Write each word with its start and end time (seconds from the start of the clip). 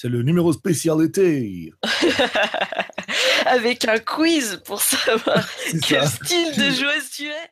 C'est 0.00 0.08
le 0.08 0.22
numéro 0.22 0.52
spécialité. 0.52 1.72
Avec 3.46 3.84
un 3.88 3.98
quiz 3.98 4.62
pour 4.64 4.80
savoir 4.80 5.44
quel 5.88 6.06
style 6.06 6.54
de 6.56 6.70
joueuse 6.70 7.10
tu 7.10 7.26
es. 7.26 7.50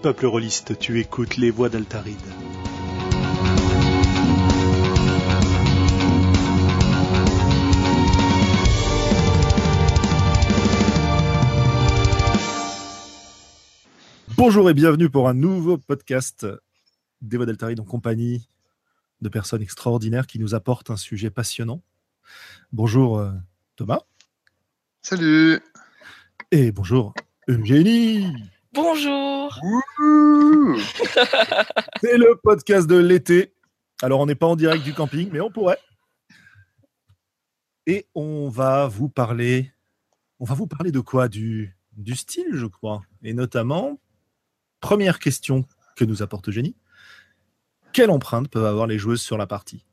Peuple 0.00 0.24
rôliste, 0.24 0.78
tu 0.78 0.98
écoutes 1.00 1.36
les 1.36 1.50
voix 1.50 1.68
d'Altaride. 1.68 2.16
Bonjour 14.36 14.68
et 14.68 14.74
bienvenue 14.74 15.08
pour 15.08 15.28
un 15.28 15.34
nouveau 15.34 15.78
podcast 15.78 16.44
des 17.22 17.36
Voix 17.36 17.46
d'Altaride 17.46 17.78
en 17.78 17.84
compagnie 17.84 18.48
de 19.20 19.28
personnes 19.28 19.62
extraordinaires 19.62 20.26
qui 20.26 20.40
nous 20.40 20.56
apportent 20.56 20.90
un 20.90 20.96
sujet 20.96 21.30
passionnant. 21.30 21.82
Bonjour 22.72 23.18
euh, 23.18 23.30
Thomas. 23.76 24.00
Salut. 25.02 25.60
Et 26.50 26.72
bonjour 26.72 27.14
Eugénie. 27.46 28.26
Bonjour. 28.72 29.54
C'est 32.02 32.18
le 32.18 32.36
podcast 32.42 32.88
de 32.88 32.96
l'été. 32.96 33.54
Alors 34.02 34.18
on 34.18 34.26
n'est 34.26 34.34
pas 34.34 34.48
en 34.48 34.56
direct 34.56 34.82
du 34.82 34.94
camping, 34.94 35.30
mais 35.32 35.40
on 35.40 35.50
pourrait. 35.50 35.78
Et 37.86 38.08
on 38.16 38.48
va 38.48 38.88
vous 38.88 39.08
parler. 39.08 39.70
On 40.40 40.44
va 40.44 40.56
vous 40.56 40.66
parler 40.66 40.90
de 40.90 41.00
quoi? 41.00 41.28
Du, 41.28 41.76
du 41.92 42.16
style, 42.16 42.48
je 42.52 42.66
crois. 42.66 43.02
Et 43.22 43.32
notamment 43.32 44.00
Première 44.84 45.18
question 45.18 45.64
que 45.96 46.04
nous 46.04 46.22
apporte 46.22 46.50
Eugénie. 46.50 46.76
Quelle 47.94 48.10
empreinte 48.10 48.50
peuvent 48.50 48.66
avoir 48.66 48.86
les 48.86 48.98
joueuses 48.98 49.22
sur 49.22 49.38
la 49.38 49.46
partie? 49.46 49.86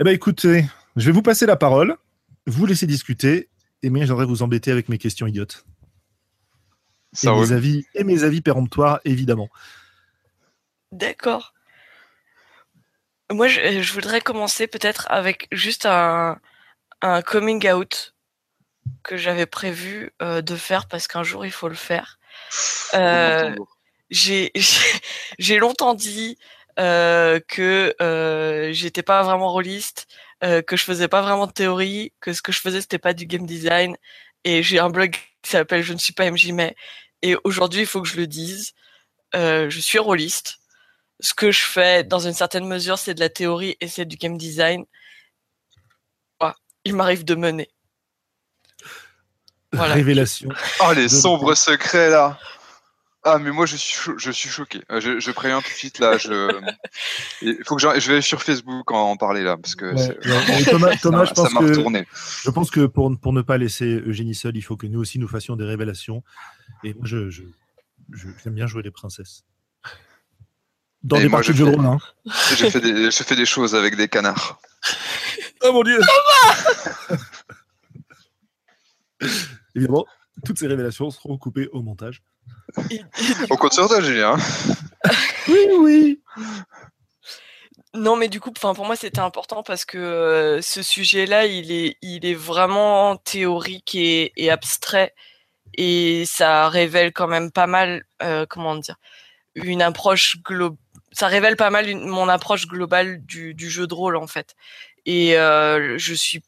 Eh 0.00 0.04
bien 0.04 0.12
écoutez, 0.12 0.64
je 0.96 1.06
vais 1.06 1.12
vous 1.12 1.22
passer 1.22 1.46
la 1.46 1.54
parole, 1.54 1.96
vous 2.48 2.66
laissez 2.66 2.88
discuter, 2.88 3.48
et 3.84 3.90
moi 3.90 4.04
j'aimerais 4.04 4.26
vous 4.26 4.42
embêter 4.42 4.72
avec 4.72 4.88
mes 4.88 4.98
questions 4.98 5.28
idiotes. 5.28 5.64
Ça 7.12 7.30
et, 7.30 7.38
mes 7.38 7.52
avis, 7.52 7.86
et 7.94 8.02
mes 8.02 8.24
avis 8.24 8.40
péremptoires, 8.40 8.98
évidemment. 9.04 9.48
D'accord. 10.90 11.54
Moi, 13.30 13.46
je, 13.46 13.82
je 13.82 13.92
voudrais 13.92 14.20
commencer 14.20 14.66
peut-être 14.66 15.06
avec 15.10 15.46
juste 15.52 15.86
un, 15.86 16.40
un 17.02 17.22
coming 17.22 17.70
out 17.70 18.16
que 19.04 19.16
j'avais 19.16 19.46
prévu 19.46 20.10
euh, 20.22 20.42
de 20.42 20.56
faire 20.56 20.88
parce 20.88 21.06
qu'un 21.06 21.22
jour 21.22 21.46
il 21.46 21.52
faut 21.52 21.68
le 21.68 21.76
faire. 21.76 22.18
Euh, 22.94 23.54
j'ai 24.10 25.58
longtemps 25.58 25.94
dit 25.94 26.38
euh, 26.78 27.40
que 27.46 27.94
euh, 28.00 28.72
j'étais 28.72 29.02
pas 29.02 29.22
vraiment 29.22 29.52
rôliste, 29.52 30.06
que 30.40 30.76
je 30.76 30.84
faisais 30.84 31.08
pas 31.08 31.22
vraiment 31.22 31.46
de 31.46 31.52
théorie, 31.52 32.12
que 32.20 32.32
ce 32.32 32.42
que 32.42 32.52
je 32.52 32.60
faisais 32.60 32.80
c'était 32.80 32.98
pas 32.98 33.12
du 33.14 33.26
game 33.26 33.46
design. 33.46 33.96
Et 34.44 34.62
j'ai 34.62 34.78
un 34.78 34.90
blog 34.90 35.12
qui 35.42 35.50
s'appelle 35.50 35.82
Je 35.82 35.92
ne 35.92 35.98
suis 35.98 36.14
pas 36.14 36.30
MJ 36.30 36.52
mais 36.52 36.74
et 37.22 37.36
aujourd'hui 37.44 37.80
il 37.80 37.86
faut 37.86 38.02
que 38.02 38.08
je 38.08 38.16
le 38.16 38.26
dise. 38.26 38.72
Je 39.34 39.78
suis 39.80 39.98
rôliste. 39.98 40.58
Ce 41.20 41.34
que 41.34 41.50
je 41.50 41.64
fais 41.64 42.02
dans 42.04 42.20
une 42.20 42.32
certaine 42.34 42.66
mesure 42.66 42.98
c'est 42.98 43.14
de 43.14 43.20
la 43.20 43.28
théorie 43.28 43.76
et 43.80 43.88
c'est 43.88 44.06
du 44.06 44.16
game 44.16 44.38
design. 44.38 44.84
Voilà. 46.40 46.56
Il 46.84 46.94
m'arrive 46.96 47.24
de 47.24 47.34
mener. 47.34 47.70
Voilà. 49.72 49.94
Révélation. 49.94 50.48
Oh, 50.84 50.92
les 50.94 51.08
sombres 51.08 51.54
secrets 51.54 52.10
là. 52.10 52.38
Ah, 53.22 53.38
mais 53.38 53.50
moi 53.50 53.66
je 53.66 53.76
suis, 53.76 53.94
cho- 53.94 54.16
je 54.18 54.30
suis 54.30 54.48
choqué. 54.48 54.80
Euh, 54.90 54.98
Je, 55.00 55.20
je 55.20 55.30
préviens 55.30 55.60
tout 55.60 55.68
de 55.68 55.74
suite 55.74 55.98
là. 55.98 56.16
Je, 56.16 56.48
il 57.42 57.58
faut 57.66 57.76
que 57.76 57.82
j'en- 57.82 57.98
je 57.98 58.12
vais 58.12 58.22
sur 58.22 58.42
Facebook 58.42 58.90
en, 58.90 59.10
en 59.10 59.16
parler 59.16 59.42
là 59.42 59.56
parce 59.58 59.74
que 59.74 59.94
Ouais, 59.94 60.18
ouais. 60.26 60.64
Thomas, 61.02 61.24
je 61.24 61.28
ça 61.34 61.34
pense 61.34 61.52
que. 61.54 62.04
Je 62.44 62.50
pense 62.50 62.70
que 62.70 62.86
pour, 62.86 63.12
pour 63.20 63.32
ne 63.34 63.42
pas 63.42 63.58
laisser 63.58 64.02
Eugénie 64.06 64.34
seule, 64.34 64.56
il 64.56 64.62
faut 64.62 64.76
que 64.76 64.86
nous 64.86 64.98
aussi 65.00 65.18
nous 65.18 65.28
fassions 65.28 65.54
des 65.54 65.64
révélations. 65.66 66.22
Et 66.82 66.94
moi, 66.94 67.04
je, 67.04 67.28
je, 67.30 67.42
je- 68.10 68.28
j'aime 68.42 68.54
bien 68.54 68.66
jouer 68.66 68.82
les 68.82 68.90
princesses. 68.90 69.44
Dans 71.02 71.16
Et 71.16 71.22
des 71.24 71.28
parties 71.28 71.50
de 71.52 71.56
je 71.56 71.64
fais- 71.64 71.70
rôle. 71.70 71.86
Hein. 71.86 71.98
J'ai 72.56 72.70
fait 73.24 73.36
des 73.36 73.46
choses 73.46 73.74
avec 73.74 73.96
des 73.96 74.08
canards. 74.08 74.60
Oh 75.62 75.72
mon 75.74 75.82
dieu 75.82 76.00
Évidemment, 79.80 80.04
toutes 80.44 80.58
ces 80.58 80.66
révélations 80.66 81.10
seront 81.10 81.38
coupées 81.38 81.68
au 81.72 81.80
montage. 81.82 82.22
Et- 82.90 82.96
et 82.96 83.02
On 83.50 83.56
compte 83.56 83.72
sur 83.72 83.88
toi, 83.88 84.00
Julien. 84.02 84.36
Oui, 85.48 85.58
oui 85.78 86.20
Non, 87.94 88.16
mais 88.16 88.28
du 88.28 88.40
coup, 88.40 88.52
enfin 88.56 88.74
pour 88.74 88.84
moi 88.84 88.94
c'était 88.94 89.20
important 89.20 89.62
parce 89.62 89.84
que 89.86 89.96
euh, 89.98 90.60
ce 90.62 90.82
sujet-là, 90.82 91.46
il 91.46 91.72
est, 91.72 91.96
il 92.02 92.26
est 92.26 92.34
vraiment 92.34 93.16
théorique 93.16 93.94
et, 93.94 94.32
et 94.36 94.50
abstrait 94.50 95.14
et 95.78 96.24
ça 96.26 96.68
révèle 96.68 97.12
quand 97.12 97.26
même 97.28 97.50
pas 97.50 97.66
mal, 97.66 98.04
euh, 98.22 98.44
comment 98.48 98.76
dire, 98.76 98.96
une 99.54 99.80
approche 99.82 100.36
globale. 100.42 100.76
Ça 101.12 101.26
révèle 101.26 101.56
pas 101.56 101.70
mal 101.70 101.88
une- 101.88 102.06
mon 102.06 102.28
approche 102.28 102.66
globale 102.68 103.24
du, 103.24 103.54
du 103.54 103.68
jeu 103.70 103.86
de 103.86 103.94
rôle 103.94 104.16
en 104.16 104.26
fait. 104.28 104.54
Et 105.06 105.36
euh, 105.38 105.96
je 105.98 106.14
suis, 106.14 106.42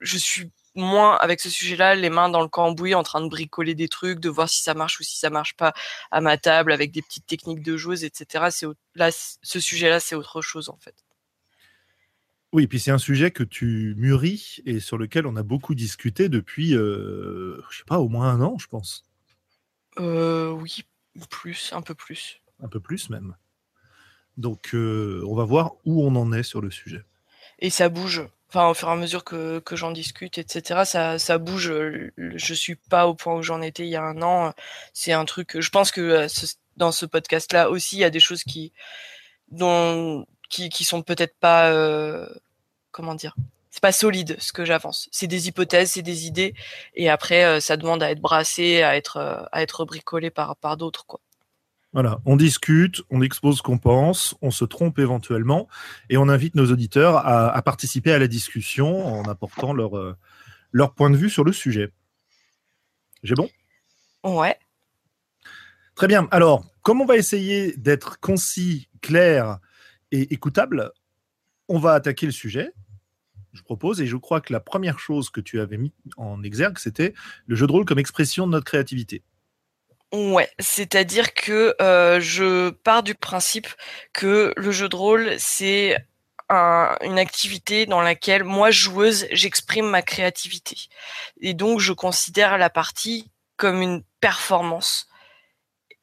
je 0.00 0.18
suis 0.18 0.50
moins 0.74 1.16
avec 1.16 1.40
ce 1.40 1.50
sujet-là, 1.50 1.94
les 1.94 2.10
mains 2.10 2.28
dans 2.28 2.42
le 2.42 2.48
cambouis, 2.48 2.94
en 2.94 3.02
train 3.02 3.20
de 3.20 3.28
bricoler 3.28 3.74
des 3.74 3.88
trucs, 3.88 4.20
de 4.20 4.28
voir 4.28 4.48
si 4.48 4.62
ça 4.62 4.74
marche 4.74 5.00
ou 5.00 5.02
si 5.02 5.18
ça 5.18 5.30
marche 5.30 5.54
pas 5.54 5.72
à 6.10 6.20
ma 6.20 6.36
table 6.36 6.72
avec 6.72 6.90
des 6.90 7.02
petites 7.02 7.26
techniques 7.26 7.62
de 7.62 7.76
joueuse, 7.76 8.04
etc. 8.04 8.46
C'est 8.50 8.66
là, 8.94 9.10
ce 9.10 9.60
sujet-là, 9.60 10.00
c'est 10.00 10.14
autre 10.14 10.42
chose 10.42 10.68
en 10.68 10.76
fait. 10.76 10.94
Oui, 12.54 12.68
puis 12.68 12.78
c'est 12.78 12.92
un 12.92 12.98
sujet 12.98 13.32
que 13.32 13.42
tu 13.42 13.94
mûris 13.96 14.60
et 14.64 14.78
sur 14.78 14.96
lequel 14.96 15.26
on 15.26 15.34
a 15.34 15.42
beaucoup 15.42 15.74
discuté 15.74 16.28
depuis, 16.28 16.76
euh, 16.76 17.60
je 17.68 17.78
sais 17.78 17.84
pas, 17.84 17.98
au 17.98 18.08
moins 18.08 18.28
un 18.28 18.40
an, 18.40 18.58
je 18.58 18.68
pense. 18.68 19.04
Euh, 19.98 20.50
oui, 20.50 20.84
plus, 21.30 21.72
un 21.72 21.82
peu 21.82 21.96
plus. 21.96 22.40
Un 22.62 22.68
peu 22.68 22.78
plus 22.78 23.10
même. 23.10 23.34
Donc, 24.36 24.72
euh, 24.72 25.20
on 25.26 25.34
va 25.34 25.42
voir 25.42 25.72
où 25.84 26.04
on 26.06 26.14
en 26.14 26.32
est 26.32 26.44
sur 26.44 26.60
le 26.60 26.70
sujet. 26.70 27.02
Et 27.58 27.70
ça 27.70 27.88
bouge. 27.88 28.24
Enfin, 28.54 28.68
au 28.68 28.74
fur 28.74 28.88
et 28.88 28.92
à 28.92 28.96
mesure 28.96 29.24
que, 29.24 29.58
que 29.58 29.74
j'en 29.74 29.90
discute, 29.90 30.38
etc., 30.38 30.82
ça, 30.84 31.18
ça 31.18 31.38
bouge. 31.38 31.70
Euh, 31.70 32.12
Je 32.16 32.54
suis 32.54 32.76
pas 32.76 33.08
au 33.08 33.14
point 33.14 33.34
où 33.34 33.42
j'en 33.42 33.60
étais 33.60 33.82
il 33.82 33.88
y 33.88 33.96
a 33.96 34.02
un 34.04 34.22
an. 34.22 34.52
C'est 34.92 35.12
un 35.12 35.24
truc. 35.24 35.58
Je 35.60 35.70
pense 35.70 35.90
que 35.90 36.00
euh, 36.00 36.28
dans 36.76 36.92
ce 36.92 37.04
podcast-là 37.04 37.68
aussi, 37.68 37.96
il 37.96 38.00
y 38.00 38.04
a 38.04 38.10
des 38.10 38.20
choses 38.20 38.44
qui, 38.44 38.72
dont, 39.50 40.24
qui, 40.50 40.68
qui 40.68 40.84
sont 40.84 41.02
peut-être 41.02 41.36
pas, 41.40 41.70
euh, 41.72 42.28
comment 42.92 43.16
dire, 43.16 43.34
c'est 43.70 43.82
pas 43.82 43.90
solide 43.90 44.36
ce 44.38 44.52
que 44.52 44.64
j'avance. 44.64 45.08
C'est 45.10 45.26
des 45.26 45.48
hypothèses, 45.48 45.92
c'est 45.92 46.02
des 46.02 46.26
idées, 46.26 46.54
et 46.94 47.10
après, 47.10 47.44
euh, 47.44 47.60
ça 47.60 47.76
demande 47.76 48.04
à 48.04 48.10
être 48.12 48.20
brassé, 48.20 48.84
à 48.84 48.96
être, 48.96 49.48
à 49.50 49.62
être 49.62 49.84
bricolé 49.84 50.30
par, 50.30 50.56
par 50.56 50.76
d'autres, 50.76 51.06
quoi. 51.06 51.20
Voilà, 51.94 52.20
on 52.26 52.34
discute, 52.34 53.02
on 53.10 53.22
expose 53.22 53.58
ce 53.58 53.62
qu'on 53.62 53.78
pense, 53.78 54.34
on 54.42 54.50
se 54.50 54.64
trompe 54.64 54.98
éventuellement, 54.98 55.68
et 56.10 56.16
on 56.16 56.28
invite 56.28 56.56
nos 56.56 56.70
auditeurs 56.70 57.18
à, 57.18 57.48
à 57.50 57.62
participer 57.62 58.12
à 58.12 58.18
la 58.18 58.26
discussion 58.26 59.06
en 59.06 59.22
apportant 59.24 59.72
leur, 59.72 59.96
euh, 59.96 60.16
leur 60.72 60.92
point 60.92 61.08
de 61.08 61.16
vue 61.16 61.30
sur 61.30 61.44
le 61.44 61.52
sujet. 61.52 61.92
J'ai 63.22 63.36
bon? 63.36 63.48
Ouais. 64.24 64.58
Très 65.94 66.08
bien. 66.08 66.26
Alors, 66.32 66.66
comme 66.82 67.00
on 67.00 67.06
va 67.06 67.16
essayer 67.16 67.76
d'être 67.76 68.18
concis, 68.18 68.88
clair 69.00 69.60
et 70.10 70.34
écoutable, 70.34 70.90
on 71.68 71.78
va 71.78 71.92
attaquer 71.92 72.26
le 72.26 72.32
sujet. 72.32 72.72
Je 73.52 73.62
propose, 73.62 74.00
et 74.00 74.06
je 74.06 74.16
crois 74.16 74.40
que 74.40 74.52
la 74.52 74.58
première 74.58 74.98
chose 74.98 75.30
que 75.30 75.40
tu 75.40 75.60
avais 75.60 75.76
mis 75.76 75.92
en 76.16 76.42
exergue, 76.42 76.78
c'était 76.78 77.14
le 77.46 77.54
jeu 77.54 77.68
de 77.68 77.72
rôle 77.72 77.84
comme 77.84 78.00
expression 78.00 78.48
de 78.48 78.52
notre 78.52 78.66
créativité. 78.66 79.22
Ouais, 80.12 80.48
c'est-à-dire 80.60 81.34
que 81.34 81.74
euh, 81.82 82.20
je 82.20 82.70
pars 82.70 83.02
du 83.02 83.14
principe 83.16 83.66
que 84.12 84.52
le 84.56 84.70
jeu 84.70 84.88
de 84.88 84.94
rôle, 84.94 85.34
c'est 85.38 85.96
un- 86.48 86.96
une 87.02 87.18
activité 87.18 87.84
dans 87.86 88.00
laquelle 88.00 88.44
moi, 88.44 88.70
joueuse, 88.70 89.26
j'exprime 89.32 89.86
ma 89.88 90.02
créativité. 90.02 90.76
Et 91.40 91.52
donc, 91.54 91.80
je 91.80 91.92
considère 91.92 92.58
la 92.58 92.70
partie 92.70 93.30
comme 93.56 93.82
une 93.82 94.04
performance, 94.20 95.08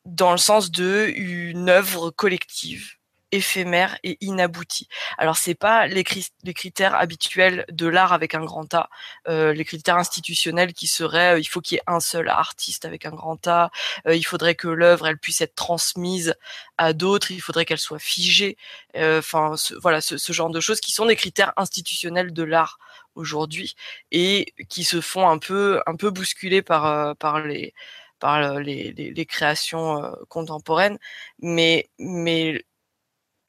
dans 0.06 0.32
le 0.32 0.38
sens 0.38 0.72
de 0.72 1.12
une 1.16 1.70
œuvre 1.70 2.12
collective 2.12 2.96
éphémère 3.32 3.98
et 4.04 4.18
inaboutie. 4.22 4.88
Alors 5.18 5.38
c'est 5.38 5.56
pas 5.56 5.88
les, 5.88 6.04
cri- 6.04 6.30
les 6.44 6.54
critères 6.54 6.96
habituels 6.96 7.66
de 7.72 7.88
l'art 7.88 8.14
avec 8.14 8.36
un 8.36 8.44
grand 8.44 8.74
A, 8.74 8.90
euh, 9.28 9.54
les 9.54 9.66
critères 9.66 9.98
institutionnels 9.98 10.74
qui 10.74 10.88
seraient 10.88 11.36
euh, 11.36 11.40
il 11.40 11.46
faut 11.46 11.62
qu'il 11.62 11.76
y 11.76 11.80
ait 11.80 11.84
un 11.88 12.00
seul 12.00 12.30
artiste 12.30 12.86
avec 12.86 13.06
un 13.06 13.12
grand 13.12 13.48
A, 13.48 13.72
euh, 14.08 14.16
il 14.16 14.24
faudrait 14.24 14.56
que 14.56 14.68
l'œuvre 14.68 15.08
elle 15.08 15.18
puisse 15.18 15.42
être 15.42 15.56
transmise 15.56 16.36
à 16.78 16.94
d'autres, 16.94 17.32
il 17.32 17.42
faudrait 17.42 17.66
qu'elle 17.66 17.80
soit 17.80 18.00
figée, 18.00 18.58
euh, 18.98 19.20
enfin 19.20 19.56
ce, 19.58 19.74
voilà 19.76 20.02
ce, 20.02 20.18
ce 20.18 20.34
genre 20.34 20.50
de 20.50 20.60
choses 20.60 20.82
qui 20.82 20.92
sont 20.92 21.06
des 21.06 21.16
critères 21.16 21.54
institutionnels 21.58 22.34
de 22.34 22.44
l'art 22.44 22.80
aujourd'hui 23.16 23.76
et 24.12 24.54
qui 24.70 24.84
se 24.84 25.02
font 25.02 25.28
un 25.30 25.38
peu 25.38 25.82
un 25.86 25.96
peu 25.96 26.10
bousculer 26.12 26.62
par 26.62 26.86
euh, 26.86 27.14
par 27.14 27.40
les 27.42 27.74
par 28.20 28.60
les, 28.60 28.92
les, 28.94 29.12
les 29.12 29.26
créations 29.26 30.02
contemporaines, 30.30 30.98
mais 31.42 31.90
mais 32.00 32.64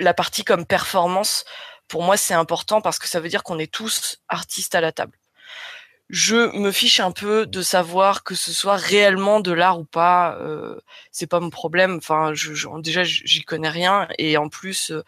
la 0.03 0.15
partie 0.15 0.45
comme 0.45 0.67
performance, 0.67 1.45
pour 1.89 2.03
moi, 2.03 2.17
c'est 2.17 2.35
important 2.35 2.81
parce 2.81 2.99
que 2.99 3.09
ça 3.09 3.21
veut 3.21 3.29
dire 3.29 3.43
qu'on 3.43 3.59
est 3.59 3.73
tous 3.73 4.19
artistes 4.29 4.75
à 4.75 4.81
la 4.81 4.93
table. 4.93 5.19
Je 6.09 6.55
me 6.57 6.73
fiche 6.73 7.01
un 7.01 7.13
peu 7.13 7.47
de 7.47 7.63
savoir 7.63 8.23
que 8.23 8.35
ce 8.35 8.53
soit 8.53 8.77
réellement 8.77 9.41
de 9.41 9.53
l'art 9.53 9.79
ou 9.79 9.85
pas. 9.85 10.37
Euh, 10.41 10.79
c'est 11.11 11.27
pas 11.27 11.41
mon 11.41 11.51
problème. 11.51 11.97
Enfin, 11.97 12.35
je, 12.35 12.55
je, 12.55 12.69
déjà, 12.81 13.03
j'y 13.05 13.43
connais 13.43 13.71
rien. 13.71 14.09
Et 14.19 14.37
en 14.37 14.49
plus, 14.49 14.91
euh, 14.91 15.03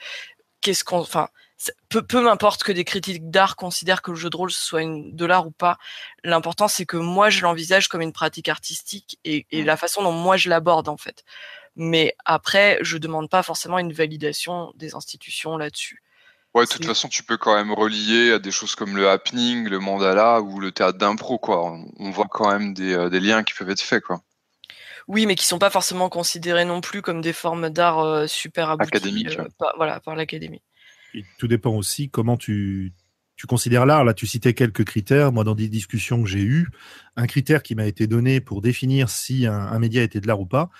qu'est-ce 0.62 0.84
qu'on, 0.84 1.00
enfin, 1.00 1.28
peu, 1.88 2.02
peu 2.02 2.22
m'importe 2.22 2.62
que 2.62 2.72
des 2.72 2.84
critiques 2.84 3.30
d'art 3.30 3.56
considèrent 3.56 4.02
que 4.02 4.10
le 4.10 4.16
jeu 4.16 4.30
de 4.30 4.36
rôle 4.36 4.50
soit 4.50 4.82
une, 4.82 5.14
de 5.14 5.24
l'art 5.24 5.46
ou 5.46 5.50
pas. 5.50 5.78
L'important, 6.22 6.68
c'est 6.68 6.86
que 6.86 6.96
moi, 6.96 7.30
je 7.30 7.42
l'envisage 7.42 7.88
comme 7.88 8.00
une 8.00 8.12
pratique 8.12 8.48
artistique 8.48 9.18
et, 9.24 9.46
et 9.50 9.62
la 9.62 9.76
façon 9.76 10.02
dont 10.02 10.12
moi 10.12 10.36
je 10.36 10.48
l'aborde 10.48 10.88
en 10.88 10.96
fait. 10.96 11.24
Mais 11.76 12.14
après, 12.24 12.78
je 12.82 12.98
demande 12.98 13.28
pas 13.28 13.42
forcément 13.42 13.78
une 13.78 13.92
validation 13.92 14.72
des 14.76 14.94
institutions 14.94 15.56
là-dessus. 15.56 16.02
Ouais, 16.54 16.64
de 16.66 16.70
toute 16.70 16.84
façon, 16.84 17.08
tu 17.08 17.24
peux 17.24 17.36
quand 17.36 17.56
même 17.56 17.72
relier 17.72 18.30
à 18.32 18.38
des 18.38 18.52
choses 18.52 18.76
comme 18.76 18.96
le 18.96 19.08
happening, 19.08 19.68
le 19.68 19.80
mandala 19.80 20.40
ou 20.40 20.60
le 20.60 20.70
théâtre 20.70 20.98
d'impro, 20.98 21.36
quoi. 21.36 21.76
On 21.98 22.10
voit 22.12 22.28
quand 22.30 22.48
même 22.48 22.74
des, 22.74 22.94
euh, 22.94 23.10
des, 23.10 23.18
liens 23.18 23.42
qui 23.42 23.54
peuvent 23.54 23.70
être 23.70 23.80
faits, 23.80 24.04
quoi. 24.04 24.22
Oui, 25.08 25.26
mais 25.26 25.34
qui 25.34 25.46
sont 25.46 25.58
pas 25.58 25.70
forcément 25.70 26.08
considérés 26.08 26.64
non 26.64 26.80
plus 26.80 27.02
comme 27.02 27.20
des 27.20 27.32
formes 27.32 27.70
d'art 27.70 27.98
euh, 27.98 28.26
super 28.28 28.70
abouties. 28.70 28.96
Académiques. 28.96 29.36
Euh, 29.38 29.48
par, 29.58 29.74
voilà, 29.76 29.98
par 29.98 30.14
l'académie. 30.14 30.62
Tout 31.38 31.48
dépend 31.48 31.74
aussi 31.74 32.08
comment 32.08 32.36
tu, 32.36 32.92
tu 33.34 33.48
considères 33.48 33.84
l'art. 33.84 34.04
Là, 34.04 34.14
tu 34.14 34.28
citais 34.28 34.54
quelques 34.54 34.84
critères. 34.84 35.32
Moi, 35.32 35.42
dans 35.42 35.56
des 35.56 35.68
discussions 35.68 36.22
que 36.22 36.28
j'ai 36.28 36.42
eues, 36.42 36.68
un 37.16 37.26
critère 37.26 37.64
qui 37.64 37.74
m'a 37.74 37.86
été 37.86 38.06
donné 38.06 38.40
pour 38.40 38.62
définir 38.62 39.10
si 39.10 39.46
un, 39.46 39.54
un 39.54 39.78
média 39.80 40.04
était 40.04 40.20
de 40.20 40.28
l'art 40.28 40.40
ou 40.40 40.46
pas, 40.46 40.70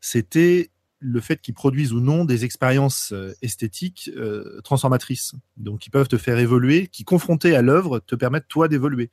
c'était 0.00 0.70
le 1.00 1.20
fait 1.20 1.40
qu'ils 1.40 1.54
produisent 1.54 1.92
ou 1.92 2.00
non 2.00 2.24
des 2.24 2.44
expériences 2.44 3.12
euh, 3.12 3.32
esthétiques 3.40 4.10
euh, 4.16 4.60
transformatrices, 4.62 5.34
donc 5.56 5.78
qui 5.80 5.90
peuvent 5.90 6.08
te 6.08 6.16
faire 6.18 6.38
évoluer, 6.38 6.88
qui 6.88 7.04
confrontés 7.04 7.54
à 7.54 7.62
l'œuvre 7.62 8.00
te 8.00 8.16
permettent 8.16 8.48
toi 8.48 8.66
d'évoluer. 8.68 9.10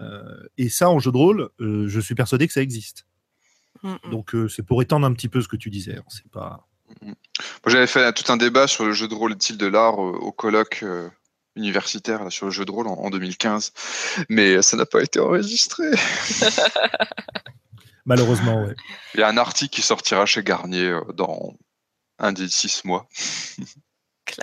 Euh, 0.00 0.22
et 0.56 0.68
ça, 0.70 0.88
en 0.88 0.98
jeu 0.98 1.12
de 1.12 1.16
rôle, 1.16 1.50
euh, 1.60 1.86
je 1.86 2.00
suis 2.00 2.14
persuadé 2.14 2.46
que 2.46 2.52
ça 2.54 2.62
existe. 2.62 3.06
Mm, 3.82 3.90
mm. 4.04 4.10
Donc 4.10 4.34
euh, 4.34 4.48
c'est 4.48 4.62
pour 4.62 4.80
étendre 4.80 5.06
un 5.06 5.12
petit 5.12 5.28
peu 5.28 5.42
ce 5.42 5.48
que 5.48 5.56
tu 5.56 5.68
disais. 5.70 5.96
hein. 5.96 6.04
C'est 6.08 6.30
pas. 6.30 6.66
Moi, 7.02 7.14
j'avais 7.68 7.86
fait 7.86 8.12
tout 8.12 8.30
un 8.30 8.36
débat 8.36 8.66
sur 8.66 8.84
le 8.84 8.92
jeu 8.92 9.08
de 9.08 9.14
rôle 9.14 9.32
est-il 9.32 9.56
de 9.56 9.66
l'art 9.66 9.98
au, 9.98 10.12
au 10.14 10.32
colloque 10.32 10.80
euh, 10.82 11.08
universitaire 11.56 12.24
là, 12.24 12.30
sur 12.30 12.46
le 12.46 12.52
jeu 12.52 12.64
de 12.64 12.70
rôle 12.70 12.86
en, 12.86 12.94
en 12.94 13.10
2015, 13.10 13.72
mais 14.28 14.60
ça 14.62 14.76
n'a 14.76 14.86
pas 14.86 15.02
été 15.02 15.20
enregistré. 15.20 15.84
Malheureusement, 18.04 18.64
ouais. 18.64 18.74
Il 19.14 19.20
y 19.20 19.22
a 19.22 19.28
un 19.28 19.36
article 19.36 19.74
qui 19.74 19.82
sortira 19.82 20.26
chez 20.26 20.42
Garnier 20.42 20.86
euh, 20.86 21.00
dans 21.14 21.56
un 22.18 22.32
des 22.32 22.48
six 22.48 22.84
mois. 22.84 23.08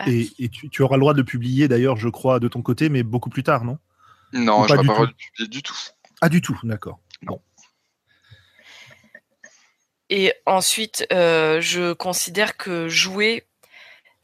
Et, 0.05 0.29
et 0.37 0.49
tu, 0.49 0.69
tu 0.69 0.81
auras 0.83 0.97
le 0.97 0.99
droit 0.99 1.13
de 1.13 1.19
le 1.19 1.23
publier 1.25 1.67
d'ailleurs, 1.67 1.95
je 1.97 2.09
crois, 2.09 2.39
de 2.39 2.47
ton 2.47 2.61
côté, 2.61 2.89
mais 2.89 3.01
beaucoup 3.01 3.29
plus 3.29 3.43
tard, 3.43 3.63
non? 3.63 3.79
Non, 4.33 4.61
Ou 4.61 4.63
je 4.67 4.67
pas 4.67 4.75
ne 4.75 4.81
du 4.81 4.87
pas 4.87 4.95
tout. 5.07 5.13
publier 5.17 5.49
du 5.49 5.63
tout. 5.63 5.77
Ah, 6.21 6.29
du 6.29 6.41
tout, 6.41 6.59
d'accord. 6.63 6.99
Bon. 7.23 7.41
Et 10.09 10.33
ensuite, 10.45 11.07
euh, 11.13 11.61
je 11.61 11.93
considère 11.93 12.57
que 12.57 12.87
jouer, 12.89 13.47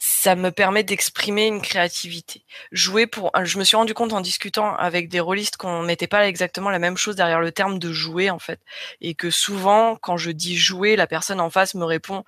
ça 0.07 0.35
me 0.35 0.51
permet 0.51 0.83
d'exprimer 0.83 1.47
une 1.47 1.63
créativité. 1.63 2.45
Jouer 2.71 3.07
pour, 3.07 3.31
je 3.43 3.57
me 3.57 3.63
suis 3.63 3.75
rendu 3.75 3.95
compte 3.95 4.13
en 4.13 4.21
discutant 4.21 4.75
avec 4.75 5.09
des 5.09 5.19
rôlistes 5.19 5.57
qu'on 5.57 5.81
mettait 5.81 6.05
pas 6.05 6.27
exactement 6.27 6.69
la 6.69 6.77
même 6.77 6.95
chose 6.95 7.15
derrière 7.15 7.39
le 7.39 7.51
terme 7.51 7.79
de 7.79 7.91
jouer 7.91 8.29
en 8.29 8.37
fait, 8.37 8.61
et 9.01 9.15
que 9.15 9.31
souvent, 9.31 9.95
quand 9.95 10.15
je 10.15 10.29
dis 10.29 10.57
jouer, 10.57 10.95
la 10.95 11.07
personne 11.07 11.41
en 11.41 11.49
face 11.49 11.73
me 11.73 11.85
répond 11.85 12.23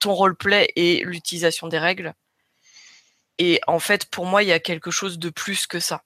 ton 0.00 0.14
roleplay 0.14 0.72
et 0.74 1.02
l'utilisation 1.04 1.68
des 1.68 1.78
règles. 1.78 2.14
Et 3.38 3.60
en 3.66 3.78
fait, 3.78 4.06
pour 4.06 4.24
moi, 4.24 4.42
il 4.42 4.48
y 4.48 4.52
a 4.52 4.58
quelque 4.58 4.90
chose 4.90 5.18
de 5.18 5.28
plus 5.28 5.66
que 5.66 5.78
ça. 5.78 6.04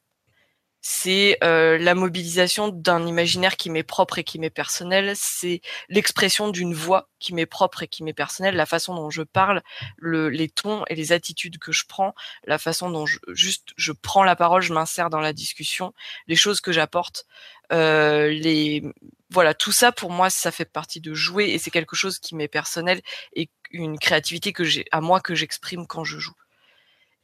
C'est 0.89 1.37
euh, 1.43 1.79
la 1.79 1.97
mobilisation 1.97 2.69
d'un 2.69 3.09
imaginaire 3.09 3.57
qui 3.57 3.71
m'est 3.71 3.83
propre 3.83 4.19
et 4.19 4.25
qui 4.25 4.39
m'est 4.39 4.51
personnel. 4.51 5.15
C'est 5.17 5.61
l'expression 5.89 6.49
d'une 6.49 6.75
voix 6.75 7.09
qui 7.19 7.35
m'est 7.35 7.45
propre 7.45 7.83
et 7.83 7.89
qui 7.89 8.05
m'est 8.05 8.13
personnelle, 8.13 8.55
la 8.55 8.67
façon 8.67 8.95
dont 8.95 9.11
je 9.11 9.23
parle, 9.23 9.63
le, 9.97 10.29
les 10.29 10.49
tons 10.49 10.85
et 10.89 10.95
les 10.95 11.11
attitudes 11.11 11.59
que 11.59 11.73
je 11.73 11.87
prends, 11.89 12.15
la 12.45 12.57
façon 12.59 12.89
dont 12.89 13.05
je, 13.05 13.19
juste 13.33 13.71
je 13.77 13.91
prends 13.91 14.23
la 14.23 14.37
parole, 14.37 14.63
je 14.63 14.73
m'insère 14.73 15.11
dans 15.11 15.19
la 15.19 15.33
discussion, 15.33 15.93
les 16.29 16.37
choses 16.37 16.61
que 16.61 16.71
j'apporte, 16.71 17.27
euh, 17.73 18.29
les 18.29 18.85
voilà 19.31 19.55
tout 19.55 19.73
ça 19.73 19.91
pour 19.91 20.13
moi 20.13 20.31
ça 20.31 20.53
fait 20.53 20.71
partie 20.71 21.01
de 21.01 21.15
jouer 21.15 21.47
et 21.47 21.59
c'est 21.59 21.73
quelque 21.73 21.97
chose 21.97 22.21
qui 22.21 22.37
m'est 22.37 22.47
personnel 22.47 23.03
et 23.33 23.51
une 23.73 23.99
créativité 23.99 24.53
que 24.53 24.63
j'ai 24.63 24.85
à 24.93 25.01
moi 25.01 25.21
que 25.21 25.35
j'exprime 25.35 25.89
quand 25.89 26.05
je 26.05 26.21
joue 26.21 26.37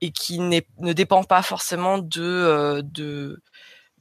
et 0.03 0.11
qui 0.11 0.41
ne 0.41 0.93
dépend 0.93 1.23
pas 1.23 1.43
forcément 1.43 1.97
de 1.97 2.23
euh, 2.23 2.83
de 2.83 3.41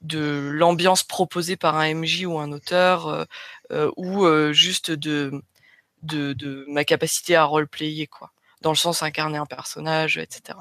de 0.01 0.49
l'ambiance 0.51 1.03
proposée 1.03 1.55
par 1.55 1.77
un 1.77 1.93
MJ 1.93 2.25
ou 2.25 2.39
un 2.39 2.51
auteur 2.51 3.07
euh, 3.07 3.23
euh, 3.71 3.91
ou 3.97 4.25
euh, 4.25 4.51
juste 4.51 4.91
de, 4.91 5.31
de 6.01 6.33
de 6.33 6.65
ma 6.67 6.83
capacité 6.83 7.35
à 7.35 7.43
roleplayer 7.43 8.07
quoi 8.07 8.31
dans 8.61 8.71
le 8.71 8.75
sens 8.75 9.03
incarner 9.03 9.37
un 9.37 9.45
personnage 9.45 10.17
etc 10.17 10.57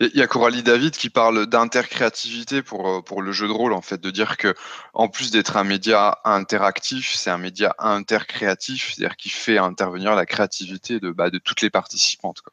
Il 0.00 0.16
y 0.16 0.22
a 0.22 0.26
Coralie 0.26 0.62
David 0.62 0.96
qui 0.96 1.10
parle 1.10 1.46
d'intercréativité 1.46 2.62
pour, 2.62 3.04
pour 3.04 3.22
le 3.22 3.30
jeu 3.30 3.46
de 3.46 3.52
rôle, 3.52 3.72
en 3.72 3.82
fait, 3.82 4.00
de 4.00 4.10
dire 4.10 4.36
que 4.36 4.54
en 4.94 5.08
plus 5.08 5.30
d'être 5.30 5.56
un 5.56 5.62
média 5.64 6.18
interactif, 6.24 7.14
c'est 7.14 7.30
un 7.30 7.38
média 7.38 7.74
intercréatif, 7.78 8.92
c'est-à-dire 8.92 9.16
qui 9.16 9.28
fait 9.28 9.58
intervenir 9.58 10.16
la 10.16 10.26
créativité 10.26 10.98
de, 10.98 11.10
bah, 11.12 11.30
de 11.30 11.38
toutes 11.38 11.60
les 11.60 11.70
participantes. 11.70 12.40
Quoi. 12.40 12.52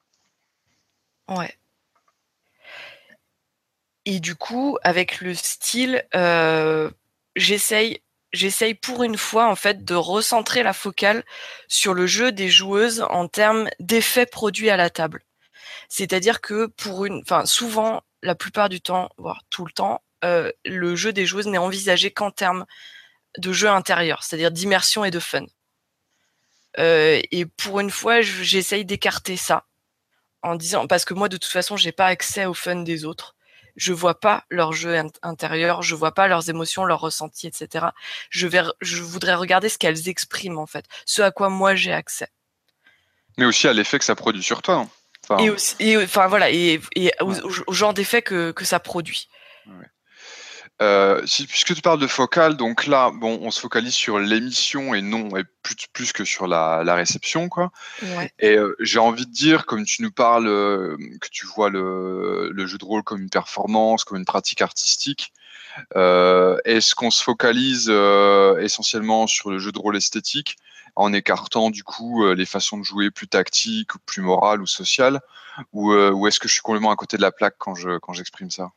Ouais. 1.37 1.57
Et 4.05 4.19
du 4.19 4.35
coup, 4.35 4.77
avec 4.83 5.21
le 5.21 5.33
style, 5.35 6.03
euh, 6.15 6.89
j'essaye, 7.35 7.99
pour 8.81 9.03
une 9.03 9.17
fois 9.17 9.47
en 9.47 9.55
fait 9.55 9.85
de 9.85 9.93
recentrer 9.95 10.63
la 10.63 10.73
focale 10.73 11.23
sur 11.67 11.93
le 11.93 12.07
jeu 12.07 12.31
des 12.31 12.49
joueuses 12.49 13.05
en 13.09 13.27
termes 13.27 13.69
d'effets 13.79 14.25
produits 14.25 14.69
à 14.69 14.77
la 14.77 14.89
table. 14.89 15.23
C'est-à-dire 15.89 16.41
que 16.41 16.67
pour 16.67 17.05
une, 17.05 17.21
enfin 17.21 17.45
souvent, 17.45 18.01
la 18.23 18.35
plupart 18.35 18.69
du 18.69 18.81
temps, 18.81 19.09
voire 19.17 19.41
tout 19.49 19.65
le 19.65 19.71
temps, 19.71 20.01
euh, 20.23 20.51
le 20.65 20.95
jeu 20.95 21.13
des 21.13 21.25
joueuses 21.25 21.47
n'est 21.47 21.57
envisagé 21.57 22.11
qu'en 22.11 22.31
termes 22.31 22.65
de 23.37 23.53
jeu 23.53 23.69
intérieur, 23.69 24.23
c'est-à-dire 24.23 24.51
d'immersion 24.51 25.05
et 25.05 25.11
de 25.11 25.19
fun. 25.19 25.45
Euh, 26.79 27.21
et 27.31 27.45
pour 27.45 27.79
une 27.79 27.91
fois, 27.91 28.21
je- 28.21 28.43
j'essaye 28.43 28.85
d'écarter 28.85 29.35
ça 29.37 29.65
en 30.41 30.55
disant 30.55 30.87
parce 30.87 31.05
que 31.05 31.13
moi 31.13 31.29
de 31.29 31.37
toute 31.37 31.51
façon 31.51 31.77
j'ai 31.77 31.91
pas 31.91 32.07
accès 32.07 32.45
au 32.45 32.53
fun 32.53 32.77
des 32.77 33.05
autres 33.05 33.35
je 33.75 33.93
vois 33.93 34.19
pas 34.19 34.43
leur 34.49 34.73
jeu 34.73 34.93
int- 34.95 35.13
intérieur 35.21 35.81
je 35.81 35.95
vois 35.95 36.13
pas 36.13 36.27
leurs 36.27 36.49
émotions 36.49 36.85
leurs 36.85 36.99
ressentis 37.01 37.47
etc 37.47 37.87
je 38.29 38.47
vais 38.47 38.61
re- 38.61 38.73
je 38.81 39.01
voudrais 39.01 39.35
regarder 39.35 39.69
ce 39.69 39.77
qu'elles 39.77 40.09
expriment 40.09 40.59
en 40.59 40.67
fait 40.67 40.85
ce 41.05 41.21
à 41.21 41.31
quoi 41.31 41.49
moi 41.49 41.75
j'ai 41.75 41.93
accès 41.93 42.27
Mais 43.37 43.45
aussi 43.45 43.67
à 43.67 43.73
l'effet 43.73 43.97
que 43.99 44.05
ça 44.05 44.15
produit 44.15 44.43
sur 44.43 44.61
toi. 44.61 44.75
hein. 44.75 44.89
Enfin, 45.23 45.43
et 45.43 45.49
aussi 45.51 45.75
et 45.79 45.97
enfin 46.03 46.27
voilà 46.27 46.49
et, 46.49 46.81
et 46.95 47.11
au, 47.21 47.31
au- 47.31 47.63
au 47.67 47.73
genre 47.73 47.93
d'effet 47.93 48.21
que 48.21 48.51
que 48.51 48.65
ça 48.65 48.79
produit 48.79 49.29
Euh, 50.81 51.21
si, 51.27 51.45
puisque 51.45 51.75
tu 51.75 51.81
parles 51.81 51.99
de 51.99 52.07
focal, 52.07 52.57
donc 52.57 52.87
là, 52.87 53.11
bon, 53.13 53.37
on 53.41 53.51
se 53.51 53.59
focalise 53.59 53.93
sur 53.93 54.17
l'émission 54.17 54.95
et 54.95 55.01
non 55.03 55.37
et 55.37 55.43
plus, 55.61 55.75
plus 55.93 56.11
que 56.11 56.25
sur 56.25 56.47
la, 56.47 56.83
la 56.83 56.95
réception, 56.95 57.49
quoi. 57.49 57.71
ouais 58.01 58.31
Et 58.39 58.57
euh, 58.57 58.75
j'ai 58.79 58.97
envie 58.97 59.27
de 59.27 59.31
dire, 59.31 59.67
comme 59.67 59.85
tu 59.85 60.01
nous 60.01 60.11
parles, 60.11 60.47
euh, 60.47 60.97
que 61.19 61.27
tu 61.29 61.45
vois 61.45 61.69
le, 61.69 62.49
le 62.51 62.65
jeu 62.65 62.79
de 62.79 62.85
rôle 62.85 63.03
comme 63.03 63.21
une 63.21 63.29
performance, 63.29 64.03
comme 64.03 64.17
une 64.17 64.25
pratique 64.25 64.61
artistique, 64.61 65.33
est-ce 65.95 66.95
qu'on 66.95 67.11
se 67.11 67.23
focalise 67.23 67.89
essentiellement 68.59 69.25
sur 69.27 69.51
le 69.51 69.59
jeu 69.59 69.71
de 69.71 69.79
rôle 69.79 69.95
esthétique 69.95 70.57
en 70.97 71.13
écartant 71.13 71.69
du 71.69 71.85
coup 71.85 72.27
les 72.33 72.45
façons 72.45 72.77
de 72.77 72.83
jouer 72.83 73.09
plus 73.09 73.29
tactiques 73.29 73.95
ou 73.95 73.99
plus 74.05 74.21
morales 74.21 74.61
ou 74.61 74.67
sociales, 74.67 75.21
ou, 75.71 75.93
ou 75.93 76.27
est-ce 76.27 76.41
que 76.41 76.49
je 76.49 76.53
suis 76.53 76.61
complètement 76.61 76.91
à 76.91 76.97
côté 76.97 77.15
de 77.15 77.21
la 77.21 77.31
plaque 77.31 77.55
quand 77.57 77.75
je 77.75 77.99
quand 77.99 78.11
j'exprime 78.11 78.51
ça? 78.51 78.71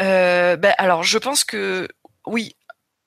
Euh, 0.00 0.56
ben 0.56 0.74
alors, 0.78 1.02
je 1.02 1.18
pense 1.18 1.44
que 1.44 1.88
oui. 2.26 2.56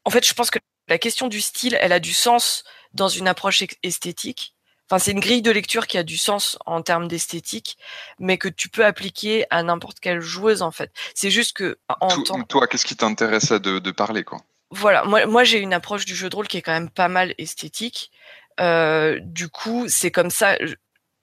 En 0.03 0.09
fait, 0.11 0.25
je 0.25 0.33
pense 0.33 0.51
que 0.51 0.59
la 0.87 0.97
question 0.97 1.27
du 1.27 1.41
style, 1.41 1.77
elle 1.81 1.91
a 1.91 1.99
du 1.99 2.13
sens 2.13 2.63
dans 2.93 3.07
une 3.07 3.27
approche 3.27 3.63
esthétique. 3.83 4.53
Enfin, 4.87 4.99
c'est 4.99 5.11
une 5.11 5.19
grille 5.19 5.41
de 5.41 5.49
lecture 5.49 5.87
qui 5.87 5.97
a 5.97 6.03
du 6.03 6.15
sens 6.17 6.59
en 6.67 6.83
termes 6.83 7.07
d'esthétique, 7.07 7.75
mais 8.19 8.37
que 8.37 8.47
tu 8.47 8.69
peux 8.69 8.85
appliquer 8.85 9.45
à 9.49 9.63
n'importe 9.63 9.99
quelle 9.99 10.21
joueuse 10.21 10.61
en 10.61 10.69
fait. 10.71 10.91
C'est 11.15 11.31
juste 11.31 11.53
que 11.57 11.79
en 11.99 12.07
Tout- 12.07 12.23
tant 12.23 12.43
Toi, 12.43 12.67
qu'est-ce 12.67 12.85
qui 12.85 12.95
t'intéressait 12.95 13.59
de, 13.59 13.79
de 13.79 13.91
parler 13.91 14.23
quoi? 14.23 14.41
Voilà, 14.69 15.03
moi, 15.03 15.25
moi 15.25 15.43
j'ai 15.43 15.57
une 15.57 15.73
approche 15.73 16.05
du 16.05 16.15
jeu 16.15 16.29
de 16.29 16.35
rôle 16.35 16.47
qui 16.47 16.57
est 16.57 16.61
quand 16.61 16.71
même 16.71 16.91
pas 16.91 17.07
mal 17.07 17.33
esthétique. 17.39 18.11
Euh, 18.59 19.19
du 19.23 19.49
coup, 19.49 19.85
c'est 19.87 20.11
comme 20.11 20.29
ça. 20.29 20.55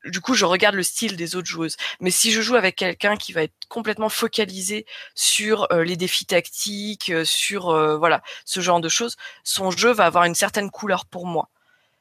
Du 0.04 0.20
coup, 0.20 0.34
je 0.34 0.44
regarde 0.44 0.74
le 0.74 0.82
style 0.82 1.16
des 1.16 1.36
autres 1.36 1.48
joueuses. 1.48 1.76
Mais 2.00 2.10
si 2.10 2.32
je 2.32 2.40
joue 2.40 2.56
avec 2.56 2.76
quelqu'un 2.76 3.16
qui 3.16 3.32
va 3.32 3.42
être 3.44 3.54
complètement 3.68 4.08
focalisé 4.08 4.86
sur 5.14 5.70
euh, 5.72 5.84
les 5.84 5.96
défis 5.96 6.26
tactiques, 6.26 7.10
euh, 7.10 7.24
sur 7.24 7.70
euh, 7.70 7.96
voilà 7.96 8.22
ce 8.44 8.60
genre 8.60 8.80
de 8.80 8.88
choses, 8.88 9.16
son 9.44 9.70
jeu 9.70 9.92
va 9.92 10.06
avoir 10.06 10.24
une 10.24 10.34
certaine 10.34 10.70
couleur 10.70 11.06
pour 11.06 11.26
moi. 11.26 11.48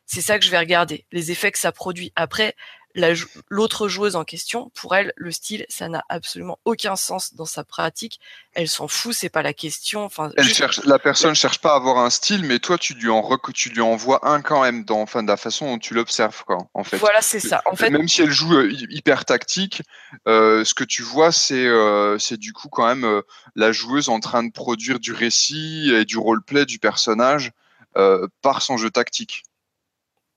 C'est 0.05 0.21
ça 0.21 0.39
que 0.39 0.45
je 0.45 0.51
vais 0.51 0.59
regarder, 0.59 1.05
les 1.11 1.31
effets 1.31 1.51
que 1.51 1.59
ça 1.59 1.71
produit. 1.71 2.11
Après, 2.15 2.55
l'autre 3.49 3.87
joueuse 3.87 4.15
en 4.15 4.23
question, 4.23 4.71
pour 4.75 4.95
elle, 4.95 5.13
le 5.15 5.31
style, 5.31 5.65
ça 5.69 5.87
n'a 5.87 6.03
absolument 6.09 6.59
aucun 6.65 6.95
sens 6.95 7.33
dans 7.33 7.45
sa 7.45 7.63
pratique. 7.63 8.19
Elle 8.53 8.67
s'en 8.67 8.87
fout, 8.87 9.13
c'est 9.13 9.29
pas 9.29 9.41
la 9.41 9.53
question. 9.53 10.03
Enfin, 10.03 10.31
elle 10.37 10.45
cherche, 10.45 10.83
la 10.85 10.99
personne 10.99 11.35
cherche 11.35 11.59
pas 11.59 11.73
à 11.73 11.75
avoir 11.75 11.99
un 11.99 12.09
style, 12.09 12.43
mais 12.43 12.59
toi, 12.59 12.77
tu 12.77 12.93
lui 12.93 13.09
en 13.09 13.21
tu 13.53 13.69
lui 13.69 13.81
envoies 13.81 14.19
un 14.27 14.41
quand 14.41 14.61
même 14.61 14.83
dans, 14.83 15.01
enfin, 15.01 15.23
de 15.23 15.27
la 15.27 15.37
façon 15.37 15.65
dont 15.67 15.79
tu 15.79 15.93
l'observes, 15.93 16.43
quoi. 16.45 16.57
En 16.73 16.83
fait. 16.83 16.97
Voilà, 16.97 17.21
c'est 17.21 17.39
ça. 17.39 17.61
En 17.65 17.75
fait, 17.75 17.89
même 17.89 18.07
si 18.07 18.21
elle 18.21 18.31
joue 18.31 18.53
euh, 18.53 18.71
hyper 18.89 19.25
tactique, 19.25 19.83
euh, 20.27 20.63
ce 20.65 20.73
que 20.73 20.83
tu 20.83 21.03
vois, 21.03 21.31
c'est, 21.31 21.65
euh, 21.65 22.17
c'est 22.17 22.37
du 22.37 22.53
coup 22.53 22.69
quand 22.69 22.87
même 22.87 23.21
la 23.55 23.71
joueuse 23.71 24.09
en 24.09 24.19
train 24.19 24.43
de 24.43 24.51
produire 24.51 24.99
du 24.99 25.13
récit 25.13 25.91
et 25.93 26.05
du 26.05 26.17
roleplay 26.17 26.65
du 26.65 26.79
personnage 26.79 27.51
par 28.41 28.61
son 28.61 28.77
jeu 28.77 28.89
tactique. 28.89 29.43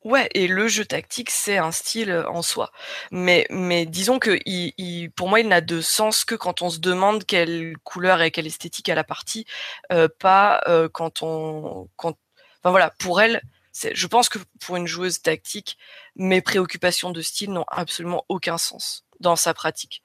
Ouais, 0.04 0.28
et 0.34 0.48
le 0.48 0.68
jeu 0.68 0.84
tactique, 0.84 1.30
c'est 1.30 1.56
un 1.56 1.72
style 1.72 2.10
euh, 2.10 2.28
en 2.28 2.42
soi. 2.42 2.70
Mais, 3.10 3.46
mais 3.48 3.86
disons 3.86 4.18
que 4.18 4.38
il, 4.44 5.10
pour 5.12 5.28
moi, 5.30 5.40
il 5.40 5.48
n'a 5.48 5.62
de 5.62 5.80
sens 5.80 6.26
que 6.26 6.34
quand 6.34 6.60
on 6.60 6.68
se 6.68 6.78
demande 6.78 7.24
quelle 7.24 7.74
couleur 7.84 8.20
et 8.20 8.30
quelle 8.30 8.46
esthétique 8.46 8.90
a 8.90 8.94
la 8.94 9.04
partie, 9.04 9.46
euh, 9.92 10.08
pas 10.18 10.62
euh, 10.68 10.90
quand 10.92 11.22
on. 11.22 11.88
Quand... 11.96 12.18
Enfin 12.60 12.70
voilà, 12.70 12.90
pour 12.98 13.22
elle, 13.22 13.42
je 13.72 14.06
pense 14.06 14.28
que 14.28 14.38
pour 14.60 14.76
une 14.76 14.86
joueuse 14.86 15.22
tactique, 15.22 15.78
mes 16.16 16.42
préoccupations 16.42 17.10
de 17.10 17.22
style 17.22 17.50
n'ont 17.52 17.64
absolument 17.68 18.24
aucun 18.28 18.58
sens 18.58 19.06
dans 19.20 19.36
sa 19.36 19.54
pratique. 19.54 20.02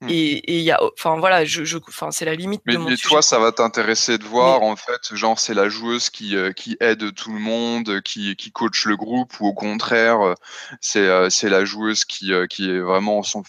Hmm. 0.00 0.08
Et 0.10 0.56
il 0.56 0.62
y 0.62 0.72
a, 0.72 0.80
enfin 0.82 1.18
voilà, 1.18 1.44
je, 1.44 1.64
je 1.64 1.78
enfin 1.88 2.10
c'est 2.10 2.24
la 2.24 2.34
limite. 2.34 2.62
Mais, 2.66 2.74
de 2.74 2.78
mon 2.78 2.94
toi, 2.96 3.22
ça 3.22 3.38
va 3.38 3.52
t'intéresser 3.52 4.18
de 4.18 4.24
voir 4.24 4.62
en 4.62 4.74
fait, 4.74 5.14
genre 5.14 5.38
c'est 5.38 5.54
la 5.54 5.68
joueuse 5.68 6.10
qui 6.10 6.34
euh, 6.36 6.52
qui 6.52 6.76
aide 6.80 7.14
tout 7.14 7.32
le 7.32 7.38
monde, 7.38 8.00
qui 8.02 8.34
qui 8.34 8.50
coach 8.50 8.86
le 8.86 8.96
groupe, 8.96 9.32
ou 9.40 9.46
au 9.46 9.54
contraire, 9.54 10.20
euh, 10.20 10.34
c'est 10.80 11.06
euh, 11.06 11.30
c'est 11.30 11.48
la 11.48 11.64
joueuse 11.64 12.04
qui 12.04 12.32
qui 12.50 12.70
est 12.70 12.80
vraiment 12.80 13.22
son, 13.22 13.42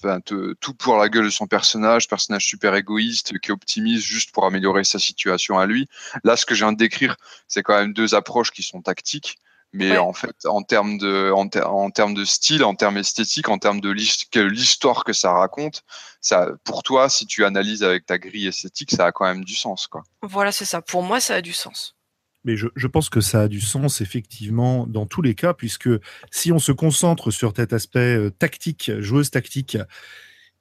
tout 0.59 0.73
pour 0.75 0.97
la 0.97 1.09
gueule 1.09 1.25
de 1.25 1.29
son 1.29 1.47
personnage, 1.47 2.07
personnage 2.07 2.45
super 2.45 2.75
égoïste, 2.75 3.39
qui 3.39 3.51
optimise 3.51 4.03
juste 4.03 4.31
pour 4.31 4.45
améliorer 4.45 4.83
sa 4.83 4.99
situation 4.99 5.57
à 5.57 5.65
lui. 5.65 5.87
Là, 6.23 6.37
ce 6.37 6.45
que 6.45 6.53
je 6.53 6.63
viens 6.63 6.73
de 6.73 6.77
décrire, 6.77 7.15
c'est 7.47 7.63
quand 7.63 7.77
même 7.77 7.93
deux 7.93 8.13
approches 8.13 8.51
qui 8.51 8.61
sont 8.61 8.81
tactiques. 8.81 9.37
Mais 9.75 9.97
en 9.97 10.13
fait, 10.13 10.45
en 10.45 10.61
termes 10.63 10.97
de, 10.97 11.31
en, 11.31 11.89
termes 11.89 12.13
de 12.13 12.23
style, 12.23 12.63
en 12.63 12.75
termes 12.75 12.97
esthétiques, 12.97 13.49
en 13.49 13.57
termes 13.57 13.81
de 13.81 13.89
l'histoire 13.89 15.03
que 15.03 15.13
ça 15.13 15.33
raconte, 15.33 15.83
ça, 16.21 16.49
pour 16.63 16.81
toi, 16.81 17.09
si 17.09 17.25
tu 17.25 17.43
analyses 17.43 17.83
avec 17.83 18.05
ta 18.05 18.17
grille 18.17 18.47
esthétique, 18.47 18.91
ça 18.91 19.07
a 19.07 19.11
quand 19.11 19.25
même 19.25 19.43
du 19.43 19.55
sens, 19.55 19.87
quoi. 19.87 20.03
Voilà, 20.21 20.51
c'est 20.51 20.65
ça. 20.65 20.81
Pour 20.81 21.03
moi, 21.03 21.19
ça 21.19 21.35
a 21.35 21.41
du 21.41 21.53
sens. 21.53 21.95
Mais 22.45 22.55
je, 22.55 22.67
je, 22.75 22.87
pense 22.87 23.09
que 23.09 23.21
ça 23.21 23.41
a 23.41 23.47
du 23.47 23.59
sens 23.59 24.01
effectivement 24.01 24.85
dans 24.87 25.05
tous 25.05 25.21
les 25.21 25.35
cas, 25.35 25.53
puisque 25.53 25.89
si 26.31 26.51
on 26.51 26.59
se 26.59 26.71
concentre 26.71 27.31
sur 27.31 27.53
cet 27.55 27.73
aspect 27.73 28.17
euh, 28.17 28.29
tactique, 28.29 28.91
joueuse 28.99 29.31
tactique, 29.31 29.77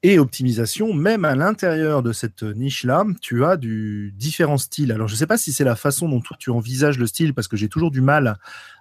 et 0.05 0.19
optimisation, 0.19 0.93
même 0.93 1.25
à 1.25 1.35
l'intérieur 1.35 2.03
de 2.03 2.13
cette 2.13 2.43
niche-là, 2.43 3.07
tu 3.23 3.43
as 3.43 3.57
du 3.57 4.13
différents 4.15 4.59
styles. 4.59 4.93
Alors, 4.93 5.09
je 5.09 5.15
ne 5.15 5.19
sais 5.19 5.27
pas 5.27 5.39
si 5.39 5.51
c'est 5.51 5.65
la 5.65 5.77
façon 5.77 6.11
dont 6.11 6.21
toi 6.21 6.37
tu 6.39 6.51
envisages 6.51 6.99
le 6.99 7.07
style, 7.07 7.33
parce 7.33 7.49
que 7.49 7.57
j'ai 7.57 7.71
toujours 7.71 7.91
du 7.91 8.03
mal 8.03 8.37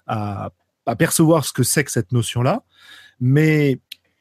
à, 0.08 0.52
percevoir 0.98 1.46
ce 1.46 1.54
que 1.54 1.64
c'est 1.64 1.84
que 1.84 1.92
cette 1.92 2.12
notion-là, 2.12 2.66
mais 3.20 3.80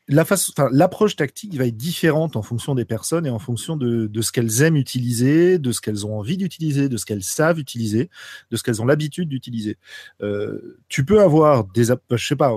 l'approche 0.08 1.16
tactique 1.16 1.54
va 1.54 1.66
être 1.66 1.76
différente 1.76 2.36
en 2.36 2.42
fonction 2.42 2.74
des 2.74 2.84
personnes 2.84 3.26
et 3.26 3.30
en 3.30 3.38
fonction 3.38 3.76
de, 3.76 4.08
ce 4.20 4.32
qu'elles 4.32 4.62
aiment 4.62 4.76
utiliser, 4.76 5.58
de 5.58 5.72
ce 5.72 5.80
qu'elles 5.80 6.06
ont 6.06 6.18
envie 6.18 6.36
d'utiliser, 6.36 6.88
de 6.88 6.96
ce 6.96 7.06
qu'elles 7.06 7.24
savent 7.24 7.58
utiliser, 7.58 8.10
de 8.50 8.56
ce 8.56 8.62
qu'elles 8.62 8.82
ont 8.82 8.84
l'habitude 8.84 9.28
d'utiliser. 9.28 9.78
Euh, 10.20 10.78
tu 10.88 11.04
peux 11.04 11.20
avoir 11.20 11.64
des, 11.64 11.84
je 12.10 12.26
sais 12.26 12.36
pas, 12.36 12.54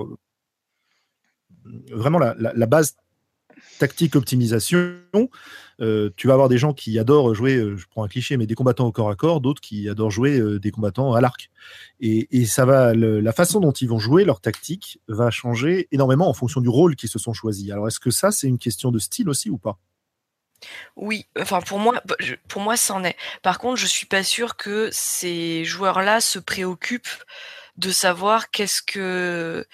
vraiment 1.90 2.18
la 2.18 2.66
base 2.66 2.96
tactique 3.78 4.16
optimisation, 4.16 4.96
euh, 5.80 6.10
tu 6.16 6.26
vas 6.26 6.32
avoir 6.32 6.48
des 6.48 6.58
gens 6.58 6.72
qui 6.72 6.98
adorent 6.98 7.34
jouer, 7.34 7.56
euh, 7.56 7.76
je 7.76 7.86
prends 7.86 8.04
un 8.04 8.08
cliché, 8.08 8.36
mais 8.36 8.46
des 8.46 8.54
combattants 8.54 8.86
au 8.86 8.92
corps 8.92 9.10
à 9.10 9.16
corps, 9.16 9.40
d'autres 9.40 9.60
qui 9.60 9.88
adorent 9.88 10.10
jouer 10.10 10.38
euh, 10.38 10.58
des 10.58 10.70
combattants 10.70 11.12
à 11.12 11.20
l'arc. 11.20 11.50
Et, 12.00 12.46
ça 12.46 12.64
va, 12.64 12.94
la 12.94 13.32
façon 13.32 13.60
dont 13.60 13.72
ils 13.72 13.88
vont 13.88 13.98
jouer 13.98 14.24
leur 14.24 14.40
tactique 14.40 15.00
va 15.08 15.30
changer 15.30 15.88
énormément 15.92 16.28
en 16.28 16.34
fonction 16.34 16.60
du 16.60 16.68
rôle 16.68 16.96
qu'ils 16.96 17.08
se 17.08 17.18
sont 17.18 17.32
choisis. 17.32 17.70
Alors, 17.70 17.88
est-ce 17.88 18.00
que 18.00 18.10
ça, 18.10 18.30
c'est 18.30 18.46
une 18.46 18.58
question 18.58 18.90
de 18.90 18.98
style 18.98 19.28
aussi 19.28 19.50
ou 19.50 19.58
pas? 19.58 19.78
Oui, 20.96 21.26
enfin 21.38 21.60
pour 21.60 21.78
moi, 21.78 22.00
bah, 22.06 22.16
pour 22.48 22.62
moi, 22.62 22.76
c'en 22.78 23.04
est. 23.04 23.16
Par 23.42 23.58
contre, 23.58 23.76
je 23.76 23.86
suis 23.86 24.06
pas 24.06 24.22
sûr 24.22 24.56
que 24.56 24.88
ces 24.90 25.64
joueurs-là 25.64 26.20
se 26.20 26.38
préoccupent 26.38 27.24
de 27.76 27.90
savoir 27.90 28.50
qu'est-ce 28.50 28.80
que 28.80 29.66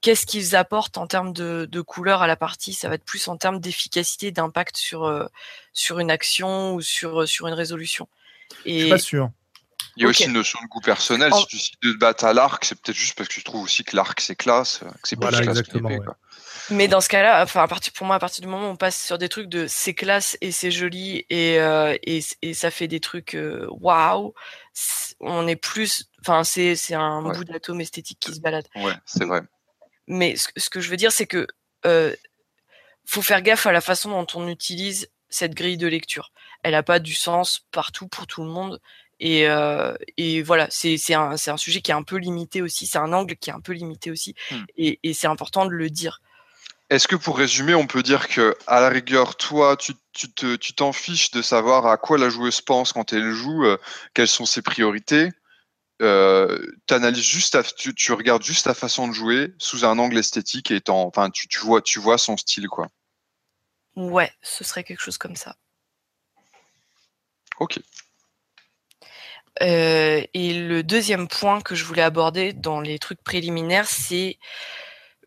qu'est-ce 0.00 0.26
qu'ils 0.26 0.56
apportent 0.56 0.98
en 0.98 1.06
termes 1.06 1.32
de, 1.32 1.68
de, 1.70 1.80
couleur 1.80 2.22
à 2.22 2.26
la 2.26 2.36
partie? 2.36 2.72
Ça 2.72 2.88
va 2.88 2.94
être 2.94 3.04
plus 3.04 3.28
en 3.28 3.36
termes 3.36 3.60
d'efficacité, 3.60 4.30
d'impact 4.30 4.76
sur 4.76 5.04
euh, 5.04 5.26
sur 5.72 5.98
une 5.98 6.10
action 6.10 6.74
ou 6.74 6.80
sur 6.80 7.26
sur 7.28 7.46
une 7.46 7.54
résolution. 7.54 8.08
Et... 8.64 8.78
Je 8.78 8.84
suis 8.84 8.90
pas 8.90 8.98
sûr. 8.98 9.30
Il 9.96 10.02
y 10.02 10.06
a 10.06 10.10
aussi 10.10 10.26
une 10.26 10.32
notion 10.32 10.60
de 10.62 10.68
goût 10.68 10.80
personnel. 10.80 11.32
Si 11.34 11.46
tu 11.46 11.56
décides 11.56 11.74
de 11.82 11.92
te 11.92 11.98
battre 11.98 12.24
à 12.24 12.32
l'arc, 12.32 12.64
c'est 12.64 12.80
peut-être 12.80 12.96
juste 12.96 13.16
parce 13.16 13.28
que 13.28 13.34
tu 13.34 13.42
trouves 13.42 13.64
aussi 13.64 13.82
que 13.82 13.96
l'arc 13.96 14.20
c'est 14.20 14.36
classe, 14.36 14.78
que 14.78 15.08
c'est 15.08 15.16
plus 15.16 15.22
voilà, 15.22 15.40
classe 15.40 15.58
exactement, 15.58 15.90
Mais 16.70 16.86
dans 16.86 17.00
ce 17.00 17.08
cas-là, 17.08 17.42
enfin, 17.42 17.64
à 17.64 17.66
partir, 17.66 17.92
pour 17.94 18.06
moi, 18.06 18.14
à 18.14 18.20
partir 18.20 18.42
du 18.42 18.46
moment 18.46 18.68
où 18.68 18.70
on 18.70 18.76
passe 18.76 19.04
sur 19.04 19.18
des 19.18 19.28
trucs 19.28 19.48
de 19.48 19.66
c'est 19.66 19.94
classe 19.94 20.38
et 20.40 20.52
c'est 20.52 20.70
joli 20.70 21.26
et, 21.30 21.58
euh, 21.58 21.96
et, 22.04 22.20
et, 22.42 22.54
ça 22.54 22.70
fait 22.70 22.86
des 22.86 23.00
trucs 23.00 23.34
euh, 23.34 23.66
waouh, 23.70 24.34
on 25.18 25.48
est 25.48 25.56
plus, 25.56 26.08
enfin, 26.20 26.44
c'est, 26.44 26.76
c'est 26.76 26.94
un 26.94 27.22
bout 27.22 27.42
d'atome 27.42 27.80
esthétique 27.80 28.20
qui 28.20 28.32
se 28.32 28.40
balade. 28.40 28.68
Ouais, 28.76 28.94
c'est 29.04 29.24
vrai. 29.24 29.42
Mais 30.08 30.34
ce, 30.36 30.70
que 30.70 30.80
je 30.80 30.90
veux 30.90 30.96
dire, 30.96 31.12
c'est 31.12 31.26
que 31.26 31.46
euh, 31.86 32.14
faut 33.04 33.22
faire 33.22 33.42
gaffe 33.42 33.66
à 33.66 33.72
la 33.72 33.80
façon 33.80 34.10
dont 34.10 34.26
on 34.34 34.48
utilise 34.48 35.08
cette 35.28 35.54
grille 35.54 35.76
de 35.76 35.86
lecture. 35.86 36.32
Elle 36.62 36.72
n'a 36.72 36.82
pas 36.82 36.98
du 36.98 37.14
sens 37.14 37.66
partout 37.70 38.08
pour 38.08 38.26
tout 38.26 38.42
le 38.42 38.48
monde. 38.48 38.80
Et, 39.20 39.48
euh, 39.48 39.94
et 40.16 40.42
voilà, 40.42 40.68
c'est 40.70 40.98
un, 41.14 41.34
un, 41.34 41.56
sujet 41.56 41.80
qui 41.80 41.90
est 41.90 41.94
un 41.94 42.02
peu 42.02 42.16
limité 42.16 42.62
aussi, 42.62 42.86
c'est 42.86 42.98
un 42.98 43.12
angle 43.12 43.34
qui 43.36 43.50
est 43.50 43.52
un 43.52 43.60
peu 43.60 43.72
limité 43.72 44.12
aussi, 44.12 44.36
hmm. 44.52 44.64
et, 44.76 45.00
et 45.02 45.12
c'est 45.12 45.26
important 45.26 45.66
de 45.66 45.72
le 45.72 45.90
dire. 45.90 46.20
Est-ce 46.88 47.08
que 47.08 47.16
pour 47.16 47.36
résumer, 47.36 47.74
on 47.74 47.88
peut 47.88 48.04
dire 48.04 48.28
que 48.28 48.56
à 48.68 48.80
la 48.80 48.88
rigueur, 48.88 49.36
toi, 49.36 49.76
tu 49.76 49.94
tu 50.12 50.72
t'en 50.74 50.92
fiches 50.92 51.30
de 51.32 51.42
savoir 51.42 51.86
à 51.86 51.96
quoi 51.96 52.16
la 52.16 52.30
joueuse 52.30 52.60
pense 52.60 52.92
quand 52.92 53.12
elle 53.12 53.32
joue, 53.32 53.64
euh, 53.64 53.76
quelles 54.14 54.28
sont 54.28 54.46
ses 54.46 54.62
priorités, 54.62 55.30
euh, 56.00 56.58
analyses 56.90 57.24
juste 57.24 57.56
tu, 57.76 57.94
tu, 57.94 58.12
regardes 58.12 58.42
juste 58.42 58.64
ta 58.64 58.74
façon 58.74 59.08
de 59.08 59.12
jouer 59.12 59.54
sous 59.58 59.84
un 59.84 59.98
angle 59.98 60.18
esthétique 60.18 60.70
et 60.70 60.80
enfin 60.88 61.30
tu, 61.30 61.48
tu, 61.48 61.58
vois 61.60 61.82
tu 61.82 61.98
vois 61.98 62.18
son 62.18 62.36
style 62.36 62.68
quoi. 62.68 62.88
Ouais, 63.96 64.32
ce 64.42 64.62
serait 64.62 64.84
quelque 64.84 65.02
chose 65.02 65.18
comme 65.18 65.34
ça. 65.34 65.56
Ok. 67.58 67.80
Euh, 69.60 70.22
et 70.34 70.54
le 70.54 70.82
deuxième 70.82 71.26
point 71.26 71.60
que 71.60 71.74
je 71.74 71.84
voulais 71.84 72.02
aborder 72.02 72.52
dans 72.52 72.80
les 72.80 73.00
trucs 73.00 73.22
préliminaires, 73.22 73.88
c'est 73.88 74.38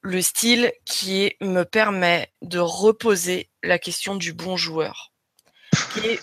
le 0.02 0.22
style 0.22 0.72
qui 0.86 1.36
me 1.42 1.64
permet 1.64 2.32
de 2.42 2.60
reposer 2.60 3.50
la 3.62 3.78
question 3.78 4.16
du 4.16 4.34
bon 4.34 4.56
joueur, 4.56 5.12
qui 5.94 6.00
est 6.08 6.20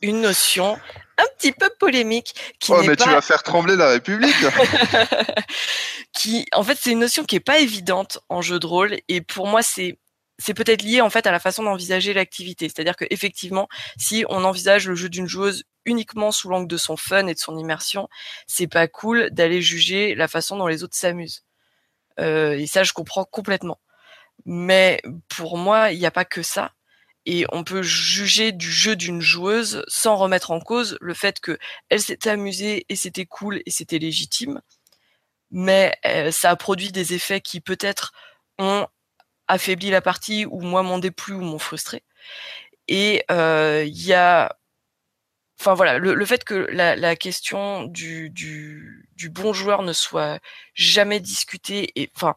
une 0.00 0.20
notion 0.20 0.78
un 1.18 1.26
petit 1.36 1.52
peu 1.52 1.68
polémique. 1.78 2.34
Qui 2.58 2.72
oh, 2.72 2.82
mais 2.82 2.96
tu 2.96 3.08
vas 3.08 3.20
faire 3.20 3.42
trembler 3.42 3.76
la 3.76 3.88
République 3.88 4.34
qui, 6.12 6.46
En 6.54 6.62
fait, 6.62 6.78
c'est 6.80 6.92
une 6.92 7.00
notion 7.00 7.24
qui 7.24 7.36
est 7.36 7.40
pas 7.40 7.58
évidente 7.58 8.18
en 8.28 8.40
jeu 8.40 8.58
de 8.58 8.66
rôle, 8.66 8.96
et 9.08 9.20
pour 9.20 9.46
moi, 9.46 9.62
c'est 9.62 9.98
c'est 10.40 10.54
peut-être 10.54 10.82
lié 10.82 11.00
en 11.00 11.10
fait 11.10 11.26
à 11.26 11.32
la 11.32 11.40
façon 11.40 11.64
d'envisager 11.64 12.14
l'activité. 12.14 12.68
C'est-à-dire 12.68 12.94
que 12.94 13.04
effectivement, 13.10 13.68
si 13.96 14.24
on 14.28 14.44
envisage 14.44 14.86
le 14.86 14.94
jeu 14.94 15.08
d'une 15.08 15.26
joueuse 15.26 15.64
uniquement 15.84 16.30
sous 16.30 16.48
l'angle 16.48 16.68
de 16.68 16.76
son 16.76 16.96
fun 16.96 17.26
et 17.26 17.34
de 17.34 17.38
son 17.38 17.58
immersion, 17.58 18.08
c'est 18.46 18.68
pas 18.68 18.86
cool 18.86 19.30
d'aller 19.32 19.60
juger 19.60 20.14
la 20.14 20.28
façon 20.28 20.56
dont 20.56 20.68
les 20.68 20.84
autres 20.84 20.96
s'amusent. 20.96 21.44
Euh, 22.20 22.52
et 22.52 22.66
ça, 22.68 22.84
je 22.84 22.92
comprends 22.92 23.24
complètement. 23.24 23.80
Mais 24.44 25.02
pour 25.28 25.58
moi, 25.58 25.90
il 25.90 25.98
n'y 25.98 26.06
a 26.06 26.12
pas 26.12 26.24
que 26.24 26.42
ça 26.42 26.72
et 27.28 27.44
on 27.52 27.62
peut 27.62 27.82
juger 27.82 28.52
du 28.52 28.72
jeu 28.72 28.96
d'une 28.96 29.20
joueuse 29.20 29.84
sans 29.86 30.16
remettre 30.16 30.50
en 30.50 30.60
cause 30.60 30.96
le 31.02 31.12
fait 31.12 31.40
que 31.40 31.58
elle 31.90 32.00
s'était 32.00 32.30
amusée 32.30 32.86
et 32.88 32.96
c'était 32.96 33.26
cool 33.26 33.60
et 33.66 33.70
c'était 33.70 33.98
légitime, 33.98 34.62
mais 35.50 35.94
euh, 36.06 36.30
ça 36.30 36.48
a 36.48 36.56
produit 36.56 36.90
des 36.90 37.12
effets 37.12 37.42
qui 37.42 37.60
peut-être 37.60 38.12
ont 38.58 38.86
affaibli 39.46 39.90
la 39.90 40.00
partie 40.00 40.46
ou 40.46 40.62
moi 40.62 40.82
m'ont 40.82 40.98
déplu 40.98 41.34
ou 41.34 41.42
m'ont 41.42 41.58
frustré. 41.58 42.02
Et 42.88 43.24
euh, 43.30 43.84
il 43.86 44.06
y 44.06 44.14
a, 44.14 44.56
enfin 45.60 45.74
voilà, 45.74 45.98
le, 45.98 46.24
fait 46.24 46.44
que 46.44 46.54
la, 46.54 47.16
question 47.16 47.84
du, 47.84 48.32
bon 49.30 49.52
joueur 49.52 49.82
ne 49.82 49.92
soit 49.92 50.40
jamais 50.72 51.20
discutée 51.20 51.92
et 52.00 52.10
enfin 52.16 52.36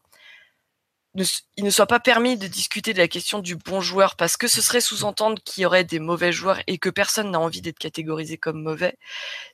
il 1.16 1.64
ne 1.64 1.70
soit 1.70 1.88
pas 1.88 2.00
permis 2.00 2.38
de 2.38 2.48
discuter 2.48 2.94
de 2.94 2.98
la 2.98 3.08
question 3.08 3.40
du 3.40 3.56
bon 3.56 3.82
joueur 3.82 4.16
parce 4.16 4.38
que 4.38 4.48
ce 4.48 4.62
serait 4.62 4.82
sous-entendre 4.82 5.42
qu'il 5.44 5.64
y 5.64 5.66
aurait 5.66 5.84
des 5.84 6.00
mauvais 6.00 6.32
joueurs 6.32 6.62
et 6.68 6.78
que 6.78 6.90
personne 6.90 7.32
n'a 7.32 7.40
envie 7.40 7.62
d'être 7.62 7.80
catégorisé 7.80 8.38
comme 8.38 8.62
mauvais, 8.62 8.98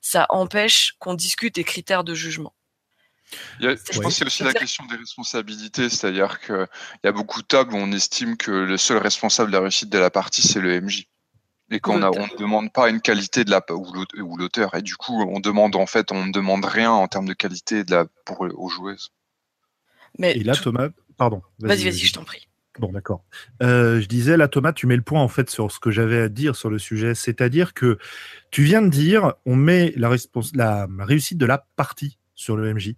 ça 0.02 0.28
empêche 0.30 0.94
qu'on 1.00 1.16
discute 1.16 1.56
des 1.56 1.64
critères 1.64 2.04
de 2.04 2.14
jugement. 2.14 2.54
je 3.60 3.70
pense 4.00 4.16
qu'il 4.16 4.24
y 4.24 4.24
a 4.24 4.28
aussi 4.28 4.44
la 4.44 4.54
question 4.54 4.86
des 4.86 4.98
responsabilités, 4.98 5.90
c'est-à-dire 5.90 6.40
qu'il 6.40 6.68
y 7.04 7.08
a 7.08 7.12
beaucoup 7.12 7.42
de 7.42 7.48
tables 7.48 7.74
où 7.74 7.78
on 7.78 7.92
estime 7.92 8.38
que 8.38 8.52
le 8.52 8.78
seul 8.78 8.98
responsable 8.98 9.50
de 9.50 9.58
la 9.58 9.62
réussite 9.62 9.90
de 9.90 9.98
la 9.98 10.12
partie, 10.12 10.44
c'est 10.44 10.62
le 10.62 10.80
MJ. 10.80 11.08
Et 11.70 11.82
qu'on 11.82 11.98
ne 12.00 12.38
demande 12.38 12.72
pas 12.72 12.88
une 12.88 13.02
qualité 13.02 13.44
de 13.44 13.52
la 13.52 13.62
ou 13.72 14.38
l'auteur. 14.38 14.74
Et 14.76 14.82
du 14.82 14.96
coup, 14.96 15.22
on 15.24 15.42
demande 15.42 15.76
en 15.76 15.86
fait, 15.86 16.14
on 16.14 16.26
ne 16.26 16.32
demande 16.32 16.64
rien 16.64 16.92
en 16.92 17.10
termes 17.10 17.28
de 17.28 17.34
qualité 17.34 17.84
de 17.84 17.92
la, 17.92 18.06
pour, 18.24 18.40
aux 18.40 18.70
joueuses. 18.70 19.12
Mais 20.18 20.38
et 20.38 20.44
là, 20.44 20.56
Thomas, 20.56 20.88
pardon. 21.18 21.42
Vas-y, 21.60 21.84
vas-y, 21.84 22.00
je 22.00 22.14
t'en 22.14 22.24
prie. 22.24 22.48
Bon, 22.80 22.92
d'accord. 22.92 23.24
Euh, 23.64 24.00
je 24.00 24.08
disais, 24.08 24.38
là, 24.38 24.48
Thomas, 24.48 24.74
tu 24.74 24.86
mets 24.86 24.96
le 24.96 25.02
point 25.02 25.22
en 25.22 25.28
fait 25.28 25.50
sur 25.50 25.72
ce 25.72 25.80
que 25.80 25.90
j'avais 25.90 26.22
à 26.22 26.30
dire 26.30 26.56
sur 26.56 26.70
le 26.70 26.78
sujet, 26.78 27.16
c'est-à-dire 27.16 27.74
que 27.74 27.98
tu 28.52 28.64
viens 28.64 28.82
de 28.82 28.90
dire, 28.90 29.34
on 29.46 29.56
met 29.56 29.94
la, 29.96 30.16
la 30.54 30.88
réussite 31.00 31.38
de 31.38 31.46
la 31.46 31.66
partie 31.76 32.20
sur 32.36 32.56
le 32.56 32.74
MJ. 32.74 32.94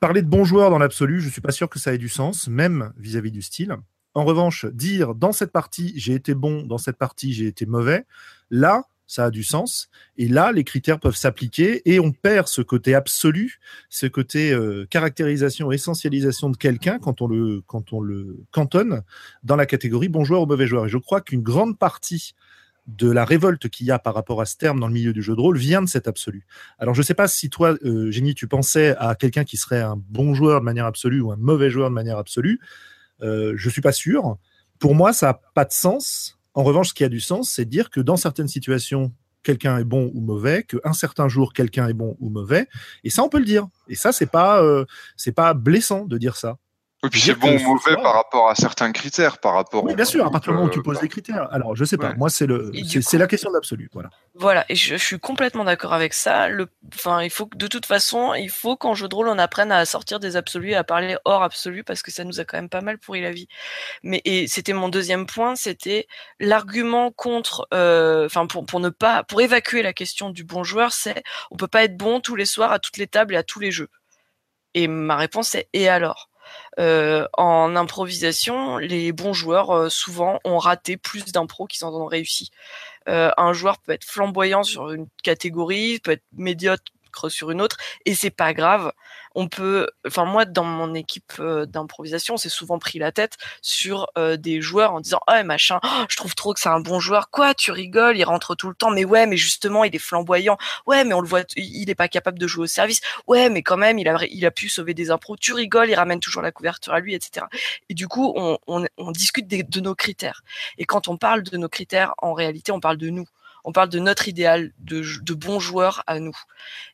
Parler 0.00 0.22
de 0.22 0.28
bons 0.28 0.44
joueurs 0.44 0.70
dans 0.70 0.78
l'absolu, 0.78 1.20
je 1.20 1.28
suis 1.28 1.40
pas 1.40 1.52
sûr 1.52 1.68
que 1.68 1.78
ça 1.78 1.92
ait 1.92 1.98
du 1.98 2.08
sens, 2.08 2.48
même 2.48 2.92
vis-à-vis 2.96 3.32
du 3.32 3.42
style. 3.42 3.76
En 4.14 4.24
revanche, 4.24 4.64
dire 4.66 5.14
dans 5.14 5.32
cette 5.32 5.52
partie 5.52 5.92
j'ai 5.96 6.14
été 6.14 6.34
bon, 6.34 6.62
dans 6.62 6.78
cette 6.78 6.96
partie 6.96 7.34
j'ai 7.34 7.46
été 7.46 7.66
mauvais, 7.66 8.06
là, 8.50 8.84
ça 9.06 9.26
a 9.26 9.30
du 9.30 9.44
sens. 9.44 9.88
Et 10.16 10.28
là, 10.28 10.52
les 10.52 10.64
critères 10.64 10.98
peuvent 10.98 11.16
s'appliquer 11.16 11.82
et 11.90 12.00
on 12.00 12.12
perd 12.12 12.48
ce 12.48 12.62
côté 12.62 12.94
absolu, 12.94 13.58
ce 13.88 14.06
côté 14.06 14.52
euh, 14.52 14.86
caractérisation, 14.90 15.70
essentialisation 15.72 16.50
de 16.50 16.56
quelqu'un 16.56 16.98
quand 16.98 17.22
on 17.22 17.26
le 17.26 17.62
quand 17.66 17.92
on 17.92 18.00
le 18.00 18.44
cantonne 18.50 19.02
dans 19.42 19.56
la 19.56 19.66
catégorie 19.66 20.08
bon 20.08 20.24
joueur 20.24 20.42
ou 20.42 20.46
mauvais 20.46 20.66
joueur. 20.66 20.86
Et 20.86 20.88
je 20.88 20.98
crois 20.98 21.20
qu'une 21.20 21.42
grande 21.42 21.78
partie 21.78 22.34
de 22.86 23.10
la 23.10 23.24
révolte 23.24 23.68
qu'il 23.68 23.86
y 23.86 23.90
a 23.90 23.98
par 23.98 24.14
rapport 24.14 24.40
à 24.40 24.44
ce 24.44 24.56
terme 24.56 24.78
dans 24.78 24.86
le 24.86 24.92
milieu 24.92 25.12
du 25.12 25.22
jeu 25.22 25.34
de 25.34 25.40
rôle 25.40 25.58
vient 25.58 25.82
de 25.82 25.88
cet 25.88 26.06
absolu. 26.06 26.46
Alors 26.78 26.94
je 26.94 27.00
ne 27.00 27.04
sais 27.04 27.14
pas 27.14 27.26
si 27.26 27.50
toi, 27.50 27.76
euh, 27.84 28.10
Génie, 28.10 28.34
tu 28.34 28.46
pensais 28.46 28.94
à 28.98 29.14
quelqu'un 29.14 29.44
qui 29.44 29.56
serait 29.56 29.80
un 29.80 29.96
bon 29.96 30.34
joueur 30.34 30.60
de 30.60 30.64
manière 30.64 30.86
absolue 30.86 31.20
ou 31.20 31.32
un 31.32 31.36
mauvais 31.36 31.70
joueur 31.70 31.90
de 31.90 31.94
manière 31.94 32.18
absolue. 32.18 32.60
Euh, 33.22 33.54
je 33.56 33.70
suis 33.70 33.80
pas 33.80 33.92
sûr. 33.92 34.36
Pour 34.78 34.94
moi, 34.94 35.12
ça 35.12 35.26
n'a 35.26 35.40
pas 35.54 35.64
de 35.64 35.72
sens 35.72 36.35
en 36.56 36.64
revanche, 36.64 36.88
ce 36.88 36.94
qui 36.94 37.04
a 37.04 37.10
du 37.10 37.20
sens, 37.20 37.50
c'est 37.50 37.66
de 37.66 37.70
dire 37.70 37.90
que 37.90 38.00
dans 38.00 38.16
certaines 38.16 38.48
situations, 38.48 39.12
quelqu'un 39.42 39.76
est 39.76 39.84
bon 39.84 40.10
ou 40.14 40.22
mauvais, 40.22 40.64
qu'un 40.64 40.94
certain 40.94 41.28
jour, 41.28 41.52
quelqu'un 41.52 41.86
est 41.86 41.92
bon 41.92 42.16
ou 42.18 42.30
mauvais. 42.30 42.66
Et 43.04 43.10
ça, 43.10 43.22
on 43.22 43.28
peut 43.28 43.38
le 43.38 43.44
dire. 43.44 43.68
Et 43.88 43.94
ça, 43.94 44.10
c'est 44.10 44.30
pas, 44.30 44.62
euh, 44.62 44.86
c'est 45.16 45.32
pas 45.32 45.52
blessant 45.52 46.06
de 46.06 46.16
dire 46.16 46.34
ça. 46.34 46.56
Et 47.04 47.10
puis 47.10 47.20
c'est 47.20 47.34
bon 47.34 47.54
ou 47.54 47.74
mauvais 47.74 47.94
par 48.02 48.14
rapport 48.14 48.48
à 48.48 48.54
certains 48.54 48.90
critères, 48.90 49.38
par 49.38 49.52
rapport. 49.54 49.84
Oui, 49.84 49.94
bien 49.94 50.06
sûr, 50.06 50.26
à 50.26 50.30
partir 50.30 50.52
du 50.52 50.56
moment 50.56 50.70
où 50.70 50.72
tu 50.72 50.82
poses 50.82 50.98
des 51.00 51.08
critères. 51.08 51.46
Alors, 51.52 51.76
je 51.76 51.84
sais 51.84 51.98
pas. 51.98 52.14
Moi, 52.14 52.30
c'est 52.30 52.46
le, 52.46 52.72
c'est 53.02 53.18
la 53.18 53.26
question 53.26 53.50
d'absolu, 53.50 53.90
voilà. 53.92 54.08
Voilà, 54.34 54.64
et 54.70 54.74
je, 54.74 54.96
suis 54.96 55.18
complètement 55.18 55.64
d'accord 55.64 55.92
avec 55.92 56.14
ça. 56.14 56.48
Le, 56.48 56.68
enfin, 56.94 57.22
il 57.22 57.30
faut 57.30 57.46
que 57.46 57.56
de 57.56 57.66
toute 57.66 57.84
façon, 57.84 58.32
il 58.34 58.50
faut 58.50 58.76
qu'en 58.76 58.94
jeu 58.94 59.08
de 59.08 59.14
rôle, 59.14 59.28
on 59.28 59.38
apprenne 59.38 59.72
à 59.72 59.84
sortir 59.84 60.20
des 60.20 60.36
absolus, 60.36 60.74
à 60.74 60.84
parler 60.84 61.16
hors 61.26 61.42
absolu, 61.42 61.84
parce 61.84 62.02
que 62.02 62.10
ça 62.10 62.24
nous 62.24 62.40
a 62.40 62.44
quand 62.44 62.56
même 62.56 62.70
pas 62.70 62.80
mal 62.80 62.98
pourri 62.98 63.20
la 63.20 63.30
vie. 63.30 63.46
Mais 64.02 64.22
et 64.24 64.46
c'était 64.48 64.72
mon 64.72 64.88
deuxième 64.88 65.26
point, 65.26 65.54
c'était 65.54 66.06
l'argument 66.40 67.10
contre, 67.12 67.68
euh, 67.74 68.24
enfin, 68.24 68.46
pour 68.46 68.64
pour 68.64 68.80
ne 68.80 68.88
pas, 68.88 69.22
pour 69.22 69.42
évacuer 69.42 69.82
la 69.82 69.92
question 69.92 70.30
du 70.30 70.44
bon 70.44 70.64
joueur, 70.64 70.92
c'est 70.92 71.22
on 71.50 71.56
peut 71.56 71.68
pas 71.68 71.84
être 71.84 71.96
bon 71.96 72.20
tous 72.20 72.36
les 72.36 72.46
soirs 72.46 72.72
à 72.72 72.78
toutes 72.78 72.96
les 72.96 73.06
tables 73.06 73.34
et 73.34 73.38
à 73.38 73.42
tous 73.42 73.60
les 73.60 73.70
jeux. 73.70 73.88
Et 74.74 74.88
ma 74.88 75.16
réponse 75.16 75.54
est 75.54 75.68
et 75.72 75.88
alors? 75.88 76.30
Euh, 76.78 77.26
en 77.36 77.74
improvisation, 77.76 78.78
les 78.78 79.12
bons 79.12 79.32
joueurs 79.32 79.70
euh, 79.70 79.88
souvent 79.88 80.40
ont 80.44 80.58
raté 80.58 80.96
plus 80.96 81.32
d'impro 81.32 81.66
qu'ils 81.66 81.84
en 81.84 81.94
ont 81.94 82.06
réussi. 82.06 82.50
Euh, 83.08 83.30
un 83.36 83.52
joueur 83.52 83.78
peut 83.78 83.92
être 83.92 84.04
flamboyant 84.04 84.62
sur 84.62 84.90
une 84.90 85.06
catégorie, 85.22 86.00
peut 86.00 86.12
être 86.12 86.24
médiocre 86.32 86.84
sur 87.28 87.50
une 87.50 87.60
autre 87.60 87.76
et 88.04 88.14
c'est 88.14 88.30
pas 88.30 88.54
grave. 88.54 88.92
On 89.34 89.48
peut, 89.48 89.88
enfin 90.06 90.24
moi 90.24 90.46
dans 90.46 90.64
mon 90.64 90.94
équipe 90.94 91.34
euh, 91.40 91.66
d'improvisation, 91.66 92.34
on 92.34 92.36
s'est 92.38 92.48
souvent 92.48 92.78
pris 92.78 92.98
la 92.98 93.12
tête 93.12 93.36
sur 93.60 94.06
euh, 94.16 94.36
des 94.36 94.62
joueurs 94.62 94.92
en 94.94 95.00
disant 95.00 95.20
ah 95.26 95.42
machin, 95.42 95.78
oh, 95.84 96.04
je 96.08 96.16
trouve 96.16 96.34
trop 96.34 96.54
que 96.54 96.60
c'est 96.60 96.70
un 96.70 96.80
bon 96.80 97.00
joueur. 97.00 97.30
Quoi, 97.30 97.54
tu 97.54 97.70
rigoles, 97.70 98.16
il 98.16 98.24
rentre 98.24 98.54
tout 98.54 98.68
le 98.68 98.74
temps, 98.74 98.90
mais 98.90 99.04
ouais, 99.04 99.26
mais 99.26 99.36
justement 99.36 99.84
il 99.84 99.94
est 99.94 99.98
flamboyant. 99.98 100.56
Ouais, 100.86 101.04
mais 101.04 101.12
on 101.14 101.20
le 101.20 101.28
voit, 101.28 101.42
il 101.56 101.90
est 101.90 101.94
pas 101.94 102.08
capable 102.08 102.38
de 102.38 102.46
jouer 102.46 102.64
au 102.64 102.66
service. 102.66 103.00
Ouais, 103.26 103.50
mais 103.50 103.62
quand 103.62 103.76
même 103.76 103.98
il 103.98 104.08
a 104.08 104.16
il 104.30 104.46
a 104.46 104.50
pu 104.50 104.68
sauver 104.68 104.94
des 104.94 105.10
impros. 105.10 105.36
Tu 105.36 105.52
rigoles, 105.52 105.90
il 105.90 105.94
ramène 105.94 106.20
toujours 106.20 106.42
la 106.42 106.52
couverture 106.52 106.94
à 106.94 107.00
lui, 107.00 107.14
etc. 107.14 107.46
Et 107.90 107.94
du 107.94 108.08
coup 108.08 108.34
on 108.36 109.10
discute 109.12 109.48
de 109.48 109.80
nos 109.80 109.94
critères. 109.94 110.42
Et 110.78 110.84
quand 110.86 111.08
on 111.08 111.16
parle 111.16 111.42
de 111.42 111.56
nos 111.56 111.68
critères, 111.68 112.14
en 112.18 112.32
réalité 112.32 112.72
on 112.72 112.80
parle 112.80 112.96
de 112.96 113.10
nous 113.10 113.26
on 113.66 113.72
parle 113.72 113.90
de 113.90 113.98
notre 113.98 114.28
idéal 114.28 114.72
de, 114.78 115.02
de 115.20 115.34
bons 115.34 115.60
joueurs 115.60 116.02
à 116.06 116.20
nous. 116.20 116.36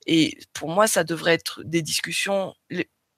Et 0.07 0.39
pour 0.55 0.71
moi, 0.71 0.87
ça 0.87 1.05
devrait 1.05 1.35
être 1.35 1.63
des 1.65 1.83
discussions 1.83 2.55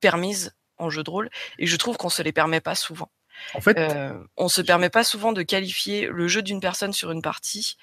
permises 0.00 0.54
en 0.76 0.90
jeu 0.90 1.04
de 1.04 1.10
rôle, 1.10 1.30
et 1.58 1.66
je 1.66 1.76
trouve 1.76 1.96
qu'on 1.96 2.08
se 2.10 2.20
les 2.20 2.32
permet 2.32 2.60
pas 2.60 2.74
souvent. 2.74 3.10
En 3.54 3.60
fait, 3.60 3.78
euh, 3.78 4.12
on 4.36 4.48
se 4.48 4.60
permet 4.60 4.90
pas 4.90 5.04
souvent 5.04 5.32
de 5.32 5.42
qualifier 5.42 6.08
le 6.08 6.28
jeu 6.28 6.42
d'une 6.42 6.60
personne 6.60 6.92
sur 6.92 7.10
une 7.12 7.22
partie 7.22 7.76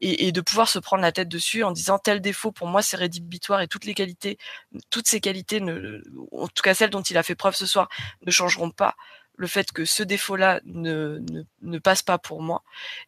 et, 0.00 0.32
de 0.32 0.40
pouvoir 0.40 0.68
se 0.68 0.80
prendre 0.80 1.02
la 1.02 1.12
tête 1.12 1.28
dessus 1.28 1.62
en 1.62 1.70
disant 1.70 1.98
tel 1.98 2.20
défaut 2.20 2.50
pour 2.50 2.66
moi 2.66 2.82
c'est 2.82 2.96
rédhibitoire 2.96 3.60
et 3.60 3.68
toutes 3.68 3.84
les 3.84 3.94
qualités, 3.94 4.36
toutes 4.90 5.06
ces 5.06 5.20
qualités, 5.20 5.60
ne, 5.60 6.02
en 6.32 6.48
tout 6.48 6.62
cas 6.62 6.74
celles 6.74 6.90
dont 6.90 7.02
il 7.02 7.16
a 7.16 7.22
fait 7.22 7.36
preuve 7.36 7.54
ce 7.54 7.66
soir, 7.66 7.88
ne 8.26 8.30
changeront 8.32 8.70
pas 8.70 8.96
le 9.36 9.46
fait 9.46 9.72
que 9.72 9.84
ce 9.84 10.02
défaut-là 10.02 10.60
ne, 10.64 11.20
ne, 11.62 11.78
passe 11.78 12.02
pas 12.02 12.18
pour 12.18 12.42
moi. 12.42 12.62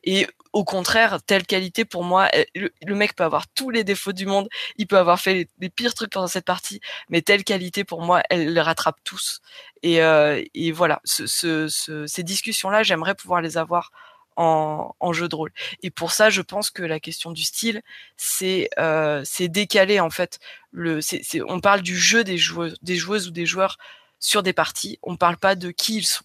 Et 0.05 0.27
au 0.53 0.65
contraire, 0.65 1.23
telle 1.23 1.47
qualité 1.47 1.85
pour 1.85 2.03
moi, 2.05 2.29
le, 2.55 2.95
mec 2.95 3.15
peut 3.15 3.25
avoir 3.25 3.47
tous 3.49 3.71
les 3.71 3.85
défauts 3.85 4.13
du 4.13 4.27
monde, 4.27 4.49
il 4.77 4.87
peut 4.87 4.99
avoir 4.99 5.21
fait 5.21 5.49
les, 5.61 5.71
pires 5.71 5.95
trucs 5.95 6.13
pendant 6.13 6.27
cette 6.27 6.45
partie, 6.45 6.81
mais 7.09 7.23
telle 7.23 7.45
qualité 7.45 7.85
pour 7.85 8.03
moi, 8.03 8.23
elle 8.31 8.53
les 8.53 8.61
rattrape 8.61 8.99
tous. 9.05 9.41
Et, 9.83 10.03
euh, 10.03 10.43
et 10.55 10.73
voilà, 10.73 11.01
ce, 11.05 11.27
ce, 11.27 12.07
ces 12.07 12.23
discussions-là, 12.23 12.83
j'aimerais 12.83 13.15
pouvoir 13.15 13.41
les 13.41 13.59
avoir 13.59 13.91
en, 14.37 14.95
en, 14.99 15.13
jeu 15.13 15.29
de 15.29 15.35
rôle. 15.37 15.53
Et 15.83 15.91
pour 15.91 16.13
ça, 16.13 16.31
je 16.31 16.43
pense 16.43 16.71
que 16.71 16.83
la 16.83 17.01
question 17.01 17.31
du 17.31 17.45
style, 17.45 17.83
c'est 18.17 18.69
euh, 18.79 19.23
décalé 19.41 20.01
en 20.01 20.11
fait. 20.11 20.39
Le, 20.73 21.01
on 21.47 21.61
parle 21.61 21.83
du 21.83 21.97
jeu 21.97 22.25
des 22.25 22.39
joueuses 22.39 23.29
ou 23.29 23.31
des 23.31 23.47
joueurs 23.47 23.79
sur 24.25 24.43
des 24.43 24.55
parties. 24.55 24.99
On 25.03 25.13
ne 25.13 25.17
parle 25.17 25.37
pas 25.37 25.55
de 25.55 25.71
qui 25.71 25.99
ils 25.99 26.07
sont. 26.07 26.25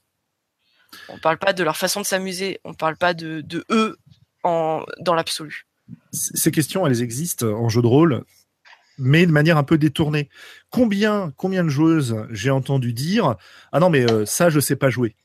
On 1.10 1.16
ne 1.16 1.20
parle 1.20 1.38
pas 1.38 1.52
de 1.52 1.64
leur 1.64 1.76
façon 1.76 2.00
de 2.00 2.06
s'amuser. 2.06 2.62
On 2.64 2.70
ne 2.70 2.76
parle 2.76 2.96
pas 2.96 3.14
de, 3.14 3.44
eux 3.70 3.98
en, 4.44 4.86
dans 5.02 5.14
l'absolu. 5.14 5.68
Ces 6.14 6.52
questions, 6.52 6.88
elles 6.88 7.02
existent 7.02 7.46
en 7.46 7.68
jeu 7.68 7.82
de 7.82 7.88
rôle, 7.88 8.24
mais 8.98 9.26
de 9.26 9.32
manière 9.32 9.58
un 9.58 9.64
peu 9.64 9.78
détournée. 9.78 10.30
Combien, 10.70 11.34
combien 11.36 11.64
de 11.64 11.70
joueuses 11.70 12.16
j'ai 12.30 12.52
entendu 12.52 12.94
dire 12.94 13.36
Ah 13.74 13.82
non, 13.82 13.90
mais 13.90 14.10
euh, 14.10 14.26
ça, 14.26 14.50
je 14.50 14.56
ne 14.56 14.62
sais 14.62 14.78
pas 14.78 14.90
jouer. 14.90 15.16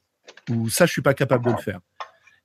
Ou 0.50 0.68
ça, 0.68 0.84
je 0.84 0.90
ne 0.90 0.94
suis 0.94 1.02
pas 1.02 1.14
capable 1.14 1.44
de 1.44 1.52
le 1.52 1.58
faire. 1.58 1.80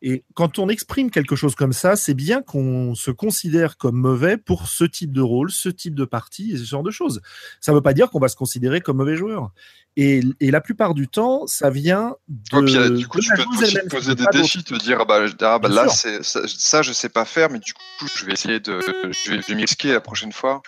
Et 0.01 0.23
quand 0.33 0.59
on 0.59 0.69
exprime 0.69 1.11
quelque 1.11 1.35
chose 1.35 1.55
comme 1.55 1.73
ça, 1.73 1.97
c'est 1.97 2.13
bien 2.13 2.41
qu'on 2.41 2.95
se 2.95 3.11
considère 3.11 3.77
comme 3.77 3.97
mauvais 3.97 4.37
pour 4.37 4.67
ce 4.67 4.85
type 4.85 5.11
de 5.11 5.21
rôle, 5.21 5.51
ce 5.51 5.67
type 5.67 5.93
de 5.93 6.05
partie 6.05 6.53
et 6.53 6.57
ce 6.57 6.63
genre 6.63 6.83
de 6.83 6.91
choses. 6.91 7.21
Ça 7.59 7.73
ne 7.73 7.77
veut 7.77 7.81
pas 7.81 7.93
dire 7.93 8.09
qu'on 8.09 8.19
va 8.19 8.29
se 8.29 8.37
considérer 8.37 8.79
comme 8.79 8.97
mauvais 8.97 9.17
joueur. 9.17 9.51
Et, 9.97 10.21
la 10.39 10.61
plupart 10.61 10.93
du 10.93 11.09
temps, 11.09 11.45
ça 11.47 11.69
vient 11.69 12.15
de. 12.29 12.95
du 12.95 13.07
coup, 13.07 13.19
tu 13.19 13.33
peux 13.33 13.43
aussi 13.43 13.73
te 13.73 13.87
poser 13.89 14.15
des 14.15 14.25
défis, 14.31 14.63
te 14.63 14.75
dire 14.75 14.99
ah 15.01 15.05
bah, 15.05 15.25
ah 15.41 15.59
bah 15.59 15.67
là, 15.67 15.89
ça, 15.89 16.21
ça, 16.21 16.81
je 16.81 16.93
sais 16.93 17.09
pas 17.09 17.25
faire, 17.25 17.49
mais 17.49 17.59
du 17.59 17.73
coup, 17.73 18.07
je 18.15 18.25
vais 18.25 18.31
essayer 18.31 18.61
de. 18.61 18.79
Je 19.25 19.31
vais, 19.31 19.55
m'expliquer 19.55 19.91
la 19.91 19.99
prochaine 19.99 20.31
fois. 20.31 20.61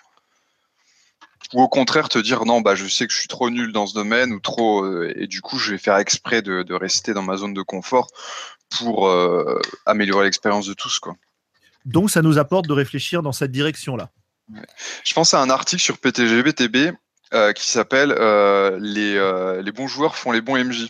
Ou 1.54 1.62
au 1.62 1.70
contraire, 1.70 2.10
te 2.10 2.20
dire 2.20 2.44
non, 2.44 2.60
bah, 2.60 2.76
je 2.76 2.86
sais 2.88 3.08
que 3.08 3.13
je 3.13 3.20
suis 3.20 3.30
trop 3.30 3.50
nul 3.50 3.72
dans 3.72 3.86
ce 3.86 3.94
domaine 3.94 4.34
ou 4.34 4.39
trop. 4.41 4.84
Euh, 4.84 5.13
et 5.15 5.28
du 5.28 5.39
coup, 5.39 5.58
je 5.58 5.72
vais 5.72 5.78
faire 5.78 5.96
exprès 5.96 6.41
de, 6.41 6.63
de 6.63 6.74
rester 6.74 7.13
dans 7.13 7.24
ma 7.24 7.38
zone 7.38 7.54
de 7.54 7.62
confort 7.62 8.08
pour 8.77 9.07
euh, 9.07 9.60
améliorer 9.86 10.25
l'expérience 10.25 10.65
de 10.65 10.73
tous. 10.73 10.99
Quoi. 10.99 11.15
Donc 11.86 12.10
ça 12.10 12.21
nous 12.21 12.38
apporte 12.38 12.67
de 12.67 12.73
réfléchir 12.73 13.21
dans 13.21 13.31
cette 13.31 13.51
direction-là. 13.51 14.10
Je 15.05 15.13
pense 15.13 15.34
à 15.34 15.41
un 15.41 15.49
article 15.49 15.81
sur 15.81 15.97
PTGBTB 15.97 16.93
euh, 17.34 17.53
qui 17.53 17.69
s'appelle 17.69 18.13
euh, 18.17 18.77
les, 18.81 19.62
les 19.63 19.71
bons 19.71 19.88
joueurs 19.88 20.15
font 20.15 20.31
les 20.31 20.41
bons 20.41 20.57
MJ 20.57 20.89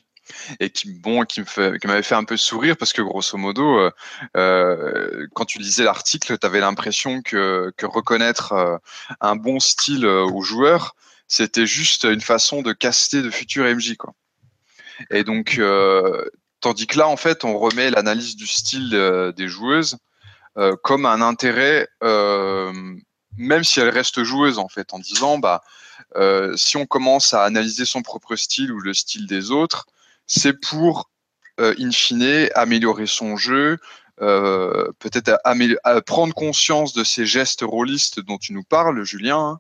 et 0.60 0.70
qui 0.70 0.94
bon 0.94 1.26
qui 1.26 1.42
me 1.42 1.46
fait 1.46 1.78
qui 1.80 1.88
m'avait 1.88 2.04
fait 2.04 2.16
un 2.16 2.24
peu 2.24 2.38
sourire 2.38 2.78
parce 2.78 2.94
que 2.94 3.02
grosso 3.02 3.38
modo 3.38 3.90
quand 4.34 5.46
tu 5.46 5.60
lisais 5.60 5.84
l'article 5.84 6.38
tu 6.38 6.48
avais 6.48 6.62
l'impression 6.62 7.22
que, 7.22 7.74
que 7.76 7.86
reconnaître 7.86 8.80
un 9.20 9.36
bon 9.36 9.60
style 9.60 10.06
aux 10.06 10.42
joueurs 10.42 10.96
c'était 11.28 11.66
juste 11.66 12.06
une 12.06 12.22
façon 12.22 12.62
de 12.62 12.72
caster 12.72 13.22
de 13.22 13.30
futurs 13.30 13.66
MJ 13.66 13.98
quoi 13.98 14.14
et 15.10 15.26
donc 15.26 15.60
Tandis 16.62 16.86
que 16.86 17.00
là, 17.00 17.08
en 17.08 17.18
fait, 17.18 17.44
on 17.44 17.58
remet 17.58 17.90
l'analyse 17.90 18.36
du 18.36 18.46
style 18.46 18.92
euh, 18.94 19.32
des 19.32 19.48
joueuses 19.48 19.98
euh, 20.58 20.76
comme 20.84 21.08
un 21.08 21.20
intérêt, 21.22 21.88
euh, 22.04 22.72
même 23.36 23.64
si 23.64 23.80
elles 23.80 23.90
restent 23.90 24.24
joueuses, 24.24 24.60
en 24.60 24.68
fait, 24.68 24.94
en 24.94 25.00
disant, 25.00 25.40
bah, 25.40 25.64
si 26.56 26.78
on 26.78 26.86
commence 26.86 27.34
à 27.34 27.44
analyser 27.44 27.86
son 27.86 28.02
propre 28.02 28.36
style 28.36 28.72
ou 28.72 28.80
le 28.80 28.94
style 28.94 29.28
des 29.28 29.50
autres, 29.50 29.86
c'est 30.28 30.54
pour, 30.54 31.10
in 31.58 31.92
fine, 31.92 32.50
améliorer 32.54 33.08
son 33.08 33.38
jeu, 33.38 33.78
peut-être 34.18 35.32
prendre 36.06 36.34
conscience 36.34 36.94
de 36.94 37.06
ces 37.06 37.26
gestes 37.26 37.62
rôlistes 37.62 38.20
dont 38.20 38.38
tu 38.38 38.52
nous 38.52 38.64
parles, 38.64 39.06
Julien, 39.06 39.60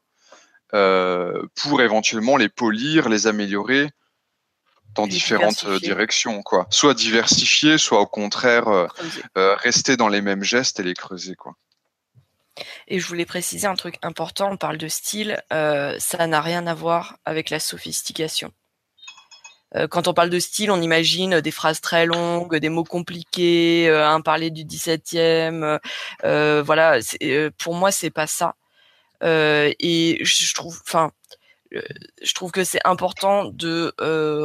pour 0.71 1.81
éventuellement 1.81 2.35
les 2.35 2.49
polir, 2.49 3.07
les 3.07 3.27
améliorer 3.27 3.89
dans 4.95 5.07
différentes 5.07 5.65
directions, 5.81 6.41
quoi. 6.43 6.67
Soit 6.69 6.93
diversifier, 6.93 7.77
soit 7.77 7.99
au 7.99 8.07
contraire 8.07 8.87
rester 9.35 9.97
dans 9.97 10.07
les 10.07 10.21
mêmes 10.21 10.43
gestes 10.43 10.79
et 10.79 10.83
les 10.83 10.93
creuser, 10.93 11.35
quoi. 11.35 11.55
Et 12.87 12.99
je 12.99 13.07
voulais 13.07 13.25
préciser 13.25 13.67
un 13.67 13.75
truc 13.75 13.95
important, 14.01 14.51
on 14.51 14.57
parle 14.57 14.77
de 14.77 14.87
style, 14.87 15.41
euh, 15.53 15.95
ça 15.99 16.27
n'a 16.27 16.41
rien 16.41 16.67
à 16.67 16.73
voir 16.73 17.17
avec 17.25 17.49
la 17.49 17.59
sophistication. 17.59 18.51
Euh, 19.75 19.87
quand 19.87 20.09
on 20.09 20.13
parle 20.13 20.29
de 20.29 20.39
style, 20.39 20.69
on 20.71 20.81
imagine 20.81 21.39
des 21.39 21.51
phrases 21.51 21.79
très 21.79 22.05
longues, 22.05 22.57
des 22.57 22.67
mots 22.69 22.83
compliqués, 22.83 23.87
euh, 23.87 24.07
un 24.07 24.19
parler 24.19 24.49
du 24.49 24.65
17e. 24.65 25.79
voilà, 26.63 26.99
pour 27.57 27.75
moi, 27.75 27.91
c'est 27.91 28.09
pas 28.09 28.27
ça. 28.27 28.55
et 29.23 30.19
je 30.21 30.53
trouve, 30.53 30.81
enfin, 30.85 31.11
je 31.71 32.33
trouve 32.33 32.51
que 32.51 32.63
c'est 32.63 32.81
important 32.85 33.45
de 33.45 33.93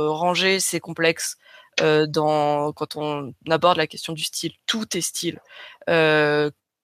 ranger 0.08 0.60
ces 0.60 0.80
complexes 0.80 1.36
dans 1.78 2.72
quand 2.72 2.96
on 2.96 3.34
aborde 3.50 3.76
la 3.76 3.86
question 3.86 4.12
du 4.12 4.24
style. 4.24 4.52
Tout 4.66 4.96
est 4.96 5.00
style 5.00 5.40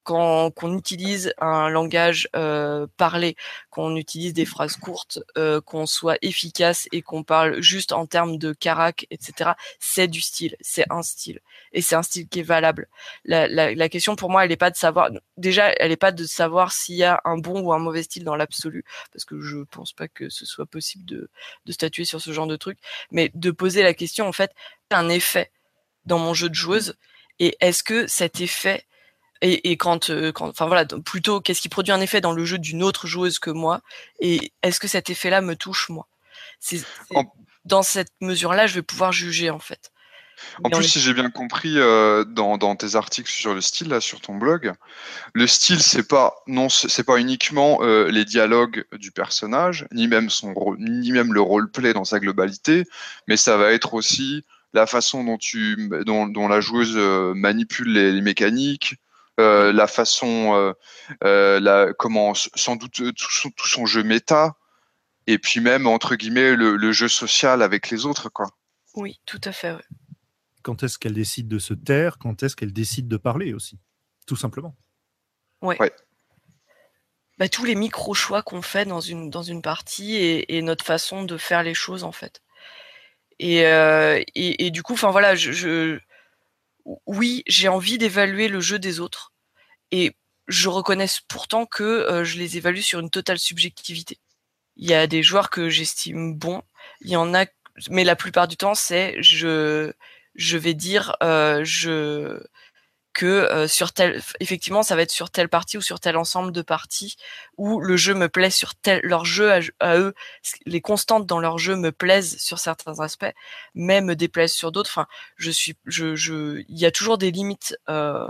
qu'on 0.05 0.77
utilise 0.77 1.33
un 1.39 1.69
langage 1.69 2.29
euh, 2.35 2.87
parlé, 2.97 3.37
qu'on 3.71 3.97
utilise 3.97 4.33
des 4.33 4.45
phrases 4.45 4.77
courtes, 4.77 5.21
euh, 5.39 5.61
qu'on 5.61 5.87
soit 5.87 6.19
efficace 6.23 6.89
et 6.93 7.03
qu'on 7.03 7.23
parle 7.23 7.61
juste 7.61 7.93
en 7.93 8.07
termes 8.07 8.37
de 8.39 8.53
carac, 8.53 9.07
etc. 9.11 9.53
C'est 9.79 10.09
du 10.09 10.21
style, 10.21 10.57
c'est 10.61 10.85
un 10.91 11.03
style, 11.03 11.41
et 11.73 11.83
c'est 11.83 11.95
un 11.95 12.03
style 12.03 12.29
qui 12.29 12.41
est 12.41 12.45
valable. 12.45 12.89
La, 13.25 13.47
la, 13.47 13.75
la 13.75 13.89
question 13.89 14.17
pour 14.17 14.31
moi, 14.31 14.43
elle 14.45 14.51
n'est 14.51 14.57
pas 14.57 14.71
de 14.71 14.77
savoir, 14.77 15.11
déjà, 15.37 15.71
elle 15.79 15.91
n'est 15.91 15.97
pas 15.97 16.13
de 16.13 16.25
savoir 16.25 16.73
s'il 16.73 16.97
y 16.97 17.05
a 17.05 17.21
un 17.25 17.39
bon 17.39 17.61
ou 17.61 17.73
un 17.73 17.79
mauvais 17.79 18.03
style 18.03 18.25
dans 18.25 18.37
l'absolu, 18.37 18.85
parce 19.13 19.25
que 19.25 19.41
je 19.41 19.59
pense 19.71 19.93
pas 19.93 20.09
que 20.09 20.29
ce 20.29 20.45
soit 20.47 20.67
possible 20.67 21.05
de, 21.05 21.31
de 21.67 21.73
statuer 21.73 22.05
sur 22.05 22.21
ce 22.21 22.33
genre 22.33 22.47
de 22.47 22.57
truc, 22.57 22.79
mais 23.11 23.31
de 23.35 23.51
poser 23.51 23.83
la 23.83 23.95
question 23.95 24.27
en 24.27 24.33
fait, 24.33 24.53
un 24.91 25.09
effet 25.09 25.51
dans 26.07 26.19
mon 26.19 26.35
jeu 26.35 26.49
de 26.49 26.55
joueuse, 26.55 26.97
et 27.39 27.57
est-ce 27.61 27.83
que 27.83 28.07
cet 28.07 28.41
effet 28.41 28.85
et, 29.43 29.77
quand, 29.77 30.11
euh, 30.11 30.31
quand, 30.31 30.49
enfin 30.49 30.67
voilà, 30.67 30.85
plutôt 30.85 31.41
qu'est-ce 31.41 31.61
qui 31.61 31.69
produit 31.69 31.93
un 31.93 32.01
effet 32.01 32.21
dans 32.21 32.33
le 32.33 32.45
jeu 32.45 32.59
d'une 32.59 32.83
autre 32.83 33.09
joueuse 33.09 33.41
que 33.41 33.51
moi, 33.51 33.81
et 34.21 34.53
est-ce 34.63 34.79
que 34.79 34.87
cet 34.87 35.11
effet-là 35.11 35.41
me 35.41 35.57
touche 35.57 35.89
moi? 35.89 36.07
C'est 36.61 36.81
dans 37.65 37.83
cette 37.83 38.13
mesure-là, 38.21 38.69
je 38.69 38.75
vais 38.75 38.83
pouvoir 38.83 39.13
juger 39.13 39.51
en 39.51 39.59
fait. 39.59 39.91
En 40.65 40.71
plus, 40.71 40.85
si 40.85 41.01
j'ai 41.01 41.13
bien 41.13 41.31
compris 41.31 41.75
euh, 41.77 42.25
dans, 42.25 42.57
dans, 42.57 42.75
tes 42.75 42.95
articles 42.95 43.31
sur 43.31 43.55
le 43.55 43.61
style 43.61 43.89
là, 43.89 44.01
sur 44.01 44.21
ton 44.21 44.37
blog, 44.37 44.73
le 45.35 45.47
style 45.47 45.83
c'est 45.83 46.07
pas 46.07 46.35
non 46.47 46.69
c'est 46.69 47.05
pas 47.05 47.19
uniquement 47.19 47.79
euh, 47.83 48.11
les 48.11 48.25
dialogues 48.25 48.85
du 48.93 49.11
personnage, 49.11 49.87
ni 49.93 50.07
même 50.07 50.31
son 50.31 50.55
ni 50.79 51.13
même 51.13 51.33
le 51.33 51.41
roleplay 51.41 51.93
dans 51.93 52.05
sa 52.05 52.21
globalité, 52.21 52.85
mais 53.29 53.37
ça 53.37 53.57
va 53.57 53.73
être 53.73 53.95
aussi 53.95 54.45
la 54.73 54.87
façon 54.87 55.23
dont 55.25 55.39
tu 55.39 55.91
dont, 56.07 56.27
dont 56.27 56.49
la 56.49 56.61
joueuse 56.61 56.97
manipule 57.37 57.93
les 57.93 58.21
mécaniques, 58.21 58.97
euh, 59.41 59.73
la 59.73 59.87
façon, 59.87 60.55
euh, 60.55 60.73
euh, 61.25 61.59
la, 61.59 61.95
comment, 61.95 62.35
sans 62.35 62.77
doute 62.77 62.93
tout 63.15 63.67
son, 63.67 63.87
jeu 63.87 64.03
méta, 64.03 64.57
et 65.27 65.39
puis 65.39 65.61
même 65.61 65.87
entre 65.87 66.17
guillemets 66.17 66.55
le, 66.55 66.93
jeu 66.93 67.09
social 67.09 67.63
avec 67.63 67.89
les 67.89 68.05
autres, 68.05 68.29
quoi. 68.29 68.51
Oui, 68.95 69.21
tout 69.25 69.41
à 69.45 69.53
fait. 69.53 69.75
Quand 70.63 70.83
est-ce 70.83 70.99
qu'elle 70.99 71.15
décide 71.15 71.49
de 71.49 71.59
se 71.59 71.73
taire? 71.73 72.19
Quand 72.19 72.43
est-ce 72.43 72.57
qu'elle 72.57 72.75
décide 72.75 73.09
de 73.09 73.17
parler 73.17 73.55
aussi? 73.55 73.79
Tout 74.27 74.37
simplement. 74.37 74.77
Ouais. 75.63 75.81
ouais. 75.81 75.93
Bah, 77.39 77.49
tous 77.49 77.65
les 77.65 77.75
micro 77.75 78.13
choix 78.13 78.43
qu'on 78.43 78.61
fait 78.61 78.85
dans 78.85 79.01
une 79.01 79.31
dans 79.31 79.43
une 79.43 79.63
partie 79.63 80.17
et, 80.17 80.63
notre 80.63 80.85
façon 80.85 81.25
de 81.25 81.39
faire 81.39 81.63
les 81.63 81.75
choses 81.75 82.05
en 82.05 82.13
fait. 82.13 82.43
Et, 83.39 83.63
et, 84.35 84.71
du 84.71 84.83
coup, 84.83 84.93
enfin 84.93 85.11
voilà, 85.11 85.35
je 85.35 85.99
oui, 87.07 87.43
j'ai 87.47 87.69
envie 87.69 87.99
d'évaluer 87.99 88.49
le 88.49 88.61
jeu 88.61 88.79
des 88.79 89.01
autres. 89.01 89.33
Et 89.91 90.17
je 90.49 90.69
reconnais 90.69 91.07
pourtant 91.29 91.67
que 91.67 91.83
euh, 91.83 92.25
je 92.25 92.39
les 92.39 92.57
évalue 92.57 92.81
sur 92.81 93.01
une 93.01 93.11
totale 93.11 93.39
subjectivité. 93.39 94.19
Il 94.77 94.89
y 94.89 94.95
a 94.95 95.07
des 95.07 95.23
joueurs 95.23 95.51
que 95.51 95.69
j'estime 95.69 96.35
bons, 96.35 96.63
il 97.03 97.11
y 97.11 97.17
en 97.17 97.35
a, 97.35 97.47
mais 97.91 98.05
la 98.05 98.17
plupart 98.17 98.49
du 98.49 98.57
temps, 98.57 98.75
c'est 98.75 99.17
je, 99.23 99.93
je 100.35 100.59
vais 100.59 100.75
dire, 100.75 101.15
euh, 101.23 101.63
je, 101.65 102.43
que 103.13 103.27
euh, 103.27 103.69
sur 103.69 103.93
tel 103.93 104.23
effectivement 104.41 104.83
ça 104.83 104.97
va 104.97 105.03
être 105.03 105.11
sur 105.11 105.31
telle 105.31 105.49
partie 105.49 105.77
ou 105.77 105.81
sur 105.81 106.01
tel 106.01 106.17
ensemble 106.17 106.53
de 106.53 106.63
parties 106.63 107.17
où 107.59 107.81
le 107.81 107.97
jeu 107.97 108.15
me 108.15 108.29
plaît 108.29 108.51
sur 108.51 108.75
tel 108.75 109.01
leur 109.03 109.25
jeu 109.25 109.53
à, 109.81 109.99
eux 109.99 110.15
les 110.67 110.81
constantes 110.81 111.27
dans 111.27 111.39
leur 111.39 111.59
jeu 111.59 111.77
me 111.77 111.93
plaisent 111.93 112.39
sur 112.39 112.59
certains 112.59 113.01
aspects 113.01 113.33
mais 113.75 114.01
me 114.01 114.17
déplaisent 114.17 114.53
sur 114.53 114.73
d'autres. 114.73 114.91
Enfin 114.91 115.07
je 115.37 115.51
suis 115.51 115.77
je 115.87 116.15
je 116.17 116.63
il 116.69 116.79
y 116.79 116.87
a 116.87 116.91
toujours 116.91 117.19
des 117.19 117.31
limites 117.31 117.77
euh, 117.89 118.29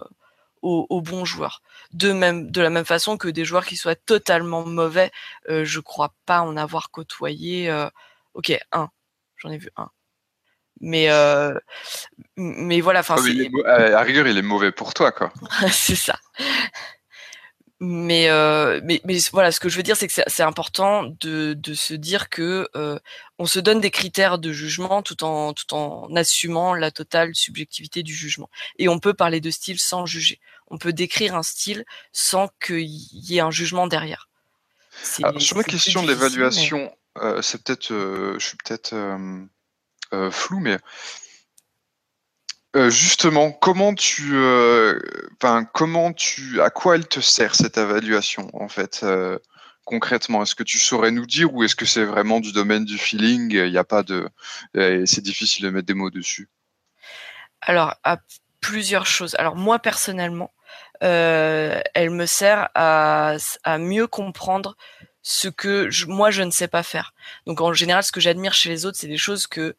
aux, 0.63 0.87
aux, 0.91 1.01
bons 1.01 1.25
joueurs. 1.25 1.63
De 1.93 2.13
même 2.13 2.51
de 2.51 2.61
la 2.61 2.71
même 2.71 2.85
façon 2.85 3.17
que 3.17 3.29
des 3.29 3.45
joueurs 3.45 3.67
qui 3.67 3.77
soient 3.77 3.97
totalement 3.97 4.65
mauvais 4.65 5.11
euh, 5.49 5.65
je 5.65 5.81
crois 5.81 6.15
pas 6.27 6.43
en 6.43 6.57
avoir 6.57 6.91
côtoyé 6.91 7.71
euh, 7.71 7.89
ok 8.35 8.59
un. 8.73 8.91
J'en 9.37 9.51
ai 9.51 9.59
vu 9.59 9.71
un 9.77 9.91
mais 10.83 11.09
euh, 11.11 11.55
mais 12.37 12.81
voilà 12.81 13.01
enfin 13.01 13.15
à 13.15 14.03
rigueur 14.03 14.27
il 14.27 14.37
est 14.37 14.43
mauvais 14.43 14.73
pour 14.73 14.93
toi 14.93 15.13
quoi. 15.13 15.33
C'est 15.71 15.95
ça. 15.95 16.19
Mais, 17.85 18.29
euh, 18.29 18.81
mais 18.85 19.01
mais 19.05 19.19
voilà 19.33 19.51
ce 19.51 19.59
que 19.59 19.69
je 19.69 19.77
veux 19.77 19.83
dire 19.83 19.97
c'est 19.97 20.07
que 20.07 20.13
c'est 20.25 20.43
important 20.43 21.05
de, 21.21 21.55
de 21.55 21.75
se 21.75 21.95
dire 21.95 22.29
que 22.29 22.69
euh, 22.77 22.97
on 23.39 23.47
se 23.47 23.59
donne 23.59 23.81
des 23.81 23.91
critères 23.91 24.39
de 24.39 24.53
jugement 24.53 25.03
tout 25.03 25.25
en 25.25 25.53
tout 25.53 25.75
en 25.75 26.15
assumant 26.15 26.75
la 26.75 26.93
totale 26.93 27.35
subjectivité 27.35 28.05
du 28.05 28.15
jugement. 28.15 28.51
Et 28.79 28.89
on 28.89 29.01
peut 29.01 29.15
parler 29.15 29.41
de 29.41 29.51
style 29.51 29.81
sans 29.81 30.07
juger. 30.07 30.39
On 30.69 30.79
peut 30.79 30.93
décrire 30.93 31.35
un 31.35 31.43
style 31.43 31.85
sans 32.13 32.49
qu'il 32.65 32.87
y 32.87 33.37
ait 33.37 33.41
un 33.41 33.51
jugement 33.51 33.89
derrière. 33.89 34.29
Sur 35.03 35.57
ma 35.57 35.65
question 35.65 36.03
de 36.03 36.09
l'évaluation 36.09 36.93
c'est 37.41 37.63
peut-être 37.63 37.89
je 37.91 38.45
suis 38.45 38.57
peut-être 38.65 38.95
euh, 40.13 40.31
flou, 40.31 40.61
mais 40.61 40.79
euh, 42.77 42.91
justement, 42.91 43.53
comment 43.53 43.95
tu, 43.95 44.35
euh, 44.35 44.99
enfin, 45.37 45.65
comment 45.65 46.13
tu, 46.13 46.61
à 46.61 46.71
quoi 46.71 46.97
elle 46.97 47.07
te 47.07 47.21
sert 47.21 47.55
cette 47.55 47.79
évaluation 47.79 48.51
en 48.55 48.69
fait 48.69 49.05
concrètement? 49.85 50.43
Est-ce 50.43 50.55
que 50.55 50.63
tu 50.63 50.79
saurais 50.79 51.11
nous 51.11 51.27
dire 51.27 51.53
ou 51.53 51.65
est-ce 51.65 51.77
que 51.77 51.87
c'est 51.87 52.05
vraiment 52.05 52.41
du 52.41 52.53
domaine 52.53 52.85
du 52.85 52.99
feeling 52.99 53.53
Il 53.53 53.71
n'y 53.71 53.79
a 53.79 53.85
pas 53.85 54.03
de, 54.03 54.29
c'est 54.75 55.23
difficile 55.23 55.65
de 55.65 55.71
mettre 55.71 55.87
des 55.87 55.95
mots 55.95 56.11
dessus? 56.11 56.49
Alors, 57.61 57.95
à 58.05 58.19
plusieurs 58.61 59.07
choses. 59.07 59.35
Alors 59.39 59.57
moi 59.57 59.79
personnellement, 59.79 60.53
elle 61.01 62.11
me 62.11 62.27
sert 62.27 62.69
à, 62.75 63.37
à 63.65 63.79
mieux 63.79 64.07
comprendre 64.07 64.77
ce 65.23 65.49
que 65.49 65.89
moi 66.07 66.31
je 66.31 66.43
ne 66.43 66.51
sais 66.51 66.69
pas 66.69 66.83
faire. 66.83 67.15
Donc 67.47 67.61
en 67.61 67.73
général, 67.73 68.03
ce 68.03 68.13
que 68.13 68.21
j'admire 68.21 68.55
chez 68.55 68.69
les 68.69 68.85
autres, 68.85 68.99
c'est 68.99 69.09
des 69.09 69.17
choses 69.17 69.47
que 69.47 69.77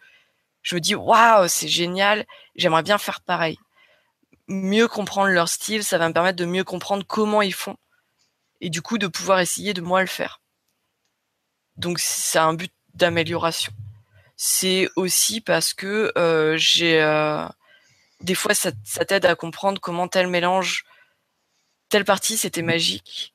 je 0.63 0.75
me 0.75 0.81
dis 0.81 0.95
waouh, 0.95 1.47
c'est 1.47 1.67
génial, 1.67 2.25
j'aimerais 2.55 2.83
bien 2.83 2.97
faire 2.97 3.21
pareil. 3.21 3.57
Mieux 4.47 4.87
comprendre 4.87 5.29
leur 5.29 5.49
style, 5.49 5.83
ça 5.83 5.97
va 5.97 6.07
me 6.07 6.13
permettre 6.13 6.37
de 6.37 6.45
mieux 6.45 6.63
comprendre 6.63 7.05
comment 7.05 7.41
ils 7.41 7.53
font 7.53 7.77
et 8.61 8.69
du 8.69 8.81
coup 8.81 8.97
de 8.97 9.07
pouvoir 9.07 9.39
essayer 9.39 9.73
de 9.73 9.81
moi 9.81 10.01
le 10.01 10.07
faire. 10.07 10.41
Donc 11.75 11.99
c'est 11.99 12.39
un 12.39 12.53
but 12.53 12.73
d'amélioration. 12.93 13.73
C'est 14.37 14.89
aussi 14.95 15.41
parce 15.41 15.73
que 15.73 16.11
euh, 16.17 16.55
j'ai 16.57 17.01
euh, 17.01 17.45
des 18.21 18.35
fois 18.35 18.53
ça, 18.53 18.71
ça 18.83 19.05
t'aide 19.05 19.25
à 19.25 19.35
comprendre 19.35 19.81
comment 19.81 20.07
tel 20.07 20.27
mélange, 20.27 20.85
telle 21.89 22.05
partie 22.05 22.37
c'était 22.37 22.61
magique 22.61 23.32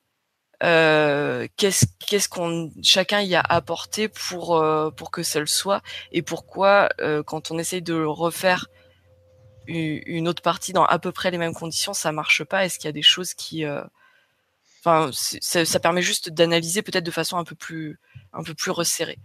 euh, 0.65 1.47
qu'est-ce 1.57 2.29
qu'on 2.29 2.73
chacun 2.83 3.21
y 3.21 3.37
a 3.37 3.41
apporté 3.41 4.09
pour 4.09 4.57
euh, 4.57 4.91
pour 4.91 5.13
que 5.13 5.23
ça 5.23 5.39
le 5.39 5.47
soit 5.47 5.83
et 6.11 6.21
pourquoi 6.21 6.89
euh, 7.01 7.23
quand 7.23 7.53
on 7.53 7.59
essaye 7.59 7.83
de 7.83 8.03
refaire 8.03 8.67
une 9.69 10.27
autre 10.27 10.43
partie 10.43 10.73
dans 10.73 10.85
à 10.85 10.99
peu 10.99 11.13
près 11.13 11.31
les 11.31 11.39
mêmes 11.39 11.55
conditions 11.55 11.95
ça 11.95 12.11
marche 12.11 12.43
pas? 12.43 12.65
Est-ce 12.65 12.79
qu'il 12.79 12.87
y 12.87 12.89
a 12.89 12.93
des 12.93 13.03
choses 13.03 13.35
qui 13.35 13.65
enfin 14.81 15.11
ça, 15.13 15.65
ça, 15.65 15.79
permet 15.79 16.03
juste 16.03 16.31
d'analyser 16.31 16.83
peut-être 16.83 17.05
de 17.05 17.11
façon 17.11 17.37
un 17.37 17.45
peu 17.45 17.55
plus 17.55 18.01
un 18.33 18.43
peu 18.43 18.55
plus 18.55 18.73
resserrée. 18.73 19.19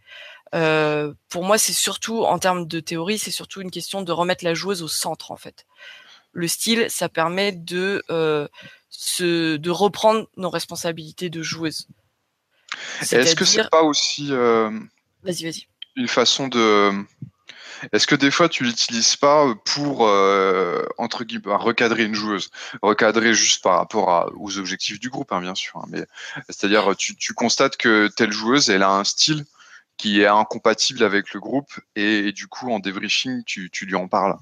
Pour 0.51 1.43
moi 1.43 1.57
c'est 1.57 1.73
surtout 1.73 2.23
en 2.25 2.37
termes 2.37 2.67
de 2.67 2.79
théorie 2.79 3.17
c'est 3.17 3.31
surtout 3.31 3.61
une 3.61 3.71
question 3.71 4.03
de 4.03 4.11
remettre 4.11 4.43
la 4.43 4.53
joueuse 4.53 4.83
au 4.83 4.87
centre 4.87 5.31
en 5.31 5.37
fait 5.37 5.65
le 6.33 6.47
style 6.47 6.87
ça 6.89 7.09
permet 7.09 7.51
de 7.51 8.03
de 8.09 9.69
reprendre 9.69 10.27
nos 10.37 10.49
responsabilités 10.49 11.29
de 11.29 11.41
joueuse. 11.41 11.87
Est-ce 13.01 13.35
que 13.35 13.45
c'est 13.45 13.69
pas 13.69 13.83
aussi 13.83 14.27
euh, 14.31 14.69
vas-y, 15.23 15.43
vas-y. 15.43 15.67
une 15.95 16.07
façon 16.07 16.47
de 16.47 16.91
Est-ce 17.91 18.07
que 18.07 18.15
des 18.15 18.31
fois 18.31 18.49
tu 18.49 18.63
l'utilises 18.63 19.15
pas 19.15 19.53
pour 19.65 20.07
euh, 20.07 20.83
entre 20.97 21.23
guillemets 21.23 21.55
recadrer 21.55 22.03
une 22.03 22.15
joueuse, 22.15 22.49
recadrer 22.81 23.33
juste 23.33 23.63
par 23.63 23.77
rapport 23.77 24.31
aux 24.37 24.57
objectifs 24.57 24.99
du 24.99 25.09
groupe, 25.09 25.31
hein, 25.31 25.41
bien 25.41 25.55
sûr. 25.55 25.77
Hein, 25.77 25.85
mais 25.89 26.05
c'est-à-dire 26.49 26.95
tu, 26.95 27.15
tu 27.15 27.33
constates 27.33 27.77
que 27.77 28.07
telle 28.15 28.31
joueuse, 28.31 28.69
elle 28.69 28.83
a 28.83 28.91
un 28.91 29.03
style 29.03 29.45
qui 29.97 30.21
est 30.21 30.27
incompatible 30.27 31.03
avec 31.03 31.33
le 31.33 31.39
groupe 31.39 31.79
et, 31.95 32.31
du 32.31 32.47
coup 32.47 32.71
en 32.71 32.79
débriefing 32.79 33.43
tu, 33.45 33.69
tu 33.71 33.85
lui 33.85 33.95
en 33.95 34.07
parles. 34.07 34.35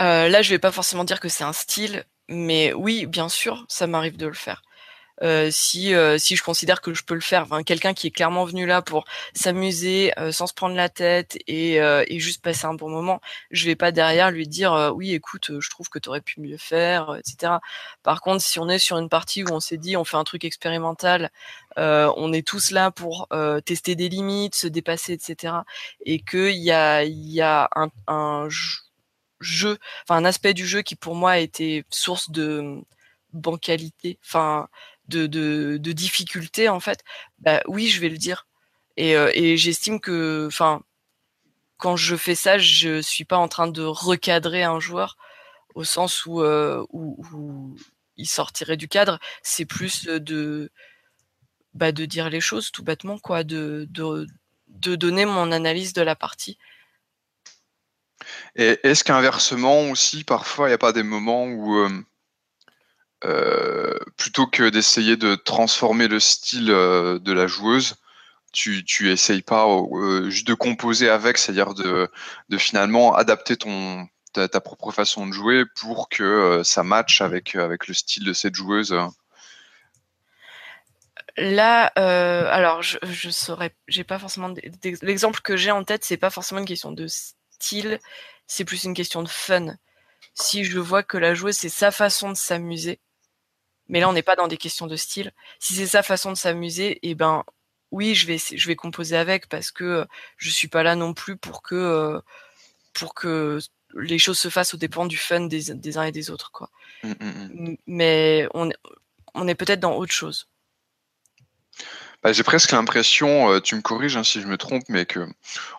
Euh, 0.00 0.28
là, 0.28 0.42
je 0.42 0.50
vais 0.50 0.58
pas 0.58 0.72
forcément 0.72 1.04
dire 1.04 1.20
que 1.20 1.28
c'est 1.28 1.44
un 1.44 1.52
style, 1.52 2.04
mais 2.28 2.72
oui, 2.74 3.06
bien 3.06 3.28
sûr, 3.28 3.64
ça 3.68 3.86
m'arrive 3.86 4.16
de 4.16 4.26
le 4.26 4.34
faire. 4.34 4.62
Euh, 5.22 5.48
si 5.50 5.94
euh, 5.94 6.18
si 6.18 6.36
je 6.36 6.42
considère 6.42 6.82
que 6.82 6.92
je 6.92 7.02
peux 7.02 7.14
le 7.14 7.20
faire, 7.20 7.46
quelqu'un 7.64 7.94
qui 7.94 8.08
est 8.08 8.10
clairement 8.10 8.44
venu 8.44 8.66
là 8.66 8.82
pour 8.82 9.06
s'amuser 9.34 10.12
euh, 10.18 10.30
sans 10.30 10.46
se 10.46 10.52
prendre 10.52 10.74
la 10.76 10.90
tête 10.90 11.38
et, 11.46 11.76
et 11.76 12.18
juste 12.18 12.42
passer 12.42 12.66
un 12.66 12.74
bon 12.74 12.90
moment, 12.90 13.20
je 13.50 13.64
vais 13.66 13.76
pas 13.76 13.92
derrière 13.92 14.30
lui 14.30 14.46
dire 14.46 14.92
oui 14.94 15.12
écoute 15.14 15.58
je 15.58 15.70
trouve 15.70 15.88
que 15.88 15.98
tu 15.98 16.08
aurais 16.08 16.20
pu 16.20 16.40
mieux 16.40 16.58
faire, 16.58 17.16
etc. 17.16 17.54
Par 18.02 18.20
contre 18.20 18.42
si 18.42 18.58
on 18.58 18.68
est 18.68 18.78
sur 18.78 18.98
une 18.98 19.08
partie 19.08 19.42
où 19.44 19.48
on 19.52 19.60
s'est 19.60 19.78
dit 19.78 19.96
on 19.96 20.04
fait 20.04 20.16
un 20.18 20.24
truc 20.24 20.44
expérimental, 20.44 21.30
on 21.76 22.32
est 22.32 22.46
tous 22.46 22.70
là 22.70 22.90
pour 22.90 23.28
tester 23.64 23.94
des 23.94 24.08
limites, 24.08 24.54
se 24.54 24.66
dépasser, 24.66 25.14
etc. 25.14 25.54
Et 26.04 26.20
qu'il 26.20 26.56
y 26.56 26.72
a 26.72 27.04
il 27.04 27.30
y 27.30 27.40
a 27.40 27.68
un, 27.74 27.88
un 28.06 28.48
jeu, 29.40 29.78
enfin 30.04 30.16
un 30.16 30.24
aspect 30.24 30.54
du 30.54 30.66
jeu 30.66 30.82
qui 30.82 30.96
pour 30.96 31.14
moi 31.14 31.32
a 31.32 31.38
été 31.38 31.84
source 31.90 32.30
de 32.30 32.80
bancalité, 33.32 34.18
enfin 34.24 34.68
de, 35.08 35.26
de, 35.26 35.78
de 35.80 35.92
difficulté 35.92 36.68
en 36.68 36.80
fait, 36.80 37.02
bah 37.38 37.62
oui, 37.68 37.88
je 37.88 38.00
vais 38.00 38.08
le 38.08 38.18
dire. 38.18 38.46
Et, 38.96 39.16
euh, 39.16 39.30
et 39.34 39.56
j'estime 39.56 40.00
que, 40.00 40.46
enfin, 40.46 40.82
quand 41.76 41.96
je 41.96 42.16
fais 42.16 42.34
ça, 42.34 42.58
je 42.58 43.00
suis 43.02 43.24
pas 43.24 43.36
en 43.36 43.48
train 43.48 43.68
de 43.68 43.82
recadrer 43.82 44.62
un 44.62 44.80
joueur 44.80 45.16
au 45.74 45.84
sens 45.84 46.24
où, 46.26 46.40
euh, 46.42 46.84
où, 46.90 47.22
où 47.32 47.76
il 48.16 48.26
sortirait 48.26 48.78
du 48.78 48.88
cadre. 48.88 49.18
C'est 49.42 49.66
plus 49.66 50.06
de, 50.06 50.70
bah, 51.74 51.92
de 51.92 52.06
dire 52.06 52.30
les 52.30 52.40
choses 52.40 52.70
tout 52.72 52.82
bêtement, 52.82 53.18
quoi, 53.18 53.44
de, 53.44 53.86
de, 53.90 54.26
de 54.68 54.96
donner 54.96 55.26
mon 55.26 55.52
analyse 55.52 55.92
de 55.92 56.02
la 56.02 56.16
partie. 56.16 56.58
Et 58.56 58.78
est-ce 58.82 59.04
qu'inversement 59.04 59.90
aussi, 59.90 60.24
parfois, 60.24 60.68
il 60.68 60.70
n'y 60.70 60.74
a 60.74 60.78
pas 60.78 60.92
des 60.92 61.02
moments 61.02 61.44
où 61.44 61.76
euh, 61.76 61.90
euh, 63.24 63.98
plutôt 64.16 64.46
que 64.46 64.68
d'essayer 64.68 65.16
de 65.16 65.34
transformer 65.34 66.08
le 66.08 66.20
style 66.20 66.70
euh, 66.70 67.18
de 67.18 67.32
la 67.32 67.46
joueuse, 67.46 67.96
tu, 68.52 68.84
tu 68.84 69.10
essayes 69.10 69.42
pas 69.42 69.66
juste 70.28 70.46
de 70.46 70.54
composer 70.54 71.10
avec, 71.10 71.36
c'est-à-dire 71.36 71.74
de, 71.74 72.08
de 72.48 72.58
finalement 72.58 73.14
adapter 73.14 73.56
ton, 73.58 74.08
ta, 74.32 74.48
propre 74.60 74.92
façon 74.92 75.26
de 75.26 75.32
jouer 75.32 75.64
pour 75.78 76.08
que 76.08 76.62
ça 76.64 76.82
matche 76.82 77.20
avec, 77.20 77.54
avec 77.54 77.86
le 77.86 77.92
style 77.92 78.24
de 78.24 78.32
cette 78.32 78.54
joueuse 78.54 78.96
Là, 81.36 81.88
alors 81.96 82.82
je, 82.82 82.96
je 83.02 83.28
saurais, 83.28 83.74
j'ai 83.88 84.04
pas 84.04 84.18
forcément 84.18 84.54
l'exemple 85.02 85.40
que 85.42 85.58
j'ai 85.58 85.70
en 85.70 85.84
tête, 85.84 86.02
c'est 86.04 86.16
pas 86.16 86.30
forcément 86.30 86.60
une 86.60 86.66
question 86.66 86.92
de 86.92 87.06
style, 87.56 87.98
c'est 88.46 88.64
plus 88.64 88.84
une 88.84 88.94
question 88.94 89.22
de 89.22 89.28
fun. 89.28 89.76
Si 90.34 90.64
je 90.64 90.78
vois 90.78 91.02
que 91.02 91.18
la 91.18 91.34
joueuse 91.34 91.56
c'est 91.56 91.68
sa 91.68 91.90
façon 91.90 92.30
de 92.30 92.36
s'amuser, 92.36 93.00
mais 93.88 94.00
là, 94.00 94.08
on 94.08 94.12
n'est 94.12 94.22
pas 94.22 94.36
dans 94.36 94.48
des 94.48 94.56
questions 94.56 94.86
de 94.86 94.96
style. 94.96 95.32
Si 95.60 95.74
c'est 95.74 95.86
sa 95.86 96.02
façon 96.02 96.32
de 96.32 96.36
s'amuser, 96.36 96.98
eh 97.02 97.14
ben 97.14 97.44
oui, 97.92 98.14
je 98.14 98.26
vais 98.26 98.38
je 98.38 98.66
vais 98.66 98.76
composer 98.76 99.16
avec 99.16 99.48
parce 99.48 99.70
que 99.70 99.84
euh, 99.84 100.04
je 100.38 100.50
suis 100.50 100.68
pas 100.68 100.82
là 100.82 100.96
non 100.96 101.14
plus 101.14 101.36
pour 101.36 101.62
que 101.62 101.74
euh, 101.74 102.20
pour 102.94 103.14
que 103.14 103.58
les 103.94 104.18
choses 104.18 104.38
se 104.38 104.48
fassent 104.50 104.74
au 104.74 104.76
dépend 104.76 105.06
du 105.06 105.16
fun 105.16 105.42
des, 105.42 105.74
des 105.74 105.98
uns 105.98 106.04
et 106.04 106.12
des 106.12 106.30
autres 106.30 106.50
quoi. 106.50 106.70
Mmh, 107.04 107.12
mmh, 107.20 107.70
mmh. 107.70 107.76
Mais 107.86 108.48
on 108.54 108.70
on 109.34 109.48
est 109.48 109.54
peut-être 109.54 109.80
dans 109.80 109.96
autre 109.96 110.12
chose. 110.12 110.48
Bah, 112.26 112.32
j'ai 112.32 112.42
presque 112.42 112.72
l'impression, 112.72 113.52
euh, 113.52 113.60
tu 113.60 113.76
me 113.76 113.82
corriges 113.82 114.16
hein, 114.16 114.24
si 114.24 114.40
je 114.40 114.48
me 114.48 114.58
trompe, 114.58 114.82
mais 114.88 115.06
que 115.06 115.28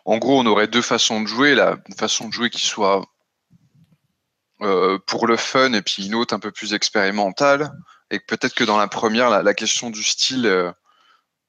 en 0.05 0.17
gros 0.17 0.39
on 0.39 0.45
aurait 0.45 0.69
deux 0.69 0.81
façons 0.81 1.21
de 1.21 1.27
jouer, 1.27 1.55
la 1.55 1.75
façon 1.99 2.29
de 2.29 2.33
jouer 2.33 2.49
qui 2.49 2.65
soit 2.65 3.05
pour 5.05 5.27
le 5.27 5.35
fun 5.37 5.73
et 5.73 5.81
puis 5.81 6.07
une 6.07 6.15
autre 6.15 6.33
un 6.33 6.39
peu 6.39 6.51
plus 6.51 6.73
expérimentale 6.73 7.71
et 8.11 8.19
peut-être 8.19 8.53
que 8.53 8.63
dans 8.63 8.77
la 8.77 8.87
première, 8.87 9.29
la, 9.29 9.53
question 9.53 9.89
du 9.89 10.03
style 10.03 10.45
euh, 10.45 10.71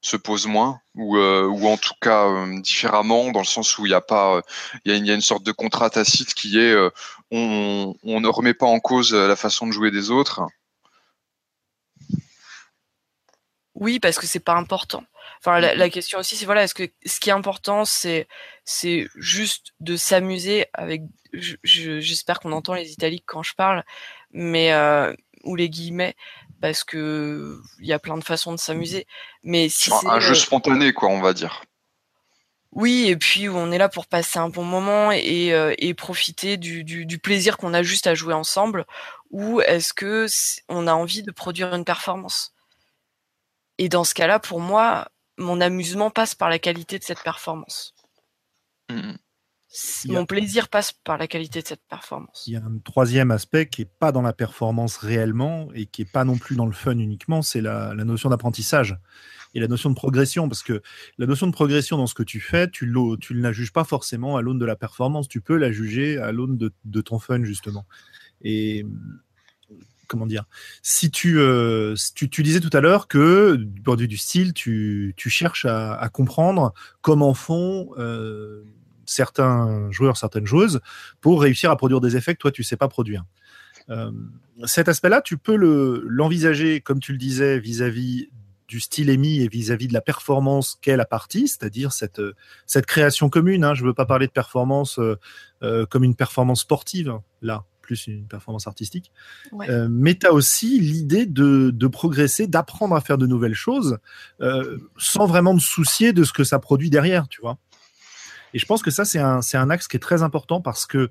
se 0.01 0.17
pose 0.17 0.47
moins, 0.47 0.79
ou, 0.95 1.17
euh, 1.17 1.47
en 1.47 1.77
tout 1.77 1.93
cas 2.01 2.25
euh, 2.27 2.59
différemment, 2.61 3.31
dans 3.31 3.39
le 3.39 3.45
sens 3.45 3.77
où 3.77 3.85
il 3.85 3.89
n'y 3.89 3.95
a 3.95 4.01
pas, 4.01 4.41
y, 4.85 4.91
a 4.91 4.95
une 5.13 5.21
sorte 5.21 5.43
de 5.43 5.51
contrat 5.51 5.89
tacite 5.89 6.33
qui 6.33 6.59
est, 6.59 6.75
on, 7.31 7.95
ne 8.03 8.27
remet 8.27 8.53
pas 8.53 8.65
en 8.65 8.79
cause 8.79 9.13
la 9.13 9.35
façon 9.35 9.67
de 9.67 9.71
jouer 9.71 9.91
des 9.91 10.11
autres. 10.11 10.41
Oui, 13.79 13.99
parce 13.99 14.19
que 14.19 14.27
c'est 14.27 14.39
pas 14.39 14.55
important. 14.55 15.03
Enfin, 15.39 15.59
la, 15.59 15.73
la 15.73 15.89
question 15.89 16.19
aussi, 16.19 16.35
c'est 16.35 16.45
voilà, 16.45 16.63
est-ce 16.63 16.75
que 16.75 16.89
ce 17.05 17.19
qui 17.19 17.29
est 17.29 17.33
important, 17.33 17.85
c'est 17.85 18.27
c'est 18.65 19.07
juste 19.15 19.73
de 19.79 19.95
s'amuser 19.95 20.67
avec. 20.73 21.01
J'espère 21.63 22.39
qu'on 22.39 22.51
entend 22.51 22.73
les 22.73 22.91
italiques 22.91 23.23
quand 23.25 23.43
je 23.43 23.53
parle, 23.55 23.83
mais 24.31 24.73
ou 25.43 25.55
les 25.55 25.69
guillemets, 25.69 26.15
parce 26.61 26.83
que 26.83 27.59
il 27.79 27.87
y 27.87 27.93
a 27.93 27.99
plein 27.99 28.17
de 28.17 28.23
façons 28.23 28.51
de 28.51 28.59
s'amuser. 28.59 29.07
Mais 29.43 29.69
si 29.69 29.91
un 30.05 30.19
jeu 30.19 30.31
euh, 30.31 30.35
spontané, 30.35 30.93
quoi, 30.93 31.09
on 31.09 31.21
va 31.21 31.33
dire. 31.33 31.63
Oui, 32.71 33.07
et 33.07 33.15
puis 33.15 33.49
on 33.49 33.71
est 33.71 33.79
là 33.79 33.89
pour 33.89 34.05
passer 34.05 34.37
un 34.37 34.49
bon 34.49 34.63
moment 34.63 35.11
et, 35.11 35.53
euh, 35.53 35.73
et 35.79 35.95
profiter 35.95 36.57
du, 36.57 36.83
du, 36.83 37.07
du 37.07 37.17
plaisir 37.17 37.57
qu'on 37.57 37.73
a 37.73 37.81
juste 37.81 38.05
à 38.05 38.13
jouer 38.13 38.35
ensemble, 38.35 38.85
ou 39.31 39.59
est-ce 39.61 39.91
que 39.91 40.27
on 40.67 40.85
a 40.85 40.93
envie 40.93 41.23
de 41.23 41.31
produire 41.31 41.73
une 41.73 41.85
performance? 41.85 42.53
Et 43.79 43.89
dans 43.89 44.03
ce 44.03 44.13
cas-là, 44.13 44.39
pour 44.39 44.59
moi, 44.59 45.07
mon 45.37 45.59
amusement 45.61 46.11
passe 46.11 46.35
par 46.35 46.49
la 46.49 46.59
qualité 46.59 46.99
de 46.99 47.03
cette 47.03 47.23
performance. 47.23 47.95
Mmh 48.91 49.13
mon 50.07 50.25
plaisir 50.25 50.67
passe 50.67 50.93
par 51.03 51.17
la 51.17 51.27
qualité 51.27 51.61
de 51.61 51.67
cette 51.67 51.83
performance. 51.87 52.43
Il 52.47 52.53
y 52.53 52.55
a 52.55 52.63
un 52.63 52.79
troisième 52.83 53.29
aspect 53.29 53.67
qui 53.67 53.81
n'est 53.81 53.91
pas 53.99 54.11
dans 54.11 54.21
la 54.21 54.33
performance 54.33 54.97
réellement 54.97 55.69
et 55.75 55.85
qui 55.85 56.01
n'est 56.01 56.09
pas 56.11 56.23
non 56.23 56.37
plus 56.37 56.55
dans 56.55 56.65
le 56.65 56.71
fun 56.71 56.97
uniquement, 56.97 57.41
c'est 57.41 57.61
la, 57.61 57.93
notion 57.93 58.29
d'apprentissage 58.29 58.97
et 59.53 59.59
la 59.59 59.67
notion 59.67 59.91
de 59.91 59.95
progression. 59.95 60.49
Parce 60.49 60.63
que 60.63 60.81
la 61.19 61.27
notion 61.27 61.45
de 61.45 61.51
progression 61.51 61.97
dans 61.97 62.07
ce 62.07 62.15
que 62.15 62.23
tu 62.23 62.39
fais, 62.39 62.69
tu 62.69 62.87
ne 62.87 63.41
la 63.41 63.51
juges 63.51 63.71
pas 63.71 63.83
forcément 63.83 64.37
à 64.37 64.41
l'aune 64.41 64.59
de 64.59 64.65
la 64.65 64.75
performance, 64.75 65.27
tu 65.27 65.41
peux 65.41 65.57
la 65.57 65.71
juger 65.71 66.17
à 66.17 66.31
l'aune 66.31 66.57
de, 66.57 67.01
ton 67.01 67.19
fun, 67.19 67.43
justement. 67.43 67.85
Et 68.41 68.85
comment 70.09 70.25
dire 70.25 70.43
Si 70.81 71.11
tu, 71.11 71.39
euh, 71.39 71.95
tu, 72.15 72.43
disais 72.43 72.59
tout 72.59 72.69
à 72.73 72.81
l'heure 72.81 73.07
que 73.07 73.55
du 73.55 73.81
point 73.81 73.95
de 73.95 74.01
vue 74.01 74.07
du 74.07 74.17
style, 74.17 74.53
tu, 74.53 75.13
cherches 75.15 75.65
à, 75.65 76.09
comprendre 76.11 76.73
comment 77.01 77.33
font. 77.33 77.91
Euh, 77.97 78.63
certains 79.05 79.89
joueurs, 79.89 80.17
certaines 80.17 80.45
joueuses, 80.45 80.81
pour 81.19 81.41
réussir 81.41 81.71
à 81.71 81.75
produire 81.77 81.99
des 81.99 82.15
effets 82.15 82.35
que 82.35 82.39
toi, 82.39 82.51
tu 82.51 82.63
sais 82.63 82.77
pas 82.77 82.87
produire. 82.87 83.23
Euh, 83.89 84.11
cet 84.65 84.87
aspect-là, 84.87 85.21
tu 85.21 85.37
peux 85.37 85.55
l'envisager, 85.55 86.79
comme 86.79 86.99
tu 86.99 87.11
le 87.11 87.17
disais, 87.17 87.59
vis-à-vis 87.59 88.29
du 88.67 88.79
style 88.79 89.09
émis 89.09 89.41
et 89.41 89.47
vis-à-vis 89.47 89.87
de 89.87 89.93
la 89.93 90.01
performance 90.01 90.77
qu'est 90.81 90.95
la 90.95 91.05
partie, 91.05 91.47
c'est-à-dire 91.47 91.91
cette, 91.91 92.21
cette 92.67 92.85
création 92.85 93.29
commune. 93.29 93.63
Hein. 93.63 93.73
Je 93.73 93.81
ne 93.81 93.87
veux 93.87 93.93
pas 93.95 94.05
parler 94.05 94.27
de 94.27 94.31
performance 94.31 94.99
euh, 94.99 95.17
euh, 95.63 95.85
comme 95.87 96.03
une 96.03 96.15
performance 96.15 96.61
sportive, 96.61 97.19
là, 97.41 97.63
plus 97.89 98.07
une 98.07 98.27
performance 98.27 98.67
artistique. 98.67 99.11
mais 99.89 100.15
tu 100.15 100.27
as 100.27 100.33
aussi 100.33 100.79
l'idée 100.79 101.25
de, 101.25 101.71
de, 101.71 101.87
progresser, 101.87 102.47
d'apprendre 102.47 102.95
à 102.95 103.01
faire 103.01 103.17
de 103.17 103.27
nouvelles 103.27 103.55
choses, 103.55 103.97
sans 104.97 105.25
vraiment 105.25 105.55
te 105.55 105.61
soucier 105.61 106.13
de 106.13 106.23
ce 106.23 106.33
que 106.33 106.43
ça 106.43 106.59
produit 106.59 106.89
derrière, 106.89 107.27
tu 107.27 107.41
vois. 107.41 107.57
Et 108.53 108.59
je 108.59 108.65
pense 108.65 108.81
que 108.81 108.91
ça, 108.91 109.05
c'est 109.05 109.19
un, 109.19 109.41
un, 109.53 109.69
axe 109.69 109.87
qui 109.87 109.97
est 109.97 109.99
très 109.99 110.23
important 110.23 110.61
parce 110.61 110.85
que 110.85 111.09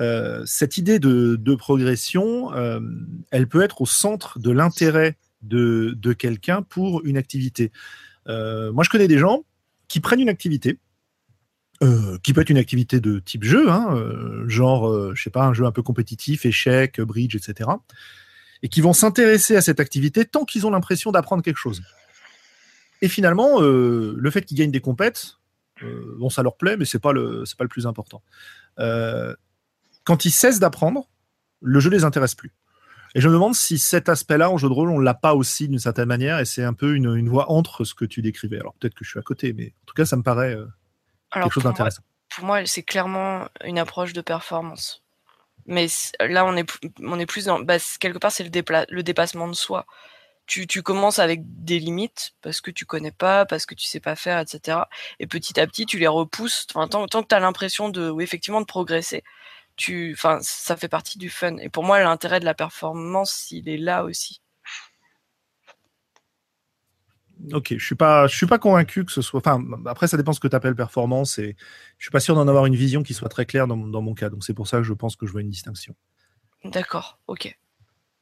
euh, 0.00 0.42
cette 0.44 0.76
idée 0.76 0.98
de, 0.98 1.36
de 1.36 1.54
progression, 1.54 2.52
euh, 2.54 2.80
elle 3.30 3.48
peut 3.48 3.62
être 3.62 3.80
au 3.80 3.86
centre 3.86 4.38
de 4.38 4.50
l'intérêt 4.50 5.16
de, 5.42 5.94
de 5.96 6.12
quelqu'un 6.12 6.62
pour 6.62 7.04
une 7.04 7.16
activité. 7.16 7.70
Euh, 8.28 8.72
moi, 8.72 8.84
je 8.84 8.90
connais 8.90 9.08
des 9.08 9.18
gens 9.18 9.44
qui 9.88 10.00
prennent 10.00 10.20
une 10.20 10.28
activité, 10.28 10.78
euh, 11.82 12.18
qui 12.22 12.32
peut 12.32 12.40
être 12.40 12.50
une 12.50 12.58
activité 12.58 13.00
de 13.00 13.18
type 13.18 13.44
jeu, 13.44 13.70
hein, 13.70 13.94
euh, 13.96 14.48
genre, 14.48 14.88
euh, 14.88 15.12
je 15.14 15.22
sais 15.22 15.30
pas, 15.30 15.44
un 15.44 15.54
jeu 15.54 15.64
un 15.64 15.72
peu 15.72 15.82
compétitif, 15.82 16.46
échec, 16.46 17.00
bridge, 17.00 17.34
etc., 17.34 17.70
et 18.62 18.68
qui 18.68 18.80
vont 18.80 18.94
s'intéresser 18.94 19.56
à 19.56 19.60
cette 19.60 19.80
activité 19.80 20.24
tant 20.24 20.44
qu'ils 20.44 20.66
ont 20.66 20.70
l'impression 20.70 21.12
d'apprendre 21.12 21.42
quelque 21.42 21.58
chose. 21.58 21.82
Et 23.02 23.08
finalement, 23.08 23.60
le 23.60 24.30
fait 24.30 24.42
qu'ils 24.42 24.56
gagnent 24.56 24.70
des 24.70 24.80
compètes, 24.80 25.36
euh, 25.82 26.16
bon, 26.18 26.30
ça 26.30 26.42
leur 26.42 26.56
plaît, 26.56 26.76
mais 26.76 26.84
c'est 26.84 26.98
pas 26.98 27.12
pas 27.12 27.64
le 27.64 27.68
plus 27.68 27.86
important. 27.86 28.22
Euh, 28.78 29.34
quand 30.04 30.24
ils 30.24 30.30
cessent 30.30 30.60
d'apprendre, 30.60 31.08
le 31.60 31.80
jeu 31.80 31.90
les 31.90 32.04
intéresse 32.04 32.34
plus. 32.34 32.52
Et 33.14 33.20
je 33.20 33.28
me 33.28 33.34
demande 33.34 33.54
si 33.54 33.78
cet 33.78 34.08
aspect-là 34.08 34.50
en 34.50 34.56
jeu 34.56 34.68
de 34.68 34.72
rôle, 34.72 34.90
on 34.90 34.98
l'a 34.98 35.14
pas 35.14 35.34
aussi 35.34 35.68
d'une 35.68 35.78
certaine 35.78 36.08
manière, 36.08 36.40
et 36.40 36.44
c'est 36.44 36.64
un 36.64 36.72
peu 36.72 36.94
une, 36.94 37.14
une 37.16 37.28
voie 37.28 37.50
entre 37.50 37.84
ce 37.84 37.94
que 37.94 38.04
tu 38.04 38.22
décrivais. 38.22 38.58
Alors 38.58 38.74
peut-être 38.74 38.94
que 38.94 39.04
je 39.04 39.10
suis 39.10 39.18
à 39.18 39.22
côté, 39.22 39.52
mais 39.52 39.66
en 39.82 39.86
tout 39.86 39.94
cas, 39.94 40.04
ça 40.04 40.16
me 40.16 40.22
paraît 40.22 40.56
euh, 41.40 41.42
quelque 41.42 41.54
chose 41.54 41.64
d'intéressant. 41.64 42.02
pour 42.30 42.44
moi, 42.44 42.66
c'est 42.66 42.82
clairement 42.82 43.48
une 43.64 43.78
approche 43.78 44.12
de 44.12 44.20
performance. 44.20 45.02
Mais 45.66 45.86
là, 46.20 46.44
on 46.44 46.56
est, 46.56 46.70
on 47.00 47.18
est 47.18 47.26
plus 47.26 47.46
dans. 47.46 47.60
Bah, 47.60 47.76
quelque 47.98 48.18
part, 48.18 48.32
c'est 48.32 48.44
le, 48.44 48.84
le 48.88 49.02
dépassement 49.02 49.48
de 49.48 49.54
soi. 49.54 49.86
Tu, 50.46 50.66
tu, 50.66 50.82
commences 50.82 51.18
avec 51.18 51.40
des 51.42 51.78
limites 51.78 52.34
parce 52.42 52.60
que 52.60 52.70
tu 52.70 52.84
connais 52.84 53.12
pas, 53.12 53.46
parce 53.46 53.64
que 53.64 53.74
tu 53.74 53.86
sais 53.86 54.00
pas 54.00 54.14
faire, 54.14 54.38
etc. 54.40 54.78
Et 55.18 55.26
petit 55.26 55.58
à 55.58 55.66
petit, 55.66 55.86
tu 55.86 55.98
les 55.98 56.06
repousses. 56.06 56.66
Enfin, 56.74 56.86
tant, 56.86 57.06
tant 57.06 57.22
que 57.22 57.28
tu 57.28 57.34
as 57.34 57.40
l'impression 57.40 57.88
de, 57.88 58.10
oui, 58.10 58.24
effectivement, 58.24 58.60
de 58.60 58.66
progresser, 58.66 59.24
tu, 59.76 60.12
enfin, 60.14 60.38
ça 60.42 60.76
fait 60.76 60.88
partie 60.88 61.18
du 61.18 61.30
fun. 61.30 61.56
Et 61.58 61.70
pour 61.70 61.82
moi, 61.82 61.98
l'intérêt 62.00 62.40
de 62.40 62.44
la 62.44 62.54
performance, 62.54 63.50
il 63.50 63.70
est 63.70 63.78
là 63.78 64.04
aussi. 64.04 64.42
Ok, 67.52 67.74
je 67.76 67.84
suis 67.84 67.94
pas, 67.94 68.26
je 68.26 68.36
suis 68.36 68.46
pas 68.46 68.58
convaincu 68.58 69.04
que 69.04 69.12
ce 69.12 69.22
soit. 69.22 69.40
Enfin, 69.40 69.62
après, 69.86 70.06
ça 70.06 70.16
dépend 70.16 70.32
ce 70.32 70.40
que 70.40 70.48
tu 70.48 70.56
appelles 70.56 70.76
performance 70.76 71.38
et 71.38 71.56
je 71.98 72.04
suis 72.04 72.10
pas 72.10 72.20
sûr 72.20 72.34
d'en 72.34 72.48
avoir 72.48 72.66
une 72.66 72.76
vision 72.76 73.02
qui 73.02 73.14
soit 73.14 73.28
très 73.28 73.44
claire 73.44 73.66
dans, 73.66 73.76
dans 73.76 74.02
mon 74.02 74.14
cas. 74.14 74.30
Donc 74.30 74.44
c'est 74.44 74.54
pour 74.54 74.68
ça 74.68 74.78
que 74.78 74.84
je 74.84 74.92
pense 74.92 75.16
que 75.16 75.26
je 75.26 75.32
vois 75.32 75.40
une 75.40 75.50
distinction. 75.50 75.94
D'accord, 76.64 77.18
ok. 77.26 77.54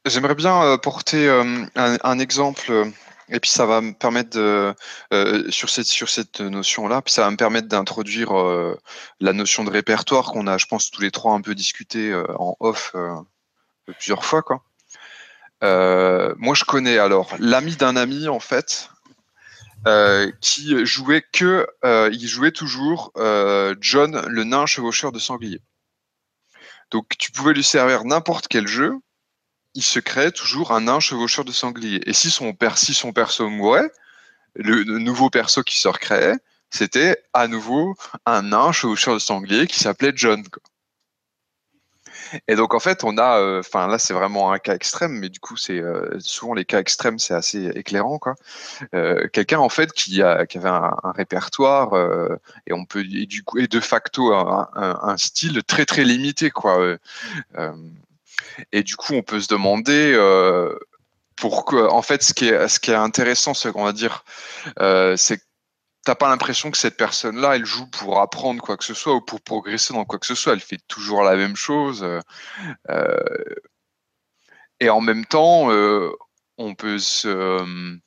J'aimerais 0.05 0.35
bien 0.35 0.63
euh, 0.63 0.77
porter 0.77 1.29
euh, 1.29 1.65
un, 1.75 2.19
exemple 2.19 2.65
euh, 2.69 2.85
et 3.29 3.39
puis 3.39 3.49
ça 3.49 3.65
va 3.65 3.79
me 3.79 3.93
permettre 3.93 4.31
de, 4.31 4.75
sur 5.49 5.69
cette 5.69 5.85
sur 5.85 6.09
cette 6.09 6.41
notion-là, 6.41 7.01
puis 7.01 7.13
ça 7.13 7.23
va 7.23 7.31
me 7.31 7.37
permettre 7.37 7.69
d'introduire 7.69 8.33
la 9.21 9.33
notion 9.33 9.63
de 9.63 9.69
répertoire 9.69 10.25
qu'on 10.25 10.45
a, 10.45 10.57
je 10.57 10.65
pense, 10.65 10.91
tous 10.91 11.01
les 11.01 11.09
trois 11.09 11.33
un 11.33 11.41
peu 11.41 11.55
discuté 11.55 12.13
en 12.37 12.57
off 12.59 12.93
plusieurs 13.85 14.25
fois, 14.25 14.41
quoi. 14.41 14.61
moi, 15.61 16.53
je 16.53 16.65
connais 16.65 16.97
alors 16.97 17.33
l'ami 17.39 17.77
d'un 17.77 17.95
ami, 17.95 18.27
en 18.27 18.41
fait, 18.41 18.89
euh, 19.87 20.31
qui 20.39 20.85
jouait 20.85 21.23
que, 21.33 21.67
euh, 21.83 22.09
il 22.13 22.27
jouait 22.27 22.51
toujours 22.51 23.11
euh, 23.17 23.75
John, 23.81 24.25
le 24.27 24.43
nain 24.43 24.65
chevaucheur 24.65 25.11
de 25.11 25.19
sanglier. 25.19 25.61
Donc 26.91 27.09
tu 27.17 27.31
pouvais 27.31 27.53
lui 27.53 27.63
servir 27.63 28.05
n'importe 28.05 28.47
quel 28.47 28.67
jeu, 28.67 28.93
il 29.73 29.83
se 29.83 29.99
créait 29.99 30.31
toujours 30.31 30.71
un 30.71 30.81
nain 30.81 30.99
chevaucheur 30.99 31.43
de 31.43 31.51
sanglier. 31.51 32.01
Et 32.07 32.13
si 32.13 32.29
son, 32.31 32.53
perso 32.53 33.49
mourait, 33.49 33.91
le, 34.55 34.83
nouveau 34.99 35.29
perso 35.29 35.63
qui 35.63 35.79
se 35.79 35.87
recréait, 35.87 36.37
c'était 36.69 37.17
à 37.33 37.47
nouveau 37.47 37.95
un 38.25 38.43
nain 38.43 38.71
chevaucheur 38.71 39.15
de 39.15 39.19
sanglier 39.19 39.67
qui 39.67 39.79
s'appelait 39.79 40.13
John. 40.15 40.43
Et 42.47 42.55
donc 42.55 42.73
en 42.73 42.79
fait, 42.79 43.03
on 43.03 43.17
a, 43.17 43.39
euh, 43.39 43.59
enfin 43.59 43.87
là 43.87 43.97
c'est 43.97 44.13
vraiment 44.13 44.51
un 44.51 44.59
cas 44.59 44.75
extrême, 44.75 45.13
mais 45.13 45.29
du 45.29 45.39
coup 45.39 45.57
c'est 45.57 45.79
euh, 45.79 46.17
souvent 46.19 46.53
les 46.53 46.65
cas 46.65 46.79
extrêmes 46.79 47.19
c'est 47.19 47.33
assez 47.33 47.67
éclairant 47.75 48.19
quoi. 48.19 48.35
Euh, 48.93 49.27
quelqu'un 49.31 49.59
en 49.59 49.69
fait 49.69 49.91
qui, 49.93 50.21
avait 50.21 50.65
un, 50.65 50.95
répertoire 51.15 51.93
et 52.67 52.73
on 52.73 52.85
peut 52.85 53.03
du 53.03 53.43
coup 53.43 53.59
et 53.59 53.67
de 53.67 53.79
facto 53.79 54.33
un, 54.33 55.15
style 55.17 55.63
très 55.63 55.85
très 55.85 56.03
limité 56.03 56.49
quoi. 56.49 56.97
et 58.71 58.83
du 58.83 58.95
coup 58.95 59.13
on 59.13 59.21
peut 59.21 59.39
se 59.39 59.47
demander 59.47 60.17
pourquoi 61.35 61.93
en 61.93 62.01
fait 62.01 62.23
ce 62.23 62.33
qui 62.33 62.49
est 62.49 62.67
ce 62.67 62.79
qui 62.79 62.91
est 62.91 62.95
intéressant 62.95 63.53
ce 63.53 63.69
qu'on 63.69 63.85
va 63.85 63.93
dire 63.93 64.23
c'est 65.17 65.41
t'as 66.03 66.15
pas 66.15 66.29
l'impression 66.29 66.71
que 66.71 66.77
cette 66.77 66.97
personne-là, 66.97 67.55
elle 67.55 67.65
joue 67.65 67.87
pour 67.87 68.19
apprendre 68.19 68.61
quoi 68.61 68.77
que 68.77 68.83
ce 68.83 68.93
soit 68.93 69.15
ou 69.15 69.21
pour 69.21 69.41
progresser 69.41 69.93
dans 69.93 70.05
quoi 70.05 70.19
que 70.19 70.25
ce 70.25 70.35
soit. 70.35 70.53
Elle 70.53 70.59
fait 70.59 70.81
toujours 70.87 71.23
la 71.23 71.35
même 71.35 71.55
chose. 71.55 72.03
Euh, 72.03 72.19
euh, 72.89 73.55
et 74.79 74.89
en 74.89 75.01
même 75.01 75.25
temps, 75.25 75.71
euh, 75.71 76.11
on 76.57 76.75
peut 76.75 76.99
se 76.99 77.97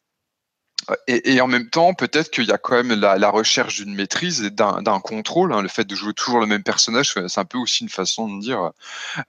et, 1.08 1.40
en 1.40 1.48
même 1.48 1.68
temps, 1.68 1.94
peut-être 1.94 2.30
qu'il 2.30 2.44
y 2.44 2.52
a 2.52 2.58
quand 2.58 2.82
même 2.82 2.98
la, 3.00 3.30
recherche 3.30 3.76
d'une 3.76 3.94
maîtrise 3.94 4.42
et 4.42 4.50
d'un 4.50 5.00
contrôle. 5.00 5.52
Hein. 5.52 5.62
le 5.62 5.68
fait 5.68 5.84
de 5.84 5.94
jouer 5.94 6.12
toujours 6.14 6.38
le 6.38 6.46
même 6.46 6.62
personnage, 6.62 7.12
c'est 7.12 7.40
un 7.40 7.44
peu 7.44 7.58
aussi 7.58 7.82
une 7.82 7.88
façon 7.88 8.28
de 8.28 8.40
dire 8.40 8.70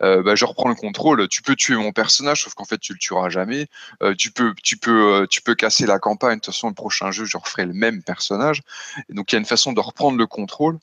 euh, 0.03 0.21
bah, 0.21 0.35
je 0.35 0.45
reprends 0.45 0.69
le 0.69 0.75
contrôle. 0.75 1.27
Tu 1.29 1.41
peux 1.41 1.55
tuer 1.55 1.75
mon 1.75 1.91
personnage, 1.91 2.43
sauf 2.43 2.53
qu'en 2.53 2.65
fait, 2.65 2.77
tu 2.77 2.93
le 2.93 2.99
tueras 2.99 3.29
jamais. 3.29 3.67
Euh, 4.03 4.13
tu 4.15 4.31
peux, 4.31 4.53
tu 4.63 4.77
peux, 4.77 5.13
euh, 5.13 5.27
tu 5.27 5.41
peux 5.41 5.55
casser 5.55 5.87
la 5.87 5.99
campagne. 5.99 6.35
De 6.35 6.41
toute 6.41 6.53
façon, 6.53 6.67
le 6.67 6.75
prochain 6.75 7.11
jeu, 7.11 7.25
je 7.25 7.37
referai 7.37 7.65
le 7.65 7.73
même 7.73 8.03
personnage. 8.03 8.61
Et 9.09 9.13
donc, 9.13 9.31
il 9.31 9.35
y 9.35 9.37
a 9.37 9.39
une 9.39 9.45
façon 9.45 9.73
de 9.73 9.79
reprendre 9.79 10.17
le 10.17 10.27
contrôle. 10.27 10.77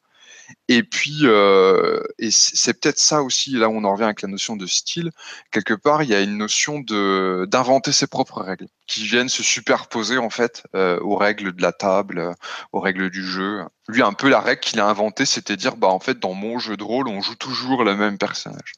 Et 0.69 0.83
puis, 0.83 1.21
euh, 1.23 2.03
et 2.19 2.31
c'est 2.31 2.75
peut-être 2.81 2.99
ça 2.99 3.23
aussi, 3.23 3.53
là 3.53 3.69
où 3.69 3.73
on 3.73 3.85
en 3.85 3.93
revient 3.93 4.05
avec 4.05 4.23
la 4.23 4.29
notion 4.29 4.57
de 4.57 4.67
style. 4.67 5.11
Quelque 5.51 5.75
part, 5.75 6.03
il 6.03 6.11
y 6.11 6.15
a 6.15 6.21
une 6.21 6.39
notion 6.39 6.81
de 6.81 7.47
d'inventer 7.51 7.93
ses 7.93 8.07
propres 8.07 8.43
règles, 8.43 8.67
qui 8.87 9.07
viennent 9.07 9.29
se 9.29 9.43
superposer 9.43 10.19
en 10.19 10.31
fait 10.31 10.65
euh, 10.75 10.99
aux 11.01 11.17
règles 11.17 11.53
de 11.53 11.63
la 11.63 11.73
table, 11.73 12.35
aux 12.73 12.81
règles 12.81 13.11
du 13.11 13.25
jeu. 13.25 13.65
Lui, 13.89 14.03
un 14.03 14.13
peu 14.13 14.29
la 14.29 14.41
règle 14.41 14.61
qu'il 14.61 14.81
a 14.81 14.87
inventée, 14.87 15.27
c'était 15.27 15.57
dire, 15.57 15.77
bah 15.77 15.89
en 15.89 16.01
fait, 16.01 16.19
dans 16.19 16.35
mon 16.35 16.59
jeu 16.59 16.77
de 16.77 16.85
rôle, 16.85 17.09
on 17.09 17.21
joue 17.21 17.37
toujours 17.37 17.85
le 17.85 17.97
même 17.97 18.19
personnage. 18.19 18.75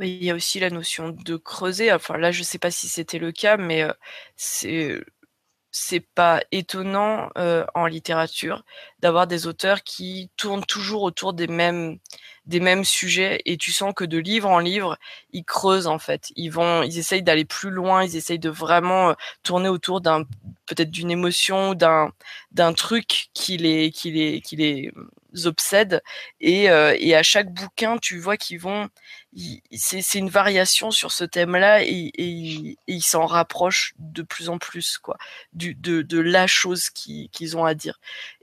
Il 0.00 0.24
y 0.24 0.30
a 0.30 0.34
aussi 0.34 0.58
la 0.58 0.70
notion 0.70 1.10
de 1.10 1.36
creuser. 1.36 1.92
Enfin, 1.92 2.16
là, 2.16 2.32
je 2.32 2.42
sais 2.42 2.58
pas 2.58 2.70
si 2.70 2.88
c'était 2.88 3.18
le 3.18 3.30
cas, 3.32 3.58
mais 3.58 3.82
euh, 3.82 3.92
c'est 4.36 4.98
c'est 5.72 6.00
pas 6.00 6.42
étonnant 6.52 7.30
euh, 7.38 7.64
en 7.74 7.86
littérature 7.86 8.64
d'avoir 9.00 9.26
des 9.26 9.46
auteurs 9.46 9.82
qui 9.82 10.30
tournent 10.36 10.64
toujours 10.66 11.02
autour 11.02 11.32
des 11.32 11.46
mêmes 11.48 11.98
des 12.46 12.60
mêmes 12.60 12.84
sujets 12.84 13.40
et 13.46 13.56
tu 13.56 13.72
sens 13.72 13.94
que 13.94 14.04
de 14.04 14.18
livre 14.18 14.48
en 14.50 14.58
livre 14.58 14.98
ils 15.32 15.44
creusent 15.44 15.86
en 15.86 15.98
fait. 15.98 16.28
Ils 16.36 16.50
vont 16.50 16.82
ils 16.82 16.98
essayent 16.98 17.22
d'aller 17.22 17.44
plus 17.46 17.70
loin 17.70 18.04
ils 18.04 18.16
essayent 18.16 18.38
de 18.38 18.50
vraiment 18.50 19.10
euh, 19.10 19.14
tourner 19.42 19.68
autour 19.68 20.00
d'un 20.02 20.24
peut-être 20.66 20.90
d'une 20.90 21.10
émotion 21.10 21.74
d'un 21.74 22.12
d'un 22.52 22.72
truc 22.74 23.28
qui 23.34 23.56
les 23.56 23.90
qui 23.90 24.10
les 24.12 24.40
qui 24.42 24.56
les 24.56 24.92
obsède 25.46 26.02
et, 26.40 26.70
euh, 26.70 26.94
et 26.98 27.14
à 27.14 27.22
chaque 27.22 27.52
bouquin 27.52 27.96
tu 27.98 28.18
vois 28.18 28.36
qu'ils 28.36 28.60
vont 28.60 28.88
c'est 29.72 30.18
une 30.18 30.28
variation 30.28 30.90
sur 30.90 31.10
ce 31.10 31.24
thème-là 31.24 31.82
et, 31.84 32.10
et, 32.14 32.76
ils 32.86 33.02
s'en 33.02 33.24
rapprochent 33.24 33.94
de 33.98 34.22
plus 34.22 34.48
en 34.50 34.58
plus 34.58 34.98
quoi 34.98 35.16
du, 35.54 35.74
de, 35.74 36.02
de 36.02 36.18
la 36.20 36.46
chose 36.46 36.90
qu'ils 36.90 37.56
ont 37.56 37.64
à 37.64 37.74
dire. 37.74 37.98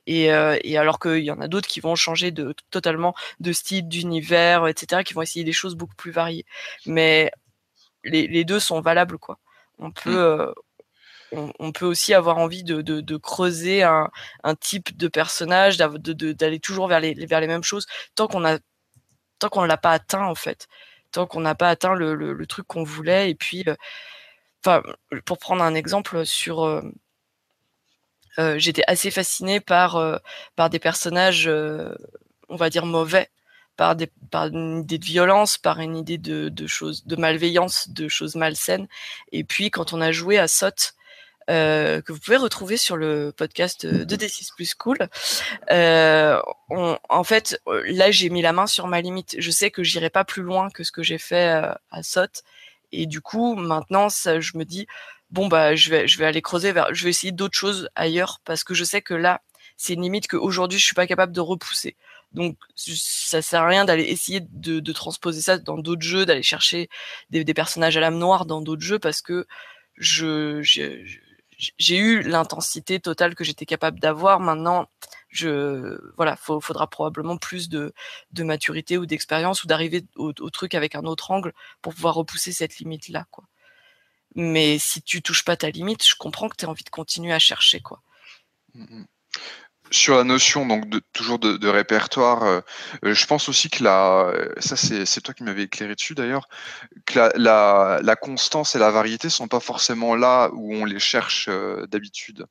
Et, 0.08 0.34
euh, 0.34 0.58
et 0.64 0.78
alors 0.78 1.00
qu'il 1.00 1.24
y 1.24 1.32
en 1.32 1.42
a 1.42 1.48
d'autres 1.48 1.68
qui 1.68 1.80
vont 1.80 1.96
changer 1.96 2.32
de 2.32 2.56
totalement 2.72 3.14
de 3.40 3.52
style 3.54 3.88
d'univers 3.88 4.68
etc 4.68 5.04
qui 5.04 5.14
vont 5.14 5.22
essayer 5.22 5.46
des 5.46 5.54
choses 5.54 5.76
beaucoup 5.76 5.96
plus 5.96 6.12
variées. 6.12 6.46
Mais 6.88 7.32
les, 8.04 8.28
les 8.28 8.46
deux 8.46 8.60
sont 8.60 8.82
valables 8.82 9.20
quoi. 9.20 9.40
On 9.78 9.92
peut 9.92 10.12
mmh. 10.12 10.16
euh, 10.16 10.54
on, 11.32 11.72
peut 11.72 11.86
aussi 11.86 12.14
avoir 12.14 12.38
envie 12.38 12.64
de, 12.64 12.82
de, 12.82 13.18
creuser 13.18 13.84
un, 13.84 14.10
un, 14.44 14.56
type 14.56 14.98
de 14.98 15.08
personnage, 15.08 15.78
d'aller 15.78 16.60
toujours 16.60 16.88
vers 16.88 17.00
les, 17.00 17.14
vers 17.14 17.40
les 17.40 17.48
mêmes 17.48 17.64
choses, 17.64 17.86
tant 18.16 18.28
qu'on 18.28 18.46
a 18.46 18.58
tant 19.40 19.50
qu'on 19.50 19.64
l'a 19.64 19.78
pas 19.78 19.92
atteint 19.92 20.26
en 20.26 20.36
fait, 20.36 20.68
tant 21.12 21.26
qu'on 21.26 21.42
n'a 21.42 21.56
pas 21.56 21.70
atteint 21.70 21.96
le, 21.96 22.46
truc 22.46 22.68
qu'on 22.68 22.84
voulait. 22.84 23.30
Et 23.32 23.36
puis, 23.36 23.66
euh, 24.68 24.82
pour 25.26 25.38
prendre 25.38 25.64
un 25.64 25.76
exemple 25.76 26.26
sur, 26.26 26.64
euh, 26.66 26.82
euh, 28.40 28.60
j'étais 28.60 28.84
assez 28.88 29.12
fascinée 29.12 29.60
par 29.60 30.22
par 30.56 30.70
des 30.70 30.80
personnages, 30.80 31.48
on 32.50 32.56
va 32.56 32.70
dire 32.70 32.86
mauvais, 32.86 33.30
par 33.78 33.96
des 33.96 34.08
par 34.32 34.48
une 34.48 34.80
idée 34.82 34.98
de 35.00 35.06
violence, 35.06 35.58
par 35.58 35.80
une 35.80 35.98
idée 35.98 36.18
de, 36.18 36.50
de 36.50 36.68
de 37.08 37.16
malveillance, 37.16 37.90
de 37.90 38.08
choses 38.08 38.36
malsaines. 38.36 38.88
Et 39.32 39.44
puis 39.44 39.72
quand 39.72 39.94
on 39.94 40.02
a 40.02 40.12
joué 40.12 40.38
à 40.40 40.48
Sot, 40.48 40.94
euh, 41.50 42.02
que 42.02 42.12
vous 42.12 42.20
pouvez 42.20 42.38
retrouver 42.38 42.78
sur 42.78 42.96
le 42.96 43.34
podcast 43.36 43.86
de 43.86 44.16
D6 44.16 44.54
Plus 44.56 44.74
Cool. 44.76 44.98
Euh, 45.72 46.40
en 46.70 47.24
fait, 47.24 47.62
là, 47.86 48.12
j'ai 48.12 48.30
mis 48.30 48.42
la 48.42 48.54
main 48.54 48.68
sur 48.68 48.88
ma 48.88 49.02
limite. 49.02 49.36
Je 49.40 49.52
sais 49.52 49.72
que 49.72 49.84
j'irai 49.84 50.10
pas 50.10 50.24
plus 50.24 50.44
loin 50.44 50.70
que 50.70 50.84
ce 50.84 50.92
que 50.92 51.04
j'ai 51.04 51.18
fait 51.18 51.64
euh, 51.64 51.74
à 51.92 52.04
Sot. 52.04 52.44
Et 52.92 53.06
du 53.06 53.22
coup, 53.22 53.56
maintenant, 53.56 54.10
ça, 54.10 54.40
je 54.40 54.58
me 54.58 54.66
dis, 54.66 54.88
bon, 55.32 55.48
bah, 55.48 55.76
je 55.76 55.90
vais, 55.90 56.08
je 56.08 56.18
vais 56.20 56.26
aller 56.26 56.42
creuser 56.42 56.72
vers, 56.72 56.94
je 56.94 57.04
vais 57.04 57.10
essayer 57.10 57.32
d'autres 57.32 57.58
choses 57.58 57.90
ailleurs 57.96 58.40
parce 58.46 58.64
que 58.64 58.74
je 58.74 58.84
sais 58.84 59.02
que 59.02 59.14
là, 59.14 59.42
c'est 59.78 59.94
une 59.94 60.02
limite 60.02 60.28
qu'aujourd'hui, 60.28 60.80
je 60.80 60.86
suis 60.86 60.96
pas 60.96 61.08
capable 61.08 61.32
de 61.32 61.42
repousser. 61.42 61.96
Donc, 62.34 62.58
ça 62.76 63.42
sert 63.42 63.64
à 63.64 63.68
rien 63.68 63.86
d'aller 63.86 64.04
essayer 64.04 64.42
de, 64.42 64.80
de, 64.80 64.94
transposer 64.94 65.42
ça 65.42 65.58
dans 65.58 65.78
d'autres 65.78 66.04
jeux, 66.04 66.26
d'aller 66.28 66.44
chercher 66.44 66.90
des, 67.32 67.44
des, 67.44 67.54
personnages 67.56 67.98
à 67.98 68.02
l'âme 68.02 68.20
noire 68.20 68.46
dans 68.46 68.62
d'autres 68.62 68.84
jeux 68.84 69.00
parce 69.00 69.22
que 69.22 69.48
je, 69.98 70.62
je, 70.62 70.82
j'ai 71.60 71.98
eu 71.98 72.22
l'intensité 72.22 73.00
totale 73.00 73.36
que 73.36 73.44
j'étais 73.44 73.66
capable 73.66 74.00
d'avoir. 74.00 74.40
Maintenant, 74.40 74.88
je 75.30 76.00
voilà, 76.16 76.36
faudra 76.38 76.88
probablement 76.88 77.38
plus 77.38 77.70
de, 77.70 77.94
maturité 78.38 78.98
ou 78.98 79.06
d'expérience 79.06 79.64
ou 79.64 79.68
d'arriver 79.68 80.06
au, 80.16 80.32
truc 80.32 80.74
avec 80.74 80.96
un 80.96 81.04
autre 81.04 81.32
angle 81.32 81.54
pour 81.82 81.94
pouvoir 81.94 82.16
repousser 82.16 82.52
cette 82.52 82.78
limite 82.78 83.10
là. 83.10 83.26
Mais 84.36 84.78
si 84.80 85.02
tu 85.02 85.22
touches 85.22 85.44
pas 85.44 85.58
ta 85.58 85.70
limite, 85.70 86.06
je 86.08 86.16
comprends 86.16 86.50
que 86.50 86.56
tu 86.56 86.66
as 86.66 86.70
envie 86.70 86.84
de 86.84 86.90
continuer 86.90 87.34
à 87.34 87.40
chercher, 87.40 87.82
quoi. 87.82 88.02
Mmh 88.74 89.04
sur 89.92 90.16
la 90.18 90.24
notion 90.24 90.66
donc 90.66 90.90
de, 90.90 91.02
toujours 91.14 91.40
de, 91.40 91.68
répertoire, 91.68 92.44
euh, 92.44 92.62
euh, 93.06 93.14
je 93.14 93.26
pense 93.26 93.50
aussi 93.50 93.70
que 93.70 93.84
la, 93.84 94.32
ça 94.60 94.76
c'est 94.76 95.22
toi 95.22 95.34
qui 95.34 95.44
m'avais 95.44 95.64
éclairé 95.64 95.96
dessus 95.96 96.16
d'ailleurs, 96.16 96.48
que 97.06 97.20
la, 97.36 98.00
la, 98.02 98.16
constance 98.16 98.76
et 98.76 98.80
la 98.80 98.92
variété 98.92 99.30
sont 99.30 99.48
pas 99.48 99.60
forcément 99.60 100.16
là 100.16 100.50
où 100.54 100.74
on 100.74 100.86
les 100.86 101.00
cherche 101.00 101.48
euh, 101.50 101.86
d'habitude. 101.88 102.46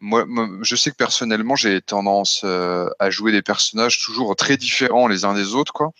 moi, 0.00 0.26
je 0.62 0.76
sais 0.76 0.90
que 0.90 0.96
personnellement, 0.96 1.56
j'ai 1.56 1.80
tendance 1.80 2.42
euh, 2.44 2.88
à 2.98 3.10
jouer 3.10 3.32
des 3.32 3.42
personnages 3.42 4.02
toujours 4.02 4.36
très 4.36 4.56
différents 4.56 5.08
les 5.08 5.24
uns 5.24 5.34
des 5.34 5.54
autres, 5.54 5.72
quoi. 5.72 5.90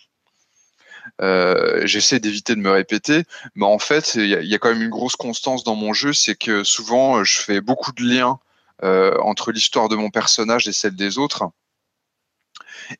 Euh, 1.21 1.85
j'essaie 1.85 2.19
d'éviter 2.19 2.55
de 2.55 2.59
me 2.59 2.71
répéter, 2.71 3.23
mais 3.55 3.65
en 3.65 3.79
fait, 3.79 4.15
il 4.15 4.25
y, 4.27 4.55
a 4.55 4.57
quand 4.57 4.69
même 4.69 4.81
une 4.81 4.89
grosse 4.89 5.15
constance 5.15 5.63
dans 5.63 5.75
mon 5.75 5.93
jeu, 5.93 6.13
c'est 6.13 6.35
que 6.35 6.63
souvent, 6.63 7.23
je 7.23 7.39
fais 7.39 7.61
beaucoup 7.61 7.91
de 7.93 8.03
liens 8.03 8.39
euh, 8.39 8.44
entre 8.83 9.51
l'histoire 9.51 9.89
de 9.89 9.95
mon 9.95 10.09
personnage 10.09 10.67
et 10.67 10.73
celle 10.73 10.95
des 10.95 11.17
autres. 11.17 11.49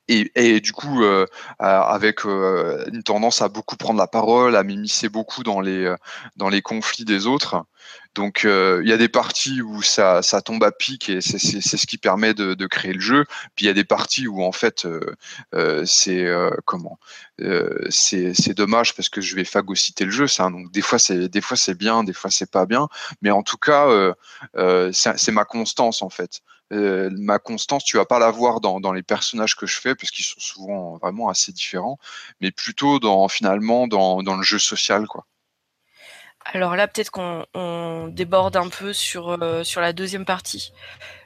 Et, 0.07 0.59
du 0.59 0.71
coup, 0.71 1.03
euh, 1.03 1.25
avec 1.59 2.25
euh, 2.25 2.85
une 2.91 3.03
tendance 3.03 3.41
à 3.41 3.49
beaucoup 3.49 3.75
prendre 3.75 3.99
la 3.99 4.07
parole, 4.07 4.55
à 4.55 4.63
m'immiscer 4.63 5.09
beaucoup 5.09 5.43
dans 5.43 5.61
les, 5.61 5.85
euh, 5.85 5.95
dans 6.37 6.49
les 6.49 6.61
conflits 6.61 7.05
des 7.05 7.27
autres. 7.27 7.65
Donc, 8.15 8.45
il 8.45 8.87
y 8.87 8.93
a 8.93 8.97
des 8.97 9.09
parties 9.09 9.61
où 9.61 9.81
ça, 9.81 10.21
ça 10.21 10.41
tombe 10.41 10.63
à 10.63 10.71
pic 10.71 11.09
et 11.09 11.19
c'est 11.19 11.37
ce 11.37 11.85
qui 11.85 11.97
permet 11.97 12.33
de, 12.33 12.53
de, 12.53 12.65
créer 12.65 12.93
le 12.93 13.01
jeu. 13.01 13.25
Puis 13.55 13.65
il 13.65 13.67
y 13.67 13.69
a 13.69 13.73
des 13.73 13.83
parties 13.83 14.25
où 14.25 14.41
en 14.41 14.53
fait, 14.53 14.87
c'est 15.85 16.25
comment 16.63 16.97
C'est 17.89 18.53
dommage 18.53 18.95
parce 18.95 19.09
que 19.09 19.19
je 19.19 19.35
vais 19.35 19.43
phagocyter 19.43 20.05
le 20.05 20.11
jeu. 20.11 20.27
Ça, 20.27 20.49
donc 20.49 20.71
des 20.71 20.81
fois 20.81 20.97
c'est 20.97 21.27
des 21.27 21.41
fois 21.41 21.57
c'est 21.57 21.75
bien, 21.77 22.05
des 22.05 22.13
fois 22.13 22.31
c'est 22.31 22.49
pas 22.49 22.65
bien. 22.65 22.87
Mais 23.21 23.31
en 23.31 23.43
tout 23.43 23.57
cas, 23.57 23.85
c'est 24.93 25.31
ma 25.31 25.43
constance 25.43 26.01
en 26.01 26.09
fait. 26.09 26.41
Euh, 26.73 27.09
ma 27.11 27.39
constance, 27.39 27.83
tu 27.83 27.97
vas 27.97 28.05
pas 28.05 28.19
la 28.19 28.31
voir 28.31 28.59
dans, 28.59 28.79
dans 28.79 28.91
les 28.91 29.03
personnages 29.03 29.55
que 29.55 29.67
je 29.67 29.79
fais 29.79 29.95
parce 29.95 30.11
qu'ils 30.11 30.25
sont 30.25 30.39
souvent 30.39 30.97
vraiment 30.97 31.29
assez 31.29 31.51
différents, 31.51 31.99
mais 32.41 32.51
plutôt 32.51 32.99
dans 32.99 33.27
finalement 33.27 33.87
dans, 33.87 34.23
dans 34.23 34.35
le 34.35 34.43
jeu 34.43 34.59
social, 34.59 35.07
quoi. 35.07 35.25
Alors 36.53 36.75
là, 36.75 36.87
peut-être 36.87 37.09
qu'on 37.09 38.07
déborde 38.09 38.55
un 38.55 38.69
peu 38.69 38.93
sur, 38.93 39.41
euh, 39.41 39.63
sur 39.63 39.81
la 39.81 39.93
deuxième 39.93 40.25
partie. 40.25 40.73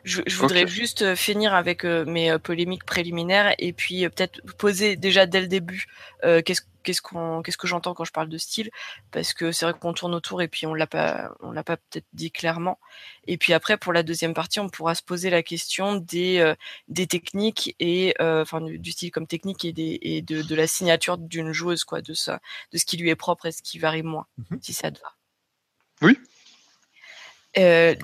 Je, 0.06 0.22
voudrais 0.34 0.66
juste 0.66 1.02
euh, 1.02 1.14
finir 1.14 1.54
avec 1.54 1.84
mes 1.84 2.40
polémiques 2.40 2.86
préliminaires 2.86 3.54
et 3.58 3.74
puis 3.74 4.08
peut-être 4.08 4.40
poser 4.58 4.96
déjà 4.96 5.26
dès 5.26 5.42
le 5.42 5.48
début 5.48 5.88
qu'est-ce 6.24 6.62
qu'est-ce 6.84 7.02
qu'on 7.02 7.42
qu'est-ce 7.42 7.58
que 7.58 7.68
j'entends 7.68 7.94
quand 7.94 8.06
je 8.06 8.12
parle 8.12 8.30
de 8.30 8.38
style? 8.38 8.70
Parce 9.12 9.34
que 9.34 9.52
c'est 9.52 9.66
vrai 9.66 9.74
qu'on 9.80 9.94
tourne 9.94 10.14
autour 10.14 10.42
et 10.42 10.48
puis 10.48 10.66
on 10.66 10.74
l'a 10.74 10.88
pas 10.88 11.32
on 11.42 11.52
l'a 11.52 11.64
pas 11.64 11.78
peut-être 11.78 12.08
dit 12.14 12.32
clairement. 12.32 12.80
Et 13.28 13.38
puis 13.38 13.54
après 13.54 13.78
pour 13.78 13.94
la 13.94 14.04
deuxième 14.04 14.34
partie 14.34 14.60
on 14.60 14.70
pourra 14.70 14.96
se 14.96 15.04
poser 15.04 15.30
la 15.30 15.44
question 15.44 15.96
des 15.96 16.40
euh, 16.40 16.56
des 16.88 17.08
techniques 17.08 17.76
et 17.80 18.16
euh, 18.22 18.42
enfin 18.42 18.62
du, 18.62 18.92
style 18.92 19.12
comme 19.12 19.28
technique 19.28 19.66
et 19.66 19.74
des 19.74 20.00
et 20.02 20.22
de, 20.22 20.42
de 20.42 20.56
la 20.56 20.68
signature 20.68 21.18
d'une 21.18 21.52
joueuse 21.52 21.84
quoi 21.84 22.02
de 22.02 22.14
ça 22.14 22.40
de 22.72 22.78
ce 22.78 22.86
qui 22.86 22.98
lui 22.98 23.10
est 23.10 23.16
propre 23.16 23.46
et 23.46 23.52
ce 23.52 23.62
qui 23.62 23.80
varie 23.80 24.04
moins 24.04 24.28
mmh 24.38 24.58
si 24.62 24.74
ça 24.74 24.92
te 24.92 25.00
va. 25.00 25.14
Oui. 26.02 26.18
Euh, 27.58 27.96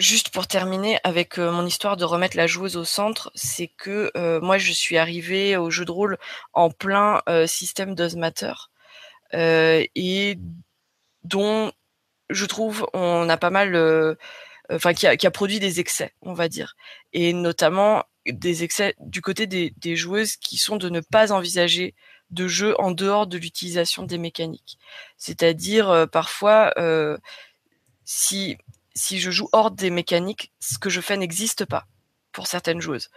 Juste 0.00 0.30
pour 0.30 0.46
terminer 0.46 0.98
avec 1.04 1.38
euh, 1.38 1.52
mon 1.52 1.66
histoire 1.66 1.98
de 1.98 2.06
remettre 2.06 2.34
la 2.34 2.46
joueuse 2.46 2.78
au 2.78 2.84
centre, 2.84 3.30
c'est 3.34 3.66
que 3.66 4.10
euh, 4.16 4.40
moi 4.40 4.56
je 4.56 4.72
suis 4.72 4.96
arrivée 4.96 5.58
au 5.58 5.68
jeu 5.68 5.84
de 5.84 5.90
rôle 5.90 6.16
en 6.54 6.70
plein 6.70 7.20
euh, 7.28 7.46
système 7.46 7.94
d'Ozmater 7.94 8.70
et 9.34 10.38
dont 11.22 11.70
je 12.30 12.46
trouve 12.46 12.86
on 12.94 13.28
a 13.28 13.36
pas 13.36 13.50
mal, 13.50 14.16
enfin 14.70 14.94
qui 14.94 15.06
a, 15.06 15.30
produit 15.30 15.60
des 15.60 15.80
excès, 15.80 16.14
on 16.22 16.32
va 16.32 16.48
dire, 16.48 16.76
et 17.12 17.34
notamment 17.34 18.02
des 18.26 18.64
excès 18.64 18.94
du 19.00 19.20
côté 19.20 19.46
des 19.46 19.96
joueuses 19.96 20.36
qui 20.36 20.56
sont 20.56 20.78
de 20.78 20.88
ne 20.88 21.00
pas 21.00 21.30
envisager 21.30 21.94
de 22.30 22.48
jeu 22.48 22.74
en 22.80 22.90
dehors 22.90 23.26
de 23.26 23.36
l'utilisation 23.38 24.02
des 24.02 24.18
mécaniques. 24.18 24.78
C'est-à-dire 25.16 26.08
parfois 26.10 26.72
si 28.04 28.56
si 28.94 29.18
je 29.18 29.30
joue 29.30 29.48
hors 29.52 29.70
des 29.70 29.90
mécaniques, 29.90 30.52
ce 30.60 30.78
que 30.78 30.90
je 30.90 31.00
fais 31.00 31.16
n'existe 31.16 31.64
pas 31.64 31.86
pour 32.32 32.46
certaines 32.46 32.80
joueuses. 32.80 33.10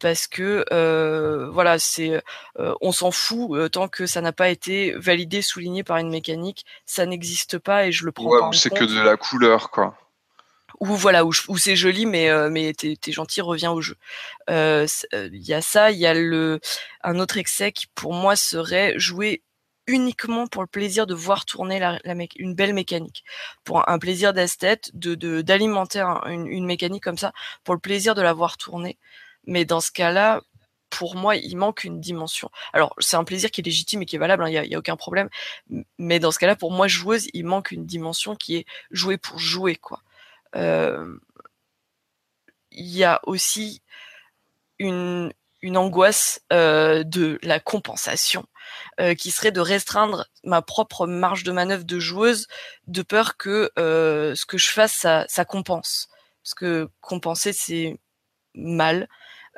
Parce 0.00 0.26
que 0.26 0.64
euh, 0.72 1.48
voilà, 1.50 1.78
c'est 1.78 2.20
euh, 2.58 2.74
on 2.80 2.90
s'en 2.90 3.12
fout 3.12 3.52
euh, 3.52 3.68
tant 3.68 3.86
que 3.86 4.06
ça 4.06 4.20
n'a 4.20 4.32
pas 4.32 4.48
été 4.48 4.92
validé, 4.96 5.42
souligné 5.42 5.84
par 5.84 5.98
une 5.98 6.10
mécanique, 6.10 6.66
ça 6.86 7.06
n'existe 7.06 7.58
pas 7.58 7.86
et 7.86 7.92
je 7.92 8.04
le 8.04 8.10
prends 8.10 8.28
ouais, 8.28 8.40
ou 8.42 8.52
c'est 8.52 8.70
que 8.70 8.84
de 8.84 9.00
la 9.00 9.16
couleur 9.16 9.70
quoi. 9.70 9.96
Ou 10.80 10.86
voilà, 10.86 11.24
où, 11.24 11.32
c'est 11.32 11.76
joli, 11.76 12.06
mais 12.06 12.28
mais 12.50 12.72
t'es 12.74 13.12
gentil, 13.12 13.40
reviens 13.40 13.70
au 13.70 13.80
jeu. 13.80 13.94
Il 14.48 14.88
y 15.30 15.54
a 15.54 15.62
ça, 15.62 15.92
il 15.92 15.98
y 15.98 16.06
a 16.06 16.14
le 16.14 16.58
un 17.04 17.20
autre 17.20 17.38
excès 17.38 17.70
qui 17.70 17.86
pour 17.94 18.12
moi 18.14 18.34
serait 18.34 18.98
jouer 18.98 19.42
uniquement 19.86 20.46
pour 20.46 20.62
le 20.62 20.68
plaisir 20.68 21.06
de 21.06 21.14
voir 21.14 21.44
tourner 21.44 21.80
une 22.36 22.54
belle 22.54 22.74
mécanique, 22.74 23.24
pour 23.64 23.88
un, 23.88 23.98
plaisir 23.98 24.32
d'esthète, 24.32 24.90
de 24.94 25.42
d'alimenter 25.42 26.00
une, 26.26 26.64
mécanique 26.64 27.02
comme 27.02 27.18
ça, 27.18 27.32
pour 27.64 27.74
le 27.74 27.80
plaisir 27.80 28.14
de 28.14 28.22
la 28.22 28.32
voir 28.32 28.56
tourner. 28.56 28.98
Mais 29.46 29.64
dans 29.64 29.80
ce 29.80 29.90
cas-là, 29.90 30.42
pour 30.90 31.16
moi, 31.16 31.36
il 31.36 31.56
manque 31.56 31.84
une 31.84 32.00
dimension. 32.00 32.50
Alors, 32.72 32.94
c'est 32.98 33.16
un 33.16 33.24
plaisir 33.24 33.50
qui 33.50 33.60
est 33.62 33.64
légitime 33.64 34.02
et 34.02 34.06
qui 34.06 34.16
est 34.16 34.18
valable, 34.18 34.44
il 34.48 34.56
hein, 34.56 34.62
n'y 34.62 34.74
a, 34.74 34.76
a, 34.76 34.78
aucun 34.78 34.96
problème. 34.96 35.28
Mais 35.98 36.20
dans 36.20 36.30
ce 36.30 36.38
cas-là, 36.38 36.56
pour 36.56 36.70
moi, 36.72 36.86
joueuse, 36.88 37.28
il 37.32 37.44
manque 37.46 37.72
une 37.72 37.86
dimension 37.86 38.36
qui 38.36 38.56
est 38.56 38.66
jouer 38.90 39.16
pour 39.18 39.38
jouer, 39.38 39.76
quoi. 39.76 40.02
Euh, 40.54 41.16
il 42.72 42.88
y 42.88 43.04
a 43.04 43.20
aussi 43.24 43.82
une, 44.78 45.32
une 45.62 45.76
angoisse 45.76 46.40
euh, 46.52 47.04
de 47.04 47.38
la 47.42 47.60
compensation, 47.60 48.44
euh, 49.00 49.14
qui 49.14 49.30
serait 49.30 49.52
de 49.52 49.60
restreindre 49.60 50.26
ma 50.44 50.60
propre 50.60 51.06
marge 51.06 51.44
de 51.44 51.52
manœuvre 51.52 51.84
de 51.84 51.98
joueuse, 52.00 52.48
de 52.88 53.02
peur 53.02 53.36
que 53.36 53.70
euh, 53.78 54.34
ce 54.34 54.44
que 54.44 54.58
je 54.58 54.70
fasse, 54.70 54.92
ça, 54.92 55.24
ça 55.28 55.44
compense. 55.44 56.08
Parce 56.42 56.54
que 56.54 56.88
compenser, 57.00 57.52
c'est 57.52 57.98
mal. 58.54 59.08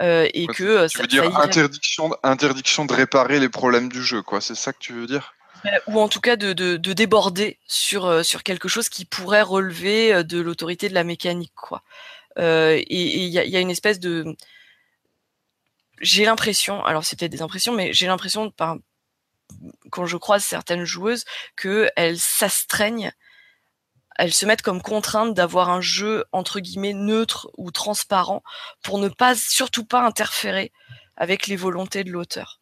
et 0.01 0.47
que 0.47 0.87
tu 0.89 0.99
veux 0.99 1.07
dire 1.07 1.39
interdiction, 1.39 2.15
interdiction 2.23 2.85
de 2.85 2.93
réparer 2.93 3.41
les 3.41 3.49
problèmes 3.49 3.89
du 3.89 4.03
jeu, 4.03 4.21
quoi. 4.23 4.43
C'est 4.43 4.55
ça 4.55 4.73
que 4.75 4.79
tu 4.79 4.93
veux 4.93 5.07
dire? 5.07 5.35
Ou 5.87 5.99
en 5.99 6.09
tout 6.09 6.21
cas 6.21 6.37
de, 6.37 6.53
de, 6.53 6.77
de 6.77 6.93
déborder 6.93 7.59
sur 7.67 8.23
sur 8.23 8.43
quelque 8.43 8.69
chose 8.69 8.91
qui 8.91 9.07
pourrait 9.07 9.41
relever 9.41 10.23
de 10.23 10.39
l'autorité 10.39 10.91
de 10.91 10.95
la 10.95 11.05
mécanique, 11.05 11.55
quoi. 11.57 11.83
et 12.37 12.85
il 12.91 13.31
y 13.31 13.39
a, 13.39 13.47
y 13.47 13.57
a, 13.57 13.61
une 13.61 13.71
espèce 13.71 13.99
de 13.99 14.37
j'ai 16.05 16.27
l'impression, 16.27 16.85
alors 16.85 17.05
c'est 17.05 17.19
peut-être 17.19 17.33
des 17.33 17.43
impressions, 17.43 17.73
mais 17.73 17.93
j'ai 17.95 18.07
l'impression 18.07 18.51
par 18.51 18.77
quand 19.91 20.07
je 20.07 20.17
croise 20.17 20.45
certaines 20.45 20.85
joueuses 20.85 21.25
qu'elles 21.57 22.19
s'astreignent, 22.19 23.13
elles 24.17 24.33
se 24.33 24.47
mettent 24.47 24.63
comme 24.63 24.83
contrainte 24.83 25.35
d'avoir 25.35 25.71
un 25.71 25.81
jeu 25.81 26.25
entre 26.33 26.61
guillemets 26.61 26.93
neutre 26.93 27.51
ou 27.57 27.71
transparent 27.71 28.43
pour 28.83 28.99
ne 28.99 29.09
pas 29.09 29.35
surtout 29.35 29.85
pas 29.85 30.05
interférer 30.05 30.73
avec 31.17 31.47
les 31.47 31.57
volontés 31.57 32.05
de 32.05 32.11
l'auteur. 32.11 32.61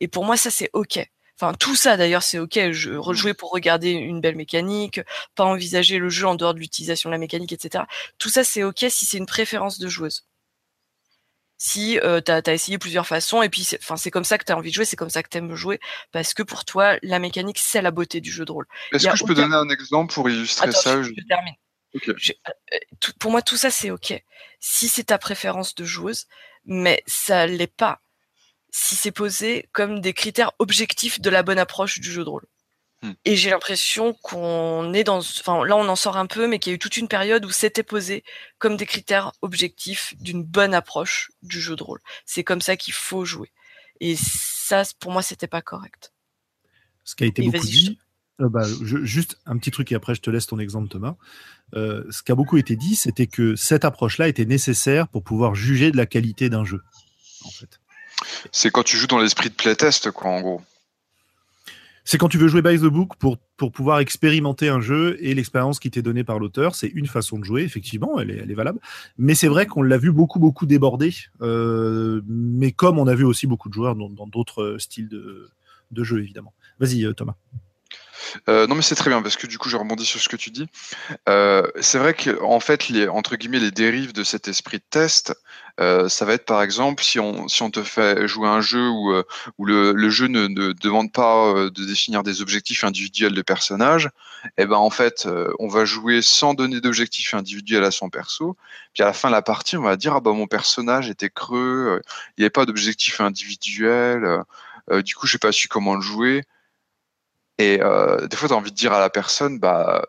Et 0.00 0.08
pour 0.08 0.24
moi 0.24 0.36
ça 0.36 0.50
c'est 0.50 0.70
ok. 0.72 1.00
Enfin 1.36 1.52
tout 1.52 1.74
ça 1.74 1.96
d'ailleurs 1.96 2.22
c'est 2.22 2.38
ok. 2.38 2.70
Je 2.70 2.92
rejouer 2.94 3.34
pour 3.34 3.50
regarder 3.50 3.90
une 3.90 4.20
belle 4.20 4.36
mécanique, 4.36 5.00
pas 5.34 5.44
envisager 5.44 5.98
le 5.98 6.10
jeu 6.10 6.26
en 6.28 6.36
dehors 6.36 6.54
de 6.54 6.60
l'utilisation 6.60 7.10
de 7.10 7.14
la 7.14 7.18
mécanique, 7.18 7.52
etc. 7.52 7.84
Tout 8.18 8.28
ça 8.28 8.44
c'est 8.44 8.62
ok 8.62 8.86
si 8.88 9.04
c'est 9.04 9.18
une 9.18 9.26
préférence 9.26 9.78
de 9.78 9.88
joueuse 9.88 10.26
si 11.66 11.98
euh, 12.00 12.20
tu 12.20 12.30
as, 12.30 12.52
essayé 12.52 12.76
plusieurs 12.76 13.06
façons 13.06 13.40
et 13.40 13.48
puis 13.48 13.66
enfin 13.80 13.96
c'est 13.96 14.10
comme 14.10 14.24
ça 14.24 14.36
que 14.36 14.44
tu 14.44 14.52
as 14.52 14.56
envie 14.56 14.68
de 14.68 14.74
jouer, 14.74 14.84
c'est 14.84 14.96
comme 14.96 15.08
ça 15.08 15.22
que 15.22 15.30
tu 15.30 15.38
aimes 15.38 15.54
jouer 15.54 15.80
parce 16.12 16.34
que 16.34 16.42
pour 16.42 16.66
toi 16.66 16.98
la 17.02 17.18
mécanique 17.18 17.58
c'est 17.58 17.80
la 17.80 17.90
beauté 17.90 18.20
du 18.20 18.30
jeu 18.30 18.44
de 18.44 18.52
rôle. 18.52 18.66
Est-ce 18.92 19.08
que 19.08 19.16
je 19.16 19.24
peux 19.24 19.34
donner 19.34 19.54
un 19.54 19.70
exemple 19.70 20.12
pour 20.12 20.28
illustrer 20.28 20.70
ça 20.72 21.02
je, 21.02 21.10
termine. 21.26 21.54
Euh, 22.06 23.12
pour 23.18 23.30
moi 23.30 23.40
tout 23.40 23.56
ça 23.56 23.70
c'est 23.70 23.90
OK. 23.90 24.12
Si 24.60 24.88
c'est 24.88 25.04
ta 25.04 25.16
préférence 25.16 25.74
de 25.74 25.86
joueuse, 25.86 26.26
mais 26.66 27.02
ça 27.06 27.46
l'est 27.46 27.66
pas 27.66 28.02
si 28.70 28.94
c'est 28.94 29.12
posé 29.12 29.66
comme 29.72 30.00
des 30.00 30.12
critères 30.12 30.52
objectifs 30.58 31.18
de 31.18 31.30
la 31.30 31.42
bonne 31.42 31.58
approche 31.58 31.98
du 31.98 32.12
jeu 32.12 32.24
de 32.24 32.28
rôle. 32.28 32.46
Hmm. 33.04 33.12
Et 33.26 33.36
j'ai 33.36 33.50
l'impression 33.50 34.14
qu'on 34.22 34.94
est 34.94 35.04
dans, 35.04 35.18
enfin 35.18 35.62
là 35.66 35.76
on 35.76 35.86
en 35.88 35.94
sort 35.94 36.16
un 36.16 36.24
peu, 36.24 36.48
mais 36.48 36.58
qu'il 36.58 36.70
y 36.70 36.72
a 36.72 36.76
eu 36.76 36.78
toute 36.78 36.96
une 36.96 37.06
période 37.06 37.44
où 37.44 37.50
c'était 37.50 37.82
posé 37.82 38.24
comme 38.58 38.78
des 38.78 38.86
critères 38.86 39.32
objectifs 39.42 40.14
d'une 40.20 40.42
bonne 40.42 40.72
approche 40.72 41.30
du 41.42 41.60
jeu 41.60 41.76
de 41.76 41.82
rôle. 41.82 42.00
C'est 42.24 42.44
comme 42.44 42.62
ça 42.62 42.78
qu'il 42.78 42.94
faut 42.94 43.26
jouer. 43.26 43.52
Et 44.00 44.16
ça, 44.16 44.84
pour 45.00 45.12
moi, 45.12 45.20
c'était 45.20 45.46
pas 45.46 45.60
correct. 45.60 46.14
Ce 47.04 47.14
qui 47.14 47.24
a 47.24 47.26
été 47.26 47.42
beaucoup 47.42 47.66
dit, 47.66 47.98
euh, 48.40 48.48
bah, 48.48 48.66
juste 48.82 49.36
un 49.44 49.58
petit 49.58 49.70
truc 49.70 49.92
et 49.92 49.94
après 49.94 50.14
je 50.14 50.22
te 50.22 50.30
laisse 50.30 50.46
ton 50.46 50.58
exemple 50.58 50.88
Thomas. 50.88 51.16
Euh, 51.74 52.04
ce 52.08 52.22
qui 52.22 52.32
a 52.32 52.34
beaucoup 52.34 52.56
été 52.56 52.74
dit, 52.74 52.96
c'était 52.96 53.26
que 53.26 53.54
cette 53.54 53.84
approche-là 53.84 54.28
était 54.28 54.46
nécessaire 54.46 55.08
pour 55.08 55.22
pouvoir 55.24 55.54
juger 55.54 55.90
de 55.90 55.98
la 55.98 56.06
qualité 56.06 56.48
d'un 56.48 56.64
jeu. 56.64 56.80
En 57.44 57.50
fait. 57.50 57.80
C'est 58.50 58.70
quand 58.70 58.82
tu 58.82 58.96
joues 58.96 59.08
dans 59.08 59.18
l'esprit 59.18 59.50
de 59.50 59.54
playtest, 59.54 60.10
quoi, 60.10 60.30
en 60.30 60.40
gros 60.40 60.62
c'est 62.04 62.18
quand 62.18 62.28
tu 62.28 62.38
veux 62.38 62.48
jouer 62.48 62.60
by 62.60 62.78
the 62.78 62.84
book 62.84 63.16
pour, 63.18 63.38
pour 63.56 63.72
pouvoir 63.72 63.98
expérimenter 63.98 64.68
un 64.68 64.80
jeu 64.80 65.16
et 65.20 65.34
l'expérience 65.34 65.80
qui 65.80 65.90
t'est 65.90 66.02
donnée 66.02 66.22
par 66.22 66.38
l'auteur. 66.38 66.74
C'est 66.74 66.88
une 66.88 67.06
façon 67.06 67.38
de 67.38 67.44
jouer, 67.44 67.62
effectivement, 67.62 68.20
elle 68.20 68.30
est, 68.30 68.36
elle 68.36 68.50
est 68.50 68.54
valable. 68.54 68.78
Mais 69.16 69.34
c'est 69.34 69.48
vrai 69.48 69.66
qu'on 69.66 69.82
l'a 69.82 69.96
vu 69.96 70.12
beaucoup, 70.12 70.38
beaucoup 70.38 70.66
déborder. 70.66 71.14
Euh, 71.40 72.20
mais 72.26 72.72
comme 72.72 72.98
on 72.98 73.06
a 73.06 73.14
vu 73.14 73.24
aussi 73.24 73.46
beaucoup 73.46 73.70
de 73.70 73.74
joueurs 73.74 73.96
dans 73.96 74.26
d'autres 74.26 74.76
styles 74.78 75.08
de, 75.08 75.48
de 75.90 76.04
jeu, 76.04 76.20
évidemment. 76.20 76.52
Vas-y, 76.78 77.04
euh, 77.06 77.14
Thomas. 77.14 77.36
Euh, 78.48 78.66
non, 78.66 78.74
mais 78.74 78.82
c'est 78.82 78.94
très 78.94 79.10
bien 79.10 79.22
parce 79.22 79.36
que 79.36 79.46
du 79.46 79.58
coup, 79.58 79.68
je 79.68 79.76
rebondis 79.76 80.06
sur 80.06 80.20
ce 80.20 80.28
que 80.28 80.36
tu 80.36 80.50
dis. 80.50 80.66
Euh, 81.28 81.66
c'est 81.80 81.98
vrai 81.98 82.14
que 82.14 82.42
en 82.42 82.60
fait, 82.60 82.88
les 82.88 83.08
entre 83.08 83.36
guillemets, 83.36 83.60
les 83.60 83.70
dérives 83.70 84.12
de 84.12 84.24
cet 84.24 84.48
esprit 84.48 84.78
de 84.78 84.84
test, 84.88 85.34
euh, 85.80 86.08
ça 86.08 86.24
va 86.24 86.34
être 86.34 86.44
par 86.44 86.62
exemple 86.62 87.02
si 87.02 87.18
on 87.18 87.70
te 87.70 87.82
fait 87.82 88.28
jouer 88.28 88.48
un 88.48 88.60
jeu 88.60 88.88
où 88.88 89.64
le, 89.64 90.10
jeu 90.10 90.28
ne, 90.28 90.72
demande 90.72 91.12
pas 91.12 91.54
de 91.54 91.84
définir 91.84 92.22
des 92.22 92.42
objectifs 92.42 92.84
individuels 92.84 93.34
de 93.34 93.42
personnage, 93.42 94.06
et 94.58 94.62
eh 94.62 94.66
ben 94.66 94.76
en 94.76 94.90
fait, 94.90 95.28
on 95.58 95.68
va 95.68 95.84
jouer 95.84 96.22
sans 96.22 96.54
donner 96.54 96.80
d'objectifs 96.80 97.34
individuels 97.34 97.84
à 97.84 97.90
son 97.90 98.10
perso. 98.10 98.56
Puis 98.92 99.02
à 99.02 99.06
la 99.06 99.12
fin 99.12 99.28
de 99.28 99.34
la 99.34 99.42
partie, 99.42 99.76
on 99.76 99.82
va 99.82 99.96
dire 99.96 100.14
ah 100.14 100.20
bah 100.20 100.32
mon 100.32 100.46
personnage 100.46 101.08
était 101.10 101.30
creux, 101.30 102.00
il 102.36 102.40
n'y 102.40 102.44
avait 102.44 102.50
pas 102.50 102.66
d'objectif 102.66 103.20
individuel. 103.20 104.42
du 105.02 105.14
coup, 105.14 105.26
j'ai 105.26 105.38
pas 105.38 105.52
su 105.52 105.68
comment 105.68 105.94
le 105.94 106.02
jouer. 106.02 106.44
Et 107.58 107.80
euh, 107.80 108.26
des 108.26 108.36
fois, 108.36 108.48
tu 108.48 108.54
as 108.54 108.56
envie 108.56 108.70
de 108.72 108.76
dire 108.76 108.92
à 108.92 109.00
la 109.00 109.10
personne, 109.10 109.58
bah, 109.58 110.04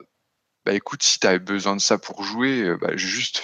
bah 0.66 0.74
écoute, 0.74 1.04
si 1.04 1.20
tu 1.20 1.28
as 1.28 1.38
besoin 1.40 1.76
de 1.76 1.82
ça 1.82 1.98
pour 1.98 2.24
jouer, 2.24 2.62
euh, 2.64 2.78
bah, 2.78 2.96
juste 2.96 3.42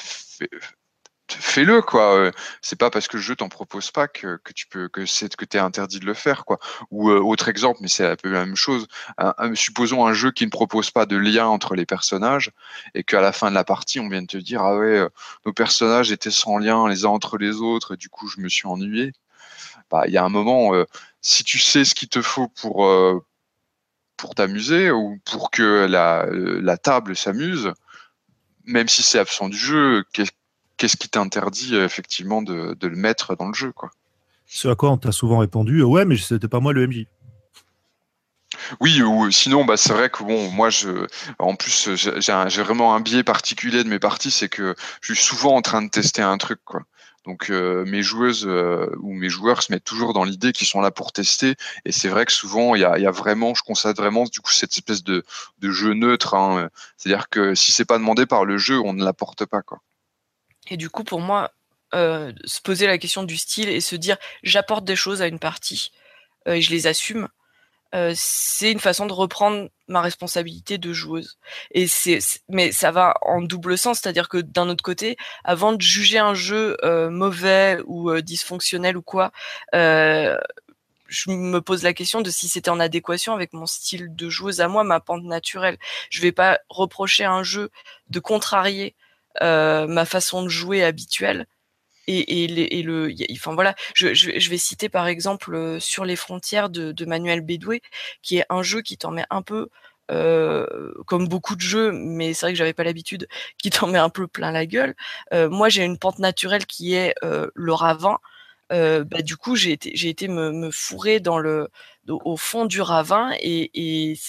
fais-le 1.28 1.82
quoi. 1.82 2.16
Euh, 2.16 2.32
c'est 2.62 2.78
pas 2.78 2.89
parce 2.89 3.08
que 3.08 3.18
le 3.18 3.24
jeu 3.24 3.36
t'en 3.36 3.49
propose 3.49 3.91
pas 3.91 4.08
que, 4.08 4.38
que 4.43 4.54
tu 4.54 4.68
peux 4.68 4.89
que 4.89 5.06
c'est 5.06 5.36
que 5.36 5.45
t'es 5.45 5.60
interdit 5.60 5.99
de 5.99 6.06
le 6.06 6.14
faire 6.14 6.45
quoi. 6.45 6.60
Ou 6.91 7.10
autre 7.10 7.47
exemple 7.49 7.80
mais 7.82 7.88
c'est 7.88 8.06
un 8.06 8.16
peu 8.16 8.30
la 8.30 8.45
même 8.45 8.56
chose. 8.56 8.88
Supposons 9.56 10.06
un 10.06 10.14
jeu 10.14 10.32
qui 10.32 10.45
ne 10.45 10.49
propose 10.52 10.91
pas 10.91 11.06
de 11.06 11.16
lien 11.18 11.47
entre 11.47 11.76
les 11.76 11.86
personnages 11.86 12.52
et 12.95 13.04
qu'à 13.04 13.22
la 13.22 13.32
fin 13.32 13.49
de 13.49 13.56
la 13.56 13.64
partie 13.64 13.99
on 13.99 14.10
vient 14.10 14.22
de 14.22 14.28
te 14.28 14.38
dire 14.38 14.62
ah 14.62 14.78
ouais 14.78 15.08
nos 15.45 15.54
personnages 15.54 16.12
étaient 16.12 16.32
sans 16.32 16.58
lien 16.58 16.88
les 16.89 17.06
uns 17.06 17.10
entre 17.10 17.38
les 17.38 17.58
autres 17.62 17.95
du 17.95 18.10
coup 18.10 18.28
je 18.28 18.41
me 18.41 18.49
suis 18.49 18.68
ennuyé. 18.68 19.14
Bah 19.89 20.04
il 20.08 20.14
y 20.14 20.18
a 20.18 20.24
un 20.26 20.30
moment 20.30 20.74
si 21.22 21.43
tu 21.43 21.60
sais 21.60 21.86
ce 21.86 21.95
qu'il 21.95 22.10
te 22.10 22.22
faut 22.22 22.47
pour 22.49 22.86
pour 24.22 24.36
t'amuser 24.36 24.91
ou 24.91 25.19
pour 25.26 25.49
que 25.49 25.88
la, 25.89 26.28
la 26.32 26.78
table 26.78 27.15
s'amuse, 27.15 27.74
même 28.65 28.88
si 28.88 29.01
c'est 29.01 29.17
absent 29.17 29.49
du 29.49 29.57
jeu, 29.57 30.03
qu'est-ce 30.13 30.95
qui 30.95 31.09
t'interdit 31.09 31.76
effectivement 31.76 32.43
de, 32.43 32.76
de, 32.80 32.88
le 32.88 32.95
mettre 32.95 33.36
dans 33.36 33.47
le 33.47 33.55
jeu 33.55 33.72
quoi? 33.72 33.89
Ce 34.45 34.67
à 34.67 34.76
quoi 34.76 34.91
on 34.91 34.97
t'a 34.97 35.11
souvent 35.11 35.39
répondu 35.39 35.82
ouais 35.82 36.05
mais 36.05 36.17
c'était 36.17 36.47
pas 36.47 36.59
moi 36.59 36.72
le 36.72 36.88
MJ. 36.88 37.07
Oui, 38.80 39.01
ou 39.01 39.32
sinon, 39.32 39.65
bah, 39.65 39.78
c'est 39.78 39.93
vrai 39.93 40.09
que 40.09 40.24
bon, 40.24 40.51
moi, 40.51 40.69
je, 40.69 41.07
en 41.39 41.55
plus, 41.55 41.89
j'ai 41.95 42.63
vraiment 42.63 42.93
un 42.93 42.99
biais 42.99 43.24
particulier 43.24 43.84
de 43.84 43.89
mes 43.89 43.97
parties, 43.97 44.30
c'est 44.30 44.49
que 44.49 44.76
je 45.01 45.13
suis 45.13 45.24
souvent 45.24 45.55
en 45.55 45.61
train 45.61 45.82
de 45.82 45.89
tester 45.89 46.22
un 46.22 46.38
truc, 46.38 46.59
quoi. 46.65 46.82
Donc 47.26 47.51
euh, 47.51 47.86
mes 47.86 48.01
joueuses 48.01 48.47
euh, 48.47 48.89
ou 48.99 49.13
mes 49.13 49.30
joueurs 49.30 49.61
se 49.61 49.72
mettent 49.72 49.84
toujours 49.84 50.13
dans 50.13 50.24
l'idée 50.24 50.53
qu'ils 50.53 50.67
sont 50.67 50.82
là 50.82 50.89
pour 50.89 51.11
tester. 51.11 51.55
Et 51.86 51.91
c'est 51.91 52.07
vrai 52.07 52.26
que 52.26 52.32
souvent 52.32 52.74
il 52.74 52.82
y 52.82 52.86
a, 52.86 53.11
vraiment, 53.11 53.53
je 53.53 53.63
constate 53.63 53.97
vraiment 53.97 54.24
du 54.24 54.39
cette 54.45 54.74
espèce 54.74 55.03
de, 55.03 55.24
jeu 55.61 55.93
neutre. 55.93 56.34
Hein. 56.34 56.69
C'est-à-dire 56.97 57.30
que 57.30 57.53
si 57.53 57.72
c'est 57.72 57.86
pas 57.86 57.99
demandé 57.99 58.26
par 58.26 58.45
le 58.45 58.57
jeu, 58.57 58.80
on 58.80 58.93
ne 58.93 59.03
l'apporte 59.03 59.45
pas 59.45 59.61
quoi. 59.61 59.80
Et 60.69 60.78
du 60.78 60.89
coup 60.89 61.03
pour 61.03 61.22
moi, 61.22 61.51
euh, 61.93 62.34
se 62.45 62.61
poser 62.61 62.88
la 62.88 62.97
question 62.97 63.24
du 63.24 63.38
style 63.38 63.69
et 63.69 63.82
se 63.82 63.95
dire 63.95 64.17
j'apporte 64.41 64.86
des 64.86 64.95
choses 64.95 65.22
à 65.22 65.28
une 65.28 65.39
partie 65.39 65.91
et 66.47 66.61
je 66.61 66.72
les 66.72 66.88
assume 66.88 67.28
euh, 67.94 68.14
c'est 68.16 68.72
une 68.72 68.80
façon 68.80 69.06
de 69.06 69.14
reprendre 69.14 69.70
ma 69.88 70.02
responsabilité 70.02 70.78
de 70.78 70.94
joueuse. 70.94 71.38
Et 71.72 71.88
c'est, 71.88 72.20
mais 72.50 72.72
ça 72.72 72.92
va 72.92 73.14
en 73.22 73.42
double 73.42 73.78
sens, 73.78 74.00
c'est-à-dire 74.00 74.30
que 74.30 74.38
d'un 74.38 74.70
autre 74.70 74.84
côté, 74.84 75.18
avant 75.44 75.74
de 75.74 75.82
juger 75.82 76.18
un 76.20 76.34
jeu 76.34 76.78
euh, 76.84 77.10
mauvais 77.10 77.80
ou 77.86 78.10
euh, 78.10 78.22
dysfonctionnel 78.22 78.98
ou 78.98 79.02
quoi, 79.02 79.32
je 79.74 81.30
me 81.30 81.60
pose 81.60 81.84
la 81.84 81.94
question 81.94 82.22
de 82.22 82.30
si 82.30 82.48
c'était 82.48 82.70
en 82.70 82.80
adéquation 82.80 83.34
avec 83.34 83.52
mon 83.52 83.66
style 83.66 84.16
de 84.16 84.30
joueuse 84.30 84.62
à 84.62 84.70
moi, 84.70 84.86
ma 84.86 85.02
pente 85.02 85.24
naturelle. 85.24 85.78
Je 86.10 86.22
vais 86.22 86.32
pas 86.32 86.60
reprocher 86.70 87.26
à 87.26 87.34
un 87.34 87.44
jeu 87.44 87.70
de 88.10 88.20
contrarier 88.20 88.96
ma 89.42 90.06
façon 90.06 90.44
de 90.44 90.50
jouer 90.50 90.84
habituelle 90.84 91.48
et, 92.08 92.47
le, 92.84 93.14
enfin 93.32 93.54
voilà, 93.54 93.76
je, 93.93 94.49
vais 94.49 94.58
citer 94.58 94.89
par 94.89 95.08
exemple 95.08 95.80
sur 95.80 96.06
les 96.06 96.16
frontières 96.16 96.70
de, 96.70 97.06
Manuel 97.06 97.41
Bédoué, 97.41 97.82
qui 98.22 98.38
est 98.38 98.45
un 98.49 98.64
jeu 98.64 98.82
qui 98.82 98.97
t'en 98.97 99.12
met 99.12 99.26
un 99.30 99.41
peu 99.41 99.70
comme 100.10 101.28
beaucoup 101.30 101.56
de 101.56 101.62
jeux, 101.62 101.91
mais 101.93 102.34
c'est 102.34 102.45
vrai 102.45 102.54
que 102.54 102.58
j'avais 102.58 102.74
pas 102.74 102.84
l'habitude, 102.84 103.28
qui 103.58 103.70
t'en 103.70 103.88
met 103.88 103.97
un 103.97 104.10
peu 104.10 104.28
plein 104.28 104.52
la 104.52 104.66
gueule. 104.66 104.95
Moi, 105.32 105.70
j'ai 105.70 105.84
une 105.84 105.97
pente 105.97 106.20
naturelle 106.20 106.66
qui 106.66 106.95
est 106.95 107.14
le 107.22 107.74
ravin. 107.74 108.18
bah, 108.70 109.22
du 109.24 109.38
coup, 109.38 109.56
j'ai 109.56 109.72
été, 109.72 109.91
j'ai 109.95 110.10
été 110.10 110.28
me, 110.28 110.70
fourrer 110.72 111.20
dans 111.20 111.39
le, 111.39 111.70
au 112.10 112.36
fond 112.36 112.66
du 112.66 112.82
ravin 112.82 113.32
et, 113.39 113.72
et 113.74 114.20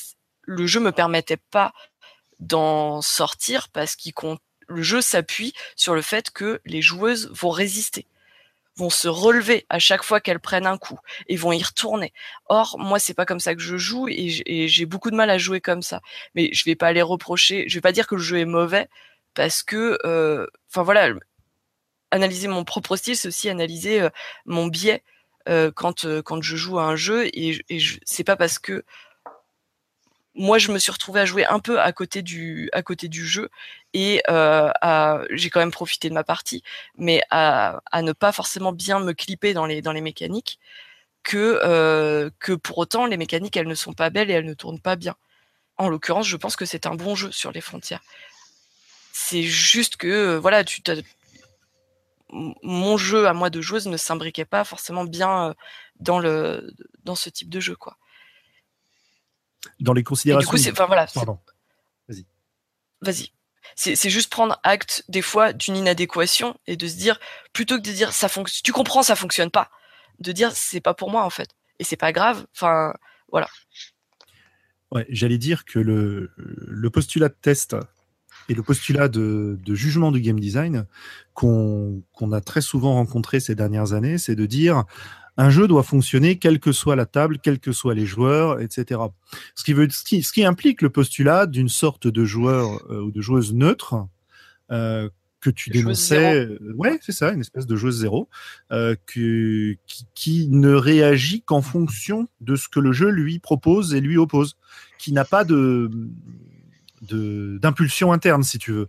le 0.42 0.66
jeu 0.66 0.80
me 0.80 0.92
permettait 0.92 1.40
pas 1.50 1.72
d'en 2.42 3.00
sortir 3.02 3.68
parce 3.70 3.96
qu'il 3.96 4.12
compte 4.14 4.40
le 4.72 4.82
jeu 4.82 5.00
s'appuie 5.00 5.54
sur 5.76 5.94
le 5.94 6.02
fait 6.02 6.30
que 6.30 6.60
les 6.64 6.82
joueuses 6.82 7.30
vont 7.32 7.50
résister 7.50 8.06
vont 8.76 8.90
se 8.90 9.08
relever 9.08 9.66
à 9.68 9.78
chaque 9.78 10.02
fois 10.02 10.20
qu'elles 10.20 10.40
prennent 10.40 10.66
un 10.66 10.78
coup 10.78 10.98
et 11.28 11.36
vont 11.36 11.52
y 11.52 11.62
retourner. 11.62 12.12
Or, 12.46 12.76
moi, 12.78 12.98
c'est 12.98 13.14
pas 13.14 13.26
comme 13.26 13.40
ça 13.40 13.54
que 13.54 13.60
je 13.60 13.76
joue 13.76 14.08
et 14.08 14.68
j'ai 14.68 14.86
beaucoup 14.86 15.10
de 15.10 15.16
mal 15.16 15.30
à 15.30 15.38
jouer 15.38 15.60
comme 15.60 15.82
ça. 15.82 16.00
Mais 16.34 16.50
je 16.52 16.64
vais 16.64 16.74
pas 16.74 16.92
les 16.92 17.02
reprocher. 17.02 17.64
Je 17.68 17.74
vais 17.74 17.80
pas 17.80 17.92
dire 17.92 18.06
que 18.06 18.14
le 18.14 18.22
jeu 18.22 18.38
est 18.38 18.46
mauvais 18.46 18.88
parce 19.34 19.62
que, 19.62 19.98
euh, 20.04 20.46
enfin 20.70 20.82
voilà, 20.82 21.10
analyser 22.10 22.48
mon 22.48 22.64
propre 22.64 22.96
style, 22.96 23.16
c'est 23.16 23.28
aussi 23.28 23.48
analyser 23.48 24.00
euh, 24.00 24.10
mon 24.46 24.66
biais 24.66 25.02
euh, 25.48 25.70
quand 25.74 26.04
je 26.04 26.56
joue 26.56 26.78
à 26.78 26.84
un 26.84 26.96
jeu 26.96 27.26
et, 27.34 27.64
c'est 28.04 28.24
pas 28.24 28.36
parce 28.36 28.58
que 28.58 28.84
moi, 30.34 30.56
je 30.56 30.72
me 30.72 30.78
suis 30.78 30.92
retrouvée 30.92 31.20
à 31.20 31.26
jouer 31.26 31.44
un 31.44 31.60
peu 31.60 31.78
à 31.78 31.92
côté 31.92 32.22
du 32.22 32.70
jeu 33.26 33.50
et 33.94 34.22
euh, 34.28 34.70
j'ai 35.30 35.50
quand 35.50 35.60
même 35.60 35.70
profité 35.70 36.08
de 36.08 36.14
ma 36.14 36.24
partie, 36.24 36.62
mais 36.96 37.22
à, 37.30 37.80
à, 37.90 38.02
ne 38.02 38.12
pas 38.12 38.32
forcément 38.32 38.72
bien 38.72 39.00
me 39.00 39.12
clipper 39.12 39.54
dans 39.54 39.66
les, 39.66 39.82
dans 39.82 39.92
les 39.92 40.00
mécaniques, 40.00 40.58
que, 41.22 41.60
euh, 41.62 42.30
que 42.38 42.52
pour 42.52 42.78
autant 42.78 43.06
les 43.06 43.16
mécaniques 43.16 43.56
elles 43.56 43.68
ne 43.68 43.74
sont 43.74 43.92
pas 43.92 44.10
belles 44.10 44.30
et 44.30 44.34
elles 44.34 44.46
ne 44.46 44.54
tournent 44.54 44.80
pas 44.80 44.96
bien. 44.96 45.14
En 45.76 45.88
l'occurrence, 45.88 46.26
je 46.26 46.36
pense 46.36 46.56
que 46.56 46.64
c'est 46.64 46.86
un 46.86 46.94
bon 46.94 47.14
jeu 47.14 47.30
sur 47.32 47.52
les 47.52 47.60
frontières. 47.60 48.02
C'est 49.12 49.42
juste 49.42 49.96
que 49.96 50.36
voilà, 50.36 50.64
tu 50.64 50.82
mon 52.30 52.96
jeu 52.96 53.28
à 53.28 53.34
moi 53.34 53.50
de 53.50 53.60
joueuse 53.60 53.86
ne 53.86 53.96
s'imbriquait 53.98 54.46
pas 54.46 54.64
forcément 54.64 55.04
bien 55.04 55.48
euh, 55.48 55.54
dans 56.00 56.18
le 56.18 56.72
dans 57.04 57.14
ce 57.14 57.28
type 57.28 57.50
de 57.50 57.60
jeu 57.60 57.76
quoi 57.76 57.98
dans 59.80 59.92
les 59.92 60.02
considérations. 60.02 60.50
du 60.50 60.56
coup, 60.56 60.62
c'est, 60.62 60.72
enfin 60.72 60.86
voilà. 60.86 61.06
Pardon. 61.06 61.38
Vas-y. 62.08 62.26
Vas-y. 63.00 63.32
C'est, 63.76 64.10
juste 64.10 64.30
prendre 64.30 64.58
acte 64.62 65.04
des 65.08 65.22
fois 65.22 65.52
d'une 65.52 65.76
inadéquation 65.76 66.56
et 66.66 66.76
de 66.76 66.86
se 66.86 66.96
dire 66.96 67.18
plutôt 67.52 67.76
que 67.76 67.82
de 67.82 67.92
dire 67.92 68.12
ça 68.12 68.28
fonctionne, 68.28 68.62
tu 68.64 68.72
comprends, 68.72 69.02
ça 69.02 69.16
fonctionne 69.16 69.50
pas, 69.50 69.70
de 70.20 70.32
dire 70.32 70.52
c'est 70.54 70.80
pas 70.80 70.94
pour 70.94 71.10
moi 71.10 71.24
en 71.24 71.30
fait 71.30 71.48
et 71.78 71.84
c'est 71.84 71.96
pas 71.96 72.12
grave. 72.12 72.46
Enfin 72.54 72.94
voilà. 73.30 73.48
Ouais, 74.92 75.06
j'allais 75.08 75.38
dire 75.38 75.64
que 75.64 75.78
le, 75.78 76.30
postulat 76.90 77.28
de 77.28 77.36
test 77.40 77.74
et 78.48 78.54
le 78.54 78.62
postulat 78.62 79.08
de, 79.08 79.58
jugement 79.68 80.12
du 80.12 80.20
game 80.20 80.38
design 80.38 80.86
qu'on 81.34 82.02
a 82.32 82.40
très 82.40 82.60
souvent 82.60 82.94
rencontré 82.94 83.40
ces 83.40 83.54
dernières 83.54 83.94
années, 83.94 84.18
c'est 84.18 84.36
de 84.36 84.46
dire 84.46 84.84
un 85.36 85.50
jeu 85.50 85.66
doit 85.66 85.82
fonctionner 85.82 86.38
quelle 86.38 86.60
que 86.60 86.72
soit 86.72 86.96
la 86.96 87.06
table, 87.06 87.38
quels 87.38 87.58
que 87.58 87.72
soient 87.72 87.94
les 87.94 88.06
joueurs, 88.06 88.60
etc. 88.60 89.00
Ce 89.54 89.64
qui, 89.64 89.72
veut, 89.72 89.88
ce 89.90 90.32
qui, 90.32 90.44
implique 90.44 90.82
le 90.82 90.90
postulat 90.90 91.46
d'une 91.46 91.68
sorte 91.68 92.06
de 92.06 92.24
joueur 92.24 92.82
euh, 92.90 93.02
ou 93.02 93.10
de 93.10 93.20
joueuse 93.20 93.54
neutre 93.54 94.06
euh, 94.70 95.08
que 95.40 95.50
tu 95.50 95.70
dénonçais. 95.70 96.48
Ouais, 96.76 96.98
c'est 97.02 97.12
ça, 97.12 97.32
une 97.32 97.40
espèce 97.40 97.66
de 97.66 97.76
joueuse 97.76 98.00
zéro 98.00 98.28
euh, 98.70 98.94
qui, 99.10 99.78
qui, 100.14 100.48
ne 100.48 100.72
réagit 100.72 101.42
qu'en 101.42 101.62
fonction 101.62 102.28
de 102.40 102.54
ce 102.54 102.68
que 102.68 102.80
le 102.80 102.92
jeu 102.92 103.08
lui 103.08 103.38
propose 103.38 103.94
et 103.94 104.00
lui 104.00 104.18
oppose, 104.18 104.56
qui 104.98 105.12
n'a 105.12 105.24
pas 105.24 105.44
de 105.44 105.90
d'impulsion 107.10 108.12
interne, 108.12 108.44
si 108.44 108.58
tu 108.58 108.70
veux 108.70 108.88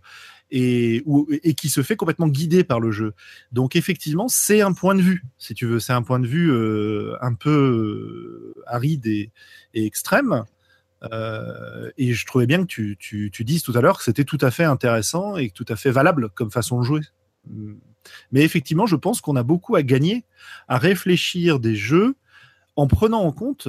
et, 0.56 1.54
qui 1.54 1.68
se 1.68 1.82
fait 1.82 1.96
complètement 1.96 2.28
guider 2.28 2.62
par 2.62 2.78
le 2.78 2.92
jeu. 2.92 3.14
Donc 3.50 3.74
effectivement, 3.74 4.28
c'est 4.28 4.60
un 4.60 4.72
point 4.72 4.94
de 4.94 5.02
vue, 5.02 5.24
si 5.36 5.52
tu 5.54 5.66
veux, 5.66 5.80
c'est 5.80 5.92
un 5.92 6.02
point 6.02 6.20
de 6.20 6.26
vue 6.26 6.52
euh, 6.52 7.16
un 7.20 7.34
peu 7.34 8.54
euh, 8.56 8.62
aride 8.66 9.06
et, 9.06 9.30
extrême. 9.74 10.44
Euh, 11.12 11.90
et 11.98 12.14
je 12.14 12.24
trouvais 12.24 12.46
bien 12.46 12.64
que 12.64 12.94
tu 12.94 13.44
dises 13.44 13.62
tout 13.62 13.76
à 13.76 13.80
l'heure 13.80 13.98
que 13.98 14.04
c'était 14.04 14.24
tout 14.24 14.38
à 14.40 14.50
fait 14.50 14.64
intéressant 14.64 15.36
et 15.36 15.50
tout 15.50 15.66
à 15.68 15.76
fait 15.76 15.90
valable 15.90 16.30
comme 16.30 16.52
façon 16.52 16.78
de 16.78 16.84
jouer. 16.84 17.00
Mais 18.30 18.42
effectivement, 18.42 18.86
je 18.86 18.96
pense 18.96 19.20
qu'on 19.20 19.36
a 19.36 19.42
beaucoup 19.42 19.74
à 19.74 19.82
gagner 19.82 20.24
à 20.68 20.78
réfléchir 20.78 21.58
des 21.58 21.74
jeux 21.74 22.14
en 22.76 22.86
prenant 22.86 23.22
en 23.22 23.32
compte 23.32 23.68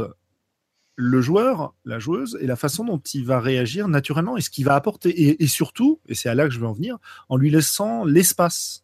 le 0.95 1.21
joueur, 1.21 1.73
la 1.83 1.99
joueuse, 1.99 2.37
et 2.41 2.47
la 2.47 2.55
façon 2.55 2.85
dont 2.85 2.99
il 2.99 3.25
va 3.25 3.39
réagir 3.39 3.87
naturellement 3.87 4.37
et 4.37 4.41
ce 4.41 4.49
qu'il 4.49 4.65
va 4.65 4.75
apporter. 4.75 5.41
Et, 5.41 5.47
surtout, 5.47 5.99
et 6.07 6.15
c'est 6.15 6.29
à 6.29 6.35
là 6.35 6.45
que 6.45 6.51
je 6.51 6.59
veux 6.59 6.67
en 6.67 6.73
venir, 6.73 6.97
en 7.29 7.37
lui 7.37 7.51
laissant 7.51 8.05
l'espace 8.05 8.83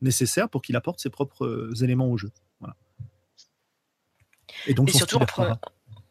nécessaire 0.00 0.48
pour 0.48 0.62
qu'il 0.62 0.76
apporte 0.76 1.00
ses 1.00 1.10
propres 1.10 1.46
euh, 1.46 1.74
éléments 1.82 2.10
au 2.10 2.16
jeu. 2.18 2.30
Et 4.66 4.74
donc, 4.74 4.90
surtout, 4.90 5.18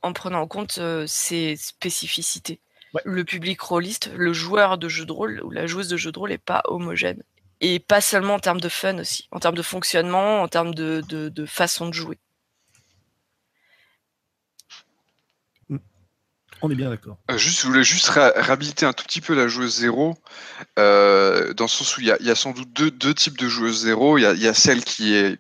en 0.01 0.13
prenant 0.13 0.41
en 0.41 0.47
compte 0.47 0.79
ses 1.07 1.55
spécificités. 1.55 2.59
Ouais. 2.93 3.01
Le 3.05 3.23
public 3.23 3.59
rôliste, 3.59 4.11
le 4.15 4.33
joueur 4.33 4.77
de 4.77 4.87
jeu 4.87 5.05
de 5.05 5.11
rôle 5.11 5.41
ou 5.43 5.49
la 5.49 5.65
joueuse 5.65 5.87
de 5.87 5.97
jeu 5.97 6.11
de 6.11 6.19
rôle 6.19 6.29
n'est 6.29 6.37
pas 6.37 6.61
homogène. 6.65 7.23
Et 7.61 7.79
pas 7.79 8.01
seulement 8.01 8.35
en 8.35 8.39
termes 8.39 8.61
de 8.61 8.69
fun 8.69 8.99
aussi, 8.99 9.27
en 9.31 9.39
termes 9.39 9.55
de 9.55 9.61
fonctionnement, 9.61 10.41
en 10.41 10.47
termes 10.47 10.75
de, 10.75 11.01
de, 11.07 11.29
de 11.29 11.45
façon 11.45 11.87
de 11.87 11.93
jouer. 11.93 12.19
On 16.65 16.71
est 16.71 16.75
bien 16.75 16.89
d'accord. 16.89 17.17
Euh, 17.29 17.37
juste, 17.37 17.59
je 17.59 17.67
voulais 17.67 17.83
juste 17.83 18.07
ré- 18.07 18.31
réhabiliter 18.37 18.85
un 18.85 18.93
tout 18.93 19.03
petit 19.03 19.19
peu 19.19 19.35
la 19.35 19.49
joueuse 19.49 19.79
zéro, 19.79 20.15
euh, 20.79 21.53
dans 21.53 21.65
le 21.65 21.69
sens 21.69 21.97
où 21.97 22.01
il 22.01 22.07
y 22.07 22.31
a, 22.31 22.35
sans 22.35 22.51
doute 22.51 22.71
deux, 22.71 23.13
types 23.13 23.37
de 23.37 23.49
joueuses 23.49 23.81
zéro. 23.81 24.17
Il 24.17 24.21
y 24.21 24.47
a, 24.47 24.53
celle 24.53 24.81
qui 24.81 25.13
est 25.13 25.37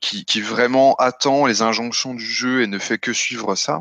qui, 0.00 0.40
vraiment 0.40 0.94
attend 0.96 1.46
les 1.46 1.62
injonctions 1.62 2.14
du 2.14 2.24
jeu 2.24 2.62
et 2.62 2.68
ne 2.68 2.78
fait 2.78 2.98
que 2.98 3.12
suivre 3.12 3.56
ça. 3.56 3.80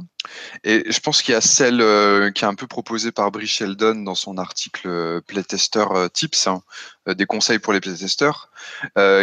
Et 0.64 0.92
je 0.92 1.00
pense 1.02 1.22
qu'il 1.22 1.34
y 1.34 1.36
a 1.36 1.42
celle 1.42 1.82
euh, 1.82 2.32
qui 2.32 2.46
est 2.46 2.48
un 2.48 2.56
peu 2.56 2.68
proposée 2.68 3.12
par 3.12 3.32
Brie 3.32 3.48
Sheldon 3.48 4.02
dans 4.02 4.16
son 4.16 4.40
article 4.40 5.22
Playtester 5.28 5.86
Tips, 6.14 6.48
hein, 6.48 6.64
des 7.06 7.28
conseils 7.28 7.60
pour 7.60 7.74
les 7.74 7.80
playtesters, 7.80 8.50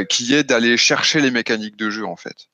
qui 0.09 0.33
est 0.33 0.45
d'aller 0.45 0.76
chercher 0.76 1.20
les 1.20 1.33
mécaniques 1.33 1.76
de 1.76 1.91
jeu 1.91 2.07
en 2.07 2.16
fait. 2.16 2.49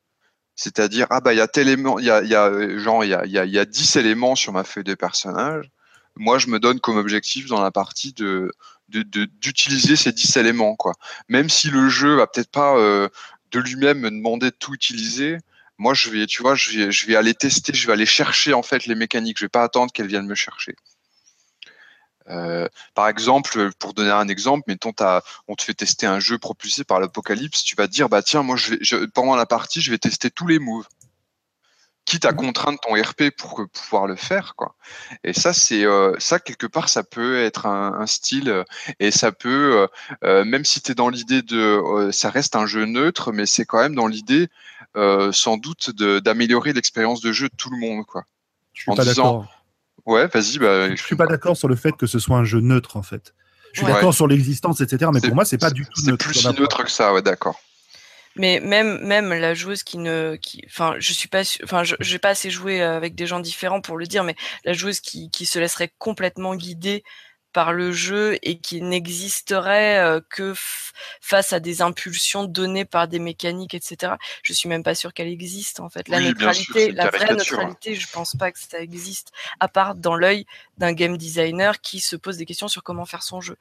C'est-à-dire, 0.56 1.06
ah 1.10 1.20
bah 1.20 1.32
il 1.34 1.38
y 1.38 1.40
a 1.40 1.48
tel 1.48 1.68
élément, 1.68 1.98
il 1.98 2.04
y 2.06 2.10
a, 2.10 2.22
y 2.22 2.34
a 2.34 2.46
euh, 2.46 2.78
genre 2.78 3.04
il 3.04 3.10
y 3.10 3.14
a, 3.14 3.26
y, 3.26 3.38
a, 3.38 3.44
y 3.44 3.58
a 3.58 3.64
10 3.64 3.96
éléments 3.96 4.36
sur 4.36 4.52
ma 4.52 4.64
feuille 4.64 4.84
de 4.84 4.94
personnage. 4.94 5.70
Moi, 6.16 6.38
je 6.38 6.46
me 6.48 6.60
donne 6.60 6.78
comme 6.80 6.96
objectif 6.96 7.46
dans 7.48 7.60
la 7.60 7.72
partie 7.72 8.12
de- 8.12 8.52
d'utiliser 8.88 9.96
ces 9.96 10.12
10 10.12 10.36
éléments 10.36 10.76
quoi. 10.76 10.94
Même 11.28 11.48
si 11.48 11.70
le 11.70 11.88
jeu 11.88 12.16
va 12.16 12.26
peut-être 12.26 12.50
pas 12.50 12.76
euh, 12.78 13.08
de 13.50 13.58
lui-même 13.60 13.98
me 14.00 14.10
demander 14.10 14.46
de 14.50 14.56
tout 14.56 14.74
utiliser, 14.74 15.38
moi 15.78 15.94
je 15.94 16.10
vais 16.10 16.26
tu 16.26 16.42
vois, 16.42 16.54
je 16.54 16.70
vais 16.78 16.92
je 16.92 17.06
vais 17.06 17.16
aller 17.16 17.34
tester, 17.34 17.72
je 17.74 17.86
vais 17.86 17.92
aller 17.94 18.06
chercher 18.06 18.52
en 18.54 18.62
fait 18.62 18.86
les 18.86 18.94
mécaniques, 18.94 19.38
je 19.38 19.44
vais 19.46 19.48
pas 19.48 19.62
attendre 19.64 19.92
qu'elles 19.92 20.06
viennent 20.08 20.26
me 20.26 20.34
chercher. 20.34 20.74
Euh, 22.28 22.68
par 22.94 23.08
exemple, 23.08 23.70
pour 23.78 23.92
donner 23.94 24.10
un 24.10 24.28
exemple, 24.28 24.64
mettons, 24.66 24.92
t'as- 24.92 25.22
on 25.48 25.54
te 25.54 25.62
fait 25.62 25.74
tester 25.74 26.06
un 26.06 26.20
jeu 26.20 26.38
propulsé 26.38 26.82
par 26.84 26.98
l'apocalypse, 27.00 27.62
tu 27.64 27.76
vas 27.76 27.86
te 27.86 27.92
dire, 27.92 28.08
bah 28.08 28.22
tiens, 28.22 28.42
moi, 28.42 28.56
je 28.56 28.70
vais, 28.70 28.78
je- 28.80 29.04
pendant 29.06 29.36
la 29.36 29.46
partie, 29.46 29.80
je 29.82 29.90
vais 29.90 29.98
tester 29.98 30.30
tous 30.30 30.46
les 30.46 30.58
moves, 30.58 30.86
quitte 32.06 32.26
à 32.26 32.32
contraindre 32.34 32.78
ton 32.80 32.94
RP 32.94 33.30
pour 33.30 33.62
pouvoir 33.72 34.06
le 34.06 34.16
faire, 34.16 34.54
quoi. 34.56 34.74
Et 35.22 35.32
ça, 35.32 35.52
c'est 35.54 35.84
euh, 35.86 36.14
ça 36.18 36.38
quelque 36.38 36.66
part, 36.66 36.88
ça 36.90 37.02
peut 37.02 37.38
être 37.42 37.66
un, 37.66 37.94
un 37.98 38.06
style, 38.06 38.50
euh, 38.50 38.64
et 39.00 39.10
ça 39.10 39.32
peut, 39.32 39.82
euh, 39.82 39.86
euh, 40.24 40.44
même 40.44 40.64
si 40.66 40.80
tu 40.82 40.92
es 40.92 40.94
dans 40.94 41.08
l'idée 41.08 41.40
de, 41.42 41.56
euh, 41.58 42.12
ça 42.12 42.28
reste 42.30 42.56
un 42.56 42.66
jeu 42.66 42.84
neutre, 42.84 43.32
mais 43.32 43.46
c'est 43.46 43.64
quand 43.64 43.78
même 43.80 43.94
dans 43.94 44.06
l'idée, 44.06 44.48
euh, 44.96 45.32
sans 45.32 45.56
doute, 45.56 45.90
de- 45.90 46.20
d'améliorer 46.20 46.72
l'expérience 46.74 47.20
de 47.22 47.32
jeu 47.32 47.48
de 47.48 47.56
tout 47.56 47.70
le 47.70 47.78
monde, 47.78 48.04
quoi. 48.04 48.24
Je 48.74 48.82
suis 48.82 48.90
En 48.90 48.96
pas 48.96 49.04
disant- 49.04 49.22
d'accord. 49.40 49.53
Ouais, 50.06 50.26
vas-y, 50.26 50.58
bah. 50.58 50.94
Je 50.94 51.02
suis 51.02 51.16
pas 51.16 51.26
d'accord 51.26 51.56
sur 51.56 51.68
le 51.68 51.76
fait 51.76 51.92
que 51.96 52.06
ce 52.06 52.18
soit 52.18 52.36
un 52.36 52.44
jeu 52.44 52.60
neutre 52.60 52.96
en 52.96 53.02
fait. 53.02 53.34
Je 53.72 53.80
suis 53.80 53.86
Ouais. 53.86 53.92
d'accord 53.92 54.14
sur 54.14 54.28
l'existence, 54.28 54.80
etc. 54.80 55.10
Mais 55.12 55.20
C'est- 55.20 55.26
pour 55.28 55.34
moi, 55.34 55.44
c'est 55.44 55.58
pas 55.58 55.70
du 55.70 55.84
tout 55.84 56.00
C'est 56.00 56.10
neutre. 56.10 56.24
plus 56.26 56.34
Ça 56.40 56.52
si 56.52 56.60
neutre 56.60 56.84
que 56.84 56.90
ça, 56.90 57.12
ouais, 57.12 57.22
d'accord. 57.22 57.60
Mais 58.36 58.58
même 58.60 58.98
même 59.06 59.32
la 59.32 59.54
joueuse 59.54 59.84
qui 59.84 59.96
ne 59.96 60.36
qui 60.42 60.62
enfin 60.66 60.94
je 60.98 61.12
suis 61.12 61.28
pas 61.28 61.42
enfin 61.62 61.84
je 61.84 61.94
j'ai 62.00 62.18
pas 62.18 62.30
assez 62.30 62.50
joué 62.50 62.82
avec 62.82 63.14
des 63.14 63.26
gens 63.28 63.38
différents 63.38 63.80
pour 63.80 63.96
le 63.96 64.06
dire 64.06 64.24
mais 64.24 64.34
la 64.64 64.72
joueuse 64.72 64.98
qui 64.98 65.30
qui 65.30 65.46
se 65.46 65.60
laisserait 65.60 65.92
complètement 65.98 66.56
guider 66.56 67.04
par 67.54 67.72
le 67.72 67.92
jeu 67.92 68.36
et 68.42 68.58
qui 68.58 68.82
n'existerait 68.82 69.98
euh, 70.00 70.20
que 70.28 70.52
face 71.20 71.54
à 71.54 71.60
des 71.60 71.80
impulsions 71.80 72.44
données 72.44 72.84
par 72.84 73.08
des 73.08 73.20
mécaniques 73.20 73.72
etc. 73.72 74.14
Je 74.42 74.52
suis 74.52 74.68
même 74.68 74.82
pas 74.82 74.94
sûre 74.94 75.14
qu'elle 75.14 75.28
existe 75.28 75.80
en 75.80 75.88
fait. 75.88 76.08
La 76.08 76.18
Oui, 76.18 76.24
sûr, 76.24 76.32
neutralité, 76.32 76.92
la 76.92 77.10
vraie 77.10 77.30
hein. 77.30 77.36
neutralité, 77.36 77.94
je 77.94 78.08
pense 78.10 78.36
pas 78.36 78.52
que 78.52 78.58
ça 78.58 78.80
existe 78.80 79.32
à 79.60 79.68
part 79.68 79.94
dans 79.94 80.16
l'œil 80.16 80.44
d'un 80.76 80.92
game 80.92 81.16
designer 81.16 81.80
qui 81.80 82.00
se 82.00 82.16
pose 82.16 82.36
des 82.36 82.44
questions 82.44 82.68
sur 82.68 82.82
comment 82.82 83.06
faire 83.06 83.22
son 83.22 83.40
jeu. 83.40 83.56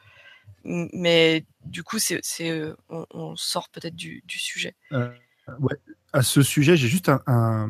Mais 0.66 1.46
du 1.66 1.84
coup, 1.84 2.00
c'est, 2.00 2.22
euh, 2.42 2.76
on, 2.90 3.06
on 3.12 3.36
sort 3.36 3.70
peut-être 3.70 3.96
du, 3.96 4.24
du 4.26 4.40
sujet. 4.40 4.76
Euh, 4.92 5.10
ouais. 5.60 5.76
À 6.14 6.24
ce 6.24 6.42
sujet, 6.42 6.76
j'ai 6.76 6.88
juste 6.88 7.10
un, 7.10 7.22
un... 7.28 7.70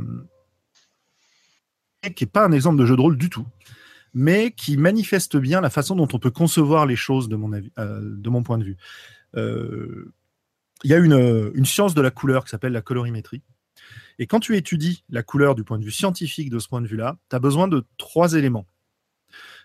qui 2.16 2.24
est 2.24 2.28
pas 2.28 2.46
un 2.46 2.52
exemple 2.52 2.80
de 2.80 2.86
jeu 2.86 2.96
de 2.96 3.02
rôle 3.02 3.18
du 3.18 3.30
tout, 3.30 3.46
mais 4.14 4.52
qui 4.52 4.78
manifeste 4.78 5.38
bien 5.38 5.62
la 5.62 5.70
façon 5.70 5.96
dont 5.96 6.08
on 6.14 6.20
peut 6.20 6.32
concevoir 6.32 6.86
les 6.86 6.96
choses 6.96 7.30
de 7.30 7.36
mon 7.36 7.52
euh, 7.54 8.42
point 8.44 8.58
de 8.58 8.64
vue. 8.64 8.78
Euh, 9.36 10.14
Il 10.84 10.92
y 10.92 10.94
a 10.94 10.98
une, 10.98 11.52
une 11.56 11.66
science 11.66 11.94
de 11.96 12.02
la 12.02 12.12
couleur 12.12 12.44
qui 12.44 12.52
s'appelle 12.52 12.74
la 12.74 12.82
colorimétrie. 12.82 13.42
Et 14.20 14.28
quand 14.28 14.40
tu 14.40 14.56
étudies 14.56 15.04
la 15.10 15.24
couleur 15.24 15.56
du 15.56 15.64
point 15.64 15.80
de 15.80 15.84
vue 15.84 15.92
scientifique 15.92 16.50
de 16.50 16.60
ce 16.60 16.68
point 16.68 16.82
de 16.82 16.88
vue-là, 16.88 17.18
tu 17.30 17.36
as 17.36 17.40
besoin 17.40 17.68
de 17.68 17.86
trois 17.98 18.34
éléments. 18.34 18.68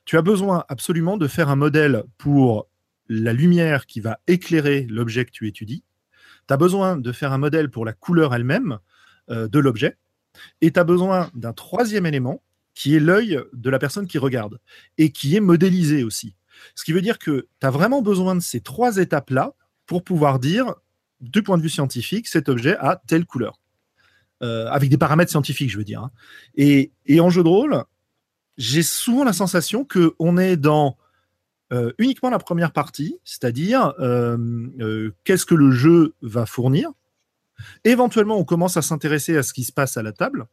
Tu 0.04 0.16
as 0.16 0.22
besoin 0.22 0.64
absolument 0.68 1.18
de 1.18 1.28
faire 1.28 1.50
un 1.50 1.56
modèle 1.56 2.04
pour 2.16 2.68
la 3.08 3.32
lumière 3.32 3.86
qui 3.86 4.00
va 4.00 4.20
éclairer 4.26 4.86
l'objet 4.88 5.24
que 5.24 5.30
tu 5.30 5.46
étudies. 5.48 5.84
Tu 6.46 6.54
as 6.54 6.56
besoin 6.56 6.96
de 6.96 7.12
faire 7.12 7.32
un 7.32 7.38
modèle 7.38 7.70
pour 7.70 7.84
la 7.84 7.92
couleur 7.92 8.34
elle-même 8.34 8.78
euh, 9.30 9.48
de 9.48 9.58
l'objet. 9.58 9.98
Et 10.60 10.70
tu 10.70 10.80
as 10.80 10.84
besoin 10.84 11.30
d'un 11.34 11.52
troisième 11.52 12.06
élément 12.06 12.42
qui 12.78 12.94
est 12.94 13.00
l'œil 13.00 13.40
de 13.54 13.70
la 13.70 13.80
personne 13.80 14.06
qui 14.06 14.18
regarde 14.18 14.60
et 14.98 15.10
qui 15.10 15.34
est 15.34 15.40
modélisé 15.40 16.04
aussi. 16.04 16.36
Ce 16.76 16.84
qui 16.84 16.92
veut 16.92 17.00
dire 17.00 17.18
que 17.18 17.48
tu 17.60 17.66
as 17.66 17.70
vraiment 17.70 18.02
besoin 18.02 18.36
de 18.36 18.40
ces 18.40 18.60
trois 18.60 18.98
étapes-là 18.98 19.54
pour 19.84 20.04
pouvoir 20.04 20.38
dire, 20.38 20.76
du 21.20 21.42
point 21.42 21.58
de 21.58 21.62
vue 21.62 21.70
scientifique, 21.70 22.28
cet 22.28 22.48
objet 22.48 22.76
a 22.78 23.02
telle 23.08 23.26
couleur. 23.26 23.58
Euh, 24.44 24.68
avec 24.68 24.90
des 24.90 24.96
paramètres 24.96 25.32
scientifiques, 25.32 25.70
je 25.70 25.76
veux 25.76 25.82
dire. 25.82 26.02
hein. 26.02 26.12
Et, 26.54 26.92
en 27.18 27.30
jeu 27.30 27.42
de 27.42 27.48
rôle, 27.48 27.82
j'ai 28.58 28.84
souvent 28.84 29.24
la 29.24 29.32
sensation 29.32 29.84
qu'on 29.84 30.38
est 30.38 30.56
dans 30.56 30.96
euh, 31.72 31.90
uniquement 31.98 32.30
la 32.30 32.38
première 32.38 32.72
partie, 32.72 33.18
c'est-à-dire 33.24 33.92
euh, 33.98 35.10
qu'est-ce 35.24 35.46
que 35.46 35.56
le 35.56 35.72
jeu 35.72 36.14
va 36.22 36.46
fournir. 36.46 36.92
Éventuellement, 37.82 38.38
on 38.38 38.44
commence 38.44 38.76
à 38.76 38.82
s'intéresser 38.82 39.36
à 39.36 39.42
ce 39.42 39.52
qui 39.52 39.64
se 39.64 39.72
passe 39.72 39.96
à 39.96 40.04
la 40.04 40.12
table, 40.12 40.46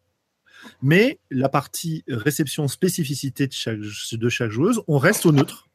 mais 0.82 1.20
la 1.30 1.50
partie 1.50 2.04
réception 2.08 2.68
spécificité 2.68 3.48
de 3.48 4.30
chaque, 4.30 4.50
joueuse, 4.50 4.82
on 4.88 4.98
reste 4.98 5.26
au 5.26 5.32
neutre. 5.32 5.68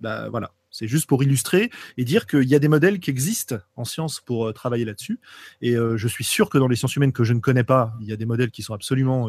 Bah, 0.00 0.28
voilà, 0.30 0.52
c'est 0.70 0.88
juste 0.88 1.06
pour 1.06 1.22
illustrer 1.22 1.70
et 1.96 2.04
dire 2.04 2.26
qu'il 2.26 2.48
y 2.48 2.54
a 2.54 2.58
des 2.58 2.68
modèles 2.68 2.98
qui 2.98 3.10
existent 3.10 3.56
en 3.76 3.84
sciences 3.84 4.20
pour 4.20 4.48
euh, 4.48 4.52
travailler 4.52 4.84
là-dessus. 4.84 5.20
Et 5.60 5.76
euh, 5.76 5.96
je 5.96 6.08
suis 6.08 6.24
sûr 6.24 6.50
que 6.50 6.58
dans 6.58 6.66
les 6.66 6.76
sciences 6.76 6.96
humaines 6.96 7.12
que 7.12 7.24
je 7.24 7.34
ne 7.34 7.40
connais 7.40 7.64
pas, 7.64 7.94
il 8.00 8.08
y 8.08 8.12
a 8.12 8.16
des 8.16 8.26
modèles 8.26 8.50
qui 8.50 8.62
sont 8.62 8.74
absolument 8.74 9.28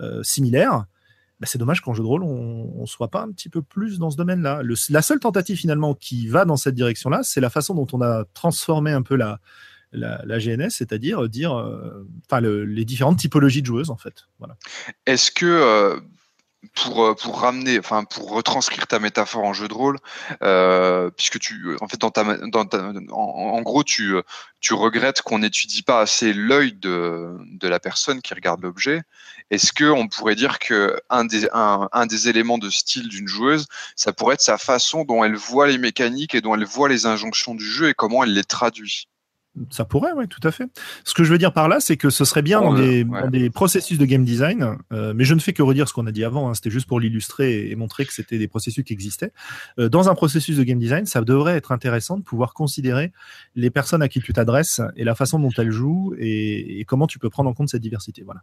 euh, 0.00 0.22
similaires. 0.22 0.86
Bah, 1.38 1.46
c'est 1.46 1.58
dommage 1.58 1.80
qu'en 1.80 1.94
jeu 1.94 2.02
de 2.02 2.08
rôle, 2.08 2.24
on 2.24 2.80
ne 2.80 2.86
soit 2.86 3.10
pas 3.10 3.22
un 3.22 3.30
petit 3.30 3.48
peu 3.48 3.62
plus 3.62 3.98
dans 3.98 4.10
ce 4.10 4.16
domaine-là. 4.16 4.62
La 4.90 5.02
seule 5.02 5.20
tentative 5.20 5.56
finalement 5.56 5.94
qui 5.94 6.26
va 6.26 6.44
dans 6.44 6.56
cette 6.56 6.74
direction-là, 6.74 7.22
c'est 7.22 7.40
la 7.40 7.50
façon 7.50 7.74
dont 7.74 7.86
on 7.92 8.00
a 8.00 8.24
transformé 8.32 8.92
un 8.92 9.02
peu 9.02 9.16
la, 9.16 9.40
la, 9.92 10.38
GNS, 10.38 10.70
c'est-à-dire 10.70 11.28
dire, 11.28 11.54
euh, 11.54 12.06
enfin 12.26 12.40
le- 12.40 12.64
les 12.64 12.84
différentes 12.84 13.18
typologies 13.18 13.62
de 13.62 13.66
joueuses 13.66 13.90
en 13.90 13.96
fait. 13.96 14.26
Est-ce 15.06 15.30
que 15.30 15.46
euh, 15.46 16.00
pour 16.74 17.04
euh, 17.04 17.14
ramener, 17.24 17.78
enfin 17.78 18.04
pour 18.04 18.30
retranscrire 18.30 18.86
ta 18.86 18.98
métaphore 18.98 19.44
en 19.44 19.52
jeu 19.52 19.66
de 19.68 19.74
rôle, 19.74 19.98
euh, 20.42 21.10
puisque 21.10 21.38
tu, 21.40 21.76
en 21.80 21.88
fait, 21.88 22.00
dans 22.00 22.10
ta, 22.10 22.22
dans 22.24 22.66
en, 23.10 23.62
gros, 23.62 23.82
tu 23.82 24.14
euh, 24.14 24.22
tu 24.60 24.74
regrettes 24.74 25.22
qu'on 25.22 25.40
n'étudie 25.40 25.82
pas 25.82 26.00
assez 26.00 26.32
l'œil 26.32 26.72
de 26.74 27.36
la 27.68 27.80
personne 27.80 28.22
qui 28.22 28.32
regarde 28.32 28.62
l'objet. 28.62 29.02
Est-ce 29.50 29.72
que 29.72 29.84
on 29.84 30.06
pourrait 30.06 30.36
dire 30.36 30.58
que 30.60 30.96
un 31.10 31.24
des 31.24 31.48
un, 31.52 31.88
un 31.92 32.06
des 32.06 32.28
éléments 32.28 32.58
de 32.58 32.70
style 32.70 33.08
d'une 33.08 33.28
joueuse, 33.28 33.66
ça 33.96 34.12
pourrait 34.12 34.34
être 34.34 34.40
sa 34.40 34.56
façon 34.56 35.04
dont 35.04 35.24
elle 35.24 35.36
voit 35.36 35.66
les 35.66 35.78
mécaniques 35.78 36.34
et 36.34 36.40
dont 36.40 36.54
elle 36.54 36.64
voit 36.64 36.88
les 36.88 37.06
injonctions 37.06 37.54
du 37.54 37.64
jeu 37.64 37.88
et 37.88 37.94
comment 37.94 38.22
elle 38.22 38.34
les 38.34 38.44
traduit? 38.44 39.08
Ça 39.70 39.84
pourrait, 39.84 40.12
oui, 40.16 40.26
tout 40.28 40.40
à 40.46 40.50
fait. 40.50 40.64
Ce 41.04 41.12
que 41.12 41.24
je 41.24 41.30
veux 41.30 41.36
dire 41.36 41.52
par 41.52 41.68
là, 41.68 41.78
c'est 41.78 41.98
que 41.98 42.08
ce 42.08 42.24
serait 42.24 42.40
bien 42.40 42.60
Bon, 42.60 42.72
dans, 42.72 42.78
des, 42.78 43.04
ouais. 43.04 43.20
dans 43.20 43.28
des 43.28 43.50
processus 43.50 43.98
de 43.98 44.06
game 44.06 44.24
design, 44.24 44.78
euh, 44.92 45.12
mais 45.14 45.24
je 45.24 45.34
ne 45.34 45.40
fais 45.40 45.52
que 45.52 45.62
redire 45.62 45.88
ce 45.88 45.92
qu'on 45.92 46.06
a 46.06 46.12
dit 46.12 46.24
avant, 46.24 46.48
hein, 46.48 46.54
c'était 46.54 46.70
juste 46.70 46.86
pour 46.86 47.00
l'illustrer 47.00 47.68
et 47.68 47.76
montrer 47.76 48.06
que 48.06 48.14
c'était 48.14 48.38
des 48.38 48.48
processus 48.48 48.82
qui 48.82 48.94
existaient. 48.94 49.32
Euh, 49.78 49.90
dans 49.90 50.08
un 50.08 50.14
processus 50.14 50.56
de 50.56 50.62
game 50.62 50.78
design, 50.78 51.04
ça 51.04 51.20
devrait 51.20 51.56
être 51.56 51.70
intéressant 51.70 52.16
de 52.16 52.22
pouvoir 52.22 52.54
considérer 52.54 53.12
les 53.54 53.68
personnes 53.70 54.00
à 54.00 54.08
qui 54.08 54.20
tu 54.20 54.32
t'adresses 54.32 54.80
et 54.96 55.04
la 55.04 55.14
façon 55.14 55.38
dont 55.38 55.52
elles 55.58 55.70
jouent 55.70 56.14
et, 56.18 56.80
et 56.80 56.84
comment 56.86 57.06
tu 57.06 57.18
peux 57.18 57.28
prendre 57.28 57.50
en 57.50 57.54
compte 57.54 57.68
cette 57.68 57.82
diversité. 57.82 58.22
Voilà. 58.22 58.40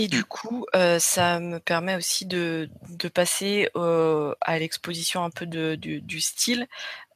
Et 0.00 0.06
du 0.06 0.22
coup, 0.22 0.64
euh, 0.76 1.00
ça 1.00 1.40
me 1.40 1.58
permet 1.58 1.96
aussi 1.96 2.24
de, 2.24 2.70
de 2.88 3.08
passer 3.08 3.68
euh, 3.74 4.32
à 4.40 4.56
l'exposition 4.56 5.24
un 5.24 5.30
peu 5.30 5.44
de, 5.44 5.74
du, 5.74 6.00
du 6.00 6.20
style. 6.20 6.68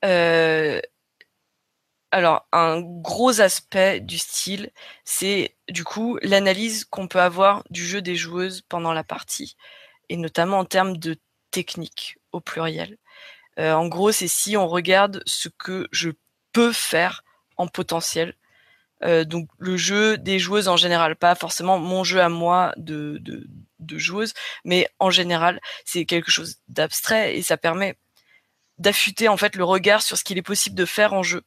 Euh, 0.04 0.80
alors, 2.12 2.46
un 2.52 2.80
gros 2.82 3.40
aspect 3.40 4.00
du 4.00 4.18
style, 4.18 4.70
c'est 5.04 5.56
du 5.70 5.82
coup 5.82 6.18
l'analyse 6.22 6.84
qu'on 6.84 7.08
peut 7.08 7.20
avoir 7.20 7.64
du 7.70 7.86
jeu 7.86 8.02
des 8.02 8.16
joueuses 8.16 8.62
pendant 8.68 8.92
la 8.92 9.02
partie, 9.02 9.56
et 10.10 10.18
notamment 10.18 10.58
en 10.58 10.64
termes 10.66 10.98
de 10.98 11.16
technique 11.50 12.18
au 12.32 12.40
pluriel. 12.40 12.98
Euh, 13.58 13.72
en 13.72 13.88
gros, 13.88 14.12
c'est 14.12 14.28
si 14.28 14.56
on 14.58 14.68
regarde 14.68 15.22
ce 15.26 15.48
que 15.48 15.88
je 15.90 16.10
peux 16.52 16.72
faire 16.72 17.24
en 17.56 17.66
potentiel 17.68 18.34
donc 19.24 19.48
le 19.58 19.76
jeu 19.76 20.16
des 20.16 20.38
joueuses 20.38 20.68
en 20.68 20.76
général, 20.76 21.16
pas 21.16 21.34
forcément 21.34 21.78
mon 21.78 22.04
jeu 22.04 22.20
à 22.20 22.28
moi 22.28 22.72
de 22.76 23.20
joueuse, 23.98 24.32
mais 24.64 24.88
en 25.00 25.10
général, 25.10 25.60
c'est 25.84 26.04
quelque 26.04 26.30
chose 26.30 26.58
d'abstrait 26.68 27.36
et 27.36 27.42
ça 27.42 27.56
permet 27.56 27.96
d'affûter 28.78 29.28
en 29.28 29.36
fait 29.36 29.56
le 29.56 29.64
regard 29.64 30.02
sur 30.02 30.16
ce 30.16 30.24
qu'il 30.24 30.38
est 30.38 30.42
possible 30.42 30.76
de 30.76 30.84
faire 30.84 31.14
en 31.14 31.22
jeu 31.22 31.42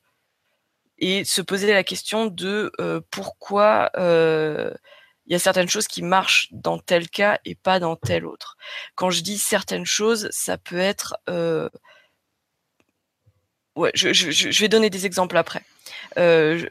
et 0.97 1.25
se 1.25 1.41
poser 1.41 1.71
la 1.73 1.83
question 1.83 2.27
de 2.27 2.71
euh, 2.79 3.01
pourquoi 3.11 3.91
euh, 3.97 4.71
il 5.25 5.33
y 5.33 5.35
a 5.35 5.39
certaines 5.39 5.69
choses 5.69 5.87
qui 5.87 6.01
marchent 6.01 6.47
dans 6.51 6.77
tel 6.77 7.09
cas 7.09 7.39
et 7.45 7.55
pas 7.55 7.79
dans 7.79 7.95
tel 7.95 8.25
autre. 8.25 8.57
Quand 8.95 9.09
je 9.09 9.21
dis 9.21 9.37
certaines 9.37 9.85
choses, 9.85 10.29
ça 10.31 10.57
peut 10.57 10.79
être 10.79 11.17
euh, 11.29 11.69
ouais, 13.75 13.91
je, 13.93 14.59
vais 14.59 14.69
donner 14.69 14.89
des 14.89 15.05
exemples 15.05 15.37
après. 15.37 15.63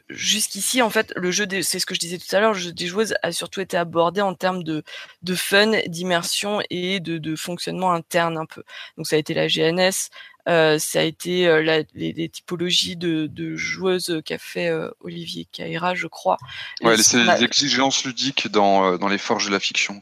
Jusqu'ici, 0.09 0.81
en 0.81 0.89
fait, 0.89 1.13
le 1.15 1.31
jeu, 1.31 1.45
c'est 1.61 1.79
ce 1.79 1.85
que 1.85 1.93
je 1.95 1.99
disais 1.99 2.17
tout 2.17 2.33
à 2.35 2.39
l'heure, 2.39 2.53
le 2.53 2.59
jeu 2.59 2.71
des 2.71 2.87
joueuses 2.87 3.15
a 3.21 3.31
surtout 3.31 3.61
été 3.61 3.77
abordé 3.77 4.21
en 4.21 4.33
termes 4.33 4.63
de, 4.63 4.83
de 5.21 5.35
fun, 5.35 5.71
d'immersion 5.87 6.61
et 6.69 6.99
de, 6.99 7.35
fonctionnement 7.35 7.91
interne 7.91 8.37
un 8.37 8.45
peu. 8.45 8.63
Donc 8.97 9.07
ça 9.07 9.17
a 9.17 9.19
été 9.19 9.33
la 9.33 9.47
GNS, 9.47 10.09
euh, 10.47 10.77
ça 10.77 10.99
a 10.99 11.03
été 11.03 11.47
euh, 11.47 11.63
la, 11.63 11.79
les, 11.93 12.13
les, 12.13 12.29
typologies 12.29 12.95
de, 12.95 13.25
de 13.25 13.55
joueuses 13.55 14.21
qu'a 14.23 14.37
fait 14.37 14.69
euh, 14.69 14.89
Olivier 14.99 15.47
Caïra, 15.51 15.95
je 15.95 16.07
crois. 16.07 16.37
Ouais, 16.81 16.97
c'est 16.97 17.23
les 17.23 17.43
exigences 17.43 18.05
ludiques 18.05 18.47
dans, 18.49 18.97
dans 18.97 19.07
les 19.07 19.17
forges 19.17 19.47
de 19.47 19.51
la 19.51 19.59
fiction 19.59 20.01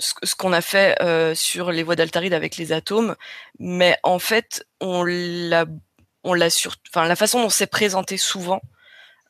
ce, 0.00 0.34
qu'on 0.36 0.52
a 0.52 0.60
fait 0.60 0.96
sur 1.34 1.72
les 1.72 1.82
voies 1.82 1.96
d'Altaride 1.96 2.32
avec 2.32 2.56
les 2.56 2.70
atomes, 2.70 3.16
mais 3.58 3.98
en 4.04 4.20
fait, 4.20 4.64
on 4.80 5.02
l'a 5.02 5.66
on 6.22 6.34
l'a 6.34 6.50
sur, 6.50 6.76
enfin 6.88 7.08
la 7.08 7.16
façon 7.16 7.42
dont 7.42 7.50
c'est 7.50 7.66
présenté 7.66 8.16
souvent, 8.16 8.60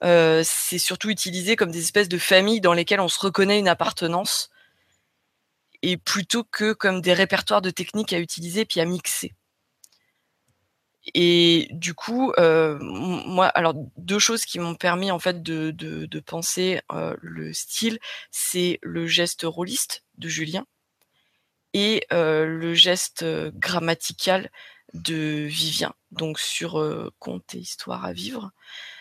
c'est 0.03 0.79
surtout 0.79 1.09
utilisé 1.09 1.57
comme 1.57 1.71
des 1.71 1.83
espèces 1.83 2.11
de 2.11 2.19
familles 2.19 2.61
dans 2.61 2.75
lesquelles 2.75 3.01
on 3.01 3.09
se 3.09 3.19
reconnaît 3.19 3.59
une 3.59 3.69
appartenance, 3.69 4.51
et 5.81 5.97
plutôt 5.97 6.45
que 6.45 6.75
comme 6.75 7.01
des 7.01 7.15
répertoires 7.15 7.63
de 7.63 7.71
techniques 7.71 8.13
à 8.13 8.19
utiliser 8.19 8.67
puis 8.67 8.81
à 8.81 8.85
mixer. 8.85 9.33
Et 11.15 11.69
du 11.71 11.95
coup, 11.95 12.33
euh, 12.39 12.79
moi, 12.81 13.47
alors 13.47 13.75
deux 13.97 14.19
choses 14.19 14.45
qui 14.45 14.59
m'ont 14.59 14.75
permis 14.75 15.11
en 15.11 15.19
fait 15.19 15.43
de, 15.43 15.71
de, 15.71 16.07
de 16.07 16.21
penser 16.21 16.81
euh, 16.93 17.17
le 17.21 17.53
style, 17.53 17.99
c'est 18.31 18.79
le 18.83 19.07
geste 19.07 19.43
rôliste 19.45 20.05
de 20.19 20.29
Julien 20.29 20.65
et 21.75 22.07
euh, 22.13 22.47
le 22.47 22.75
geste 22.75 23.25
grammatical 23.55 24.51
de 24.95 25.45
Vivien, 25.45 25.93
donc 26.13 26.39
sur 26.39 26.81
euh, 26.81 27.13
Conte 27.19 27.55
et 27.55 27.59
Histoire 27.59 28.07
à 28.07 28.13
vivre. 28.13 28.51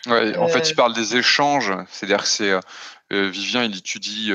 Ouais, 0.06 0.36
en 0.36 0.48
fait, 0.48 0.70
il 0.70 0.74
parle 0.74 0.92
des 0.92 1.16
échanges, 1.16 1.72
c'est-à-dire 1.88 2.22
que 2.22 2.28
c'est 2.28 2.52
euh, 2.52 3.28
Vivien, 3.30 3.64
il 3.64 3.76
étudie 3.76 4.32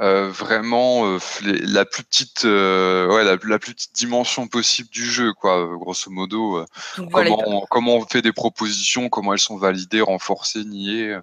vraiment 0.00 1.18
la 1.42 1.84
plus 1.84 2.02
petite, 2.04 2.44
ouais, 2.44 3.24
la, 3.24 3.36
plus 3.36 3.74
petite 3.74 3.94
dimension 3.94 4.48
possible 4.48 4.88
du 4.90 5.04
jeu, 5.04 5.32
quoi, 5.32 5.68
grosso 5.76 6.10
modo. 6.10 6.64
comment, 6.96 7.66
comment 7.70 7.96
on 7.96 8.06
fait 8.06 8.22
des 8.22 8.32
propositions, 8.32 9.08
comment 9.08 9.32
elles 9.32 9.38
sont 9.38 9.58
validées, 9.58 10.00
renforcées, 10.00 10.64
niées. 10.64 11.18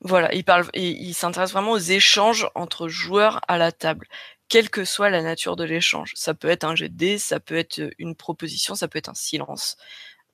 Voilà, 0.00 0.34
il 0.34 0.44
parle 0.44 0.66
et 0.74 0.90
il 0.90 1.14
s'intéresse 1.14 1.52
vraiment 1.52 1.70
aux 1.70 1.78
échanges 1.78 2.46
entre 2.54 2.88
joueurs 2.88 3.40
à 3.48 3.56
la 3.56 3.72
table 3.72 4.06
quelle 4.48 4.70
que 4.70 4.84
soit 4.84 5.10
la 5.10 5.22
nature 5.22 5.56
de 5.56 5.64
l'échange. 5.64 6.12
Ça 6.14 6.34
peut 6.34 6.48
être 6.48 6.64
un 6.64 6.76
jet 6.76 6.88
de 6.88 6.96
dés, 6.96 7.18
ça 7.18 7.40
peut 7.40 7.56
être 7.56 7.80
une 7.98 8.14
proposition, 8.14 8.74
ça 8.74 8.88
peut 8.88 8.98
être 8.98 9.08
un 9.08 9.14
silence, 9.14 9.76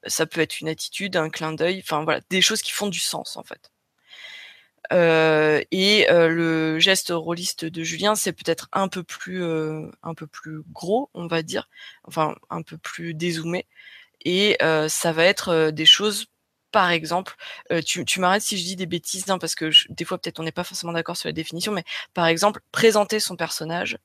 ça 0.06 0.26
peut 0.26 0.40
être 0.40 0.60
une 0.60 0.68
attitude, 0.68 1.16
un 1.16 1.30
clin 1.30 1.52
d'œil, 1.52 1.80
enfin 1.82 2.04
voilà, 2.04 2.20
des 2.30 2.42
choses 2.42 2.62
qui 2.62 2.72
font 2.72 2.88
du 2.88 2.98
sens 2.98 3.36
en 3.36 3.42
fait. 3.42 3.70
Euh, 4.92 5.62
et 5.70 6.10
euh, 6.10 6.28
le 6.28 6.78
geste 6.80 7.12
rôliste 7.14 7.64
de 7.64 7.82
Julien, 7.82 8.14
c'est 8.16 8.32
peut-être 8.32 8.68
un 8.72 8.88
peu 8.88 9.02
plus 9.04 9.42
euh, 9.42 9.88
un 10.02 10.14
peu 10.14 10.26
plus 10.26 10.62
gros, 10.72 11.10
on 11.14 11.26
va 11.28 11.42
dire, 11.42 11.68
enfin 12.04 12.34
un 12.50 12.62
peu 12.62 12.76
plus 12.76 13.14
dézoomé, 13.14 13.66
et 14.24 14.58
ça 14.88 15.12
va 15.12 15.24
être 15.24 15.70
des 15.70 15.86
choses 15.86 16.26
par 16.70 16.90
exemple, 16.90 17.34
euh, 17.72 17.82
tu, 17.82 18.04
tu 18.04 18.20
m'arrêtes 18.20 18.42
si 18.42 18.58
je 18.58 18.64
dis 18.64 18.76
des 18.76 18.86
bêtises, 18.86 19.28
hein, 19.28 19.38
parce 19.38 19.54
que 19.54 19.70
des 19.88 20.04
fois 20.04 20.18
peut-être 20.18 20.40
on 20.40 20.42
n'est 20.42 20.52
pas 20.52 20.64
forcément 20.64 20.92
d'accord 20.92 21.16
sur 21.16 21.28
la 21.28 21.32
définition, 21.32 21.72
mais 21.72 21.84
par 22.14 22.26
exemple, 22.26 22.60
présenter 22.72 23.20
son 23.20 23.36
personnage, 23.36 23.98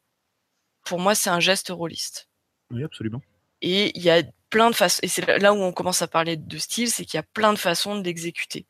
pour 0.86 1.00
moi 1.00 1.16
c'est 1.16 1.30
un 1.30 1.40
geste 1.40 1.70
rôliste. 1.70 2.28
Oui, 2.72 2.84
absolument. 2.84 3.22
Et 3.62 3.96
il 3.98 4.04
y 4.04 4.10
a 4.10 4.24
plein 4.50 4.70
de 4.70 4.76
façons, 4.76 5.00
et 5.04 5.08
c'est 5.08 5.26
là 5.40 5.54
où 5.54 5.58
on 5.58 5.72
commence 5.72 6.02
à 6.02 6.08
parler 6.08 6.38
de 6.38 6.58
style, 6.58 6.90
c'est 6.90 7.06
qu'il 7.06 7.18
y 7.18 7.20
a 7.20 7.24
plein 7.24 7.54
de 7.54 7.60
façons 7.60 7.96
de 7.96 8.04
l'exécuter. 8.04 8.66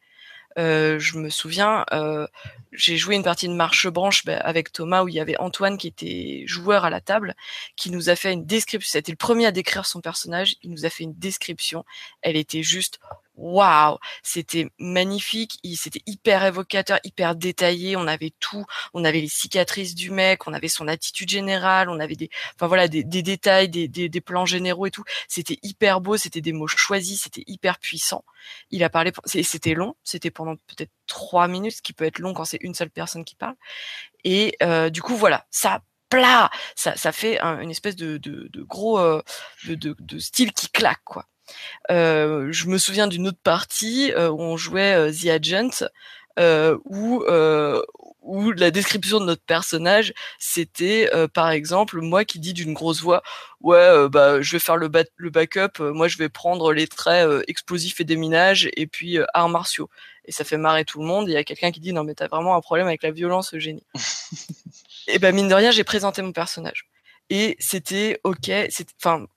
Euh, 0.58 1.00
je 1.00 1.18
me 1.18 1.30
souviens, 1.30 1.86
euh, 1.92 2.28
j'ai 2.72 2.98
joué 2.98 3.16
une 3.16 3.24
partie 3.24 3.48
de 3.48 3.54
marche 3.54 3.88
branche 3.88 4.26
bah, 4.26 4.38
avec 4.38 4.72
Thomas 4.72 5.04
où 5.04 5.10
il 5.10 5.16
y 5.16 5.20
avait 5.20 5.38
Antoine 5.38 5.78
qui 5.78 5.88
était 5.88 6.44
joueur 6.46 6.86
à 6.86 6.90
la 6.90 7.02
table, 7.02 7.36
qui 7.76 7.92
nous 7.92 8.10
a 8.10 8.16
fait 8.16 8.32
une 8.32 8.46
description. 8.46 8.90
C'était 8.92 9.12
le 9.12 9.18
premier 9.18 9.46
à 9.46 9.52
décrire 9.52 9.86
son 9.86 10.02
personnage. 10.02 10.56
Il 10.62 10.72
nous 10.72 10.86
a 10.86 10.90
fait 10.90 11.04
une 11.04 11.16
description. 11.16 11.84
Elle 12.22 12.38
était 12.38 12.64
juste 12.64 13.00
waouh, 13.36 13.98
c'était 14.24 14.68
magnifique, 14.80 15.60
c'était 15.76 16.02
hyper 16.06 16.44
évocateur, 16.46 17.00
hyper 17.04 17.36
détaillé, 17.36 17.96
on 17.96 18.08
avait 18.08 18.34
tout, 18.40 18.66
on 18.94 19.04
avait 19.04 19.22
les 19.22 19.28
cicatrices 19.28 19.96
du 19.96 20.12
mec, 20.12 20.48
on 20.48 20.54
avait 20.54 20.68
son 20.68 20.88
attitude 20.88 21.30
générale, 21.30 21.90
on 21.90 22.00
avait 22.00 22.16
des, 22.16 22.30
enfin 22.56 22.68
voilà, 22.68 22.88
des, 22.88 23.04
des 23.04 23.22
détails, 23.22 23.70
des, 23.70 23.88
des, 23.88 24.10
des, 24.10 24.22
plans 24.22 24.46
généraux 24.46 24.86
et 24.86 24.92
tout. 24.92 25.04
C'était 25.28 25.60
hyper 25.64 26.02
beau, 26.02 26.18
c'était 26.18 26.42
des 26.42 26.54
mots 26.54 26.68
choisis, 26.68 27.24
c'était 27.24 27.44
hyper 27.48 27.80
puissant. 27.80 28.24
Il 28.72 28.84
a 28.84 28.90
parlé, 28.90 29.12
c'était 29.26 29.74
long, 29.74 29.96
c'était 30.04 30.32
pendant 30.32 30.56
peut-être 30.56 30.92
trois 31.08 31.48
minutes, 31.48 31.78
ce 31.78 31.82
qui 31.82 31.94
peut 31.94 32.06
être 32.06 32.20
long 32.20 32.34
quand 32.34 32.46
c'est 32.46 32.62
une 32.62 32.74
seule 32.74 32.90
personne 32.90 33.26
qui 33.26 33.36
parle. 33.36 33.56
Et 34.24 34.56
euh, 34.64 34.90
du 34.90 35.02
coup, 35.02 35.16
voilà, 35.16 35.46
ça 35.52 35.82
plat, 36.10 36.50
ça, 36.76 36.96
ça 36.96 37.12
fait 37.12 37.40
une 37.42 37.72
espèce 37.72 37.96
de, 37.96 38.18
de, 38.18 38.48
de 38.52 38.64
gros, 38.64 39.00
euh, 39.00 39.22
de, 39.68 39.96
de 39.98 40.20
style 40.20 40.54
qui 40.54 40.70
claque, 40.70 41.04
quoi. 41.04 41.26
Euh, 41.92 42.48
je 42.52 42.68
me 42.68 42.78
souviens 42.78 43.08
d'une 43.08 43.28
autre 43.28 43.42
partie 43.44 44.12
euh, 44.14 44.30
où 44.30 44.42
on 44.42 44.58
jouait 44.58 44.94
euh, 44.96 45.12
The 45.12 45.28
Agent, 45.28 45.88
où 46.86 47.24
où 48.22 48.52
la 48.54 48.72
description 48.72 49.20
de 49.20 49.26
notre 49.26 49.44
personnage, 49.44 50.12
c'était 50.40 51.08
par 51.36 51.52
exemple 51.52 52.02
moi 52.02 52.26
qui 52.26 52.40
dis 52.40 52.54
d'une 52.54 52.74
grosse 52.74 53.00
voix, 53.02 53.22
ouais, 53.62 54.10
bah 54.10 54.42
je 54.42 54.52
vais 54.52 54.60
faire 54.60 54.78
le, 54.78 54.90
le 55.16 55.30
backup, 55.30 55.80
moi 55.80 56.08
je 56.08 56.18
vais 56.18 56.28
prendre 56.28 56.74
les 56.74 56.88
traits 56.88 57.44
explosifs 57.48 58.02
et 58.02 58.04
déminage 58.04 58.68
et 58.76 58.88
puis 58.88 59.20
arts 59.36 59.50
martiaux. 59.50 59.90
Et 60.26 60.32
ça 60.32 60.44
fait 60.44 60.58
marrer 60.58 60.86
tout 60.86 61.00
le 61.00 61.06
monde. 61.06 61.30
Il 61.30 61.34
y 61.34 61.38
a 61.38 61.44
quelqu'un 61.44 61.72
qui 61.72 61.80
dit 61.80 61.94
non 61.94 62.04
mais 62.04 62.16
t'as 62.16 62.28
vraiment 62.28 62.56
un 62.56 62.62
problème 62.62 62.88
avec 62.88 63.04
la 63.04 63.12
violence, 63.12 63.56
génie. 63.58 63.86
et 65.08 65.20
ben 65.20 65.34
mine 65.34 65.48
de 65.48 65.54
rien, 65.54 65.70
j'ai 65.70 65.84
présenté 65.84 66.24
mon 66.24 66.32
personnage. 66.32 66.88
Et 67.30 67.56
c'était 67.60 68.20
ok, 68.24 68.52
enfin 69.00 69.28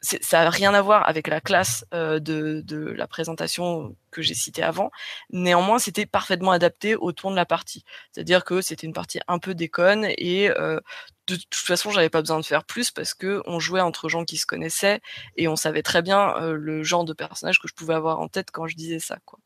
ça 0.00 0.44
n'a 0.44 0.50
rien 0.50 0.74
à 0.74 0.82
voir 0.82 1.08
avec 1.08 1.26
la 1.26 1.40
classe 1.40 1.84
euh, 1.92 2.20
de, 2.20 2.62
la 2.96 3.06
présentation 3.06 3.96
que 4.10 4.22
j'ai 4.22 4.34
citée 4.34 4.62
avant. 4.62 4.90
Néanmoins, 5.30 5.78
c'était 5.78 6.06
parfaitement 6.06 6.52
adapté 6.52 6.94
au 6.94 7.12
ton 7.12 7.30
de 7.30 7.36
la 7.36 7.46
partie. 7.46 7.84
C'est-à-dire 8.12 8.44
que 8.44 8.60
c'était 8.60 8.86
une 8.86 8.92
partie 8.92 9.20
un 9.26 9.38
peu 9.38 9.54
déconne 9.54 10.06
et 10.16 10.50
euh, 10.50 10.80
de 11.26 11.36
toute 11.36 11.54
façon, 11.54 11.90
j'avais 11.90 12.08
pas 12.08 12.22
besoin 12.22 12.38
de 12.38 12.44
faire 12.44 12.64
plus 12.64 12.90
parce 12.90 13.12
que 13.12 13.42
on 13.46 13.58
jouait 13.60 13.80
entre 13.80 14.08
gens 14.08 14.24
qui 14.24 14.36
se 14.36 14.46
connaissaient 14.46 15.00
et 15.36 15.48
on 15.48 15.56
savait 15.56 15.82
très 15.82 16.00
bien 16.00 16.34
euh, 16.36 16.52
le 16.52 16.82
genre 16.82 17.04
de 17.04 17.12
personnage 17.12 17.58
que 17.58 17.68
je 17.68 17.74
pouvais 17.74 17.94
avoir 17.94 18.20
en 18.20 18.28
tête 18.28 18.50
quand 18.50 18.66
je 18.66 18.76
disais 18.76 19.00
ça. 19.00 19.18
Quoi. 19.24 19.38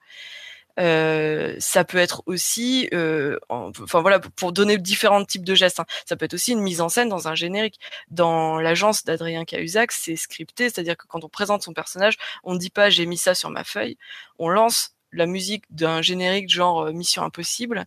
Euh, 0.78 1.54
ça 1.58 1.84
peut 1.84 1.98
être 1.98 2.22
aussi, 2.26 2.88
euh, 2.92 3.38
enfin 3.48 4.00
voilà, 4.00 4.20
pour 4.20 4.52
donner 4.52 4.78
différents 4.78 5.24
types 5.24 5.44
de 5.44 5.54
gestes. 5.54 5.80
Hein. 5.80 5.86
Ça 6.06 6.16
peut 6.16 6.24
être 6.24 6.34
aussi 6.34 6.52
une 6.52 6.60
mise 6.60 6.80
en 6.80 6.88
scène 6.88 7.08
dans 7.08 7.28
un 7.28 7.34
générique. 7.34 7.78
Dans 8.10 8.58
l'agence 8.58 9.04
d'Adrien 9.04 9.44
Cahuzac, 9.44 9.92
c'est 9.92 10.16
scripté, 10.16 10.70
c'est-à-dire 10.70 10.96
que 10.96 11.06
quand 11.06 11.24
on 11.24 11.28
présente 11.28 11.62
son 11.62 11.72
personnage, 11.72 12.16
on 12.44 12.54
ne 12.54 12.58
dit 12.58 12.70
pas 12.70 12.90
j'ai 12.90 13.06
mis 13.06 13.18
ça 13.18 13.34
sur 13.34 13.50
ma 13.50 13.64
feuille, 13.64 13.96
on 14.38 14.48
lance 14.48 14.94
la 15.14 15.26
musique 15.26 15.64
d'un 15.70 16.00
générique 16.00 16.48
genre 16.48 16.86
euh, 16.86 16.92
Mission 16.92 17.22
Impossible 17.22 17.84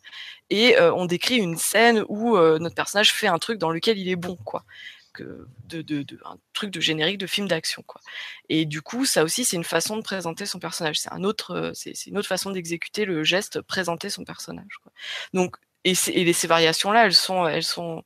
et 0.52 0.76
on 0.80 1.06
décrit 1.06 1.38
une 1.38 1.58
scène 1.58 2.06
où 2.08 2.38
notre 2.38 2.76
personnage 2.76 3.12
fait 3.12 3.26
un 3.26 3.40
truc 3.40 3.58
dans 3.58 3.72
lequel 3.72 3.98
il 3.98 4.08
est 4.10 4.16
bon, 4.16 4.38
quoi 4.46 4.64
de, 5.24 5.82
de, 5.82 6.20
un 6.26 6.38
truc 6.54 6.72
de 6.72 6.80
générique 6.80 7.18
de 7.18 7.28
film 7.28 7.48
d'action 7.48 7.84
quoi. 7.86 8.02
Et 8.50 8.66
du 8.66 8.82
coup, 8.82 9.06
ça 9.06 9.24
aussi 9.24 9.46
c'est 9.46 9.56
une 9.56 9.64
façon 9.64 9.98
de 9.98 10.02
présenter 10.02 10.46
son 10.46 10.60
personnage. 10.60 11.00
C'est 11.00 11.12
un 11.12 11.24
autre, 11.24 11.52
euh, 11.52 11.72
c'est 11.74 11.94
une 12.08 12.18
autre 12.18 12.28
façon 12.28 12.52
d'exécuter 12.52 13.06
le 13.06 13.24
geste, 13.24 13.62
présenter 13.62 14.10
son 14.10 14.24
personnage. 14.24 14.80
Donc 15.34 15.58
et, 15.84 15.92
et 15.92 16.34
ces 16.34 16.48
variations 16.48 16.92
là, 16.92 17.06
elles 17.06 17.14
sont, 17.14 17.48
elles 17.48 17.64
sont 17.64 18.04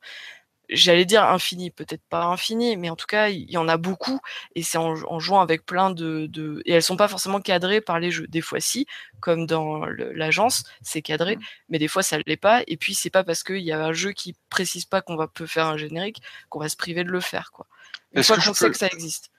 j'allais 0.69 1.05
dire 1.05 1.23
infini, 1.23 1.71
peut-être 1.71 2.03
pas 2.09 2.23
infini, 2.25 2.77
mais 2.77 2.89
en 2.89 2.95
tout 2.95 3.07
cas, 3.07 3.29
il 3.29 3.49
y 3.49 3.57
en 3.57 3.67
a 3.67 3.77
beaucoup, 3.77 4.19
et 4.55 4.63
c'est 4.63 4.77
en, 4.77 5.19
jouant 5.19 5.41
avec 5.41 5.65
plein 5.65 5.89
de, 5.89 6.27
de, 6.27 6.61
Et 6.65 6.73
elles 6.73 6.83
sont 6.83 6.97
pas 6.97 7.07
forcément 7.07 7.41
cadrées 7.41 7.81
par 7.81 7.99
les 7.99 8.11
jeux. 8.11 8.27
Des 8.27 8.41
fois, 8.41 8.59
si, 8.59 8.85
comme 9.19 9.45
dans 9.45 9.85
l'agence, 9.85 10.63
c'est 10.81 11.01
cadré, 11.01 11.35
mmh. 11.35 11.41
mais 11.69 11.79
des 11.79 11.87
fois, 11.87 12.03
ça 12.03 12.17
l'est 12.25 12.37
pas, 12.37 12.63
et 12.67 12.77
puis 12.77 12.93
c'est 12.93 13.09
pas 13.09 13.23
parce 13.23 13.43
qu'il 13.43 13.61
y 13.61 13.71
a 13.71 13.83
un 13.83 13.93
jeu 13.93 14.11
qui 14.11 14.35
précise 14.49 14.85
pas 14.85 15.01
qu'on 15.01 15.15
va 15.15 15.27
peut 15.27 15.47
faire 15.47 15.65
un 15.65 15.77
générique 15.77 16.21
qu'on 16.49 16.59
va 16.59 16.69
se 16.69 16.77
priver 16.77 17.03
de 17.03 17.09
le 17.09 17.19
faire, 17.19 17.51
quoi. 17.51 17.65
Une 18.13 18.23
fois 18.23 18.37
qu'on 18.37 18.53
sait 18.53 18.71
que 18.71 18.77
ça 18.77 18.87
existe. 18.87 19.29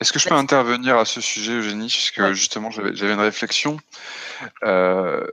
Est-ce 0.00 0.14
que 0.14 0.18
je 0.18 0.28
peux 0.28 0.34
intervenir 0.34 0.96
à 0.96 1.04
ce 1.04 1.20
sujet, 1.20 1.52
Eugénie, 1.52 1.88
puisque 1.88 2.32
justement, 2.32 2.70
j'avais 2.70 3.12
une 3.12 3.20
réflexion. 3.20 3.78
Euh, 4.62 5.26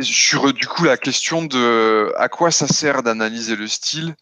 Sur 0.00 0.52
du 0.52 0.66
coup 0.66 0.84
la 0.84 0.98
question 0.98 1.42
de 1.42 2.12
à 2.16 2.28
quoi 2.28 2.50
ça 2.50 2.66
sert 2.66 3.02
d'analyser 3.02 3.56
le 3.56 3.66
style 3.66 4.14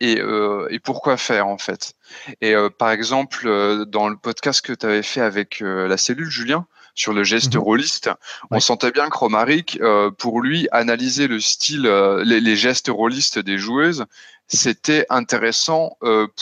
et, 0.00 0.20
euh, 0.20 0.66
et, 0.70 0.78
pourquoi 0.78 1.16
faire 1.16 1.46
en 1.46 1.58
fait. 1.58 1.94
Et 2.40 2.54
euh, 2.54 2.68
par 2.70 2.90
exemple, 2.90 3.46
euh, 3.46 3.84
dans 3.84 4.08
le 4.08 4.16
podcast 4.16 4.60
que 4.60 4.72
tu 4.72 4.84
avais 4.84 5.02
fait 5.02 5.20
avec 5.20 5.62
euh, 5.62 5.88
la 5.88 5.96
cellule, 5.96 6.28
Julien, 6.28 6.66
sur 6.94 7.12
le 7.12 7.24
geste 7.24 7.56
mmh. 7.56 7.60
rôliste, 7.60 8.10
on 8.50 8.60
sentait 8.60 8.90
bien 8.90 9.08
que 9.10 9.18
Romaric, 9.18 9.78
pour 10.16 10.40
lui, 10.40 10.66
analyser 10.72 11.28
le 11.28 11.40
style, 11.40 11.82
les, 12.24 12.40
les, 12.40 12.56
gestes 12.56 12.88
rôlistes 12.88 13.38
des 13.38 13.58
joueuses, 13.58 14.06
c'était 14.48 15.04
intéressant 15.10 15.98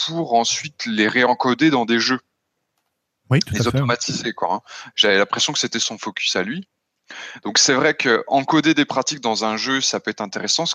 pour 0.07 0.33
ensuite 0.33 0.85
les 0.85 1.09
réencoder 1.09 1.71
dans 1.71 1.83
des 1.83 1.99
jeux. 1.99 2.21
Oui, 3.29 3.39
tout 3.41 3.53
les 3.53 3.65
à 3.65 3.67
automatiser, 3.67 4.31
quoi. 4.31 4.53
Hein. 4.53 4.61
J'avais 4.95 5.17
l'impression 5.17 5.51
que 5.51 5.59
c'était 5.59 5.79
son 5.79 5.97
focus 5.97 6.37
à 6.37 6.43
lui. 6.43 6.69
Donc 7.43 7.57
c'est 7.57 7.73
vrai 7.73 7.93
que 7.93 8.23
encoder 8.27 8.73
des 8.73 8.85
pratiques 8.85 9.21
dans 9.21 9.45
un 9.45 9.57
jeu, 9.57 9.81
ça 9.81 9.99
peut 9.99 10.11
être 10.11 10.21
intéressant, 10.21 10.65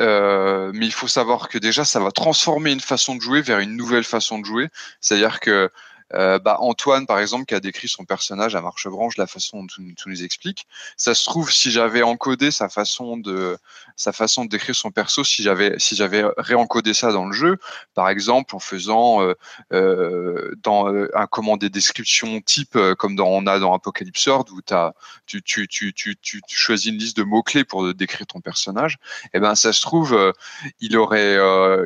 euh, 0.00 0.70
mais 0.74 0.86
il 0.86 0.92
faut 0.92 1.08
savoir 1.08 1.48
que 1.48 1.58
déjà 1.58 1.84
ça 1.84 2.00
va 2.00 2.12
transformer 2.12 2.72
une 2.72 2.80
façon 2.80 3.16
de 3.16 3.20
jouer 3.20 3.42
vers 3.42 3.58
une 3.58 3.76
nouvelle 3.76 4.04
façon 4.04 4.38
de 4.38 4.44
jouer. 4.44 4.68
C'est-à-dire 5.00 5.40
que 5.40 5.70
euh, 6.12 6.38
bah, 6.38 6.58
Antoine, 6.60 7.06
par 7.06 7.18
exemple, 7.18 7.46
qui 7.46 7.54
a 7.54 7.60
décrit 7.60 7.88
son 7.88 8.04
personnage 8.04 8.54
à 8.54 8.60
Marchebranche, 8.60 9.16
la 9.16 9.26
façon 9.26 9.62
dont 9.62 9.66
tu, 9.66 10.08
nous 10.08 10.22
expliques, 10.22 10.66
ça 10.96 11.14
se 11.14 11.24
trouve 11.24 11.50
si 11.50 11.70
j'avais 11.70 12.02
encodé 12.02 12.50
sa 12.50 12.68
façon 12.68 13.16
de 13.16 13.56
sa 13.96 14.12
façon 14.12 14.44
de 14.44 14.50
décrire 14.50 14.74
son 14.74 14.90
perso, 14.90 15.24
si 15.24 15.42
j'avais 15.42 15.78
si 15.78 15.96
j'avais 15.96 16.24
réencodé 16.36 16.94
ça 16.94 17.12
dans 17.12 17.26
le 17.26 17.32
jeu, 17.32 17.58
par 17.94 18.08
exemple 18.08 18.54
en 18.54 18.58
faisant 18.58 19.22
euh, 19.22 19.34
euh, 19.72 20.52
dans 20.62 20.86
un 20.86 21.26
commande 21.26 21.60
des 21.60 21.70
descriptions 21.70 22.40
type 22.40 22.78
comme 22.98 23.16
dans 23.16 23.28
on 23.28 23.46
a 23.46 23.58
dans 23.58 23.72
Apocalypse 23.72 24.26
World 24.26 24.50
où 24.50 24.60
as, 24.70 24.94
tu, 25.26 25.42
tu, 25.42 25.68
tu, 25.68 25.94
tu, 25.94 26.16
tu 26.20 26.42
choisis 26.48 26.86
une 26.86 26.98
liste 26.98 27.16
de 27.16 27.22
mots 27.22 27.42
clés 27.42 27.64
pour 27.64 27.94
décrire 27.94 28.26
ton 28.26 28.40
personnage, 28.40 28.98
et 29.26 29.28
eh 29.34 29.40
ben 29.40 29.54
ça 29.54 29.72
se 29.72 29.80
trouve 29.80 30.32
il 30.80 30.96
aurait 30.96 31.36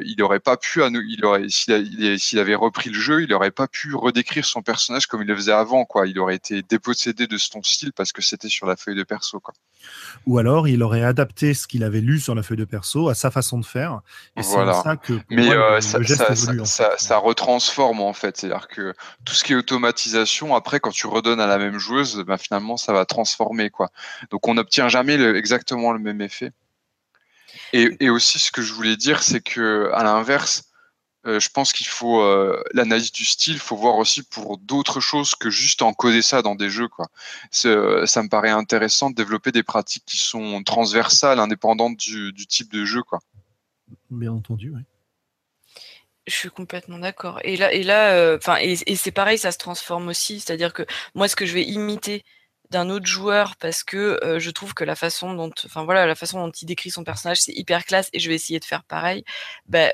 il 0.05 0.23
aurait 0.23 0.41
pas 0.41 0.57
pu 0.57 0.83
à 0.83 0.91
nous 0.91 1.01
il 1.01 1.25
aurait 1.25 1.49
s'il 1.49 2.39
avait 2.39 2.55
repris 2.55 2.91
le 2.91 2.99
jeu, 2.99 3.23
il 3.23 3.33
aurait 3.33 3.51
pas 3.51 3.69
pu 3.69 3.95
redécrire 4.09 4.45
son 4.45 4.63
personnage 4.63 5.07
comme 5.07 5.23
il 5.23 5.29
le 5.29 5.37
faisait 5.37 5.53
avant, 5.53 5.85
quoi. 5.85 6.07
Il 6.07 6.19
aurait 6.19 6.35
été 6.35 6.63
dépossédé 6.63 7.27
de 7.27 7.39
son 7.39 7.63
style 7.63 7.93
parce 7.93 8.13
que 8.13 8.23
c'était 8.23 8.49
sur 8.49 8.67
la 8.67 8.77
feuille 8.77 8.97
de 8.97 9.05
perso, 9.05 9.41
quoi. 9.41 9.55
Ou 10.27 10.39
alors, 10.39 10.67
il 10.69 10.83
aurait 10.83 11.05
adapté 11.05 11.55
ce 11.55 11.67
qu'il 11.67 11.85
avait 11.85 12.01
lu 12.01 12.19
sur 12.19 12.35
la 12.35 12.43
feuille 12.43 12.57
de 12.57 12.65
perso 12.65 13.09
à 13.09 13.15
sa 13.15 13.31
façon 13.31 13.59
de 13.59 13.65
faire. 13.65 14.01
Et 14.37 14.43
voilà. 14.43 14.75
c'est 14.75 14.83
ça 14.83 14.97
que. 14.97 15.21
Mais 15.31 15.51
euh, 15.51 15.81
ça, 15.81 16.03
ça, 16.05 16.35
ça, 16.65 16.91
ça, 16.99 17.17
retransforme 17.19 18.01
en 18.01 18.13
fait. 18.13 18.37
C'est-à-dire 18.37 18.69
que 18.69 18.95
tout 19.25 19.35
ce 19.35 19.45
qui 19.45 19.53
est 19.53 19.57
automatisation, 19.57 20.55
après, 20.55 20.81
quand 20.81 20.91
tu 20.91 21.07
redonnes 21.07 21.41
à 21.41 21.47
la 21.47 21.59
même 21.59 21.79
joueuse, 21.79 22.25
bah, 22.27 22.39
finalement, 22.39 22.77
ça 22.77 22.93
va 22.93 23.05
transformer, 23.05 23.71
quoi. 23.71 23.91
Donc, 24.31 24.47
on 24.49 24.55
n'obtient 24.55 24.89
jamais 24.89 25.17
le, 25.17 25.37
exactement 25.37 25.93
le 25.93 26.01
même 26.01 26.21
effet. 26.21 26.53
Et, 27.73 27.97
et, 28.01 28.11
aussi, 28.11 28.39
ce 28.39 28.51
que 28.51 28.63
je 28.63 28.73
voulais 28.73 28.97
dire, 28.97 29.23
c'est 29.23 29.41
que 29.41 29.91
à 29.95 30.03
l'inverse, 30.03 30.68
euh, 31.29 31.41
je 31.41 31.51
pense 31.51 31.72
qu'il 31.72 31.87
faut 31.87 32.22
euh, 32.22 32.62
l'analyse 32.72 33.12
du 33.12 33.26
style, 33.26 33.55
il 33.55 33.59
faut 33.59 33.76
voir 33.76 33.97
aussi 33.97 34.22
pour 34.22 34.57
d'autres 34.57 35.01
choses 35.01 35.35
que 35.35 35.51
juste 35.51 35.83
encoder 35.83 36.22
ça 36.22 36.41
dans 36.41 36.55
des 36.55 36.70
jeux. 36.70 36.89
Quoi. 36.89 37.07
Euh, 37.66 38.07
ça 38.07 38.22
me 38.22 38.29
paraît 38.29 38.51
intéressant 38.51 39.11
de 39.11 39.14
développer 39.14 39.53
des 39.53 39.62
pratiques 39.62 40.05
qui 40.07 40.16
sont 40.16 40.62
transversales, 40.62 41.39
indépendantes 41.39 41.97
du, 41.99 42.33
type 42.47 42.72
de 42.72 42.85
jeu. 42.85 43.03
Quoi. 43.03 43.20
Bien 44.11 44.33
entendu, 44.33 44.72
oui. 44.74 44.81
Je 46.26 46.35
suis 46.35 46.51
complètement 46.51 46.99
d'accord. 46.99 47.41
Et 47.43 47.57
là, 47.57 47.72
et 47.72 47.83
là, 47.83 48.37
enfin, 48.37 48.57
et, 48.61 48.76
c'est 48.76 49.12
pareil, 49.12 49.39
ça 49.39 49.51
se 49.51 49.59
transforme 49.59 50.09
aussi. 50.09 50.41
C'est-à-dire 50.41 50.74
que 50.74 50.85
moi, 51.14 51.26
ce 51.26 51.37
que 51.37 51.47
je 51.47 51.55
vais 51.55 51.64
imiter 51.64 52.22
d'un 52.70 52.91
autre 52.91 53.07
joueur 53.07 53.57
parce 53.57 53.83
que 53.83 54.20
je 54.39 54.51
trouve 54.51 54.74
que 54.74 54.85
la 54.85 54.95
façon 54.95 55.33
dont, 55.33 55.51
enfin 55.64 55.85
voilà, 55.85 56.07
la 56.07 56.14
façon 56.14 56.45
dont 56.45 56.51
il 56.51 56.66
décrit 56.66 56.91
son 56.91 57.03
personnage, 57.03 57.41
c'est 57.41 57.55
hyper 57.55 57.87
classe 57.87 58.11
et 58.12 58.18
je 58.18 58.29
vais 58.29 58.35
essayer 58.35 58.61
de 58.61 58.64
faire 58.66 58.85
pareil. 58.85 59.24
Ben, 59.66 59.91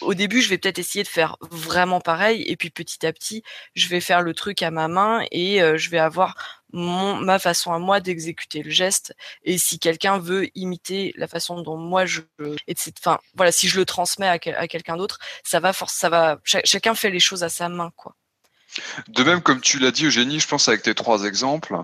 au 0.00 0.14
début, 0.14 0.40
je 0.40 0.48
vais 0.48 0.58
peut-être 0.58 0.78
essayer 0.78 1.02
de 1.02 1.08
faire 1.08 1.36
vraiment 1.50 2.00
pareil, 2.00 2.42
et 2.46 2.56
puis 2.56 2.70
petit 2.70 3.06
à 3.06 3.12
petit, 3.12 3.42
je 3.74 3.88
vais 3.88 4.00
faire 4.00 4.22
le 4.22 4.34
truc 4.34 4.62
à 4.62 4.70
ma 4.70 4.88
main 4.88 5.24
et 5.30 5.62
euh, 5.62 5.76
je 5.76 5.90
vais 5.90 5.98
avoir 5.98 6.64
ma 6.72 7.38
façon 7.38 7.72
à 7.72 7.78
moi 7.78 8.00
d'exécuter 8.00 8.62
le 8.62 8.70
geste. 8.70 9.14
Et 9.44 9.58
si 9.58 9.78
quelqu'un 9.78 10.18
veut 10.18 10.48
imiter 10.56 11.12
la 11.16 11.28
façon 11.28 11.62
dont 11.62 11.76
moi 11.76 12.04
je, 12.04 12.20
enfin 12.98 13.18
voilà, 13.34 13.52
si 13.52 13.68
je 13.68 13.78
le 13.78 13.84
transmets 13.84 14.28
à, 14.28 14.38
quelqu'un 14.38 14.96
d'autre, 14.96 15.18
ça 15.44 15.60
va 15.60 15.72
force, 15.72 15.94
ça 15.94 16.08
va, 16.08 16.38
chacun 16.42 16.94
fait 16.94 17.10
les 17.10 17.20
choses 17.20 17.44
à 17.44 17.48
sa 17.48 17.68
main, 17.68 17.92
quoi. 17.96 18.16
De 19.06 19.22
même, 19.22 19.40
comme 19.40 19.60
tu 19.60 19.78
l'as 19.78 19.92
dit, 19.92 20.06
Eugénie, 20.06 20.40
je 20.40 20.48
pense 20.48 20.68
avec 20.68 20.82
tes 20.82 20.94
trois 20.96 21.24
exemples, 21.24 21.76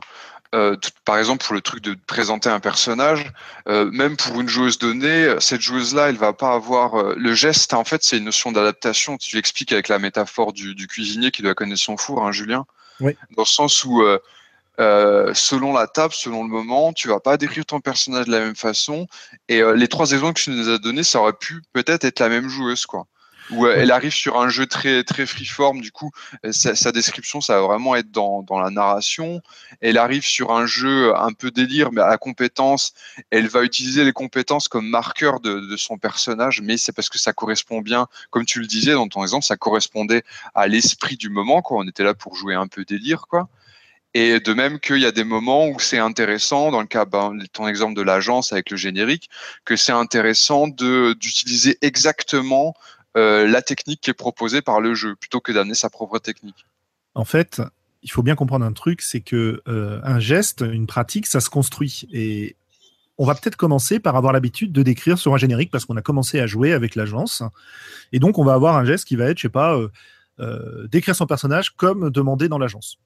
euh, 0.55 0.76
par 1.05 1.18
exemple, 1.18 1.44
pour 1.44 1.55
le 1.55 1.61
truc 1.61 1.82
de 1.82 1.96
présenter 2.07 2.48
un 2.48 2.59
personnage, 2.59 3.32
euh, 3.68 3.88
même 3.90 4.16
pour 4.16 4.40
une 4.40 4.48
joueuse 4.48 4.78
donnée, 4.78 5.36
cette 5.38 5.61
joueuse-là, 5.61 6.09
elle 6.09 6.16
va 6.16 6.32
pas 6.32 6.53
avoir 6.55 6.96
euh, 6.96 7.14
le 7.16 7.34
geste. 7.34 7.72
En 7.72 7.84
fait, 7.84 8.03
c'est 8.03 8.18
une 8.18 8.24
notion 8.24 8.51
d'adaptation. 8.51 9.16
Tu 9.16 9.36
l'expliques 9.36 9.72
avec 9.72 9.88
la 9.88 10.01
métaphore 10.01 10.53
du, 10.53 10.74
du, 10.74 10.88
cuisinier 10.88 11.30
qui 11.30 11.42
doit 11.42 11.55
connaître 11.55 11.80
son 11.80 11.96
four, 11.96 12.26
hein, 12.26 12.32
Julien. 12.32 12.66
Oui. 12.98 13.16
Dans 13.36 13.42
le 13.42 13.46
sens 13.46 13.84
où, 13.84 14.03
euh, 14.03 15.34
selon 15.34 15.72
la 15.72 15.86
table, 15.86 16.14
selon 16.14 16.42
le 16.42 16.51
moment, 16.51 16.92
tu 16.92 17.07
vas 17.09 17.20
pas 17.20 17.36
décrire 17.36 17.64
ton 17.64 17.80
personnage 17.80 18.26
de 18.26 18.32
la 18.32 18.40
même 18.40 18.57
façon. 18.57 19.07
Et 19.48 19.62
les 19.76 19.88
trois 19.88 20.11
exemples 20.11 20.34
que 20.34 20.44
tu 20.44 20.51
nous 20.51 20.68
as 20.68 20.78
donnés, 20.78 21.05
ça 21.05 21.20
aurait 21.20 21.32
pu 21.32 21.62
peut-être 21.72 22.05
être 22.05 22.18
la 22.18 22.28
même 22.28 22.48
joueuse, 22.48 22.86
quoi 22.86 23.07
où 23.51 23.66
euh, 23.66 23.74
elle 23.76 23.90
arrive 23.90 24.12
sur 24.12 24.40
un 24.40 24.48
jeu 24.48 24.66
très 24.66 25.05
très 25.05 25.26
freeform. 25.26 25.80
Du 25.80 25.92
coup, 25.92 26.11
euh, 26.44 26.53
sa, 26.53 26.92
description, 26.92 27.40
ça 27.40 27.61
va 27.61 27.66
vraiment 27.66 27.96
être 27.96 28.11
dans, 28.11 28.42
dans 28.42 28.59
la 28.59 28.70
narration. 28.70 29.40
Elle 29.80 29.98
arrive 29.98 30.24
sur 30.24 30.53
un 30.53 30.66
jeu 30.66 31.16
un 31.16 31.32
peu 31.32 31.51
délire, 31.51 31.92
mais 31.92 32.01
à 32.01 32.09
la 32.09 32.18
compétence, 32.18 32.94
elle 33.30 33.48
va 33.48 33.62
utiliser 33.62 34.05
les 34.05 34.12
compétences 34.12 34.68
comme 34.68 34.88
marqueur 34.88 35.40
de, 35.40 35.61
de 35.61 35.76
son 35.76 35.98
personnage, 35.98 36.61
mais 36.62 36.76
c'est 36.76 36.92
parce 36.92 37.09
que 37.09 37.18
ça 37.18 37.32
correspond 37.32 37.80
bien, 37.80 38.07
comme 38.30 38.44
tu 38.44 38.61
le 38.61 38.66
disais 38.66 38.92
dans 38.92 39.09
ton 39.09 39.22
exemple, 39.22 39.44
ça 39.44 39.57
correspondait 39.57 40.22
à 40.55 40.66
l'esprit 40.66 41.16
du 41.16 41.30
moment. 41.30 41.62
Quoi. 41.62 41.78
On 41.78 41.88
était 41.88 42.05
là 42.05 42.14
pour 42.14 42.34
jouer 42.34 42.55
un 42.55 42.66
peu 42.66 42.84
délire, 42.84 43.26
quoi. 43.28 43.48
Et 44.12 44.40
de 44.40 44.55
même 44.55 44.80
qu'il 44.80 44.98
y 44.98 45.07
a 45.07 45.12
des 45.12 45.22
moments 45.22 45.68
où 45.68 45.78
c'est 45.78 45.98
intéressant, 45.98 46.72
dans 46.72 46.80
le 46.80 46.88
cas, 46.88 47.05
ben, 47.05 47.38
ton 47.53 47.68
exemple 47.68 47.94
de 47.94 48.03
l'agence 48.03 48.53
avec 48.53 48.70
le 48.70 48.76
générique, 48.76 49.30
que 49.64 49.76
c'est 49.76 49.92
intéressant 49.92 50.66
de 50.66 51.12
d'utiliser 51.12 51.78
exactement 51.80 52.74
euh, 53.16 53.46
la 53.46 53.62
technique 53.62 54.00
qui 54.00 54.11
est 54.11 54.14
proposée 54.14 54.62
par 54.62 54.80
le 54.80 54.94
jeu, 54.94 55.16
plutôt 55.16 55.40
que 55.40 55.52
d'amener 55.52 55.74
sa 55.74 55.90
propre 55.90 56.18
technique. 56.18 56.66
En 57.14 57.24
fait, 57.24 57.61
il 58.02 58.11
faut 58.11 58.22
bien 58.22 58.36
comprendre 58.36 58.64
un 58.64 58.72
truc, 58.72 59.02
c'est 59.02 59.20
que 59.20 59.62
euh, 59.68 60.00
un 60.04 60.20
geste, 60.20 60.61
une 60.61 60.86
pratique, 60.86 61.26
ça 61.26 61.40
se 61.40 61.50
construit. 61.50 62.08
Et 62.12 62.56
on 63.18 63.26
va 63.26 63.34
peut-être 63.34 63.56
commencer 63.56 64.00
par 64.00 64.16
avoir 64.16 64.32
l'habitude 64.32 64.72
de 64.72 64.82
décrire 64.82 65.18
sur 65.18 65.34
un 65.34 65.38
générique 65.38 65.70
parce 65.70 65.84
qu'on 65.84 65.96
a 65.96 66.02
commencé 66.02 66.40
à 66.40 66.46
jouer 66.46 66.72
avec 66.72 66.94
l'agence. 66.94 67.42
Et 68.12 68.18
donc, 68.18 68.38
on 68.38 68.44
va 68.44 68.54
avoir 68.54 68.76
un 68.76 68.84
geste 68.84 69.06
qui 69.06 69.16
va 69.16 69.26
être, 69.26 69.38
je 69.38 69.42
sais 69.42 69.48
pas, 69.48 69.76
euh, 70.38 70.88
décrire 70.88 71.16
son 71.16 71.26
personnage 71.26 71.70
comme 71.70 72.11
demandé 72.11 72.48
dans 72.48 72.58
l'agence. 72.58 72.98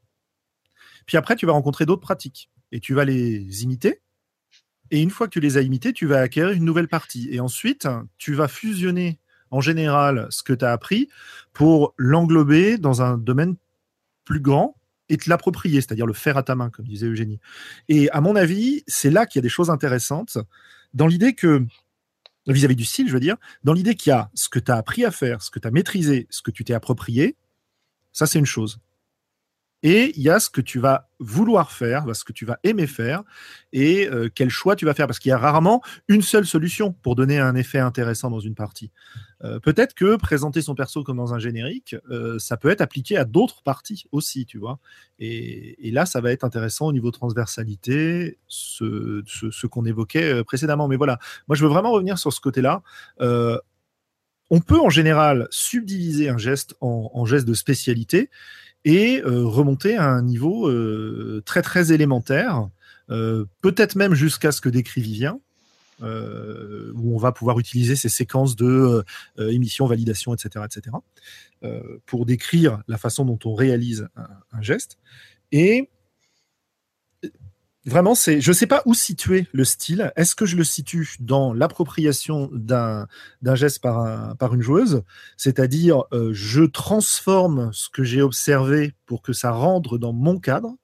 Puis 1.06 1.16
après, 1.16 1.34
tu 1.34 1.46
vas 1.46 1.52
rencontrer 1.52 1.86
d'autres 1.86 2.02
pratiques 2.02 2.50
et 2.72 2.80
tu 2.80 2.94
vas 2.94 3.04
les 3.04 3.62
imiter. 3.62 4.02
Et 4.90 5.00
une 5.00 5.10
fois 5.10 5.26
que 5.26 5.32
tu 5.32 5.40
les 5.40 5.56
as 5.56 5.62
imités, 5.62 5.92
tu 5.92 6.06
vas 6.06 6.20
acquérir 6.20 6.52
une 6.52 6.64
nouvelle 6.64 6.88
partie. 6.88 7.28
Et 7.32 7.40
ensuite, 7.40 7.88
tu 8.18 8.34
vas 8.34 8.48
fusionner 8.48 9.18
en 9.54 9.60
général 9.60 10.26
ce 10.30 10.42
que 10.42 10.52
tu 10.52 10.64
as 10.64 10.72
appris 10.72 11.08
pour 11.52 11.94
l'englober 11.96 12.76
dans 12.76 13.02
un 13.02 13.16
domaine 13.16 13.54
plus 14.24 14.40
grand 14.40 14.74
et 15.08 15.16
te 15.16 15.30
l'approprier, 15.30 15.80
c'est-à-dire 15.80 16.06
le 16.06 16.12
faire 16.12 16.36
à 16.36 16.42
ta 16.42 16.56
main, 16.56 16.70
comme 16.70 16.86
disait 16.86 17.06
Eugénie. 17.06 17.38
Et 17.88 18.10
à 18.10 18.20
mon 18.20 18.34
avis, 18.34 18.82
c'est 18.88 19.10
là 19.10 19.26
qu'il 19.26 19.38
y 19.38 19.42
a 19.42 19.42
des 19.42 19.48
choses 19.48 19.70
intéressantes, 19.70 20.38
dans 20.92 21.06
l'idée 21.06 21.34
que, 21.34 21.64
vis-à-vis 22.48 22.74
du 22.74 22.84
style, 22.84 23.06
je 23.06 23.12
veux 23.12 23.20
dire, 23.20 23.36
dans 23.62 23.74
l'idée 23.74 23.94
qu'il 23.94 24.10
y 24.10 24.12
a 24.12 24.28
ce 24.34 24.48
que 24.48 24.58
tu 24.58 24.72
as 24.72 24.76
appris 24.76 25.04
à 25.04 25.12
faire, 25.12 25.40
ce 25.40 25.52
que 25.52 25.60
tu 25.60 25.68
as 25.68 25.70
maîtrisé, 25.70 26.26
ce 26.30 26.42
que 26.42 26.50
tu 26.50 26.64
t'es 26.64 26.74
approprié, 26.74 27.36
ça 28.12 28.26
c'est 28.26 28.40
une 28.40 28.46
chose. 28.46 28.80
Et 29.84 30.14
il 30.16 30.22
y 30.22 30.30
a 30.30 30.40
ce 30.40 30.48
que 30.48 30.62
tu 30.62 30.78
vas 30.78 31.10
vouloir 31.18 31.70
faire, 31.70 32.06
ce 32.16 32.24
que 32.24 32.32
tu 32.32 32.46
vas 32.46 32.58
aimer 32.64 32.86
faire, 32.86 33.22
et 33.74 34.08
euh, 34.08 34.30
quel 34.34 34.48
choix 34.48 34.76
tu 34.76 34.86
vas 34.86 34.94
faire. 34.94 35.06
Parce 35.06 35.18
qu'il 35.18 35.28
y 35.28 35.32
a 35.32 35.38
rarement 35.38 35.82
une 36.08 36.22
seule 36.22 36.46
solution 36.46 36.92
pour 37.02 37.14
donner 37.14 37.38
un 37.38 37.54
effet 37.54 37.78
intéressant 37.78 38.30
dans 38.30 38.40
une 38.40 38.54
partie. 38.54 38.90
Euh, 39.44 39.60
peut-être 39.60 39.92
que 39.92 40.16
présenter 40.16 40.62
son 40.62 40.74
perso 40.74 41.04
comme 41.04 41.18
dans 41.18 41.34
un 41.34 41.38
générique, 41.38 41.96
euh, 42.10 42.38
ça 42.38 42.56
peut 42.56 42.70
être 42.70 42.80
appliqué 42.80 43.18
à 43.18 43.26
d'autres 43.26 43.62
parties 43.62 44.06
aussi, 44.10 44.46
tu 44.46 44.56
vois. 44.56 44.78
Et, 45.18 45.90
là, 45.92 46.06
ça 46.06 46.22
va 46.22 46.32
être 46.32 46.44
intéressant 46.44 46.86
au 46.86 46.92
niveau 46.92 47.10
transversalité, 47.10 48.38
ce, 48.48 49.66
qu'on 49.66 49.84
évoquait 49.84 50.42
précédemment. 50.44 50.88
Mais 50.88 50.96
voilà, 50.96 51.18
moi, 51.46 51.56
je 51.56 51.62
veux 51.62 51.70
vraiment 51.70 51.92
revenir 51.92 52.18
sur 52.18 52.32
ce 52.32 52.40
côté-là 52.40 52.82
on 54.50 54.60
peut 54.60 54.78
en 54.78 54.90
général 54.90 55.48
subdiviser 55.50 56.28
un 56.28 56.36
geste 56.36 56.76
en, 56.82 57.10
en 57.14 57.24
geste 57.24 57.46
de 57.48 57.54
spécialité 57.54 58.28
et 58.84 59.22
euh, 59.22 59.44
remonter 59.44 59.96
à 59.96 60.08
un 60.08 60.22
niveau 60.22 60.68
euh, 60.68 61.42
très 61.44 61.62
très 61.62 61.92
élémentaire, 61.92 62.68
euh, 63.10 63.46
peut-être 63.60 63.96
même 63.96 64.14
jusqu'à 64.14 64.52
ce 64.52 64.60
que 64.60 64.68
décrit 64.68 65.00
Vivien, 65.00 65.40
où 66.02 67.14
on 67.14 67.16
va 67.16 67.32
pouvoir 67.32 67.58
utiliser 67.58 67.96
ces 67.96 68.10
séquences 68.10 68.56
de 68.56 69.02
émission, 69.38 69.86
validation, 69.86 70.34
etc., 70.34 70.66
etc., 70.66 70.96
pour 72.04 72.26
décrire 72.26 72.82
la 72.88 72.98
façon 72.98 73.24
dont 73.24 73.38
on 73.46 73.54
réalise 73.54 74.08
un, 74.16 74.60
geste. 74.60 74.98
Et 75.50 75.88
Vraiment, 77.86 78.14
c'est, 78.14 78.40
je 78.40 78.50
ne 78.50 78.54
sais 78.54 78.66
pas 78.66 78.82
où 78.86 78.94
situer 78.94 79.46
le 79.52 79.64
style. 79.64 80.10
Est-ce 80.16 80.34
que 80.34 80.46
je 80.46 80.56
le 80.56 80.64
situe 80.64 81.16
dans 81.20 81.52
l'appropriation 81.52 82.48
d'un, 82.52 83.06
geste 83.54 83.82
par, 83.82 84.54
une 84.54 84.62
joueuse, 84.62 85.02
c'est-à-dire 85.36 86.04
euh, 86.12 86.30
je 86.32 86.64
transforme 86.64 87.70
ce 87.74 87.90
que 87.90 88.02
j'ai 88.02 88.22
observé 88.22 88.94
pour 89.04 89.20
que 89.20 89.34
ça 89.34 89.50
rentre 89.50 89.98
dans 89.98 90.14
mon 90.14 90.38
cadre, 90.38 90.76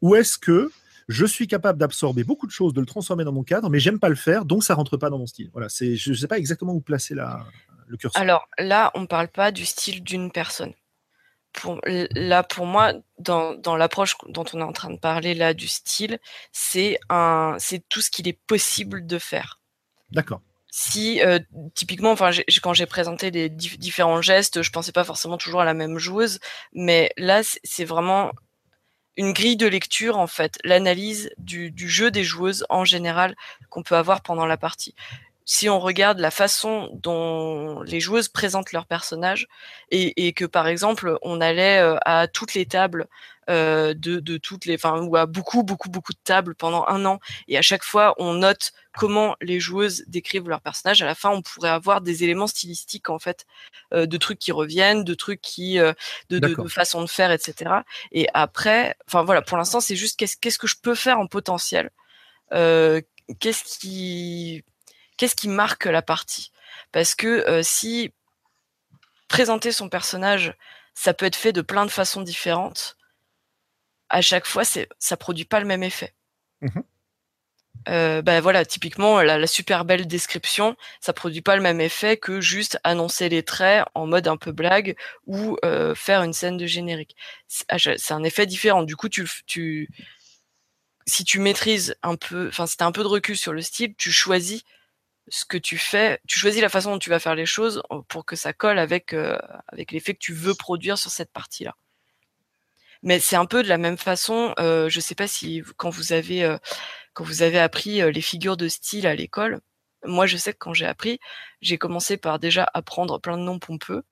ou 0.00 0.14
est-ce 0.14 0.38
que 0.38 0.70
je 1.08 1.26
suis 1.26 1.48
capable 1.48 1.78
d'absorber 1.78 2.22
beaucoup 2.22 2.46
de 2.46 2.52
choses, 2.52 2.72
de 2.72 2.80
le 2.80 2.86
transformer 2.86 3.24
dans 3.24 3.32
mon 3.32 3.42
cadre, 3.42 3.68
mais 3.68 3.80
j'aime 3.80 3.98
pas 3.98 4.08
le 4.08 4.14
faire, 4.14 4.44
donc 4.44 4.62
ça 4.62 4.74
rentre 4.74 4.96
pas 4.96 5.10
dans 5.10 5.18
mon 5.18 5.26
style? 5.26 5.50
Voilà, 5.52 5.68
c'est, 5.68 5.96
je 5.96 6.10
ne 6.10 6.14
sais 6.14 6.28
pas 6.28 6.38
exactement 6.38 6.72
où 6.72 6.80
placer 6.80 7.16
la, 7.16 7.44
le 7.88 7.96
curseur. 7.96 8.22
Alors 8.22 8.48
là, 8.58 8.92
on 8.94 9.00
ne 9.00 9.06
parle 9.06 9.26
pas 9.26 9.50
du 9.50 9.66
style 9.66 10.04
d'une 10.04 10.30
personne 10.30 10.72
pour, 11.52 11.80
là, 11.84 12.42
pour 12.42 12.66
moi, 12.66 12.92
dans, 13.18 13.54
dans 13.54 13.76
l'approche 13.76 14.16
dont 14.28 14.44
on 14.52 14.60
est 14.60 14.64
en 14.64 14.72
train 14.72 14.90
de 14.90 14.98
parler 14.98 15.34
là 15.34 15.54
du 15.54 15.68
style, 15.68 16.18
c'est 16.52 16.98
un, 17.08 17.56
c'est 17.58 17.82
tout 17.88 18.00
ce 18.00 18.10
qu'il 18.10 18.28
est 18.28 18.38
possible 18.46 19.06
de 19.06 19.18
faire. 19.18 19.60
D'accord. 20.10 20.40
Si 20.72 21.20
euh, 21.22 21.40
typiquement, 21.74 22.12
enfin, 22.12 22.30
quand 22.62 22.74
j'ai 22.74 22.86
présenté 22.86 23.30
les 23.30 23.48
différents 23.48 24.22
gestes, 24.22 24.62
je 24.62 24.70
pensais 24.70 24.92
pas 24.92 25.04
forcément 25.04 25.36
toujours 25.36 25.60
à 25.60 25.64
la 25.64 25.74
même 25.74 25.98
joueuse, 25.98 26.38
mais 26.72 27.12
là, 27.16 27.42
c'est 27.64 27.84
vraiment 27.84 28.30
une 29.16 29.32
grille 29.32 29.56
de 29.56 29.66
lecture 29.66 30.16
en 30.16 30.28
fait, 30.28 30.58
l'analyse 30.64 31.30
du, 31.36 31.70
du 31.72 31.88
jeu 31.88 32.10
des 32.10 32.24
joueuses 32.24 32.64
en 32.70 32.84
général 32.84 33.34
qu'on 33.68 33.82
peut 33.82 33.96
avoir 33.96 34.22
pendant 34.22 34.46
la 34.46 34.56
partie 34.56 34.94
si 35.44 35.68
on 35.68 35.80
regarde 35.80 36.18
la 36.18 36.30
façon 36.30 36.90
dont 36.92 37.82
les 37.82 38.00
joueuses 38.00 38.28
présentent 38.28 38.72
leurs 38.72 38.86
personnages 38.86 39.48
et, 39.90 40.26
et 40.26 40.32
que 40.32 40.44
par 40.44 40.68
exemple 40.68 41.18
on 41.22 41.40
allait 41.40 41.78
euh, 41.78 41.96
à 42.04 42.28
toutes 42.28 42.54
les 42.54 42.66
tables 42.66 43.08
euh, 43.50 43.94
de, 43.94 44.20
de, 44.20 44.36
toutes 44.36 44.64
les, 44.64 44.76
enfin 44.76 45.00
ou 45.00 45.16
à 45.16 45.26
beaucoup 45.26 45.64
beaucoup 45.64 45.88
beaucoup 45.88 46.12
de 46.12 46.18
tables 46.22 46.54
pendant 46.54 46.86
un 46.86 47.04
an 47.04 47.18
et 47.48 47.58
à 47.58 47.62
chaque 47.62 47.82
fois 47.82 48.14
on 48.18 48.34
note 48.34 48.72
comment 48.96 49.34
les 49.40 49.58
joueuses 49.58 50.04
décrivent 50.06 50.48
leurs 50.48 50.60
personnages. 50.60 51.02
À 51.02 51.06
la 51.06 51.16
fin 51.16 51.30
on 51.30 51.42
pourrait 51.42 51.70
avoir 51.70 52.00
des 52.00 52.22
éléments 52.22 52.46
stylistiques 52.46 53.10
en 53.10 53.18
fait, 53.18 53.46
euh, 53.92 54.06
de 54.06 54.16
trucs 54.18 54.38
qui 54.38 54.52
reviennent, 54.52 55.02
de 55.02 55.14
trucs 55.14 55.40
qui, 55.40 55.80
euh, 55.80 55.92
de, 56.28 56.38
de, 56.38 56.54
de, 56.54 56.68
façon 56.68 57.02
de 57.02 57.08
faire, 57.08 57.32
etc. 57.32 57.72
Et 58.12 58.28
après, 58.34 58.94
enfin 59.08 59.24
voilà, 59.24 59.42
pour 59.42 59.56
l'instant 59.56 59.80
c'est 59.80 59.96
juste 59.96 60.16
qu'est-ce 60.16 60.36
qu'est-ce 60.36 60.58
que 60.58 60.68
je 60.68 60.76
peux 60.80 60.94
faire 60.94 61.18
en 61.18 61.26
potentiel? 61.26 61.90
Euh, 62.52 63.00
qu'est-ce 63.40 63.78
qui 63.80 64.64
qu'est-ce 65.20 65.36
qui 65.36 65.48
marque 65.48 65.84
la 65.84 66.00
partie? 66.00 66.50
Parce 66.92 67.14
que 67.14 67.26
euh, 67.26 67.62
si 67.62 68.14
présenter 69.28 69.70
son 69.70 69.90
personnage, 69.90 70.54
ça 70.94 71.12
peut 71.12 71.26
être 71.26 71.36
fait 71.36 71.52
de 71.52 71.60
plein 71.60 71.84
de 71.84 71.90
façons 71.90 72.22
différentes, 72.22 72.96
à 74.08 74.22
chaque 74.22 74.46
fois, 74.46 74.64
c'est 74.64 74.88
ça 74.98 75.18
produit 75.18 75.44
pas 75.44 75.60
le 75.60 75.66
même 75.66 75.82
effet. 75.82 76.14
Mmh 76.62 76.80
euh, 77.88 78.20
ben 78.20 78.42
voilà, 78.42 78.66
typiquement 78.66 79.22
la, 79.22 79.46
super 79.46 79.86
belle 79.86 80.06
description, 80.06 80.76
ça 81.00 81.14
produit 81.14 81.40
pas 81.40 81.56
le 81.56 81.62
même 81.62 81.80
effet 81.80 82.18
que 82.18 82.38
juste 82.42 82.78
annoncer 82.84 83.30
les 83.30 83.42
traits 83.42 83.86
en 83.94 84.06
mode 84.06 84.28
un 84.28 84.36
peu 84.36 84.52
blague 84.52 84.96
ou 85.26 85.56
euh, 85.64 85.94
faire 85.94 86.22
une 86.22 86.34
scène 86.34 86.58
de 86.58 86.66
générique. 86.66 87.16
C'est 87.48 88.12
un 88.12 88.22
effet 88.22 88.44
différent. 88.44 88.82
Du 88.82 88.96
coup, 88.96 89.08
tu, 89.08 89.26
tu, 89.46 89.88
si 91.06 91.24
tu 91.24 91.38
maîtrises 91.38 91.96
un 92.02 92.16
peu, 92.16 92.48
enfin, 92.48 92.66
si 92.66 92.76
t'as 92.76 92.84
un 92.84 92.92
peu 92.92 93.02
de 93.02 93.08
recul 93.08 93.36
sur 93.36 93.54
le 93.54 93.62
style, 93.62 93.94
tu 93.96 94.12
choisis 94.12 94.62
ce 95.30 95.44
que 95.44 95.56
tu 95.56 95.78
fais, 95.78 96.20
tu 96.26 96.38
choisis 96.38 96.60
la 96.60 96.68
façon 96.68 96.92
dont 96.92 96.98
tu 96.98 97.10
vas 97.10 97.20
faire 97.20 97.34
les 97.34 97.46
choses 97.46 97.82
euh, 97.92 98.00
pour 98.08 98.26
que 98.26 98.36
ça 98.36 98.52
colle 98.52 98.78
avec, 98.78 99.14
euh, 99.14 99.38
avec 99.68 99.92
l'effet 99.92 100.14
que 100.14 100.18
tu 100.18 100.34
veux 100.34 100.54
produire 100.54 100.98
sur 100.98 101.10
cette 101.10 101.32
partie-là. 101.32 101.76
Mais 103.02 103.18
c'est 103.20 103.36
un 103.36 103.46
peu 103.46 103.62
de 103.62 103.68
la 103.68 103.78
même 103.78 103.96
façon, 103.96 104.54
euh, 104.58 104.88
je 104.90 105.00
sais 105.00 105.14
pas 105.14 105.28
si 105.28 105.62
quand 105.78 105.88
vous 105.88 106.12
avez 106.12 106.56
quand 107.14 107.24
vous 107.24 107.42
avez 107.42 107.58
appris 107.58 108.02
les 108.12 108.20
figures 108.20 108.56
de 108.58 108.68
style 108.68 109.06
à 109.06 109.14
l'école, 109.14 109.60
moi 110.04 110.26
je 110.26 110.36
sais 110.36 110.52
que 110.52 110.58
quand 110.58 110.74
j'ai 110.74 110.86
appris, 110.86 111.18
j'ai 111.62 111.78
commencé 111.78 112.18
par 112.18 112.38
déjà 112.38 112.68
apprendre 112.74 113.18
plein 113.18 113.38
de 113.38 113.42
noms 113.42 113.58
pompeux 113.58 114.02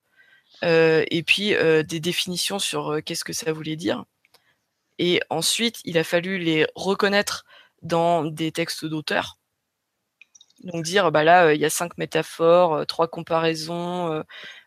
et 0.63 1.23
puis 1.27 1.55
des 1.85 2.01
définitions 2.01 2.59
sur 2.59 2.99
qu'est-ce 3.05 3.25
que 3.25 3.35
ça 3.35 3.53
voulait 3.53 3.77
dire. 3.77 4.05
Et 4.99 5.21
ensuite, 5.31 5.81
il 5.85 5.99
a 5.99 6.05
fallu 6.05 6.39
les 6.39 6.67
reconnaître 6.75 7.45
dans 7.83 8.25
des 8.25 8.53
textes 8.53 8.85
d'auteurs 8.87 9.38
donc 10.65 10.85
dire, 10.85 11.11
bah 11.13 11.25
là, 11.25 11.55
il 11.55 11.61
y 11.61 11.65
a 11.65 11.71
cinq 11.71 11.97
métaphores, 11.99 12.87
trois 12.87 13.09
comparaisons, 13.09 14.23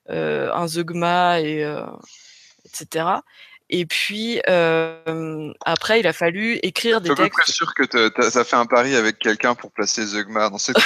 un 0.09 0.67
zeugma, 0.67 1.41
et 1.41 1.63
etc. 2.65 3.23
Et 3.71 3.85
puis 3.85 4.41
après, 5.65 5.99
il 5.99 6.07
a 6.07 6.13
fallu 6.13 6.59
écrire 6.63 7.01
des 7.01 7.13
textes. 7.13 7.39
Je 7.39 7.51
suis 7.51 7.53
sûr 7.53 7.73
que 7.73 7.83
tu 7.83 7.97
as 7.97 8.43
fait 8.43 8.55
un 8.55 8.65
pari 8.65 8.95
avec 8.95 9.19
quelqu'un 9.19 9.55
pour 9.55 9.71
placer 9.71 10.05
Zeugma 10.05 10.49
dans 10.49 10.57
cette 10.57 10.77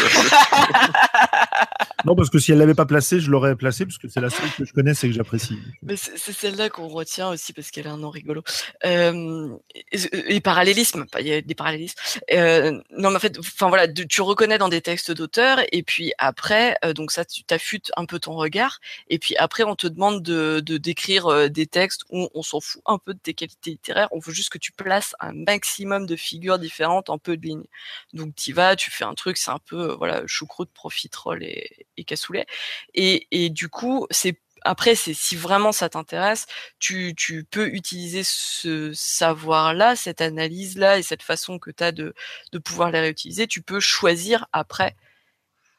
Non, 2.05 2.15
parce 2.15 2.29
que 2.29 2.38
si 2.38 2.51
elle 2.51 2.59
l'avait 2.59 2.75
pas 2.75 2.86
placée, 2.86 3.19
je 3.19 3.31
l'aurais 3.31 3.55
placée, 3.55 3.86
parce 3.86 3.97
que 3.97 4.07
c'est 4.07 4.21
la 4.21 4.29
seule 4.29 4.49
que 4.55 4.63
je 4.63 4.73
connais 4.73 4.91
et 4.91 5.07
que 5.07 5.11
j'apprécie. 5.11 5.57
Mais 5.81 5.95
c'est 5.97 6.33
celle-là 6.33 6.69
qu'on 6.69 6.88
retient 6.88 7.29
aussi 7.29 7.51
parce 7.51 7.71
qu'elle 7.71 7.88
a 7.88 7.91
un 7.91 7.97
nom 7.97 8.11
rigolo. 8.11 8.43
Euh, 8.86 9.49
et, 9.91 10.39
parallélisme, 10.39 11.05
il 11.19 11.27
y 11.27 11.33
a 11.33 11.41
des 11.41 11.55
parallélismes. 11.55 11.97
Euh, 12.31 12.79
non, 12.91 13.09
mais 13.09 13.15
en 13.15 13.19
fait, 13.19 13.39
enfin 13.39 13.69
voilà, 13.69 13.88
tu 13.88 14.21
reconnais 14.21 14.59
dans 14.59 14.69
des 14.69 14.81
textes 14.81 15.11
d'auteurs, 15.11 15.61
et 15.71 15.81
puis 15.81 16.13
après, 16.19 16.77
euh, 16.86 16.93
donc 16.93 17.11
ça, 17.11 17.25
tu 17.25 17.43
t'affûtes 17.43 17.91
un 17.97 18.05
peu 18.05 18.19
ton 18.19 18.36
regard, 18.36 18.79
et 19.09 19.17
puis 19.17 19.36
après, 19.38 19.63
on 19.63 19.75
te 19.75 19.88
demande 19.88 20.21
de, 20.21 20.59
décrire 20.59 21.25
euh, 21.25 21.47
des 21.47 21.65
textes 21.65 22.03
où 22.11 22.29
on 22.36 22.43
s'en 22.43 22.59
fout 22.59 22.74
un 22.86 22.97
peu 22.97 23.13
de 23.13 23.19
tes 23.19 23.34
qualités 23.34 23.71
littéraires, 23.71 24.09
on 24.11 24.19
veut 24.19 24.34
juste 24.34 24.49
que 24.49 24.57
tu 24.57 24.71
places 24.71 25.15
un 25.19 25.34
maximum 25.34 26.05
de 26.05 26.15
figures 26.15 26.59
différentes 26.59 27.09
en 27.09 27.17
peu 27.17 27.38
de 27.38 27.45
lignes. 27.45 27.65
Donc 28.13 28.36
tu 28.36 28.53
vas, 28.53 28.76
tu 28.76 28.91
fais 28.91 29.05
un 29.05 29.13
truc, 29.15 29.38
c'est 29.38 29.51
un 29.51 29.59
peu, 29.59 29.91
euh, 29.91 29.95
voilà, 29.95 30.23
choucroute, 30.28 30.71
profiterole 30.73 31.43
et 31.43 31.88
et 31.97 32.03
cassoulet. 32.03 32.45
Et, 32.93 33.28
et 33.32 33.49
du 33.49 33.69
coup, 33.69 34.07
c'est 34.11 34.39
après, 34.65 34.95
c'est 34.95 35.13
si 35.13 35.36
vraiment 35.36 35.71
ça 35.71 35.89
t'intéresse, 35.89 36.47
tu, 36.80 37.13
tu 37.15 37.43
peux 37.45 37.67
utiliser 37.67 38.23
ce 38.23 38.91
savoir-là, 38.93 39.95
cette 39.95 40.21
analyse-là 40.21 40.97
et 40.97 41.03
cette 41.03 41.21
façon 41.21 41.59
que 41.59 41.69
tu 41.71 41.84
as 41.84 41.91
de, 41.91 42.15
de 42.51 42.57
pouvoir 42.59 42.89
les 42.91 42.99
réutiliser. 42.99 43.47
Tu 43.47 43.61
peux 43.61 43.80
choisir 43.80 44.47
après 44.53 44.95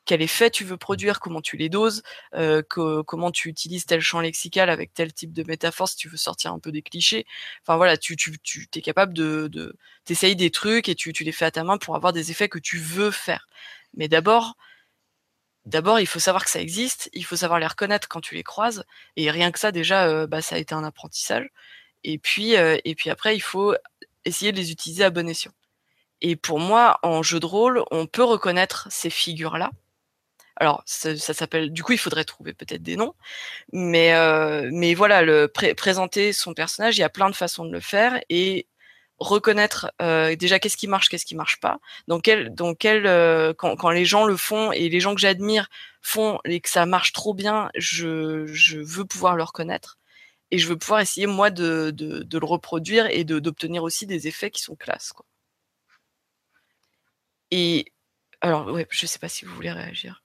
quel 0.07 0.23
effet 0.23 0.51
tu 0.51 0.65
veux 0.65 0.77
produire, 0.77 1.21
comment 1.21 1.43
tu 1.43 1.57
les 1.57 1.69
doses, 1.69 2.03
euh, 2.35 2.63
comment 2.63 3.31
tu 3.31 3.49
utilises 3.49 3.85
tel 3.87 4.01
champ 4.01 4.21
lexical 4.21 4.71
avec 4.71 4.95
tel 4.95 5.13
type 5.13 5.33
de 5.33 5.43
métaphore 5.43 5.89
si 5.89 5.97
tu 5.97 6.09
veux 6.09 6.17
sortir 6.17 6.53
un 6.53 6.59
peu 6.61 6.73
des 6.73 6.83
clichés. 6.83 7.27
Enfin 7.63 7.77
voilà, 7.77 7.97
tu, 7.99 8.17
tu, 8.17 8.39
tu 8.39 8.69
es 8.75 8.81
capable 8.81 9.13
de, 9.13 9.49
de 9.49 9.77
t'essayer 10.05 10.35
des 10.37 10.51
trucs 10.51 10.89
et 10.89 10.95
tu, 10.95 11.13
les 11.13 11.33
fais 11.33 11.45
à 11.45 11.51
ta 11.51 11.65
main 11.65 11.77
pour 11.77 11.97
avoir 11.97 12.13
des 12.13 12.31
effets 12.31 12.49
que 12.49 12.59
tu 12.59 12.79
veux 12.79 13.11
faire. 13.11 13.47
Mais 13.95 14.09
d'abord, 14.09 14.57
d'abord, 15.67 16.01
il 16.01 16.07
faut 16.07 16.21
savoir 16.21 16.45
que 16.45 16.51
ça 16.51 16.61
existe, 16.61 17.11
il 17.13 17.25
faut 17.25 17.37
savoir 17.37 17.59
les 17.61 17.67
reconnaître 17.67 18.09
quand 18.09 18.21
tu 18.21 18.35
les 18.35 18.45
croises, 18.45 18.85
et 19.17 19.31
rien 19.31 19.51
que 19.53 19.59
ça, 19.59 19.73
déjà, 19.73 20.07
euh, 20.09 20.27
bah, 20.27 20.43
ça 20.43 20.57
a 20.57 20.59
été 20.59 20.75
un 20.75 20.85
apprentissage. 20.85 21.49
Et 22.05 22.19
puis, 22.19 22.57
euh, 22.57 22.79
et 22.85 22.95
puis 22.95 23.11
après, 23.11 23.37
il 23.37 23.41
faut 23.41 23.75
essayer 24.25 24.53
de 24.53 24.57
les 24.59 24.71
utiliser 24.73 25.05
à 25.05 25.11
bon 25.11 25.29
escient. 25.29 25.53
Et 26.21 26.37
pour 26.37 26.61
moi, 26.61 26.99
en 27.03 27.23
jeu 27.23 27.41
de 27.41 27.47
rôle, 27.47 27.85
on 27.91 28.07
peut 28.07 28.25
reconnaître 28.25 28.89
ces 28.91 29.11
figures-là. 29.11 29.71
Alors, 30.57 30.83
ça, 30.87 31.17
s'appelle. 31.17 31.71
Du 31.73 31.83
coup, 31.83 31.93
il 31.93 31.99
faudrait 31.99 32.25
trouver 32.25 32.55
peut-être 32.55 32.83
des 32.83 32.97
noms, 32.97 33.15
mais 33.73 34.15
euh, 34.15 34.69
mais 34.73 34.95
voilà, 34.95 35.23
le 35.23 35.49
présenter 35.49 36.33
son 36.33 36.55
personnage, 36.55 36.97
il 36.97 37.01
y 37.01 37.05
a 37.05 37.11
plein 37.11 37.31
de 37.31 37.35
façons 37.37 37.65
de 37.67 37.73
le 37.73 37.81
faire, 37.81 38.21
et 38.31 38.67
reconnaître 39.19 39.93
euh, 40.03 40.37
déjà 40.37 40.59
qu'est-ce 40.59 40.77
qui 40.77 40.89
marche, 40.89 41.09
qu'est-ce 41.09 41.27
qui 41.27 41.35
marche 41.37 41.59
pas. 41.61 41.79
Donc 42.09 42.23
quel, 42.25 42.55
donc 42.55 42.79
quel, 42.79 43.07
euh, 43.07 43.55
quand, 43.55 43.77
quand 43.77 43.91
les 43.91 44.05
gens 44.05 44.25
le 44.27 44.37
font 44.37 44.73
et 44.73 44.89
les 44.89 45.01
gens 45.01 45.15
que 45.15 45.21
j'admire 45.21 45.69
font 46.03 46.39
et 46.45 46.61
que 46.61 46.69
ça 46.71 46.87
marche 46.87 47.13
trop 47.13 47.35
bien, 47.35 47.71
je, 47.77 48.47
je 48.47 48.79
veux 48.79 49.05
pouvoir 49.05 49.37
le 49.37 49.43
reconnaître 49.43 49.99
et 50.51 50.59
je 50.59 50.69
veux 50.69 50.79
pouvoir 50.79 51.01
essayer 51.01 51.27
moi 51.27 51.51
de, 51.51 51.91
de, 51.93 52.23
de 52.23 52.39
le 52.39 52.47
reproduire 52.47 53.07
et 53.11 53.25
d'obtenir 53.25 53.83
aussi 53.83 54.07
des 54.07 54.29
effets 54.29 54.51
qui 54.51 54.63
sont 54.63 54.77
classes. 54.77 55.13
Quoi. 55.13 55.27
Et 57.51 57.93
alors 58.41 58.69
ouais, 58.69 58.87
je 58.91 59.07
sais 59.07 59.19
pas 59.19 59.29
si 59.29 59.45
vous 59.45 59.55
voulez 59.55 59.73
réagir. 59.73 60.23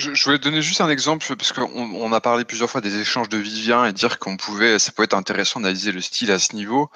Je, 0.00 0.14
je, 0.14 0.24
voulais 0.24 0.38
donner 0.38 0.62
juste 0.62 0.80
un 0.80 0.88
exemple 0.88 1.26
parce 1.36 1.52
qu'on 1.52 1.68
on 1.70 2.12
a 2.12 2.20
parlé 2.20 2.44
plusieurs 2.44 2.70
fois 2.70 2.80
des 2.80 2.98
échanges 2.98 3.28
de 3.28 3.36
Vivien 3.36 3.84
et 3.84 3.92
dire 3.92 4.18
qu'on 4.18 4.38
pouvait, 4.38 4.78
ça 4.78 4.92
peut 4.92 5.02
être 5.02 5.14
intéressant 5.14 5.60
d'analyser 5.60 5.92
le 5.92 6.00
style 6.00 6.30
à 6.32 6.38
ce 6.38 6.56
niveau. 6.56 6.90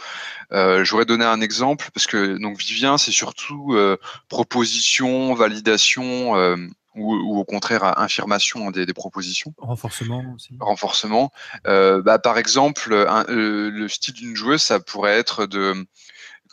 Euh, 0.52 0.84
je 0.84 0.90
voudrais 0.90 1.04
donner 1.04 1.26
un 1.26 1.42
exemple 1.42 1.90
parce 1.92 2.06
que 2.06 2.38
donc 2.38 2.58
Vivien, 2.58 2.96
c'est 2.96 3.12
surtout 3.12 3.74
euh, 3.74 3.98
proposition, 4.28 5.34
validation. 5.34 6.36
Euh, 6.36 6.56
ou, 6.96 7.14
ou, 7.14 7.38
au 7.38 7.44
contraire 7.44 7.98
affirmation 7.98 8.70
des, 8.70 8.86
des, 8.86 8.94
propositions. 8.94 9.52
Renforcement 9.58 10.24
aussi. 10.34 10.56
Renforcement. 10.60 11.32
Euh, 11.66 12.02
bah, 12.02 12.18
par 12.18 12.38
exemple, 12.38 12.94
un, 13.08 13.24
euh, 13.28 13.70
le 13.70 13.88
style 13.88 14.14
d'une 14.14 14.36
joueuse, 14.36 14.62
ça 14.62 14.80
pourrait 14.80 15.18
être 15.18 15.46
de 15.46 15.86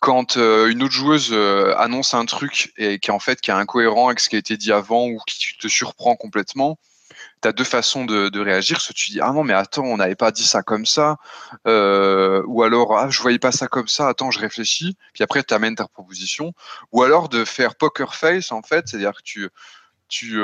quand 0.02 0.36
euh, 0.38 0.68
une 0.70 0.82
autre 0.84 0.94
joueuse 0.94 1.30
euh, 1.32 1.76
annonce 1.78 2.16
un 2.16 2.26
truc 2.26 2.74
et 2.76 2.98
qui 3.00 3.12
en 3.12 3.20
fait 3.20 3.40
qui 3.40 3.52
est 3.52 3.54
incohérent 3.54 4.08
avec 4.08 4.20
ce 4.20 4.30
qui 4.30 4.36
a 4.36 4.40
été 4.40 4.58
dit 4.58 4.74
avant 4.74 5.06
ou 5.08 5.20
qui 5.28 5.56
te 5.60 5.68
surprend 5.68 6.16
complètement, 6.16 6.80
tu 7.44 7.48
as 7.48 7.52
deux 7.52 7.64
façons 7.64 8.06
de, 8.06 8.40
réagir. 8.40 8.82
Soit 8.82 8.96
tu 8.96 9.12
dis 9.12 9.20
ah 9.22 9.32
non 9.32 9.44
mais 9.44 9.54
attends 9.54 9.84
on 9.84 9.98
n'avait 9.98 10.16
pas 10.16 10.32
dit 10.32 10.44
ça 10.44 10.64
comme 10.64 10.88
ça, 10.88 11.18
euh, 11.68 12.42
ou 12.48 12.64
alors 12.64 12.98
ah 12.98 13.12
je 13.12 13.22
voyais 13.22 13.38
pas 13.38 13.52
ça 13.52 13.68
comme 13.68 13.88
ça. 13.88 14.08
Attends 14.10 14.32
je 14.32 14.40
réfléchis. 14.40 14.98
Puis 15.14 15.24
après 15.24 15.44
tu 15.44 15.54
amènes 15.54 15.76
ta 15.76 15.88
proposition. 15.88 16.54
Ou 16.92 17.04
alors 17.04 17.30
de 17.30 17.46
faire 17.46 17.76
poker 17.76 18.16
face 18.16 18.52
en 18.52 18.64
fait, 18.64 18.88
c'est-à-dire 18.88 19.14
que 19.14 19.24
tu 19.24 19.50
tu 20.10 20.42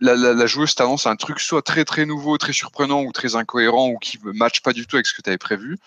la, 0.00 0.16
la, 0.16 0.46
joueuse 0.46 0.74
t'annonce 0.74 1.06
un 1.06 1.16
truc 1.16 1.40
soit 1.40 1.62
très 1.62 1.84
très 1.84 2.04
nouveau, 2.04 2.36
très 2.36 2.52
surprenant 2.52 3.02
ou 3.02 3.12
très 3.12 3.36
incohérent 3.36 3.88
ou 3.88 3.98
qui 3.98 4.18
ne 4.22 4.32
matche 4.32 4.60
pas 4.60 4.72
du 4.72 4.86
tout 4.86 4.96
avec 4.96 5.06
ce 5.06 5.14
que 5.14 5.22
tu 5.22 5.30
avais 5.30 5.38
prévu, 5.38 5.78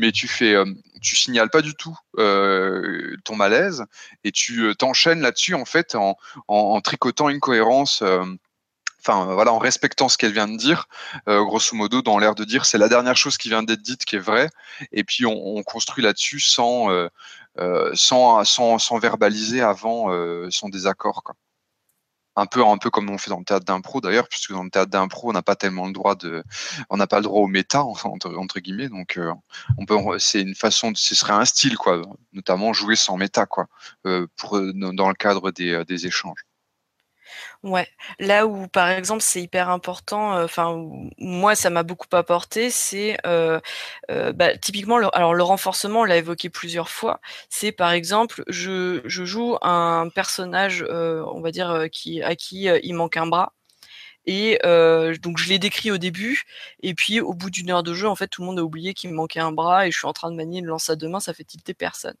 mais 0.00 0.12
tu 0.12 0.28
fais 0.28 0.54
euh, 0.54 0.64
tu 1.00 1.16
signales 1.16 1.50
pas 1.50 1.62
du 1.62 1.74
tout 1.74 1.96
ton 2.16 3.36
malaise 3.36 3.84
et 4.24 4.32
tu 4.32 4.74
t'enchaînes 4.78 5.20
là-dessus 5.20 5.54
en 5.54 5.64
fait 5.64 5.96
en, 6.48 6.80
tricotant 6.80 7.28
une 7.28 7.40
cohérence 7.40 8.02
en 9.08 9.58
respectant 9.58 10.08
ce 10.08 10.18
qu'elle 10.18 10.32
vient 10.32 10.48
de 10.48 10.56
dire, 10.56 10.86
euh, 11.28 11.42
grosso 11.44 11.74
modo, 11.74 12.02
dans 12.02 12.18
l'air 12.18 12.34
de 12.34 12.44
dire 12.44 12.64
c'est 12.66 12.78
la 12.78 12.88
dernière 12.88 13.16
chose 13.16 13.38
qui 13.38 13.48
vient 13.48 13.62
d'être 13.62 13.82
dite 13.82 14.04
qui 14.04 14.16
est 14.16 14.20
vraie, 14.20 14.50
et 14.92 15.04
puis 15.04 15.26
on, 15.26 15.62
construit 15.62 16.04
là-dessus 16.04 16.40
sans, 16.40 16.90
euh, 16.90 17.08
euh, 17.58 17.92
verbaliser 19.00 19.60
avant 19.62 20.10
son 20.50 20.68
désaccord. 20.68 21.22
Un 22.36 22.46
peu, 22.46 22.64
un 22.64 22.78
peu 22.78 22.90
comme 22.90 23.10
on 23.10 23.18
fait 23.18 23.30
dans 23.30 23.38
le 23.38 23.44
théâtre 23.44 23.64
d'impro 23.66 24.00
d'ailleurs, 24.00 24.28
puisque 24.28 24.52
dans 24.52 24.62
le 24.64 24.70
théâtre 24.70 24.90
d'impro, 24.90 25.30
on 25.30 25.32
n'a 25.32 25.42
pas 25.42 25.56
tellement 25.56 25.86
le 25.86 25.92
droit 25.92 26.14
de, 26.14 26.44
on 26.88 26.96
n'a 26.96 27.06
pas 27.06 27.18
le 27.18 27.24
droit 27.24 27.40
au 27.42 27.46
méta 27.46 27.82
entre, 28.04 28.34
entre 28.36 28.60
guillemets, 28.60 28.88
donc 28.88 29.18
on 29.78 29.84
peut, 29.86 29.96
c'est 30.18 30.40
une 30.42 30.54
façon, 30.54 30.92
de, 30.92 30.96
ce 30.96 31.14
serait 31.14 31.32
un 31.32 31.44
style 31.44 31.76
quoi, 31.76 32.02
notamment 32.32 32.72
jouer 32.72 32.96
sans 32.96 33.16
méta 33.16 33.46
quoi, 33.46 33.66
pour 34.36 34.60
dans 34.72 35.08
le 35.08 35.14
cadre 35.14 35.50
des, 35.50 35.84
des 35.86 36.06
échanges. 36.06 36.44
Ouais, 37.62 37.86
là 38.18 38.46
où 38.46 38.68
par 38.68 38.88
exemple 38.88 39.22
c'est 39.22 39.42
hyper 39.42 39.68
important, 39.68 40.34
euh, 40.36 40.44
enfin 40.44 40.88
moi 41.18 41.54
ça 41.54 41.68
m'a 41.68 41.82
beaucoup 41.82 42.06
apporté, 42.12 42.70
c'est 42.70 43.18
euh, 43.26 43.60
euh, 44.10 44.32
bah, 44.32 44.56
typiquement 44.56 44.96
le, 44.98 45.14
alors 45.14 45.34
le 45.34 45.42
renforcement, 45.42 46.00
on 46.00 46.04
l'a 46.04 46.16
évoqué 46.16 46.48
plusieurs 46.48 46.88
fois. 46.88 47.20
C'est 47.50 47.72
par 47.72 47.92
exemple 47.92 48.44
je, 48.48 49.02
joue 49.06 49.56
un 49.62 50.08
personnage, 50.14 50.84
on 50.90 51.40
va 51.42 51.50
dire 51.50 51.86
qui 51.92 52.22
à 52.22 52.34
qui 52.34 52.64
il 52.64 52.94
manque 52.94 53.16
un 53.18 53.26
bras. 53.26 53.52
Et 54.26 54.58
donc 55.22 55.38
je 55.38 55.48
l'ai 55.48 55.58
décrit 55.58 55.90
au 55.90 55.98
début, 55.98 56.44
et 56.82 56.94
puis 56.94 57.20
au 57.20 57.34
bout 57.34 57.50
d'une 57.50 57.70
heure 57.70 57.82
de 57.82 57.94
jeu, 57.94 58.08
en 58.08 58.14
fait, 58.16 58.28
tout 58.28 58.42
le 58.42 58.46
monde 58.46 58.58
a 58.58 58.64
oublié 58.64 58.94
qu'il 58.94 59.10
me 59.10 59.16
manquait 59.16 59.40
un 59.40 59.52
bras, 59.52 59.86
et 59.86 59.90
je 59.90 59.98
suis 59.98 60.06
en 60.06 60.12
train 60.12 60.30
de 60.30 60.36
manier 60.36 60.60
une 60.60 60.66
lance 60.66 60.90
à 60.90 60.96
deux 60.96 61.08
mains, 61.08 61.20
ça 61.20 61.34
fait 61.34 61.44
tilter 61.44 61.74
personne 61.74 62.16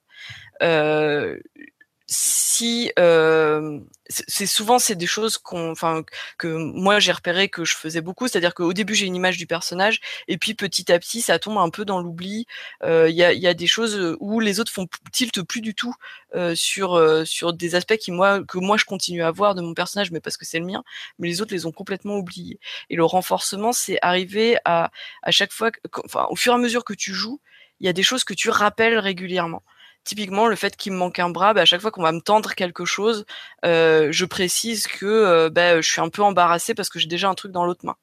si 2.12 2.90
euh, 2.98 3.78
c'est 4.08 4.46
souvent 4.46 4.80
c'est 4.80 4.96
des 4.96 5.06
choses 5.06 5.38
qu'on 5.38 5.70
enfin 5.70 6.02
que 6.38 6.48
moi 6.48 6.98
j'ai 6.98 7.12
repéré 7.12 7.48
que 7.48 7.64
je 7.64 7.76
faisais 7.76 8.00
beaucoup. 8.00 8.26
C'est-à-dire 8.26 8.52
qu'au 8.52 8.72
début 8.72 8.96
j'ai 8.96 9.06
une 9.06 9.14
image 9.14 9.38
du 9.38 9.46
personnage 9.46 10.00
et 10.26 10.36
puis 10.36 10.54
petit 10.54 10.90
à 10.90 10.98
petit 10.98 11.22
ça 11.22 11.38
tombe 11.38 11.58
un 11.58 11.70
peu 11.70 11.84
dans 11.84 12.00
l'oubli. 12.00 12.46
Euh, 12.82 13.08
il 13.08 13.14
y, 13.14 13.22
a, 13.22 13.32
y, 13.32 13.46
a, 13.46 13.54
des 13.54 13.68
choses 13.68 14.16
où 14.18 14.40
les 14.40 14.58
autres 14.58 14.72
font 14.72 14.88
tilt 15.12 15.40
plus 15.42 15.60
du 15.60 15.76
tout 15.76 15.94
euh, 16.34 16.56
sur 16.56 16.94
euh, 16.94 17.24
sur 17.24 17.52
des 17.52 17.76
aspects 17.76 17.96
qui 17.96 18.10
moi 18.10 18.42
que 18.42 18.58
moi 18.58 18.76
je 18.76 18.84
continue 18.84 19.22
à 19.22 19.30
voir 19.30 19.54
de 19.54 19.62
mon 19.62 19.74
personnage 19.74 20.10
mais 20.10 20.20
parce 20.20 20.36
que 20.36 20.44
c'est 20.44 20.58
le 20.58 20.66
mien. 20.66 20.82
Mais 21.20 21.28
les 21.28 21.40
autres 21.40 21.54
les 21.54 21.64
ont 21.64 21.72
complètement 21.72 22.16
oubliés. 22.16 22.58
Et 22.90 22.96
le 22.96 23.04
renforcement 23.04 23.72
c'est 23.72 23.98
arriver 24.02 24.58
à 24.64 24.90
à 25.22 25.30
chaque 25.30 25.52
fois 25.52 25.70
enfin 26.04 26.26
au 26.30 26.36
fur 26.36 26.52
et 26.52 26.56
à 26.56 26.58
mesure 26.58 26.84
que 26.84 26.94
tu 26.94 27.14
joues 27.14 27.40
il 27.78 27.86
y 27.86 27.88
a 27.88 27.92
des 27.92 28.02
choses 28.02 28.24
que 28.24 28.34
tu 28.34 28.50
rappelles 28.50 28.98
régulièrement 28.98 29.62
typiquement 30.04 30.46
le 30.46 30.56
fait 30.56 30.76
qu'il 30.76 30.92
me 30.92 30.98
manque 30.98 31.18
un 31.18 31.30
bras, 31.30 31.54
bah, 31.54 31.62
à 31.62 31.64
chaque 31.64 31.80
fois 31.80 31.90
qu'on 31.90 32.02
va 32.02 32.12
me 32.12 32.20
tendre 32.20 32.54
quelque 32.54 32.84
chose, 32.84 33.24
euh, 33.64 34.08
je 34.10 34.24
précise 34.24 34.86
que 34.86 35.06
euh, 35.06 35.50
bah, 35.50 35.80
je 35.80 35.90
suis 35.90 36.00
un 36.00 36.08
peu 36.08 36.22
embarrassée 36.22 36.74
parce 36.74 36.88
que 36.88 36.98
j'ai 36.98 37.08
déjà 37.08 37.28
un 37.28 37.34
truc 37.34 37.52
dans 37.52 37.64
l'autre 37.64 37.84
main. 37.84 37.96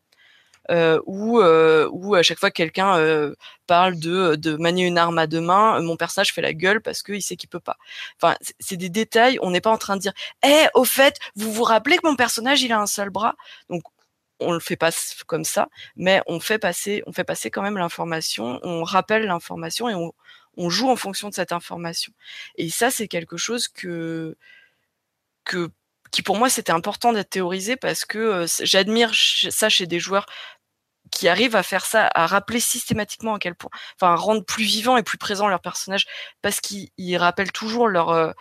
Euh, 0.70 1.00
ou, 1.06 1.40
ou 1.40 2.16
à 2.16 2.24
chaque 2.24 2.40
fois 2.40 2.50
que 2.52 2.56
quelqu'un 2.56 3.32
parle 3.68 4.00
de, 4.00 4.58
manier 4.58 4.86
une 4.86 4.98
arme 4.98 5.18
à 5.18 5.28
deux 5.28 5.42
mains, 5.42 5.82
mon 5.82 5.96
personnage 5.96 6.34
fait 6.34 6.42
la 6.42 6.54
gueule 6.54 6.82
parce 6.82 7.04
qu'il 7.04 7.22
sait 7.22 7.38
qu'il 7.38 7.50
peut 7.50 7.60
pas. 7.60 7.78
Enfin, 8.22 8.36
c'est 8.60 8.78
des 8.78 8.90
détails. 8.90 9.40
On 9.42 9.52
n'est 9.52 9.62
pas 9.62 9.72
en 9.72 9.78
train 9.78 9.96
de 9.96 10.02
dire, 10.02 10.14
eh, 10.46 10.66
au 10.74 10.84
fait, 10.84 11.18
vous 11.36 11.52
vous 11.54 11.64
rappelez 11.64 11.98
que 11.98 12.08
mon 12.08 12.16
personnage 12.16 12.62
il 12.64 12.72
a 12.74 12.80
un 12.80 12.88
seul 12.88 13.10
bras? 13.10 13.36
Donc 13.70 13.84
on 14.40 14.52
le 14.52 14.60
fait 14.60 14.76
pas 14.76 14.92
comme 15.26 15.44
ça, 15.44 15.70
mais 15.96 16.22
on 16.28 16.40
fait 16.40 16.60
passer, 16.60 17.04
on 17.08 17.14
fait 17.14 17.24
passer 17.24 17.50
quand 17.50 17.62
même 17.62 17.78
l'information, 17.78 18.60
on 18.64 18.84
rappelle 18.84 19.26
l'information 19.26 19.90
et 19.90 19.96
on, 19.96 20.14
on 20.58 20.70
joue 20.70 20.90
en 20.90 20.96
fonction 20.96 21.30
de 21.30 21.34
cette 21.34 21.52
information. 21.52 22.14
Et 22.56 22.70
ça, 22.70 22.92
c'est 22.92 23.08
quelque 23.08 23.38
chose 23.38 23.68
que, 23.68 24.36
qui 26.12 26.22
pour 26.24 26.38
moi 26.38 26.50
c'était 26.50 26.72
important 26.72 27.14
d'être 27.14 27.30
théorisé 27.30 27.76
parce 27.78 28.06
que 28.06 28.18
euh, 28.18 28.46
j'admire 28.64 29.12
ça 29.14 29.70
chez 29.70 29.88
des 29.88 30.00
joueurs 30.00 30.26
qui 31.12 31.28
arrivent 31.28 31.56
à 31.56 31.64
faire 31.64 31.86
ça, 31.86 32.10
à 32.14 32.28
rappeler 32.28 32.60
systématiquement 32.60 33.36
à 33.36 33.40
quel 33.40 33.56
point, 33.56 33.70
enfin, 33.96 34.16
rendre 34.16 34.44
plus 34.44 34.66
vivant 34.66 34.98
et 34.98 35.04
plus 35.04 35.18
présent 35.18 35.48
leur 35.48 35.62
personnage, 35.62 36.06
parce 36.42 36.60
qu'ils 36.60 37.18
rappellent 37.18 37.52
toujours 37.52 37.88
leur 37.88 38.10
euh, 38.10 38.32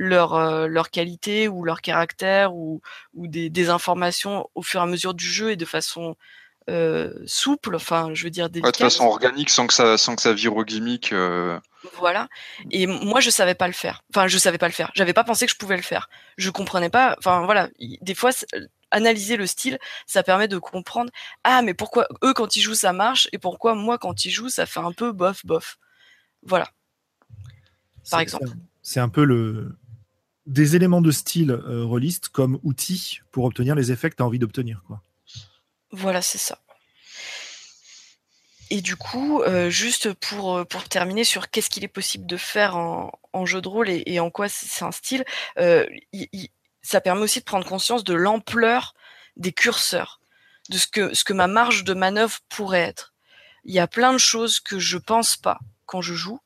euh, 0.00 0.66
leur 0.66 0.90
qualité 0.90 1.48
ou 1.48 1.64
leur 1.64 1.80
caractère 1.80 2.54
ou 2.54 2.80
ou 3.14 3.28
des, 3.28 3.50
des, 3.50 3.68
informations 3.70 4.48
au 4.54 4.62
fur 4.62 4.80
et 4.80 4.82
à 4.82 4.86
mesure 4.86 5.14
du 5.14 5.26
jeu 5.26 5.52
et 5.52 5.56
de 5.56 5.64
façon 5.64 6.16
euh, 6.68 7.12
souple, 7.26 7.76
enfin, 7.76 8.10
je 8.14 8.24
veux 8.24 8.30
dire 8.30 8.50
délicate. 8.50 8.74
de 8.74 8.78
façon 8.78 9.04
organique, 9.04 9.50
sans 9.50 9.66
que 9.66 9.74
ça, 9.74 9.96
sans 9.96 10.16
que 10.16 10.22
ça 10.22 10.32
vire 10.32 10.56
au 10.56 10.64
gimmick. 10.64 11.12
Euh. 11.12 11.58
Voilà. 11.98 12.28
Et 12.70 12.86
moi, 12.86 13.20
je 13.20 13.30
savais 13.30 13.54
pas 13.54 13.66
le 13.68 13.72
faire. 13.72 14.02
Enfin, 14.12 14.26
je 14.26 14.38
savais 14.38 14.58
pas 14.58 14.66
le 14.66 14.72
faire. 14.72 14.90
J'avais 14.94 15.12
pas 15.12 15.24
pensé 15.24 15.46
que 15.46 15.52
je 15.52 15.56
pouvais 15.56 15.76
le 15.76 15.82
faire. 15.82 16.08
Je 16.36 16.50
comprenais 16.50 16.90
pas. 16.90 17.14
Enfin, 17.18 17.44
voilà. 17.44 17.68
Des 18.00 18.14
fois, 18.14 18.30
analyser 18.90 19.36
le 19.36 19.46
style, 19.46 19.78
ça 20.06 20.22
permet 20.22 20.48
de 20.48 20.58
comprendre. 20.58 21.10
Ah, 21.44 21.62
mais 21.62 21.74
pourquoi 21.74 22.08
eux 22.24 22.34
quand 22.34 22.56
ils 22.56 22.60
jouent 22.60 22.74
ça 22.74 22.92
marche 22.92 23.28
et 23.32 23.38
pourquoi 23.38 23.74
moi 23.74 23.98
quand 23.98 24.24
ils 24.24 24.30
jouent 24.30 24.48
ça 24.48 24.66
fait 24.66 24.80
un 24.80 24.92
peu 24.92 25.12
bof 25.12 25.44
bof. 25.44 25.78
Voilà. 26.42 26.68
Par 28.10 28.20
exemple. 28.20 28.48
C'est 28.82 29.00
un 29.00 29.08
peu 29.08 29.24
le 29.24 29.76
des 30.46 30.76
éléments 30.76 31.00
de 31.00 31.10
style 31.10 31.50
euh, 31.50 32.10
comme 32.32 32.58
outil 32.62 33.20
pour 33.32 33.44
obtenir 33.44 33.74
les 33.74 33.90
effets 33.90 34.10
que 34.10 34.16
tu 34.16 34.22
as 34.22 34.26
envie 34.26 34.38
d'obtenir, 34.38 34.82
quoi. 34.86 35.02
Voilà, 35.92 36.22
c'est 36.22 36.38
ça. 36.38 36.58
Et 38.70 38.80
du 38.80 38.96
coup, 38.96 39.42
euh, 39.42 39.70
juste 39.70 40.12
pour, 40.14 40.58
euh, 40.58 40.64
pour 40.64 40.88
terminer 40.88 41.24
sur 41.24 41.50
qu'est-ce 41.50 41.70
qu'il 41.70 41.84
est 41.84 41.88
possible 41.88 42.26
de 42.26 42.36
faire 42.36 42.76
en, 42.76 43.12
jeu 43.44 43.60
de 43.60 43.68
rôle 43.68 43.88
et, 43.90 44.18
en 44.18 44.30
quoi 44.30 44.48
c'est 44.48 44.84
un 44.84 44.90
style, 44.90 45.24
euh, 45.58 45.86
ça 46.82 47.00
permet 47.00 47.20
aussi 47.20 47.40
de 47.40 47.44
prendre 47.44 47.66
conscience 47.66 48.02
de 48.02 48.14
l'ampleur 48.14 48.94
des 49.36 49.52
curseurs, 49.52 50.20
de 50.70 50.78
ce 50.78 50.86
que, 50.88 51.32
ma 51.32 51.46
marge 51.46 51.84
de 51.84 51.92
manœuvre 51.94 52.38
pourrait 52.48 52.80
être. 52.80 53.14
Il 53.64 53.74
y 53.74 53.78
a 53.78 53.86
plein 53.86 54.12
de 54.12 54.18
choses 54.18 54.58
que 54.58 54.78
je 54.78 54.96
pense 54.96 55.36
pas 55.36 55.58
quand 55.84 56.00
je 56.00 56.14
joue. 56.14 56.40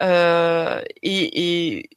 et, 0.00 1.88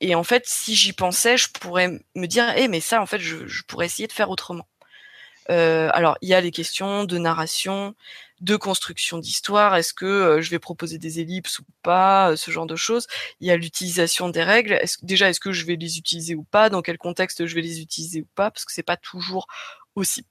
et, 0.00 0.14
en 0.14 0.22
fait, 0.22 0.44
si 0.46 0.76
j'y 0.76 0.92
pensais, 0.92 1.36
je 1.36 1.48
pourrais 1.50 2.00
me 2.14 2.26
dire, 2.26 2.52
eh, 2.56 2.68
mais 2.68 2.80
ça, 2.80 3.02
en 3.02 3.06
fait, 3.06 3.18
je 3.18 3.62
pourrais 3.66 3.86
essayer 3.86 4.06
de 4.06 4.12
faire 4.12 4.30
autrement. 4.30 4.68
Euh, 5.50 5.88
alors, 5.92 6.16
il 6.20 6.28
y 6.28 6.34
a 6.34 6.40
les 6.40 6.50
questions 6.50 7.04
de 7.04 7.18
narration, 7.18 7.94
de 8.40 8.56
construction 8.56 9.18
d'histoire. 9.18 9.76
Est-ce 9.76 9.94
que 9.94 10.04
euh, 10.04 10.40
je 10.40 10.50
vais 10.50 10.58
proposer 10.58 10.98
des 10.98 11.20
ellipses 11.20 11.58
ou 11.60 11.64
pas, 11.82 12.32
euh, 12.32 12.36
ce 12.36 12.50
genre 12.50 12.66
de 12.66 12.76
choses. 12.76 13.06
Il 13.40 13.46
y 13.48 13.50
a 13.50 13.56
l'utilisation 13.56 14.28
des 14.28 14.42
règles. 14.42 14.80
Déjà, 15.02 15.28
est-ce 15.28 15.40
que 15.40 15.52
je 15.52 15.64
vais 15.64 15.76
les 15.76 15.98
utiliser 15.98 16.34
ou 16.34 16.44
pas? 16.44 16.70
Dans 16.70 16.82
quel 16.82 16.98
contexte 16.98 17.46
je 17.46 17.54
vais 17.54 17.62
les 17.62 17.80
utiliser 17.80 18.22
ou 18.22 18.28
pas? 18.34 18.50
Parce 18.50 18.64
que 18.64 18.72
c'est 18.72 18.82
pas 18.82 18.96
toujours 18.96 19.46
aussi 19.94 20.26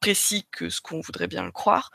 précis 0.00 0.46
que 0.52 0.68
ce 0.70 0.80
qu'on 0.80 1.00
voudrait 1.00 1.28
bien 1.28 1.44
le 1.44 1.52
croire. 1.52 1.90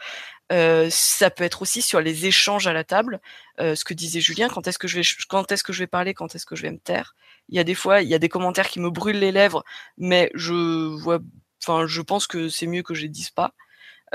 ça 0.50 1.30
peut 1.30 1.44
être 1.44 1.62
aussi 1.62 1.82
sur 1.82 2.02
les 2.02 2.26
échanges 2.26 2.68
à 2.68 2.74
la 2.74 2.84
table, 2.84 3.22
ce 3.60 3.84
que 3.84 3.94
disait 3.94 4.22
Julien. 4.22 4.50
Quand 4.50 4.68
est-ce 4.68 4.80
que 4.80 4.88
je 4.88 4.96
vais, 5.00 5.04
quand 5.30 5.52
est-ce 5.52 5.64
que 5.64 5.74
je 5.74 5.80
vais 5.80 5.88
parler, 5.88 6.14
quand 6.16 6.34
est-ce 6.36 6.46
que 6.46 6.56
je 6.56 6.64
vais 6.64 6.72
me 6.72 6.80
taire? 6.80 7.16
Il 7.50 7.56
y 7.56 7.60
a 7.60 7.64
des 7.64 7.76
fois, 7.76 8.02
il 8.02 8.10
y 8.10 8.16
a 8.16 8.20
des 8.20 8.30
commentaires 8.30 8.70
qui 8.70 8.80
me 8.80 8.90
brûlent 8.90 9.20
les 9.20 9.32
lèvres, 9.32 9.64
mais 9.98 10.32
je 10.34 10.54
vois 10.98 11.20
Enfin, 11.64 11.88
je 11.88 12.02
pense 12.02 12.28
que 12.28 12.50
c'est 12.50 12.68
mieux 12.68 12.84
que 12.84 12.94
je 12.94 13.08
dise 13.08 13.30
pas. 13.30 13.54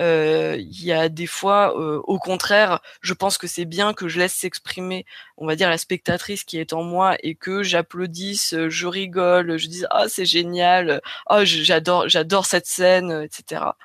Euh, 0.00 0.56
il 0.58 0.84
y 0.84 0.92
a 0.92 1.08
des 1.08 1.26
fois, 1.26 1.78
euh, 1.78 2.00
au 2.04 2.18
contraire, 2.18 2.80
je 3.00 3.14
pense 3.14 3.38
que 3.38 3.46
c'est 3.46 3.64
bien 3.64 3.94
que 3.94 4.08
je 4.08 4.18
laisse 4.18 4.34
s'exprimer, 4.34 5.06
on 5.36 5.46
va 5.46 5.56
dire 5.56 5.70
la 5.70 5.78
spectatrice 5.78 6.44
qui 6.44 6.58
est 6.58 6.72
en 6.72 6.82
moi 6.82 7.16
et 7.22 7.34
que 7.36 7.62
j'applaudisse, 7.62 8.54
je 8.68 8.86
rigole, 8.86 9.56
je 9.56 9.68
dise 9.68 9.86
ah 9.90 10.08
c'est 10.08 10.26
génial, 10.26 11.00
ah 11.26 11.44
j'adore 11.44 12.08
j'adore 12.08 12.46
cette 12.46 12.66
scène, 12.66 13.22
etc. 13.22 13.76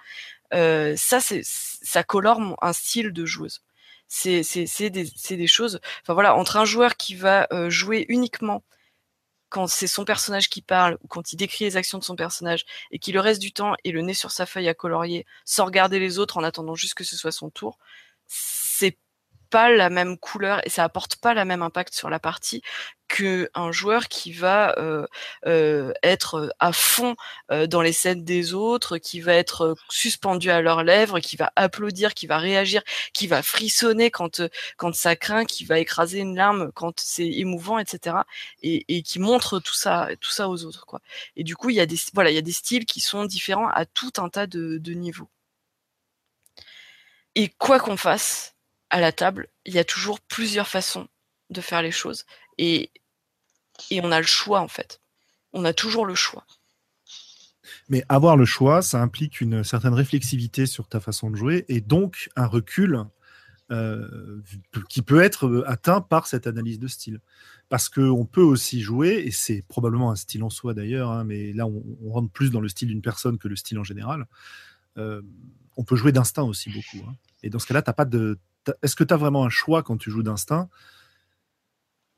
Euh, 0.54 0.96
ça 0.98 1.20
c'est 1.20 1.42
ça 1.44 2.04
colore 2.04 2.40
un 2.62 2.74
style 2.74 3.12
de 3.14 3.26
joueuse. 3.26 3.62
C'est 4.08 4.42
des 4.90 5.08
c'est 5.16 5.38
des 5.38 5.48
choses. 5.48 5.80
Enfin 6.02 6.14
voilà, 6.14 6.36
entre 6.36 6.58
un 6.58 6.66
joueur 6.66 6.98
qui 6.98 7.16
va 7.16 7.48
jouer 7.70 8.06
uniquement 8.10 8.64
quand 9.50 9.68
c'est 9.68 9.88
son 9.88 10.06
personnage 10.06 10.50
qui 10.50 10.62
parle 10.62 10.98
ou 11.04 11.08
quand 11.08 11.34
il 11.34 11.38
décrit 11.38 11.66
les 11.66 11.78
actions 11.78 11.98
de 11.98 12.04
son 12.04 12.16
personnage 12.16 12.66
et 12.92 13.00
qu'il 13.00 13.14
le 13.16 13.20
reste 13.20 13.42
du 13.42 13.52
temps 13.52 13.76
et 13.84 13.92
le 13.92 14.02
nez 14.02 14.14
sur 14.14 14.32
sa 14.32 14.46
feuille 14.46 14.70
à 14.70 14.74
colorier 14.74 15.26
sans 15.46 15.66
regarder 15.66 16.00
les 16.00 16.20
autres 16.20 16.38
en 16.38 16.44
attendant 16.44 16.76
juste 16.76 16.94
que 16.94 17.04
ce 17.04 17.18
soit 17.18 17.32
son 17.32 17.50
tour, 17.50 17.80
pas 19.50 19.70
la 19.72 19.90
même 19.90 20.18
couleur 20.18 20.66
et 20.66 20.70
ça 20.70 20.84
apporte 20.84 21.16
pas 21.18 21.34
la 21.34 21.46
même 21.46 21.62
impact 21.62 21.94
sur 21.94 22.10
la 22.10 22.20
partie 22.20 22.62
qu'un 23.10 23.72
joueur 23.72 24.08
qui 24.08 24.32
va 24.32 24.78
euh, 24.78 25.06
euh, 25.48 25.92
être 26.04 26.54
à 26.60 26.72
fond 26.72 27.16
euh, 27.52 27.68
dans 27.68 27.82
les 27.82 27.92
scènes 27.92 28.24
des 28.24 28.54
autres, 28.54 28.98
qui 29.00 29.20
va 29.20 29.34
être 29.34 29.76
suspendu 29.90 30.52
à 30.52 30.62
leurs 30.62 30.84
lèvres, 30.84 31.20
qui 31.20 31.36
va 31.36 31.52
applaudir, 31.56 32.14
qui 32.14 32.28
va 32.28 32.38
réagir, 32.38 32.84
qui 33.14 33.28
va 33.28 33.42
frissonner 33.42 34.12
quand 34.12 34.42
quand 34.78 34.94
ça 34.96 35.16
craint, 35.16 35.46
qui 35.46 35.66
va 35.66 35.80
écraser 35.80 36.20
une 36.20 36.36
larme 36.36 36.72
quand 36.74 37.00
c'est 37.00 37.28
émouvant, 37.28 37.80
etc. 37.80 38.18
Et, 38.62 39.02
qui 39.04 39.20
montre 39.20 39.60
tout 39.60 39.74
ça 39.74 40.10
tout 40.22 40.30
ça 40.32 40.50
aux 40.50 40.66
autres 40.66 40.86
quoi. 40.86 41.02
Et 41.36 41.44
du 41.44 41.56
coup 41.56 41.70
il 41.72 41.76
y 41.78 41.80
a 41.80 41.86
des 41.86 41.98
voilà 42.14 42.30
il 42.32 42.36
y 42.36 42.38
a 42.38 42.42
des 42.42 42.52
styles 42.52 42.86
qui 42.86 43.00
sont 43.00 43.26
différents 43.26 43.70
à 43.70 43.86
tout 43.86 44.12
un 44.18 44.30
tas 44.30 44.48
de 44.48 44.94
niveaux. 44.94 45.30
Et 47.36 47.50
quoi 47.58 47.80
qu'on 47.80 47.98
fasse, 47.98 48.56
à 48.90 49.00
la 49.00 49.12
table, 49.12 49.48
il 49.66 49.74
y 49.74 49.80
a 49.80 49.84
toujours 49.84 50.20
plusieurs 50.20 50.68
façons 50.68 51.08
de 51.50 51.62
faire 51.62 51.82
les 51.82 51.92
choses. 51.92 52.26
Et, 52.58 52.92
et 53.90 54.02
on 54.02 54.12
a 54.12 54.20
le 54.20 54.26
choix, 54.26 54.62
en 54.62 54.68
fait. 54.68 55.02
On 55.54 55.66
a 55.66 55.74
toujours 55.74 56.06
le 56.06 56.16
choix. 56.16 56.46
Mais 57.90 58.04
avoir 58.10 58.38
le 58.38 58.46
choix, 58.46 58.82
ça 58.82 59.02
implique 59.02 59.42
une 59.42 59.64
certaine 59.64 59.94
réflexivité 59.94 60.66
sur 60.66 60.88
ta 60.88 61.00
façon 61.00 61.30
de 61.30 61.36
jouer 61.36 61.66
et 61.68 61.82
donc 61.82 62.30
un 62.36 62.46
recul 62.46 63.06
euh, 63.72 64.42
qui 64.90 65.02
peut 65.02 65.22
être 65.22 65.64
atteint 65.68 66.02
par 66.02 66.28
cette 66.28 66.48
analyse 66.48 66.80
de 66.80 66.88
style. 66.88 67.20
Parce 67.68 67.88
qu'on 67.88 68.26
peut 68.26 68.42
aussi 68.42 68.82
jouer, 68.82 69.24
et 69.26 69.32
c'est 69.32 69.64
probablement 69.68 70.12
un 70.12 70.16
style 70.16 70.44
en 70.44 70.50
soi 70.50 70.74
d'ailleurs, 70.74 71.12
hein, 71.12 71.24
mais 71.24 71.54
là 71.54 71.68
on, 71.68 71.84
rentre 72.10 72.32
plus 72.32 72.50
dans 72.50 72.62
le 72.62 72.68
style 72.68 72.88
d'une 72.88 73.04
personne 73.04 73.38
que 73.38 73.48
le 73.48 73.56
style 73.56 73.78
en 73.78 73.84
général. 73.84 74.26
Euh, 74.98 75.22
on 75.78 75.84
peut 75.84 75.96
jouer 75.96 76.12
d'instinct 76.12 76.44
aussi 76.44 76.72
beaucoup. 76.72 77.08
Hein. 77.08 77.14
Et 77.44 77.50
dans 77.50 77.60
ce 77.60 77.68
cas-là, 77.68 77.84
tu 77.84 77.94
pas 77.94 78.06
de, 78.06 78.40
est-ce 78.82 78.96
que 78.96 79.04
tu 79.04 79.14
as 79.14 79.18
vraiment 79.18 79.46
un 79.46 79.50
choix 79.50 79.84
quand 79.84 79.98
tu 79.98 80.12
joues 80.12 80.24
d'instinct? 80.24 80.70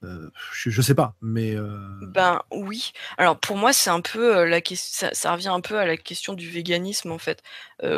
Euh, 0.03 0.31
je, 0.53 0.75
ne 0.75 0.81
sais 0.81 0.95
pas, 0.95 1.13
mais. 1.21 1.55
Euh, 1.55 1.77
ben 2.01 2.41
oui. 2.49 2.91
Alors 3.19 3.37
pour 3.37 3.55
moi, 3.55 3.71
c'est 3.71 3.91
un 3.91 4.01
peu 4.01 4.37
euh, 4.37 4.45
la 4.47 4.59
question. 4.59 5.09
Ça, 5.11 5.31
revient 5.33 5.49
un 5.49 5.61
peu 5.61 5.77
à 5.77 5.85
la 5.85 5.95
question 5.95 6.33
du 6.33 6.49
véganisme 6.49 7.11
en 7.11 7.19
fait. 7.19 7.43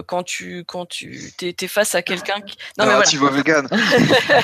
quand 0.08 0.24
tu 0.24 0.66
quand 0.66 0.86
tu 0.86 1.32
t'es, 1.38 1.56
face 1.68 1.96
à 1.96 2.02
quelqu'un 2.02 2.42
qui. 2.42 2.58
Non 2.78 2.86
mais 2.86 2.94
ah, 2.96 3.04
tu 3.04 3.18
vois 3.18 3.30
vegan. 3.30 3.68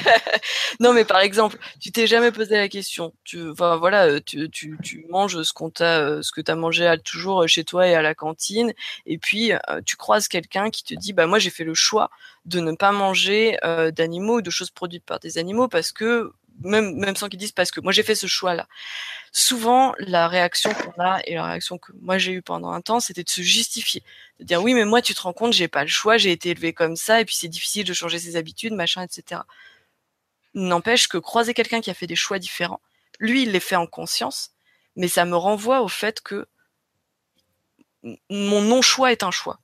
non 0.80 0.94
mais 0.94 1.04
par 1.04 1.20
exemple, 1.20 1.58
tu 1.82 1.92
t'es 1.92 2.08
jamais 2.08 2.32
posé 2.32 2.56
la 2.56 2.70
question. 2.70 3.14
Tu 3.26 3.40
voilà, 3.56 4.22
tu, 4.22 4.50
tu, 4.50 4.78
tu 4.82 5.06
manges 5.10 5.42
ce 5.42 5.52
qu'on 5.52 5.70
t'a 5.70 6.22
ce 6.24 6.32
que 6.32 6.42
t'as 6.42 6.56
mangé 6.56 6.94
toujours 7.04 7.48
chez 7.48 7.66
toi 7.66 7.88
et 7.88 7.96
à 7.96 8.02
la 8.02 8.16
cantine, 8.16 8.74
et 9.06 9.18
puis 9.18 9.52
tu 9.86 9.98
croises 9.98 10.30
quelqu'un 10.30 10.70
qui 10.70 10.84
te 10.84 10.94
dit 10.94 11.12
bah 11.12 11.28
moi 11.28 11.40
j'ai 11.40 11.50
fait 11.50 11.66
le 11.66 11.74
choix 11.74 12.10
de 12.46 12.62
ne 12.62 12.72
pas 12.72 12.92
manger 12.94 13.58
d'animaux 13.96 14.38
ou 14.38 14.42
de 14.42 14.50
choses 14.50 14.72
produites 14.72 15.06
par 15.06 15.20
des 15.20 15.38
animaux 15.38 15.68
parce 15.68 15.92
que 15.92 16.32
même, 16.64 17.16
sans 17.16 17.30
qu'ils 17.30 17.40
disent 17.40 17.52
parce 17.52 17.72
que 17.72 17.80
moi 17.82 17.92
j'ai 17.92 18.04
fait 18.04 18.16
ce 18.16 18.28
choix-là. 18.28 18.68
Souvent, 19.32 19.94
la 20.00 20.28
réaction 20.28 20.74
qu'on 20.74 21.02
a 21.02 21.20
et 21.26 21.36
la 21.36 21.46
réaction 21.46 21.78
que 21.78 21.92
moi 22.02 22.18
j'ai 22.18 22.34
eue 22.34 22.42
pendant 22.42 22.72
un 22.72 22.82
temps, 22.82 23.00
c'était 23.00 23.24
de 23.24 23.30
se 23.30 23.42
justifier, 23.42 24.04
de 24.40 24.46
dire 24.46 24.62
oui, 24.62 24.74
mais 24.74 24.86
moi 24.86 25.02
tu 25.02 25.14
te 25.14 25.22
rends 25.22 25.34
compte, 25.34 25.54
j'ai 25.54 25.68
pas 25.68 25.84
le 25.84 25.90
choix, 25.90 26.18
j'ai 26.18 26.32
été 26.32 26.50
élevé 26.50 26.74
comme 26.74 26.96
ça 26.96 27.22
et 27.22 27.26
puis 27.26 27.36
c'est 27.36 27.48
difficile 27.48 27.86
de 27.86 27.94
changer 27.94 28.20
ses 28.20 28.36
habitudes, 28.36 28.74
machin, 28.74 29.04
etc. 29.04 29.42
N'empêche 30.54 31.08
que 31.08 31.18
croiser 31.18 31.54
quelqu'un 31.54 31.82
qui 31.82 31.92
a 31.92 31.94
fait 31.94 32.08
des 32.08 32.16
choix 32.16 32.40
différents, 32.40 32.82
lui 33.20 33.44
il 33.44 33.52
les 33.52 33.60
fait 33.60 33.76
en 33.76 33.88
conscience, 33.88 34.52
mais 34.96 35.08
ça 35.08 35.26
me 35.26 35.36
renvoie 35.36 35.82
au 35.82 35.88
fait 35.88 36.22
que 36.22 36.48
mon 38.30 38.62
non-choix 38.62 39.12
est 39.12 39.24
un 39.24 39.32
choix. 39.32 39.60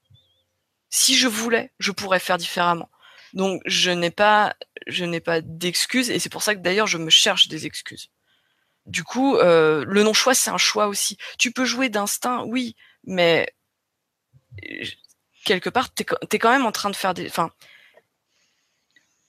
Si 0.89 1.15
je 1.15 1.27
voulais, 1.27 1.71
je 1.79 1.91
pourrais 1.91 2.19
faire 2.19 2.37
différemment. 2.37 2.89
Donc 3.35 3.61
je 3.65 3.91
n'ai 3.91 4.11
pas, 4.11 4.55
je 4.87 5.05
n'ai 5.05 5.19
pas 5.19 5.41
d'excuses 5.41 6.09
et 6.09 6.19
c'est 6.19 6.29
pour 6.29 6.41
ça 6.41 6.55
que 6.55 6.61
d'ailleurs 6.61 6.87
je 6.87 6.97
me 6.97 7.09
cherche 7.09 7.47
des 7.49 7.65
excuses. 7.65 8.09
Du 8.85 9.03
coup, 9.03 9.35
euh, 9.37 9.83
le 9.87 10.03
non-choix 10.03 10.33
c'est 10.33 10.49
un 10.49 10.57
choix 10.57 10.87
aussi. 10.87 11.17
Tu 11.37 11.51
peux 11.51 11.65
jouer 11.65 11.89
d'instinct, 11.89 12.43
oui, 12.45 12.75
mais 13.03 13.53
quelque 15.43 15.69
part 15.69 15.93
t'es 15.93 16.05
es 16.31 16.39
quand 16.39 16.51
même 16.51 16.65
en 16.65 16.71
train 16.71 16.89
de 16.89 16.95
faire 16.95 17.13
des, 17.13 17.27
enfin, 17.27 17.51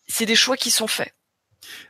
c'est 0.06 0.26
des 0.26 0.36
choix 0.36 0.56
qui 0.56 0.70
sont 0.70 0.86
faits. 0.86 1.12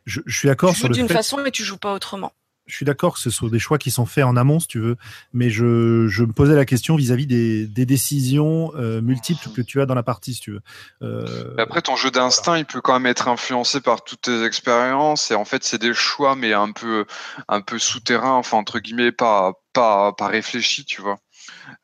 Je, 0.06 0.20
je 0.24 0.38
suis 0.38 0.48
d'accord 0.48 0.74
sur 0.74 0.88
le 0.88 0.94
fait. 0.94 1.01
d'une 1.01 1.09
façon 1.09 1.44
et 1.44 1.51
tu 1.51 1.64
joues 1.64 1.76
pas 1.76 1.93
autrement 1.93 2.32
je 2.66 2.74
suis 2.74 2.84
d'accord 2.84 3.14
que 3.14 3.20
ce 3.20 3.30
sont 3.30 3.47
des 3.47 3.59
choix 3.59 3.78
qui 3.78 3.90
sont 3.90 4.06
faits 4.06 4.24
en 4.24 4.36
amont, 4.36 4.59
si 4.59 4.66
tu 4.66 4.80
veux, 4.80 4.97
mais 5.32 5.51
je, 5.51 6.09
je 6.09 6.24
me 6.24 6.32
posais 6.32 6.55
la 6.55 6.64
question 6.64 6.97
vis-à-vis 6.97 7.26
des, 7.26 7.66
des, 7.66 7.86
décisions 7.86 8.72
euh, 8.74 9.01
multiples 9.01 9.48
que 9.51 9.62
tu 9.62 9.80
as 9.80 9.86
dans 9.86 9.94
la 9.94 10.02
partie, 10.02 10.34
si 10.34 10.40
tu 10.40 10.52
veux. 10.52 10.60
Euh... 11.02 11.55
Après, 11.59 11.80
ton 11.80 11.97
jeu 11.97 12.10
d'instinct, 12.10 12.59
il 12.59 12.64
peut 12.64 12.80
quand 12.80 12.94
même 12.94 13.06
être 13.06 13.28
influencé 13.28 13.80
par 13.80 14.02
toutes 14.02 14.22
tes 14.22 14.44
expériences, 14.44 15.30
et 15.30 15.34
en 15.34 15.44
fait, 15.44 15.62
c'est 15.62 15.80
des 15.80 15.94
choix, 15.94 16.34
mais 16.34 16.52
un 16.52 16.72
peu, 16.72 17.06
un 17.48 17.60
peu 17.60 17.78
souterrains, 17.78 18.34
enfin 18.34 18.59
entre 18.59 18.80
guillemets, 18.80 19.12
pas, 19.12 19.52
pas, 19.72 20.12
pas 20.12 20.26
réfléchis, 20.26 20.84
tu 20.84 21.01
vois. 21.01 21.18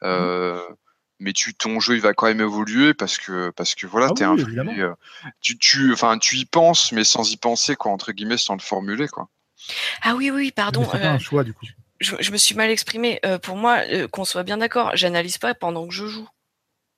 Euh, 0.02 0.60
mais 1.20 1.32
tu 1.32 1.54
ton 1.54 1.78
jeu 1.78 1.94
il 1.94 2.00
va 2.00 2.14
quand 2.14 2.26
même 2.26 2.40
évoluer 2.40 2.94
parce 2.94 3.16
que 3.16 3.50
parce 3.50 3.76
que 3.76 3.86
voilà 3.86 4.08
ah 4.10 4.14
t'es 4.14 4.26
oui, 4.26 4.44
tu 5.40 5.56
tu 5.56 5.92
enfin 5.92 6.18
tu 6.18 6.36
y 6.36 6.44
penses 6.44 6.90
mais 6.90 7.04
sans 7.04 7.30
y 7.30 7.36
penser 7.36 7.76
quoi 7.76 7.92
entre 7.92 8.10
guillemets 8.10 8.38
sans 8.38 8.54
le 8.54 8.60
formuler 8.60 9.06
quoi 9.06 9.28
ah 10.02 10.14
oui, 10.14 10.30
oui, 10.30 10.50
pardon. 10.50 10.88
un 10.92 11.16
euh, 11.16 11.18
choix, 11.18 11.44
du 11.44 11.52
coup. 11.52 11.66
Je, 12.00 12.32
me 12.32 12.36
suis 12.36 12.54
mal 12.54 12.70
exprimé. 12.70 13.20
Euh, 13.24 13.38
pour 13.38 13.56
moi, 13.56 13.78
euh, 13.90 14.08
qu'on 14.08 14.24
soit 14.24 14.42
bien 14.42 14.58
d'accord, 14.58 14.90
j'analyse 14.94 15.38
pas 15.38 15.54
pendant 15.54 15.86
que 15.86 15.94
je 15.94 16.06
joue. 16.06 16.28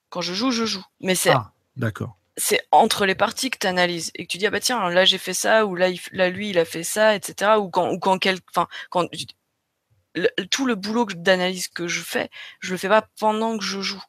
Quand 0.08 0.22
je 0.22 0.32
joue, 0.32 0.50
je 0.50 0.64
joue. 0.64 0.84
Mais 1.00 1.14
c'est. 1.14 1.30
Ah, 1.30 1.52
d'accord. 1.76 2.16
C'est 2.36 2.66
entre 2.72 3.06
les 3.06 3.14
parties 3.14 3.50
que 3.50 3.58
tu 3.58 3.66
analyses 3.66 4.10
et 4.14 4.26
que 4.26 4.32
tu 4.32 4.38
dis 4.38 4.46
ah 4.46 4.50
bah 4.50 4.58
tiens 4.58 4.90
là 4.90 5.04
j'ai 5.04 5.18
fait 5.18 5.34
ça 5.34 5.66
ou 5.66 5.76
là, 5.76 5.86
là 6.10 6.30
lui 6.30 6.50
il 6.50 6.58
a 6.58 6.64
fait 6.64 6.82
ça 6.82 7.14
etc 7.14 7.52
ou 7.60 7.70
quand 7.70 7.92
ou 7.92 8.00
quand 8.00 8.18
quel 8.18 8.38
enfin 8.50 8.66
quand 8.90 9.06
tout 10.50 10.66
le 10.66 10.74
boulot 10.74 11.06
d'analyse 11.14 11.68
que 11.68 11.86
je 11.86 12.00
fais 12.00 12.30
je 12.58 12.72
le 12.72 12.76
fais 12.76 12.88
pas 12.88 13.06
pendant 13.20 13.56
que 13.56 13.62
je 13.62 13.80
joue 13.80 14.02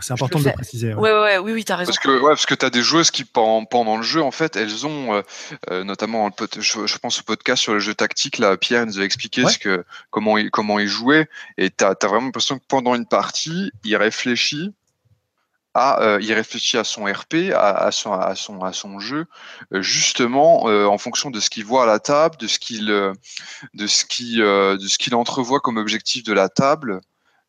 c'est 0.00 0.12
important 0.12 0.38
de 0.38 0.44
le 0.44 0.52
préciser. 0.52 0.94
Ouais. 0.94 1.10
Ouais, 1.10 1.38
oui, 1.38 1.52
oui, 1.52 1.64
t'as 1.64 1.76
raison. 1.76 1.88
Parce 1.88 1.98
que, 1.98 2.20
ouais, 2.20 2.30
parce 2.30 2.46
que 2.46 2.54
t'as 2.54 2.68
des 2.68 2.82
joueuses 2.82 3.10
qui, 3.10 3.24
pendant, 3.24 3.64
pendant, 3.64 3.96
le 3.96 4.02
jeu, 4.02 4.22
en 4.22 4.30
fait, 4.30 4.56
elles 4.56 4.86
ont, 4.86 5.14
euh, 5.14 5.22
euh 5.70 5.84
notamment, 5.84 6.30
je, 6.58 6.86
je, 6.86 6.98
pense 6.98 7.20
au 7.20 7.22
podcast 7.22 7.62
sur 7.62 7.72
le 7.72 7.78
jeu 7.78 7.94
tactique, 7.94 8.38
là, 8.38 8.56
Pierre 8.58 8.84
nous 8.84 9.00
a 9.00 9.02
expliqué 9.02 9.46
ce 9.46 9.58
que, 9.58 9.84
comment 10.10 10.36
il, 10.36 10.50
comment 10.50 10.78
il 10.78 10.88
jouait, 10.88 11.28
et 11.56 11.70
t'as 11.70 11.94
as 12.00 12.06
vraiment 12.06 12.26
l'impression 12.26 12.58
que 12.58 12.64
pendant 12.68 12.94
une 12.94 13.06
partie, 13.06 13.72
il 13.84 13.96
réfléchit 13.96 14.74
à, 15.72 16.02
euh, 16.02 16.18
il 16.20 16.32
réfléchit 16.34 16.76
à 16.76 16.84
son 16.84 17.04
RP, 17.04 17.52
à, 17.54 17.70
à, 17.70 17.90
son, 17.90 18.12
à 18.12 18.34
son, 18.34 18.60
à 18.62 18.74
son 18.74 18.98
jeu, 18.98 19.24
euh, 19.72 19.80
justement, 19.80 20.64
en 20.64 20.98
fonction 20.98 21.30
de 21.30 21.40
ce 21.40 21.48
qu'il 21.48 21.64
voit 21.64 21.84
à 21.84 21.86
la 21.86 21.98
table, 21.98 22.36
de 22.36 22.46
ce 22.46 22.58
qu'il, 22.58 22.86
de 22.88 23.86
ce 23.86 24.04
qui, 24.04 24.36
de 24.36 24.86
ce 24.86 24.98
qu'il 24.98 25.14
entrevoit 25.14 25.60
comme 25.60 25.78
objectif 25.78 26.24
de 26.24 26.34
la 26.34 26.50
table. 26.50 27.00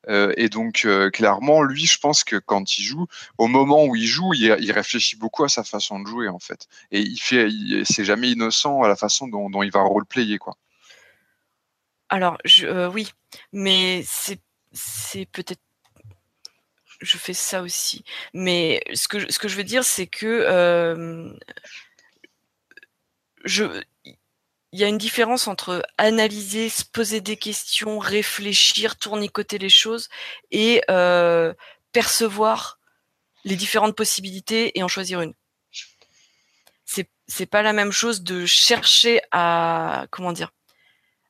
Euh, 0.08 0.34
et 0.38 0.50
donc, 0.50 0.84
euh, 0.86 1.10
clairement, 1.10 1.62
lui, 1.62 1.86
je 1.86 2.00
pense 2.00 2.24
que 2.24 2.38
quand 2.38 2.78
il 2.78 2.84
joue, 2.84 3.06
au 3.38 3.48
moment 3.48 3.86
où 3.86 3.96
il 3.96 4.08
joue, 4.08 4.34
il, 4.34 4.72
réfléchit 4.72 5.18
beaucoup 5.18 5.44
à 5.44 5.50
sa 5.50 5.64
façon 5.64 6.00
de 6.00 6.08
jouer, 6.08 6.28
en 6.30 6.40
fait. 6.40 6.68
Et 6.92 7.02
il 7.02 7.18
fait, 7.18 7.50
c'est 7.84 8.06
jamais 8.06 8.32
innocent 8.32 8.82
à 8.82 8.88
la 8.88 8.96
façon 8.96 9.28
dont, 9.28 9.64
il 9.64 9.72
va 9.72 9.82
roleplayer, 9.82 10.38
quoi. 10.38 10.56
Alors, 12.10 12.38
euh, 12.64 12.90
oui, 12.90 13.12
mais 13.54 14.04
c'est, 14.06 14.40
c'est 14.72 15.28
peut-être 15.28 15.62
je 17.02 17.18
fais 17.18 17.34
ça 17.34 17.62
aussi. 17.62 18.04
Mais 18.34 18.84
ce 18.94 19.08
que, 19.08 19.32
ce 19.32 19.40
que 19.40 19.48
je 19.48 19.56
veux 19.56 19.64
dire, 19.64 19.86
c'est 19.86 20.08
que 20.08 21.34
je, 23.46 23.84
il 24.72 24.80
y 24.80 24.84
a 24.84 24.88
une 24.88 24.98
différence 24.98 25.48
entre 25.48 25.84
analyser, 25.98 26.70
se 26.70 26.86
poser 26.86 27.22
des 27.22 27.38
questions, 27.38 27.98
réfléchir, 27.98 28.98
tournicoter 28.98 29.58
les 29.58 29.70
choses 29.70 30.10
et 30.52 30.82
euh, 30.90 31.54
percevoir 31.92 32.80
les 33.46 33.56
différentes 33.56 33.96
possibilités 33.96 34.78
et 34.78 34.84
en 34.84 34.88
choisir 34.88 35.22
une. 35.22 35.34
C'est 36.86 37.10
c'est 37.28 37.46
pas 37.46 37.62
la 37.62 37.74
même 37.74 37.92
chose 37.92 38.22
de 38.22 38.46
chercher 38.46 39.22
à 39.32 40.08
comment 40.12 40.34
dire 40.34 40.52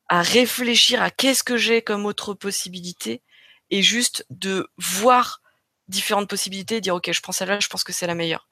à 0.09 0.21
réfléchir 0.21 1.01
à 1.01 1.11
qu'est-ce 1.11 1.43
que 1.43 1.55
j'ai 1.55 1.81
comme 1.81 2.05
autre 2.05 2.33
possibilité 2.33 3.21
et 3.69 3.83
juste 3.83 4.25
de 4.29 4.69
voir 4.77 5.41
différentes 5.87 6.29
possibilités 6.29 6.77
et 6.77 6.81
dire 6.81 6.95
ok 6.95 7.11
je 7.11 7.21
prends 7.21 7.31
celle-là 7.31 7.59
je 7.59 7.67
pense 7.67 7.83
que 7.83 7.93
c'est 7.93 8.07
la 8.07 8.15
meilleure 8.15 8.47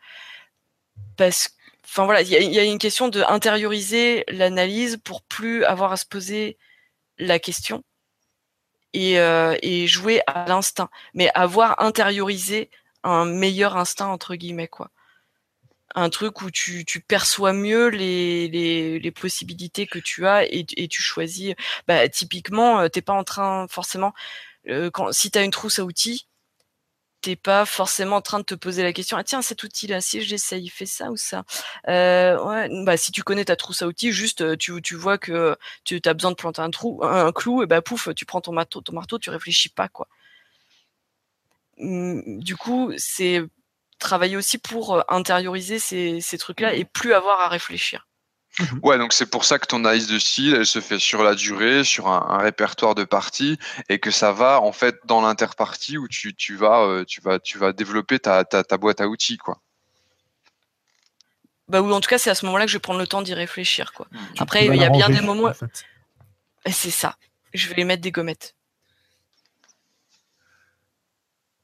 parce 1.15 1.56
enfin 1.87 2.05
voilà, 2.05 2.21
il 2.21 2.29
y 2.29 2.59
a, 2.59 2.63
une 2.63 2.79
question 2.79 3.07
de 3.07 3.21
intérioriser 3.21 4.25
l'analyse 4.27 4.97
pour 5.03 5.21
plus 5.23 5.63
avoir 5.65 5.91
à 5.91 5.97
se 5.97 6.05
poser 6.05 6.57
la 7.17 7.39
question 7.39 7.83
et, 8.93 9.19
euh, 9.19 9.55
jouer 9.87 10.21
à 10.27 10.45
l'instinct, 10.47 10.89
mais 11.13 11.29
avoir 11.33 11.81
intériorisé 11.81 12.69
un 13.03 13.25
meilleur 13.25 13.77
instinct 13.77 14.07
entre 14.07 14.35
guillemets 14.35 14.67
quoi. 14.67 14.91
Un 15.95 16.09
truc 16.09 16.41
où 16.41 16.51
tu, 16.51 16.85
perçois 17.07 17.53
mieux 17.53 17.87
les, 17.87 19.11
possibilités 19.15 19.87
que 19.87 19.99
tu 19.99 20.27
as 20.27 20.45
et, 20.45 20.65
et 20.75 20.87
tu 20.87 21.01
choisis. 21.01 21.55
Bah, 21.87 22.07
typiquement, 22.09 22.81
euh, 22.81 22.87
t'es 22.89 23.01
pas 23.01 23.13
en 23.13 23.23
train 23.23 23.67
forcément 23.67 24.13
euh, 24.69 24.91
quand 24.91 25.11
si 25.11 25.31
tu 25.31 25.39
as 25.39 25.43
une 25.43 25.51
trousse 25.51 25.79
à 25.79 25.85
outils, 25.85 26.27
pas 27.35 27.65
forcément 27.65 28.17
en 28.17 28.21
train 28.21 28.39
de 28.39 28.43
te 28.45 28.55
poser 28.55 28.83
la 28.83 28.93
question 28.93 29.17
ah 29.17 29.23
tiens 29.23 29.41
cet 29.41 29.63
outil 29.63 29.87
là 29.87 30.01
si 30.01 30.21
j'essaye 30.21 30.63
il 30.65 30.69
fait 30.69 30.85
ça 30.85 31.11
ou 31.11 31.17
ça. 31.17 31.43
Euh, 31.87 32.41
ouais, 32.43 32.69
bah 32.85 32.97
si 32.97 33.11
tu 33.11 33.23
connais 33.23 33.45
ta 33.45 33.55
trousse 33.55 33.81
à 33.81 33.87
outils 33.87 34.11
juste 34.11 34.41
euh, 34.41 34.55
tu, 34.55 34.81
tu 34.81 34.95
vois 34.95 35.17
que 35.17 35.55
tu 35.83 35.99
as 36.05 36.13
besoin 36.13 36.31
de 36.31 36.35
planter 36.35 36.61
un 36.61 36.69
trou 36.71 37.03
un 37.03 37.31
clou 37.31 37.63
et 37.63 37.65
bah 37.65 37.81
pouf 37.81 38.09
tu 38.15 38.25
prends 38.25 38.41
ton 38.41 38.53
marteau 38.53 38.81
ton 38.81 38.93
marteau 38.93 39.19
tu 39.19 39.29
réfléchis 39.29 39.69
pas 39.69 39.87
quoi. 39.89 40.07
Mmh, 41.77 42.39
du 42.39 42.55
coup 42.55 42.91
c'est 42.97 43.41
travailler 43.99 44.37
aussi 44.37 44.57
pour 44.57 45.03
intérioriser 45.11 45.79
ces, 45.79 46.21
ces 46.21 46.37
trucs 46.37 46.59
là 46.61 46.73
et 46.73 46.85
plus 46.85 47.13
avoir 47.13 47.41
à 47.41 47.49
réfléchir 47.49 48.06
Mhm. 48.59 48.79
Ouais, 48.81 48.97
donc 48.97 49.13
c'est 49.13 49.29
pour 49.29 49.45
ça 49.45 49.59
que 49.59 49.67
ton 49.67 49.85
analyse 49.85 50.07
de 50.07 50.17
style, 50.17 50.55
elle 50.55 50.65
se 50.65 50.81
fait 50.81 50.99
sur 50.99 51.23
la 51.23 51.35
durée, 51.35 51.83
sur 51.83 52.07
un, 52.07 52.37
répertoire 52.39 52.95
de 52.95 53.03
parties, 53.03 53.57
et 53.89 53.99
que 53.99 54.09
ça 54.09 54.31
va 54.31 54.61
en 54.61 54.71
fait 54.71 54.97
dans 55.05 55.21
l'interpartie 55.21 55.97
où 55.97 56.07
tu, 56.07 56.33
tu, 56.33 56.55
vas, 56.55 56.81
euh, 56.81 57.03
tu, 57.05 57.21
vas, 57.21 57.39
tu 57.39 57.57
vas 57.57 57.71
développer 57.71 58.19
ta, 58.19 58.43
ta, 58.45 58.63
ta 58.63 58.77
boîte 58.77 59.01
à 59.01 59.07
outils, 59.07 59.37
quoi. 59.37 59.59
Bah 61.67 61.81
oui, 61.81 61.91
en 61.91 61.99
tout 61.99 62.09
cas, 62.09 62.17
c'est 62.17 62.29
à 62.29 62.35
ce 62.35 62.45
moment-là 62.45 62.65
que 62.65 62.71
je 62.71 62.77
vais 62.77 62.81
prendre 62.81 62.99
le 62.99 63.07
temps 63.07 63.21
d'y 63.21 63.33
réfléchir, 63.33 63.91
quoi. 63.93 64.07
Mmh. 64.09 64.17
Après, 64.39 64.65
il 64.65 64.75
y 64.75 64.83
a 64.83 64.89
bien 64.89 65.09
des 65.09 65.21
moments. 65.21 65.51
C'est 66.65 66.91
ça. 66.91 67.17
Je 67.53 67.67
vais 67.67 67.75
les 67.75 67.83
mettre 67.83 68.01
des 68.01 68.11
gommettes. 68.11 68.55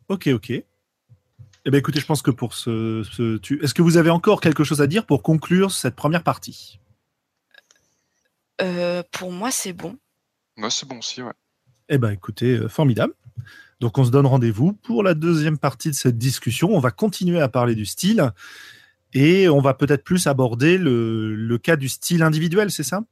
Ok, 0.09 0.27
ok. 0.27 0.49
Eh 0.49 1.69
bien, 1.69 1.79
écoutez, 1.79 2.01
je 2.01 2.05
pense 2.05 2.21
que 2.21 2.31
pour 2.31 2.53
ce, 2.53 3.03
ce 3.09 3.39
est-ce 3.63 3.73
que 3.73 3.81
vous 3.81 3.95
avez 3.95 4.09
encore 4.09 4.41
quelque 4.41 4.65
chose 4.65 4.81
à 4.81 4.87
dire 4.87 5.05
pour 5.05 5.23
conclure 5.23 5.71
cette 5.71 5.95
première 5.95 6.23
partie? 6.23 6.79
Euh, 8.61 9.03
pour 9.11 9.31
moi, 9.31 9.51
c'est 9.51 9.73
bon. 9.73 9.97
Moi, 10.57 10.69
c'est 10.69 10.87
bon 10.87 10.99
aussi, 10.99 11.21
ouais. 11.21 11.33
Eh 11.89 11.97
ben, 11.97 12.11
écoutez, 12.11 12.57
euh, 12.57 12.67
formidable. 12.67 13.13
Donc, 13.79 13.97
on 13.97 14.05
se 14.05 14.11
donne 14.11 14.25
rendez-vous 14.25 14.73
pour 14.73 15.03
la 15.03 15.13
deuxième 15.13 15.57
partie 15.57 15.89
de 15.89 15.95
cette 15.95 16.17
discussion. 16.17 16.69
On 16.71 16.79
va 16.79 16.91
continuer 16.91 17.41
à 17.41 17.49
parler 17.49 17.75
du 17.75 17.85
style 17.85 18.31
et 19.13 19.49
on 19.49 19.59
va 19.59 19.73
peut-être 19.73 20.03
plus 20.03 20.27
aborder 20.27 20.77
le, 20.77 21.35
le 21.35 21.57
cas 21.57 21.75
du 21.75 21.89
style 21.89 22.23
individuel, 22.23 22.71
c'est 22.71 22.83
ça? 22.83 23.03